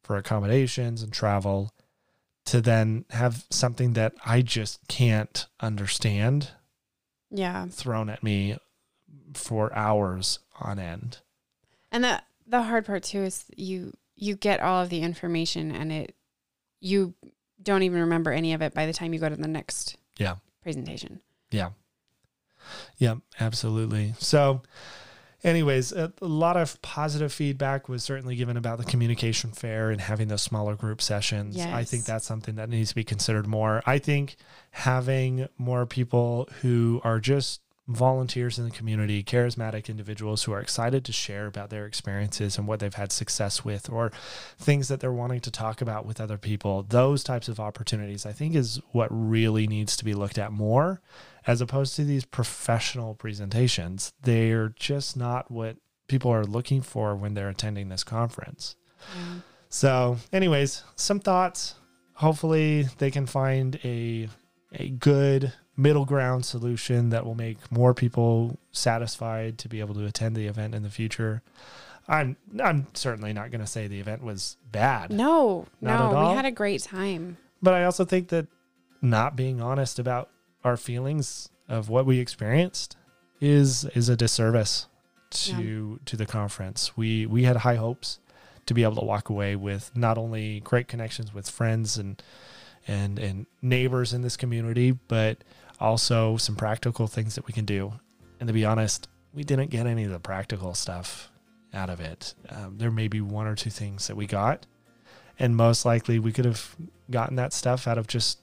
for 0.03 0.17
accommodations 0.17 1.03
and 1.03 1.13
travel 1.13 1.71
to 2.47 2.61
then 2.61 3.05
have 3.11 3.45
something 3.51 3.93
that 3.93 4.15
I 4.25 4.43
just 4.43 4.81
can't 4.89 5.47
understand 5.61 6.51
yeah. 7.31 7.67
thrown 7.69 8.09
at 8.11 8.23
me 8.23 8.57
for 9.35 9.73
hours 9.75 10.39
on 10.61 10.79
end. 10.79 11.19
And 11.93 12.03
the 12.03 12.23
the 12.47 12.63
hard 12.63 12.85
part 12.87 13.05
too 13.05 13.23
is 13.23 13.45
you 13.57 13.93
you 14.17 14.35
get 14.35 14.61
all 14.61 14.83
of 14.83 14.89
the 14.89 15.03
information 15.03 15.71
and 15.73 15.93
it 15.93 16.17
you 16.81 17.15
don't 17.63 17.85
even 17.85 18.01
remember 18.01 18.33
any 18.33 18.53
of 18.55 18.63
it 18.63 18.75
by 18.75 18.87
the 18.87 18.93
time 18.93 19.13
you 19.15 19.21
go 19.21 19.29
to 19.29 19.37
the 19.37 19.47
next 19.47 19.97
Yeah. 20.19 20.37
presentation. 20.63 21.21
Yeah. 21.53 21.71
Yeah, 22.99 23.17
absolutely. 23.41 24.15
So, 24.19 24.63
anyways, 25.45 25.93
a, 25.93 26.13
a 26.21 26.27
lot 26.27 26.57
of 26.57 26.81
positive 26.83 27.33
feedback 27.33 27.89
was 27.89 28.03
certainly 28.05 28.37
given 28.37 28.57
about 28.57 28.79
the 28.79 28.85
communication 28.85 29.51
fair 29.53 29.91
and 29.91 30.01
having 30.01 30.29
those 30.29 30.43
smaller 30.43 30.77
group 30.77 31.01
sessions. 31.03 31.57
I 31.61 31.85
think 31.85 32.05
that's 32.05 32.27
something 32.27 32.57
that 32.57 32.69
needs 32.69 32.91
to 32.91 32.95
be 32.95 33.05
considered 33.05 33.47
more. 33.47 33.83
I 33.87 33.99
think 33.99 34.37
having 34.71 35.49
more 35.59 35.87
people 35.87 36.49
who 36.63 37.01
are 37.05 37.19
just 37.21 37.61
volunteers 37.89 38.59
in 38.59 38.65
the 38.65 38.71
community, 38.71 39.25
charismatic 39.25 39.89
individuals 39.89 40.45
who 40.45 40.53
are 40.53 40.61
excited 40.61 41.05
to 41.05 41.13
share 41.13 41.47
about 41.47 41.71
their 41.71 41.85
experiences 41.85 42.57
and 42.57 42.67
what 42.67 42.81
they've 42.81 42.95
had 42.95 43.11
success 43.11 43.65
with 43.65 43.91
or 43.91 44.13
things 44.57 44.89
that 44.89 45.01
they're 45.01 45.13
wanting 45.13 45.41
to 45.41 45.51
talk 45.51 45.81
about 45.81 46.07
with 46.07 46.21
other 46.21 46.39
people, 46.39 46.85
those 46.85 47.25
types 47.25 47.49
of 47.49 47.59
opportunities, 47.59 48.25
I 48.25 48.33
think 48.33 48.55
is 48.55 48.81
what 48.93 49.09
really 49.11 49.67
needs 49.67 49.97
to 49.97 50.05
be 50.05 50.15
looked 50.15 50.39
at 50.39 50.53
more 50.53 51.01
as 51.47 51.61
opposed 51.61 51.97
to 51.97 52.05
these 52.05 52.25
professional 52.25 53.15
presentations. 53.15 54.13
They're 54.23 54.69
just 54.69 55.17
not 55.17 55.51
what 55.51 55.77
people 56.07 56.31
are 56.31 56.45
looking 56.45 56.83
for 56.83 57.17
when 57.17 57.35
they're 57.35 57.49
attending 57.49 57.89
this 57.89 58.05
conference. 58.05 58.77
Yeah. 59.17 59.35
So, 59.69 60.19
anyways, 60.33 60.85
some 60.97 61.19
thoughts. 61.19 61.75
Hopefully, 62.15 62.83
they 62.99 63.11
can 63.11 63.27
find 63.27 63.81
a 63.83 64.29
a 64.75 64.91
good 64.91 65.53
middle 65.77 66.05
ground 66.05 66.45
solution 66.45 67.11
that 67.11 67.25
will 67.25 67.35
make 67.35 67.71
more 67.73 67.95
people 67.95 68.59
satisfied 68.73 69.59
to 69.59 69.69
be 69.69 69.81
able 69.81 69.95
to 69.95 70.05
attend 70.05 70.37
the 70.37 70.47
event 70.47 70.75
in 70.75 70.83
the 70.83 70.91
future. 70.91 71.43
I'm 72.09 72.37
I'm 72.63 72.89
certainly 72.95 73.33
not 73.33 73.51
going 73.51 73.61
to 73.61 73.67
say 73.67 73.87
the 73.87 74.01
event 74.01 74.23
was 74.23 74.57
bad, 74.71 75.11
No, 75.11 75.67
Not 75.81 76.13
no, 76.13 76.31
we 76.31 76.37
had 76.37 76.45
a 76.45 76.51
great 76.51 76.83
time. 76.83 77.37
but 77.63 77.75
I 77.75 77.85
also 77.85 78.05
think 78.05 78.29
that 78.29 78.47
not 79.01 79.37
being 79.37 79.61
honest 79.61 79.99
about 79.99 80.29
our 80.65 80.77
feelings 80.77 81.49
of 81.69 81.89
what 81.89 82.05
we 82.07 82.19
experienced 82.19 82.97
is 83.41 83.85
is 83.95 84.09
a 84.09 84.17
disservice 84.17 84.87
to 85.31 85.99
to 86.05 86.17
the 86.17 86.27
conference. 86.27 86.97
We 86.97 87.25
we 87.27 87.45
had 87.45 87.59
high 87.59 87.77
hopes 87.77 88.19
to 88.67 88.75
be 88.75 88.83
able 88.83 88.97
to 88.97 89.05
walk 89.05 89.29
away 89.29 89.57
with 89.57 89.91
not 89.97 90.19
only 90.19 90.61
great 90.61 90.89
connections 90.89 91.33
with 91.33 91.49
friends 91.49 91.97
and 91.99 92.23
and 92.87 93.19
and 93.19 93.47
neighbors 93.63 94.13
in 94.13 94.23
this 94.23 94.37
community, 94.37 94.93
but 94.93 95.39
also 95.83 96.37
some 96.37 96.57
practical 96.57 97.07
things 97.07 97.35
that 97.35 97.47
we 97.47 97.53
can 97.53 97.65
do. 97.65 97.93
And 98.41 98.47
to 98.47 98.53
be 98.53 98.65
honest, 98.65 99.09
we 99.35 99.45
didn't 99.45 99.71
get 99.71 99.87
any 99.87 100.05
of 100.05 100.11
the 100.11 100.21
practical 100.21 100.75
stuff 100.75 101.31
out 101.75 101.91
of 101.91 102.01
it. 102.01 102.35
Um, 102.49 102.79
there 102.79 102.91
may 102.91 103.09
be 103.09 103.21
one 103.21 103.47
or 103.47 103.55
two 103.55 103.71
things 103.71 104.07
that 104.07 104.17
we 104.17 104.27
got, 104.27 104.67
and 105.39 105.57
most 105.57 105.85
likely 105.85 106.19
we 106.19 106.33
could 106.33 106.45
have 106.45 106.77
gotten 107.11 107.37
that 107.37 107.53
stuff 107.53 107.87
out 107.87 107.99
of 107.99 108.07
just 108.07 108.41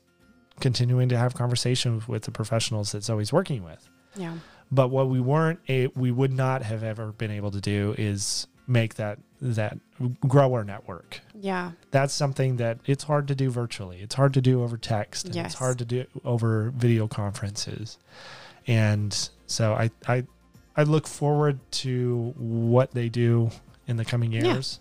continuing 0.59 1.09
to 1.09 1.17
have 1.17 1.33
conversations 1.33 2.07
with 2.07 2.23
the 2.23 2.31
professionals 2.31 2.91
that 2.91 2.99
Zoey's 2.99 3.31
working 3.31 3.63
with. 3.63 3.87
Yeah. 4.15 4.33
But 4.71 4.89
what 4.89 5.09
we 5.09 5.19
weren't, 5.19 5.59
a, 5.69 5.87
we 5.87 6.11
would 6.11 6.33
not 6.33 6.63
have 6.63 6.83
ever 6.83 7.11
been 7.13 7.31
able 7.31 7.51
to 7.51 7.61
do 7.61 7.95
is 7.97 8.47
make 8.67 8.95
that 8.95 9.19
that 9.41 9.77
grow 10.27 10.53
our 10.53 10.63
network. 10.63 11.21
Yeah. 11.33 11.71
That's 11.91 12.13
something 12.13 12.57
that 12.57 12.79
it's 12.85 13.03
hard 13.05 13.27
to 13.29 13.35
do 13.35 13.49
virtually. 13.49 13.99
It's 14.01 14.15
hard 14.15 14.33
to 14.33 14.41
do 14.41 14.63
over 14.63 14.77
text. 14.77 15.25
And 15.27 15.35
Yes. 15.35 15.45
It's 15.47 15.55
hard 15.55 15.77
to 15.79 15.85
do 15.85 16.05
over 16.25 16.71
video 16.75 17.07
conferences. 17.07 17.97
And 18.67 19.29
so 19.47 19.73
I 19.73 19.91
I 20.07 20.25
I 20.75 20.83
look 20.83 21.07
forward 21.07 21.59
to 21.71 22.33
what 22.37 22.91
they 22.93 23.09
do 23.09 23.49
in 23.87 23.97
the 23.97 24.05
coming 24.05 24.31
Yeah. 24.31 24.43
years. 24.53 24.79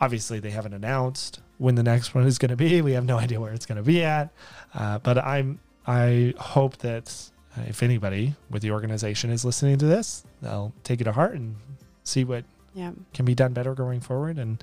Obviously, 0.00 0.40
they 0.40 0.50
haven't 0.50 0.74
announced 0.74 1.40
when 1.58 1.74
the 1.74 1.82
next 1.82 2.14
one 2.14 2.26
is 2.26 2.38
going 2.38 2.50
to 2.50 2.56
be. 2.56 2.82
We 2.82 2.92
have 2.92 3.04
no 3.04 3.18
idea 3.24 3.40
where 3.40 3.52
it's 3.52 3.66
going 3.66 3.76
to 3.76 3.82
be 3.82 4.02
at. 4.04 4.30
Uh, 4.74 4.98
but 4.98 5.18
I'm 5.18 5.58
I 5.86 6.34
hope 6.38 6.76
that 6.78 7.30
uh, 7.56 7.62
if 7.66 7.82
anybody 7.82 8.34
with 8.50 8.60
the 8.62 8.72
organization 8.72 9.30
is 9.30 9.44
listening 9.44 9.78
to 9.78 9.86
this, 9.86 10.24
they'll 10.42 10.74
take 10.84 11.00
it 11.00 11.04
to 11.04 11.12
heart 11.12 11.36
and 11.36 11.56
see 12.04 12.24
what 12.24 12.44
Yeah. 12.76 12.92
can 13.14 13.24
be 13.24 13.34
done 13.34 13.52
better 13.54 13.74
going 13.74 14.00
forward. 14.00 14.38
And 14.38 14.62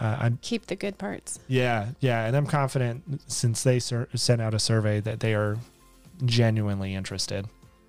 uh, 0.00 0.16
I'm 0.20 0.38
Keep 0.42 0.66
the 0.66 0.74
good 0.76 0.98
parts. 0.98 1.38
yeah, 1.48 1.90
yeah, 2.00 2.26
and 2.26 2.36
I'm 2.36 2.46
confident 2.46 3.22
since 3.30 3.62
they 3.62 3.78
sur- 3.78 4.08
sent 4.14 4.42
out 4.42 4.52
a 4.52 4.58
survey 4.58 4.98
that 5.00 5.20
they 5.20 5.32
are 5.34 5.56
genuinely 6.24 6.94
interested 6.94 7.46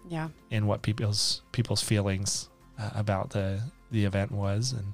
Yeah. 0.10 0.30
in 0.52 0.68
what 0.68 0.82
people's 0.84 1.42
people's 1.52 1.82
feelings 1.82 2.50
uh, 2.80 2.92
about 2.96 3.32
the 3.32 3.62
the 3.92 4.06
event 4.06 4.32
was, 4.32 4.74
and 4.74 4.94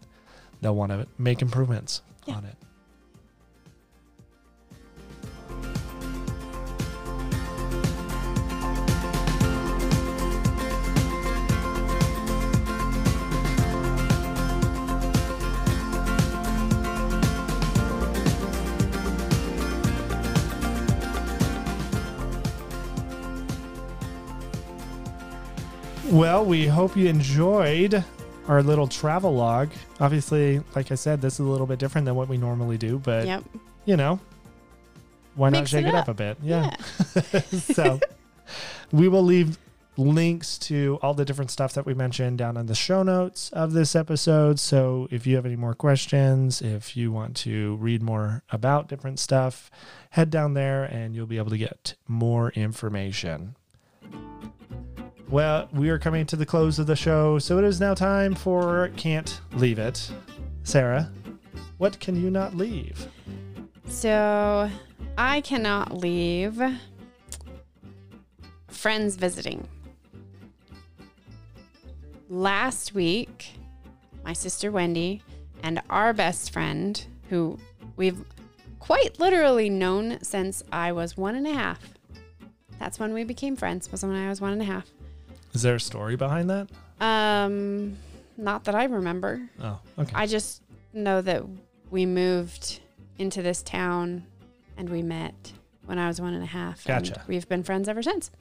they'll 0.62 0.76
want 0.76 0.92
to 0.92 1.08
make 1.18 1.42
improvements 1.42 2.02
Yeah. 2.26 2.36
on 2.36 2.46
it. 2.46 2.56
Well, 26.12 26.44
we 26.44 26.66
hope 26.66 26.98
you 26.98 27.08
enjoyed 27.08 28.04
our 28.48 28.64
little 28.64 28.88
travel 28.88 29.36
log. 29.36 29.70
Obviously, 30.00 30.60
like 30.76 30.92
I 30.92 30.96
said, 30.96 31.22
this 31.22 31.36
is 31.36 31.42
a 31.42 31.44
little 31.44 31.68
bit 31.68 31.78
different 31.78 32.06
than 32.06 32.16
what 32.16 32.28
we 32.28 32.36
normally 32.36 32.80
do, 32.80 32.98
but 32.98 33.28
yep. 33.28 33.44
you 33.86 33.96
know, 33.96 34.20
why 35.36 35.50
not 35.50 35.68
shake 35.68 35.86
it 35.86 35.90
it 35.90 35.96
up 35.96 36.04
up. 36.04 36.08
a 36.08 36.14
bit? 36.16 36.38
Yeah. 36.42 36.76
so 37.52 38.00
we 38.92 39.08
will 39.08 39.22
leave 39.22 39.60
links 39.98 40.58
to 40.58 40.98
all 41.04 41.14
the 41.14 41.26
different 41.26 41.52
stuff 41.52 41.74
that 41.74 41.86
we 41.86 41.94
mentioned 41.94 42.40
down 42.40 42.58
in 42.58 42.66
the 42.66 42.74
show 42.74 43.04
notes 43.04 43.52
of 43.52 43.74
this 43.74 43.96
episode. 43.96 44.60
So 44.60 45.08
if 45.12 45.28
you 45.28 45.36
have 45.36 45.46
any 45.46 45.58
more 45.58 45.76
questions, 45.76 46.60
if 46.60 46.98
you 46.98 47.12
want 47.12 47.36
to 47.38 47.76
read 47.76 48.02
more 48.02 48.42
about 48.50 48.88
different 48.88 49.20
stuff, 49.20 49.70
head 50.10 50.32
down 50.32 50.56
there 50.56 50.86
and 50.86 51.14
you'll 51.14 51.28
be 51.28 51.38
able 51.38 51.52
to 51.52 51.58
get 51.58 51.94
more 52.08 52.50
information. 52.52 53.56
Well, 55.30 55.70
we 55.72 55.92
are 55.92 56.00
coming 56.00 56.26
to 56.26 56.36
the 56.36 56.46
close 56.46 56.80
of 56.80 56.88
the 56.88 56.96
show, 56.96 57.38
so 57.38 57.60
it 57.60 57.64
is 57.64 57.80
now 57.80 57.94
time 57.94 58.34
for 58.34 58.90
Can't 58.98 59.40
Leave 59.54 59.78
It. 59.78 60.10
Sarah, 60.64 61.12
what 61.78 62.00
can 62.00 62.20
you 62.20 62.32
not 62.32 62.56
leave? 62.56 63.08
So 63.88 64.72
I 65.20 65.42
cannot 65.42 65.96
leave 65.96 66.60
friends 68.70 69.18
visiting. 69.18 69.68
Last 72.28 72.96
week, 72.96 73.52
my 74.26 74.34
sister 74.34 74.72
Wendy 74.72 75.22
and 75.62 75.80
our 75.92 76.12
best 76.12 76.52
friend, 76.52 77.06
who 77.30 77.60
we've 77.98 78.24
quite 78.80 79.20
literally 79.20 79.70
known 79.70 80.24
since 80.24 80.64
I 80.72 80.92
was 80.92 81.18
one 81.18 81.36
and 81.36 81.46
a 81.46 81.54
half. 81.54 81.94
That's 82.80 82.98
when 82.98 83.14
we 83.14 83.24
became 83.24 83.56
friends, 83.56 83.92
was 83.92 84.04
when 84.04 84.16
I 84.16 84.28
was 84.28 84.42
one 84.42 84.54
and 84.54 84.62
a 84.64 84.66
half. 84.66 84.90
Is 85.54 85.62
there 85.62 85.76
a 85.76 85.80
story 85.80 86.16
behind 86.16 86.50
that? 86.50 86.68
Um, 87.02 87.98
not 88.38 88.66
that 88.66 88.76
I 88.76 88.86
remember. 88.86 89.42
Oh, 89.62 89.80
okay. 89.98 90.12
I 90.14 90.26
just 90.28 90.62
know 90.94 91.22
that 91.22 91.44
we 91.90 92.06
moved 92.06 92.80
into 93.18 93.42
this 93.42 93.62
town 93.64 94.26
and 94.78 94.90
we 94.90 95.02
met 95.02 95.54
when 95.86 95.98
I 95.98 96.08
was 96.08 96.22
one 96.22 96.34
and 96.34 96.44
a 96.44 96.48
half. 96.48 96.86
and 96.88 97.04
Gotcha. 97.06 97.24
we've 97.28 97.48
been 97.50 97.64
friends 97.64 97.90
ever 97.90 98.02
since. 98.04 98.32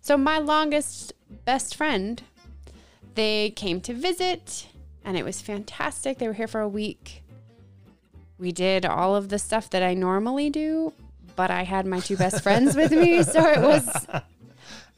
So 0.00 0.16
my 0.16 0.38
longest 0.38 1.12
best 1.44 1.74
friend, 1.74 2.22
they 3.14 3.50
came 3.50 3.80
to 3.82 3.94
visit 3.94 4.68
and 5.04 5.16
it 5.16 5.24
was 5.24 5.40
fantastic. 5.40 6.18
They 6.18 6.28
were 6.28 6.34
here 6.34 6.46
for 6.48 6.60
a 6.60 6.68
week. 6.68 7.22
We 8.38 8.52
did 8.52 8.84
all 8.84 9.16
of 9.16 9.30
the 9.30 9.38
stuff 9.38 9.70
that 9.70 9.82
I 9.82 9.94
normally 9.94 10.50
do, 10.50 10.92
but 11.34 11.50
I 11.50 11.62
had 11.62 11.86
my 11.86 12.00
two 12.00 12.16
best 12.16 12.42
friends 12.42 12.76
with 12.76 12.92
me, 12.92 13.22
so 13.22 13.42
it 13.50 13.60
was 13.60 14.06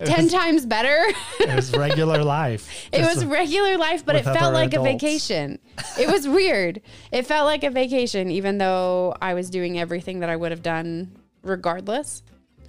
10 0.04 0.24
was- 0.24 0.32
times 0.32 0.66
better. 0.66 0.96
It 1.40 1.54
was 1.54 1.72
regular 1.76 2.22
life. 2.22 2.88
It 2.92 3.00
was 3.02 3.24
regular 3.24 3.76
life, 3.76 4.04
but 4.04 4.14
it 4.16 4.24
felt 4.24 4.54
like 4.54 4.74
a 4.74 4.82
vacation. 4.82 5.58
It 5.98 6.08
was 6.08 6.26
weird. 6.28 6.80
It 7.12 7.26
felt 7.26 7.46
like 7.46 7.64
a 7.64 7.70
vacation, 7.70 8.30
even 8.30 8.58
though 8.58 9.14
I 9.20 9.34
was 9.34 9.50
doing 9.50 9.78
everything 9.78 10.20
that 10.20 10.30
I 10.30 10.36
would 10.36 10.50
have 10.52 10.62
done 10.62 11.10
regardless. 11.42 12.22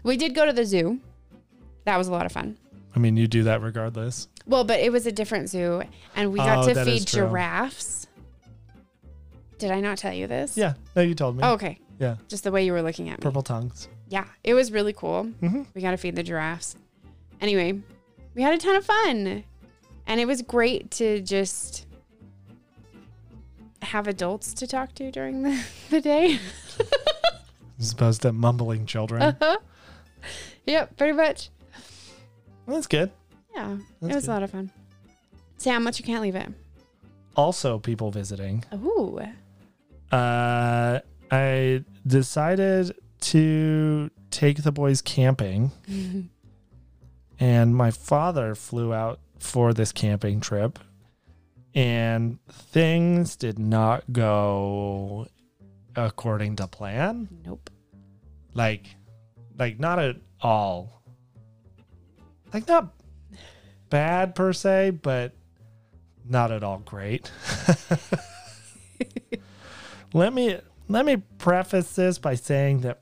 We 0.03 0.17
did 0.17 0.33
go 0.33 0.45
to 0.45 0.53
the 0.53 0.65
zoo. 0.65 0.99
That 1.85 1.97
was 1.97 2.07
a 2.07 2.11
lot 2.11 2.25
of 2.25 2.31
fun. 2.31 2.57
I 2.95 2.99
mean, 2.99 3.15
you 3.17 3.27
do 3.27 3.43
that 3.43 3.61
regardless. 3.61 4.27
Well, 4.47 4.63
but 4.63 4.79
it 4.79 4.91
was 4.91 5.05
a 5.05 5.11
different 5.11 5.49
zoo, 5.49 5.83
and 6.15 6.31
we 6.33 6.39
got 6.39 6.65
Oh, 6.67 6.73
to 6.73 6.83
feed 6.85 7.05
giraffes. 7.07 8.07
Did 9.59 9.71
I 9.71 9.79
not 9.81 9.97
tell 9.97 10.13
you 10.13 10.25
this? 10.27 10.57
Yeah. 10.57 10.73
No, 10.95 11.01
you 11.01 11.13
told 11.15 11.35
me. 11.37 11.43
Oh, 11.43 11.53
okay. 11.53 11.79
Yeah. 11.99 12.15
Just 12.27 12.43
the 12.45 12.51
way 12.51 12.65
you 12.65 12.71
were 12.71 12.81
looking 12.81 13.09
at 13.09 13.19
me. 13.19 13.23
Purple 13.23 13.41
tongues. 13.43 13.87
Yeah, 14.07 14.25
it 14.43 14.53
was 14.53 14.71
really 14.71 14.93
cool. 14.93 15.25
Mhm. 15.41 15.67
We 15.75 15.81
got 15.81 15.91
to 15.91 15.97
feed 15.97 16.15
the 16.15 16.23
giraffes. 16.23 16.75
Anyway, 17.41 17.79
we 18.35 18.41
had 18.41 18.53
a 18.53 18.57
ton 18.57 18.75
of 18.75 18.85
fun. 18.85 19.43
And 20.07 20.19
it 20.19 20.25
was 20.25 20.41
great 20.41 20.89
to 20.91 21.21
just 21.21 21.85
have 23.81 24.07
adults 24.07 24.53
to 24.55 24.67
talk 24.67 24.93
to 24.95 25.11
during 25.11 25.43
the, 25.43 25.63
the 25.89 26.01
day. 26.01 26.39
As 27.79 27.91
opposed 27.93 28.23
to 28.23 28.33
mumbling 28.33 28.85
children. 28.85 29.21
Uh-huh. 29.21 29.57
yep, 30.65 30.97
pretty 30.97 31.13
much. 31.13 31.49
That's 32.67 32.87
good. 32.87 33.11
Yeah, 33.55 33.77
That's 34.01 34.11
it 34.11 34.15
was 34.15 34.25
good. 34.25 34.31
a 34.31 34.33
lot 34.33 34.43
of 34.43 34.51
fun. 34.51 34.71
Sam, 35.57 35.83
what 35.85 35.97
you 35.99 36.05
can't 36.05 36.21
leave 36.21 36.35
it. 36.35 36.49
Also, 37.35 37.79
people 37.79 38.11
visiting. 38.11 38.63
Ooh. 38.73 39.19
Uh, 40.11 40.99
I 41.31 41.83
decided 42.05 42.95
to 43.21 44.09
take 44.31 44.63
the 44.63 44.71
boys 44.71 45.01
camping, 45.01 45.71
and 47.39 47.75
my 47.75 47.91
father 47.91 48.55
flew 48.55 48.93
out 48.93 49.19
for 49.39 49.73
this 49.73 49.91
camping 49.91 50.41
trip, 50.41 50.77
and 51.73 52.39
things 52.51 53.35
did 53.35 53.57
not 53.57 54.03
go 54.11 55.27
according 55.95 56.57
to 56.57 56.67
plan. 56.67 57.27
nope. 57.45 57.69
Like, 58.53 58.85
like 59.57 59.79
not 59.79 59.99
at 59.99 60.17
all. 60.41 61.03
Like 62.53 62.67
not 62.67 62.93
bad 63.89 64.35
per 64.35 64.53
se, 64.53 64.91
but 65.01 65.33
not 66.27 66.51
at 66.51 66.63
all 66.63 66.79
great. 66.79 67.31
let 70.13 70.33
me 70.33 70.57
let 70.87 71.05
me 71.05 71.17
preface 71.37 71.95
this 71.95 72.17
by 72.17 72.35
saying 72.35 72.81
that 72.81 73.01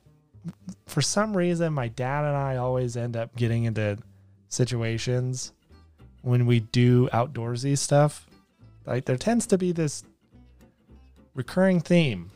for 0.85 1.01
some 1.01 1.35
reason 1.35 1.73
my 1.73 1.87
dad 1.87 2.25
and 2.25 2.35
I 2.35 2.57
always 2.57 2.97
end 2.97 3.15
up 3.15 3.35
getting 3.35 3.63
into 3.63 3.97
situations 4.49 5.53
when 6.21 6.45
we 6.45 6.59
do 6.59 7.07
outdoorsy 7.09 7.77
stuff. 7.77 8.27
Like 8.85 9.05
there 9.05 9.17
tends 9.17 9.45
to 9.47 9.57
be 9.57 9.71
this 9.71 10.03
recurring 11.33 11.79
theme 11.79 12.31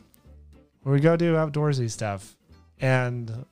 where 0.82 0.94
we 0.94 1.00
go 1.00 1.16
do 1.16 1.34
outdoorsy 1.34 1.90
stuff 1.90 2.36
and 2.80 3.44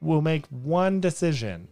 we'll 0.00 0.22
make 0.22 0.46
one 0.46 1.00
decision 1.00 1.68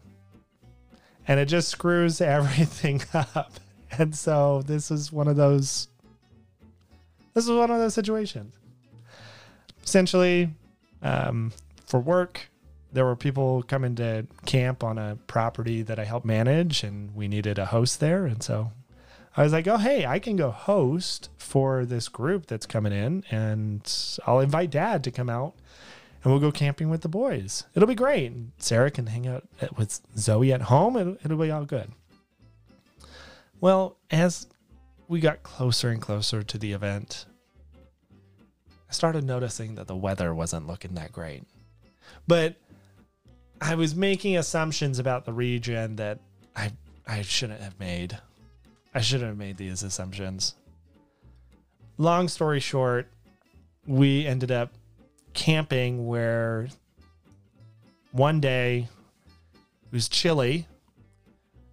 and 1.27 1.41
it 1.41 1.47
just 1.47 1.69
screws 1.69 2.20
everything 2.20 3.03
up. 3.12 3.53
And 3.97 4.15
so 4.15 4.62
this 4.62 4.91
is 4.91 5.12
one 5.12 5.28
of 5.28 5.36
those 5.36 5.89
this 7.35 7.45
is 7.45 7.51
one 7.51 7.70
of 7.70 7.78
those 7.78 7.95
situations. 7.95 8.55
Essentially, 9.82 10.51
um, 11.03 11.53
for 11.85 11.99
work, 11.99 12.49
there 12.94 13.04
were 13.04 13.16
people 13.16 13.62
coming 13.62 13.94
to 13.96 14.26
camp 14.46 14.82
on 14.82 14.98
a 14.98 15.18
property 15.26 15.82
that 15.82 15.98
I 15.98 16.04
helped 16.04 16.24
manage, 16.24 16.82
and 16.82 17.14
we 17.14 17.28
needed 17.28 17.58
a 17.58 17.66
host 17.66 18.00
there. 18.00 18.24
And 18.24 18.42
so 18.42 18.72
I 19.36 19.42
was 19.42 19.52
like, 19.52 19.66
oh, 19.66 19.76
hey, 19.76 20.06
I 20.06 20.18
can 20.18 20.36
go 20.36 20.50
host 20.50 21.28
for 21.36 21.84
this 21.84 22.08
group 22.08 22.46
that's 22.46 22.66
coming 22.66 22.92
in, 22.92 23.24
and 23.30 23.82
I'll 24.26 24.40
invite 24.40 24.70
dad 24.70 25.04
to 25.04 25.10
come 25.10 25.28
out 25.28 25.54
and 26.24 26.32
we'll 26.32 26.40
go 26.40 26.50
camping 26.50 26.88
with 26.88 27.02
the 27.02 27.08
boys. 27.08 27.64
It'll 27.74 27.86
be 27.86 27.94
great. 27.94 28.32
Sarah 28.58 28.90
can 28.90 29.08
hang 29.08 29.26
out 29.26 29.46
with 29.76 30.00
Zoey 30.16 30.54
at 30.54 30.62
home, 30.62 30.96
and 30.96 31.18
it'll 31.22 31.36
be 31.36 31.50
all 31.50 31.66
good. 31.66 31.92
Well, 33.60 33.98
as 34.10 34.46
we 35.06 35.20
got 35.20 35.42
closer 35.42 35.90
and 35.90 36.00
closer 36.00 36.42
to 36.42 36.58
the 36.58 36.72
event, 36.72 37.26
I 38.88 38.92
started 38.92 39.24
noticing 39.24 39.74
that 39.74 39.86
the 39.86 39.96
weather 39.96 40.34
wasn't 40.34 40.66
looking 40.66 40.94
that 40.94 41.12
great. 41.12 41.44
But 42.26 42.56
I 43.60 43.74
was 43.74 43.94
making 43.94 44.36
assumptions 44.36 44.98
about 44.98 45.24
the 45.24 45.32
region 45.32 45.97
that 45.97 46.18
I 46.56 46.72
I 47.06 47.22
shouldn't 47.22 47.60
have 47.60 47.78
made. 47.78 48.18
I 48.94 49.01
shouldn't 49.01 49.28
have 49.28 49.39
made 49.39 49.56
these 49.56 49.82
assumptions. 49.82 50.55
Long 51.98 52.28
story 52.28 52.60
short, 52.60 53.09
we 53.86 54.26
ended 54.26 54.51
up 54.51 54.72
camping 55.32 56.06
where 56.06 56.68
one 58.12 58.40
day 58.40 58.89
it 59.86 59.93
was 59.93 60.09
chilly, 60.09 60.66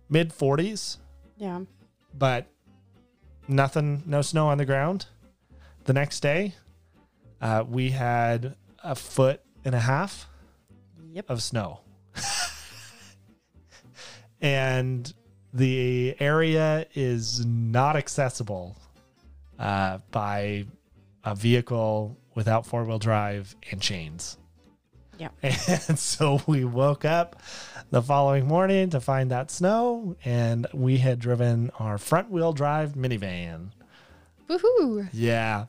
mid 0.09 0.29
40s, 0.31 0.97
Yeah. 1.37 1.61
but 2.17 2.47
nothing, 3.47 4.03
no 4.05 4.21
snow 4.21 4.47
on 4.47 4.57
the 4.57 4.65
ground. 4.65 5.05
The 5.85 5.93
next 5.93 6.19
day, 6.19 6.55
uh, 7.41 7.63
we 7.67 7.91
had 7.91 8.55
a 8.83 8.95
foot 8.95 9.41
and 9.63 9.73
a 9.75 9.79
half 9.79 10.27
Yep. 11.13 11.29
of 11.29 11.43
snow. 11.43 11.81
and 14.41 15.13
the 15.53 16.15
area 16.19 16.85
is 16.93 17.45
not 17.45 17.95
accessible 17.95 18.77
uh, 19.59 19.99
by 20.11 20.65
a 21.23 21.35
vehicle 21.35 22.17
without 22.33 22.65
four 22.65 22.83
wheel 22.85 22.99
drive 22.99 23.55
and 23.71 23.81
chains. 23.81 24.37
Yep. 25.19 25.33
And 25.89 25.99
so 25.99 26.41
we 26.47 26.63
woke 26.63 27.05
up 27.05 27.41
the 27.91 28.01
following 28.01 28.47
morning 28.47 28.89
to 28.91 28.99
find 29.01 29.29
that 29.31 29.51
snow, 29.51 30.15
and 30.25 30.65
we 30.73 30.97
had 30.97 31.19
driven 31.19 31.69
our 31.77 31.97
front 31.97 32.31
wheel 32.31 32.53
drive 32.53 32.93
minivan. 32.93 33.71
Woohoo. 34.49 35.09
Yeah. 35.13 35.65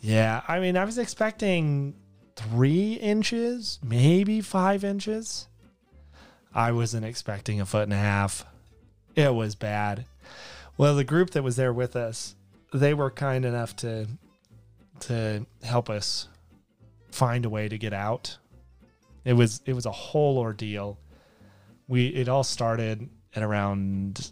Yeah. 0.00 0.42
I 0.48 0.58
mean, 0.58 0.76
I 0.76 0.84
was 0.84 0.98
expecting 0.98 1.94
three 2.36 2.94
inches, 2.94 3.78
maybe 3.82 4.40
five 4.40 4.84
inches. 4.84 5.48
I 6.54 6.72
wasn't 6.72 7.04
expecting 7.04 7.60
a 7.60 7.66
foot 7.66 7.84
and 7.84 7.92
a 7.92 7.96
half. 7.96 8.46
It 9.14 9.34
was 9.34 9.54
bad. 9.54 10.04
Well, 10.78 10.94
the 10.94 11.04
group 11.04 11.30
that 11.30 11.42
was 11.42 11.56
there 11.56 11.72
with 11.72 11.96
us, 11.96 12.34
they 12.72 12.94
were 12.94 13.10
kind 13.10 13.44
enough 13.44 13.74
to 13.76 14.06
to 15.00 15.44
help 15.62 15.90
us 15.90 16.28
find 17.10 17.44
a 17.44 17.50
way 17.50 17.68
to 17.68 17.76
get 17.76 17.92
out. 17.92 18.38
it 19.24 19.34
was 19.34 19.60
it 19.66 19.72
was 19.74 19.86
a 19.86 19.90
whole 19.90 20.38
ordeal. 20.38 20.98
We 21.88 22.08
it 22.08 22.28
all 22.28 22.44
started 22.44 23.08
at 23.34 23.42
around 23.42 24.30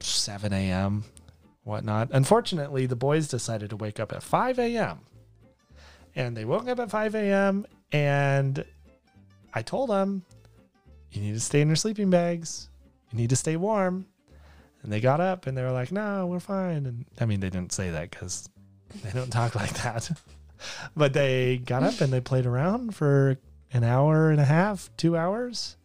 7 0.00 0.52
a.m. 0.52 1.04
whatnot. 1.64 2.08
Unfortunately, 2.12 2.86
the 2.86 2.96
boys 2.96 3.28
decided 3.28 3.70
to 3.70 3.76
wake 3.76 4.00
up 4.00 4.12
at 4.12 4.22
5 4.22 4.58
a.m. 4.58 5.00
And 6.16 6.34
they 6.36 6.46
woke 6.46 6.66
up 6.66 6.80
at 6.80 6.90
5 6.90 7.14
a.m. 7.14 7.66
and 7.92 8.64
I 9.54 9.62
told 9.62 9.90
them, 9.90 10.24
you 11.12 11.20
need 11.20 11.34
to 11.34 11.40
stay 11.40 11.60
in 11.60 11.68
your 11.68 11.76
sleeping 11.76 12.10
bags. 12.10 12.70
You 13.12 13.18
need 13.18 13.30
to 13.30 13.36
stay 13.36 13.56
warm. 13.56 14.06
And 14.82 14.92
they 14.92 15.00
got 15.00 15.20
up 15.20 15.46
and 15.46 15.56
they 15.56 15.62
were 15.62 15.72
like, 15.72 15.92
no, 15.92 16.26
we're 16.26 16.40
fine. 16.40 16.86
And 16.86 17.04
I 17.20 17.26
mean, 17.26 17.40
they 17.40 17.50
didn't 17.50 17.72
say 17.72 17.90
that 17.90 18.10
because 18.10 18.48
they 19.02 19.10
don't 19.10 19.30
talk 19.32 19.54
like 19.54 19.74
that. 19.82 20.10
but 20.96 21.12
they 21.12 21.58
got 21.58 21.82
up 21.82 22.00
and 22.00 22.12
they 22.12 22.20
played 22.20 22.46
around 22.46 22.94
for 22.94 23.36
an 23.72 23.84
hour 23.84 24.30
and 24.30 24.40
a 24.40 24.44
half, 24.44 24.90
two 24.96 25.16
hours. 25.16 25.76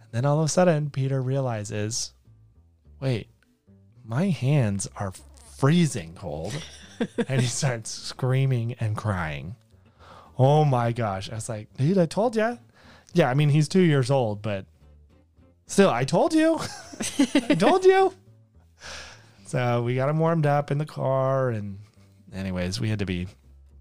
And 0.00 0.08
then 0.12 0.24
all 0.24 0.38
of 0.38 0.46
a 0.46 0.48
sudden, 0.48 0.88
Peter 0.88 1.20
realizes, 1.20 2.14
wait, 3.00 3.28
my 4.02 4.30
hands 4.30 4.88
are 4.96 5.12
freezing 5.58 6.14
cold. 6.14 6.54
and 7.28 7.40
he 7.40 7.46
starts 7.46 7.90
screaming 7.90 8.74
and 8.80 8.96
crying. 8.96 9.56
Oh 10.38 10.64
my 10.64 10.92
gosh. 10.92 11.30
I 11.30 11.36
was 11.36 11.48
like, 11.48 11.72
dude, 11.76 11.98
I 11.98 12.06
told 12.06 12.36
you. 12.36 12.58
Yeah, 13.12 13.30
I 13.30 13.34
mean, 13.34 13.48
he's 13.50 13.68
two 13.68 13.82
years 13.82 14.10
old, 14.10 14.42
but 14.42 14.66
still, 15.66 15.90
I 15.90 16.04
told 16.04 16.34
you. 16.34 16.58
I 17.18 17.54
told 17.54 17.84
you. 17.84 18.12
So 19.46 19.82
we 19.82 19.94
got 19.94 20.08
him 20.08 20.18
warmed 20.18 20.46
up 20.46 20.70
in 20.70 20.78
the 20.78 20.86
car. 20.86 21.50
And, 21.50 21.78
anyways, 22.34 22.80
we 22.80 22.88
had 22.88 22.98
to 22.98 23.06
be 23.06 23.28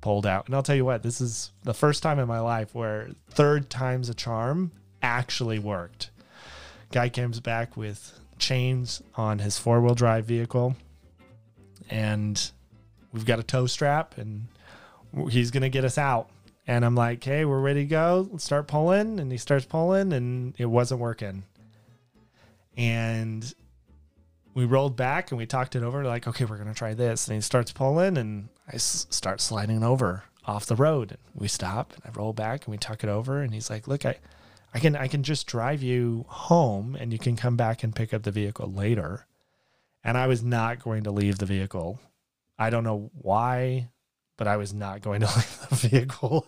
pulled 0.02 0.28
out. 0.28 0.46
And 0.46 0.56
I'll 0.56 0.62
tell 0.62 0.76
you 0.76 0.86
what, 0.86 1.02
this 1.02 1.20
is 1.20 1.52
the 1.64 1.74
first 1.74 2.04
time 2.04 2.20
in 2.20 2.28
my 2.28 2.40
life 2.40 2.76
where 2.76 3.10
third 3.30 3.70
time's 3.70 4.10
a 4.10 4.14
charm 4.14 4.72
actually 5.02 5.58
worked. 5.58 6.12
Guy 6.92 7.10
comes 7.10 7.40
back 7.40 7.76
with 7.76 8.20
chains 8.38 9.02
on 9.16 9.40
his 9.40 9.58
four 9.58 9.82
wheel 9.82 9.96
drive 9.96 10.26
vehicle. 10.26 10.76
And 11.90 12.52
we've 13.12 13.26
got 13.26 13.40
a 13.40 13.44
tow 13.44 13.66
strap 13.66 14.18
and 14.18 14.48
he's 15.30 15.50
going 15.52 15.62
to 15.64 15.70
get 15.70 15.86
us 15.86 15.98
out. 15.98 16.30
And 16.66 16.86
I'm 16.86 16.96
like, 16.96 17.24
hey, 17.24 17.44
we're 17.46 17.60
ready 17.60 17.82
to 17.82 17.86
go. 17.88 18.28
Let's 18.32 18.44
start 18.46 18.68
pulling. 18.68 19.20
And 19.20 19.32
he 19.32 19.38
starts 19.38 19.66
pulling 19.66 20.14
and 20.14 20.56
it 20.58 20.66
wasn't 20.66 21.02
working. 21.02 21.44
And 22.78 23.54
we 24.54 24.66
rolled 24.66 24.96
back 24.96 25.32
and 25.32 25.38
we 25.38 25.46
talked 25.46 25.76
it 25.76 25.84
over 25.84 26.04
like, 26.04 26.28
okay, 26.28 26.46
we're 26.46 26.58
going 26.58 26.70
to 26.70 26.74
try 26.74 26.94
this. 26.94 27.28
And 27.28 27.36
he 27.36 27.42
starts 27.42 27.72
pulling 27.72 28.18
and 28.18 28.50
I 28.72 28.76
s- 28.76 29.08
start 29.10 29.42
sliding 29.42 29.84
over 29.84 30.24
off 30.46 30.66
the 30.66 30.76
road. 30.76 31.12
And 31.12 31.20
we 31.36 31.48
stop 31.48 31.94
and 31.94 32.04
I 32.06 32.18
roll 32.18 32.34
back 32.34 32.66
and 32.66 32.72
we 32.72 32.78
tuck 32.78 33.04
it 33.04 33.10
over. 33.10 33.42
And 33.42 33.54
he's 33.54 33.70
like, 33.70 33.88
look, 33.88 34.06
I, 34.06 34.18
I 34.74 34.80
can, 34.80 34.96
I 34.96 35.08
can 35.08 35.24
just 35.24 35.48
drive 35.48 35.84
you 35.84 36.26
home 36.30 36.96
and 37.00 37.12
you 37.12 37.20
can 37.20 37.36
come 37.36 37.58
back 37.58 37.84
and 37.84 37.96
pick 37.96 38.14
up 38.14 38.24
the 38.24 38.32
vehicle 38.32 38.72
later. 38.72 39.26
And 40.04 40.18
I 40.18 40.28
was 40.28 40.44
not 40.44 40.84
going 40.84 41.04
to 41.04 41.12
leave 41.12 41.40
the 41.40 41.46
vehicle. 41.46 42.00
I 42.58 42.70
don't 42.70 42.84
know 42.84 43.10
why, 43.14 43.90
but 44.38 44.48
I 44.48 44.58
was 44.58 44.74
not 44.74 45.02
going 45.02 45.22
to 45.22 45.28
leave 45.36 45.68
the 45.70 45.76
vehicle. 45.90 46.48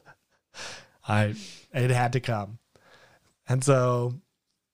I, 1.07 1.35
it 1.73 1.91
had 1.91 2.13
to 2.13 2.19
come. 2.19 2.59
And 3.47 3.63
so 3.63 4.13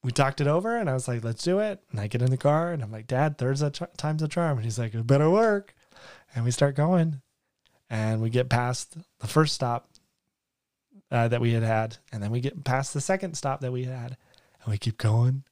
we 0.03 0.11
talked 0.11 0.41
it 0.41 0.47
over 0.47 0.77
and 0.77 0.89
I 0.89 0.93
was 0.93 1.07
like, 1.07 1.23
let's 1.23 1.43
do 1.43 1.59
it. 1.59 1.81
And 1.91 1.99
I 1.99 2.07
get 2.07 2.21
in 2.21 2.31
the 2.31 2.37
car 2.37 2.71
and 2.71 2.81
I'm 2.81 2.91
like, 2.91 3.07
Dad, 3.07 3.37
third's 3.37 3.61
a 3.61 3.69
ch- 3.69 3.81
time's 3.97 4.23
a 4.23 4.27
charm. 4.27 4.57
And 4.57 4.65
he's 4.65 4.79
like, 4.79 4.93
it 4.93 5.07
better 5.07 5.29
work. 5.29 5.75
And 6.33 6.45
we 6.45 6.51
start 6.51 6.75
going 6.75 7.21
and 7.89 8.21
we 8.21 8.29
get 8.29 8.49
past 8.49 8.95
the 9.19 9.27
first 9.27 9.53
stop 9.53 9.89
uh, 11.11 11.27
that 11.27 11.41
we 11.41 11.53
had 11.53 11.63
had. 11.63 11.97
And 12.11 12.23
then 12.23 12.31
we 12.31 12.39
get 12.39 12.63
past 12.63 12.93
the 12.93 13.01
second 13.01 13.35
stop 13.35 13.61
that 13.61 13.71
we 13.71 13.83
had. 13.83 14.17
And 14.63 14.71
we 14.71 14.77
keep 14.77 14.97
going. 14.97 15.43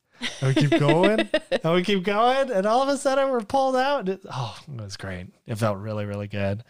And 0.41 0.55
we 0.55 0.61
keep 0.61 0.79
going. 0.79 1.29
and 1.51 1.73
we 1.73 1.83
keep 1.83 2.03
going. 2.03 2.51
And 2.51 2.65
all 2.65 2.81
of 2.81 2.89
a 2.89 2.97
sudden 2.97 3.29
we're 3.29 3.41
pulled 3.41 3.75
out. 3.75 4.09
It, 4.09 4.21
oh, 4.31 4.57
it 4.67 4.81
was 4.81 4.97
great. 4.97 5.27
It 5.45 5.55
felt 5.55 5.77
really, 5.77 6.05
really 6.05 6.27
good. 6.27 6.63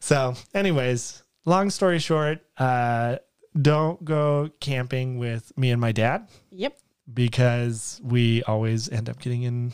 So, 0.00 0.34
anyways, 0.54 1.22
long 1.44 1.70
story 1.70 1.98
short, 1.98 2.40
uh, 2.56 3.16
don't 3.60 4.04
go 4.04 4.50
camping 4.60 5.18
with 5.18 5.56
me 5.58 5.70
and 5.70 5.80
my 5.80 5.92
dad 5.92 6.28
Yep. 6.50 6.78
because 7.12 8.00
we 8.04 8.42
always 8.44 8.88
end 8.88 9.08
up 9.08 9.18
getting 9.20 9.42
in 9.42 9.72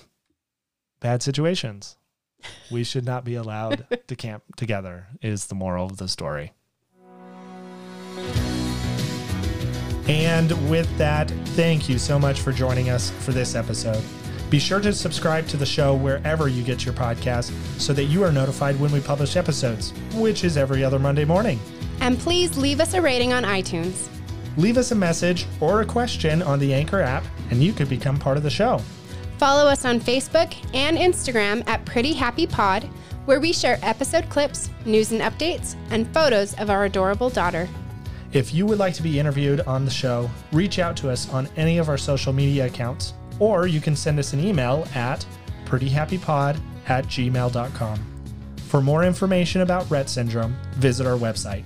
bad 1.00 1.22
situations. 1.22 1.96
We 2.70 2.84
should 2.84 3.04
not 3.04 3.24
be 3.24 3.34
allowed 3.34 3.86
to 4.06 4.16
camp 4.16 4.44
together, 4.56 5.06
is 5.22 5.46
the 5.46 5.54
moral 5.54 5.86
of 5.86 5.96
the 5.98 6.08
story. 6.08 6.52
And 10.06 10.50
with 10.70 10.94
that, 10.98 11.30
thank 11.56 11.88
you 11.88 11.98
so 11.98 12.18
much 12.18 12.40
for 12.40 12.52
joining 12.52 12.90
us 12.90 13.08
for 13.10 13.32
this 13.32 13.54
episode. 13.54 14.02
Be 14.54 14.60
sure 14.60 14.78
to 14.78 14.92
subscribe 14.92 15.48
to 15.48 15.56
the 15.56 15.66
show 15.66 15.96
wherever 15.96 16.46
you 16.46 16.62
get 16.62 16.84
your 16.84 16.94
podcasts 16.94 17.50
so 17.80 17.92
that 17.92 18.04
you 18.04 18.22
are 18.22 18.30
notified 18.30 18.78
when 18.78 18.92
we 18.92 19.00
publish 19.00 19.34
episodes, 19.34 19.92
which 20.14 20.44
is 20.44 20.56
every 20.56 20.84
other 20.84 21.00
Monday 21.00 21.24
morning. 21.24 21.58
And 21.98 22.16
please 22.16 22.56
leave 22.56 22.78
us 22.78 22.94
a 22.94 23.02
rating 23.02 23.32
on 23.32 23.42
iTunes. 23.42 24.06
Leave 24.56 24.78
us 24.78 24.92
a 24.92 24.94
message 24.94 25.48
or 25.60 25.80
a 25.80 25.84
question 25.84 26.40
on 26.40 26.60
the 26.60 26.72
Anchor 26.72 27.00
app, 27.00 27.24
and 27.50 27.64
you 27.64 27.72
could 27.72 27.88
become 27.88 28.16
part 28.16 28.36
of 28.36 28.44
the 28.44 28.48
show. 28.48 28.80
Follow 29.38 29.66
us 29.68 29.84
on 29.84 29.98
Facebook 29.98 30.54
and 30.72 30.98
Instagram 30.98 31.66
at 31.66 31.84
Pretty 31.84 32.12
Happy 32.12 32.46
Pod, 32.46 32.84
where 33.24 33.40
we 33.40 33.52
share 33.52 33.80
episode 33.82 34.28
clips, 34.28 34.70
news 34.84 35.10
and 35.10 35.20
updates, 35.20 35.74
and 35.90 36.06
photos 36.14 36.54
of 36.60 36.70
our 36.70 36.84
adorable 36.84 37.28
daughter. 37.28 37.68
If 38.32 38.54
you 38.54 38.66
would 38.66 38.78
like 38.78 38.94
to 38.94 39.02
be 39.02 39.18
interviewed 39.18 39.62
on 39.62 39.84
the 39.84 39.90
show, 39.90 40.30
reach 40.52 40.78
out 40.78 40.96
to 40.98 41.10
us 41.10 41.28
on 41.30 41.48
any 41.56 41.78
of 41.78 41.88
our 41.88 41.98
social 41.98 42.32
media 42.32 42.66
accounts, 42.66 43.14
or 43.38 43.66
you 43.66 43.80
can 43.80 43.96
send 43.96 44.18
us 44.18 44.32
an 44.32 44.40
email 44.40 44.86
at 44.94 45.24
prettyhappypod 45.64 46.60
at 46.86 47.04
gmail.com. 47.06 47.98
For 48.68 48.80
more 48.80 49.04
information 49.04 49.60
about 49.60 49.84
Rett 49.84 50.08
syndrome, 50.08 50.56
visit 50.72 51.06
our 51.06 51.16
website, 51.16 51.64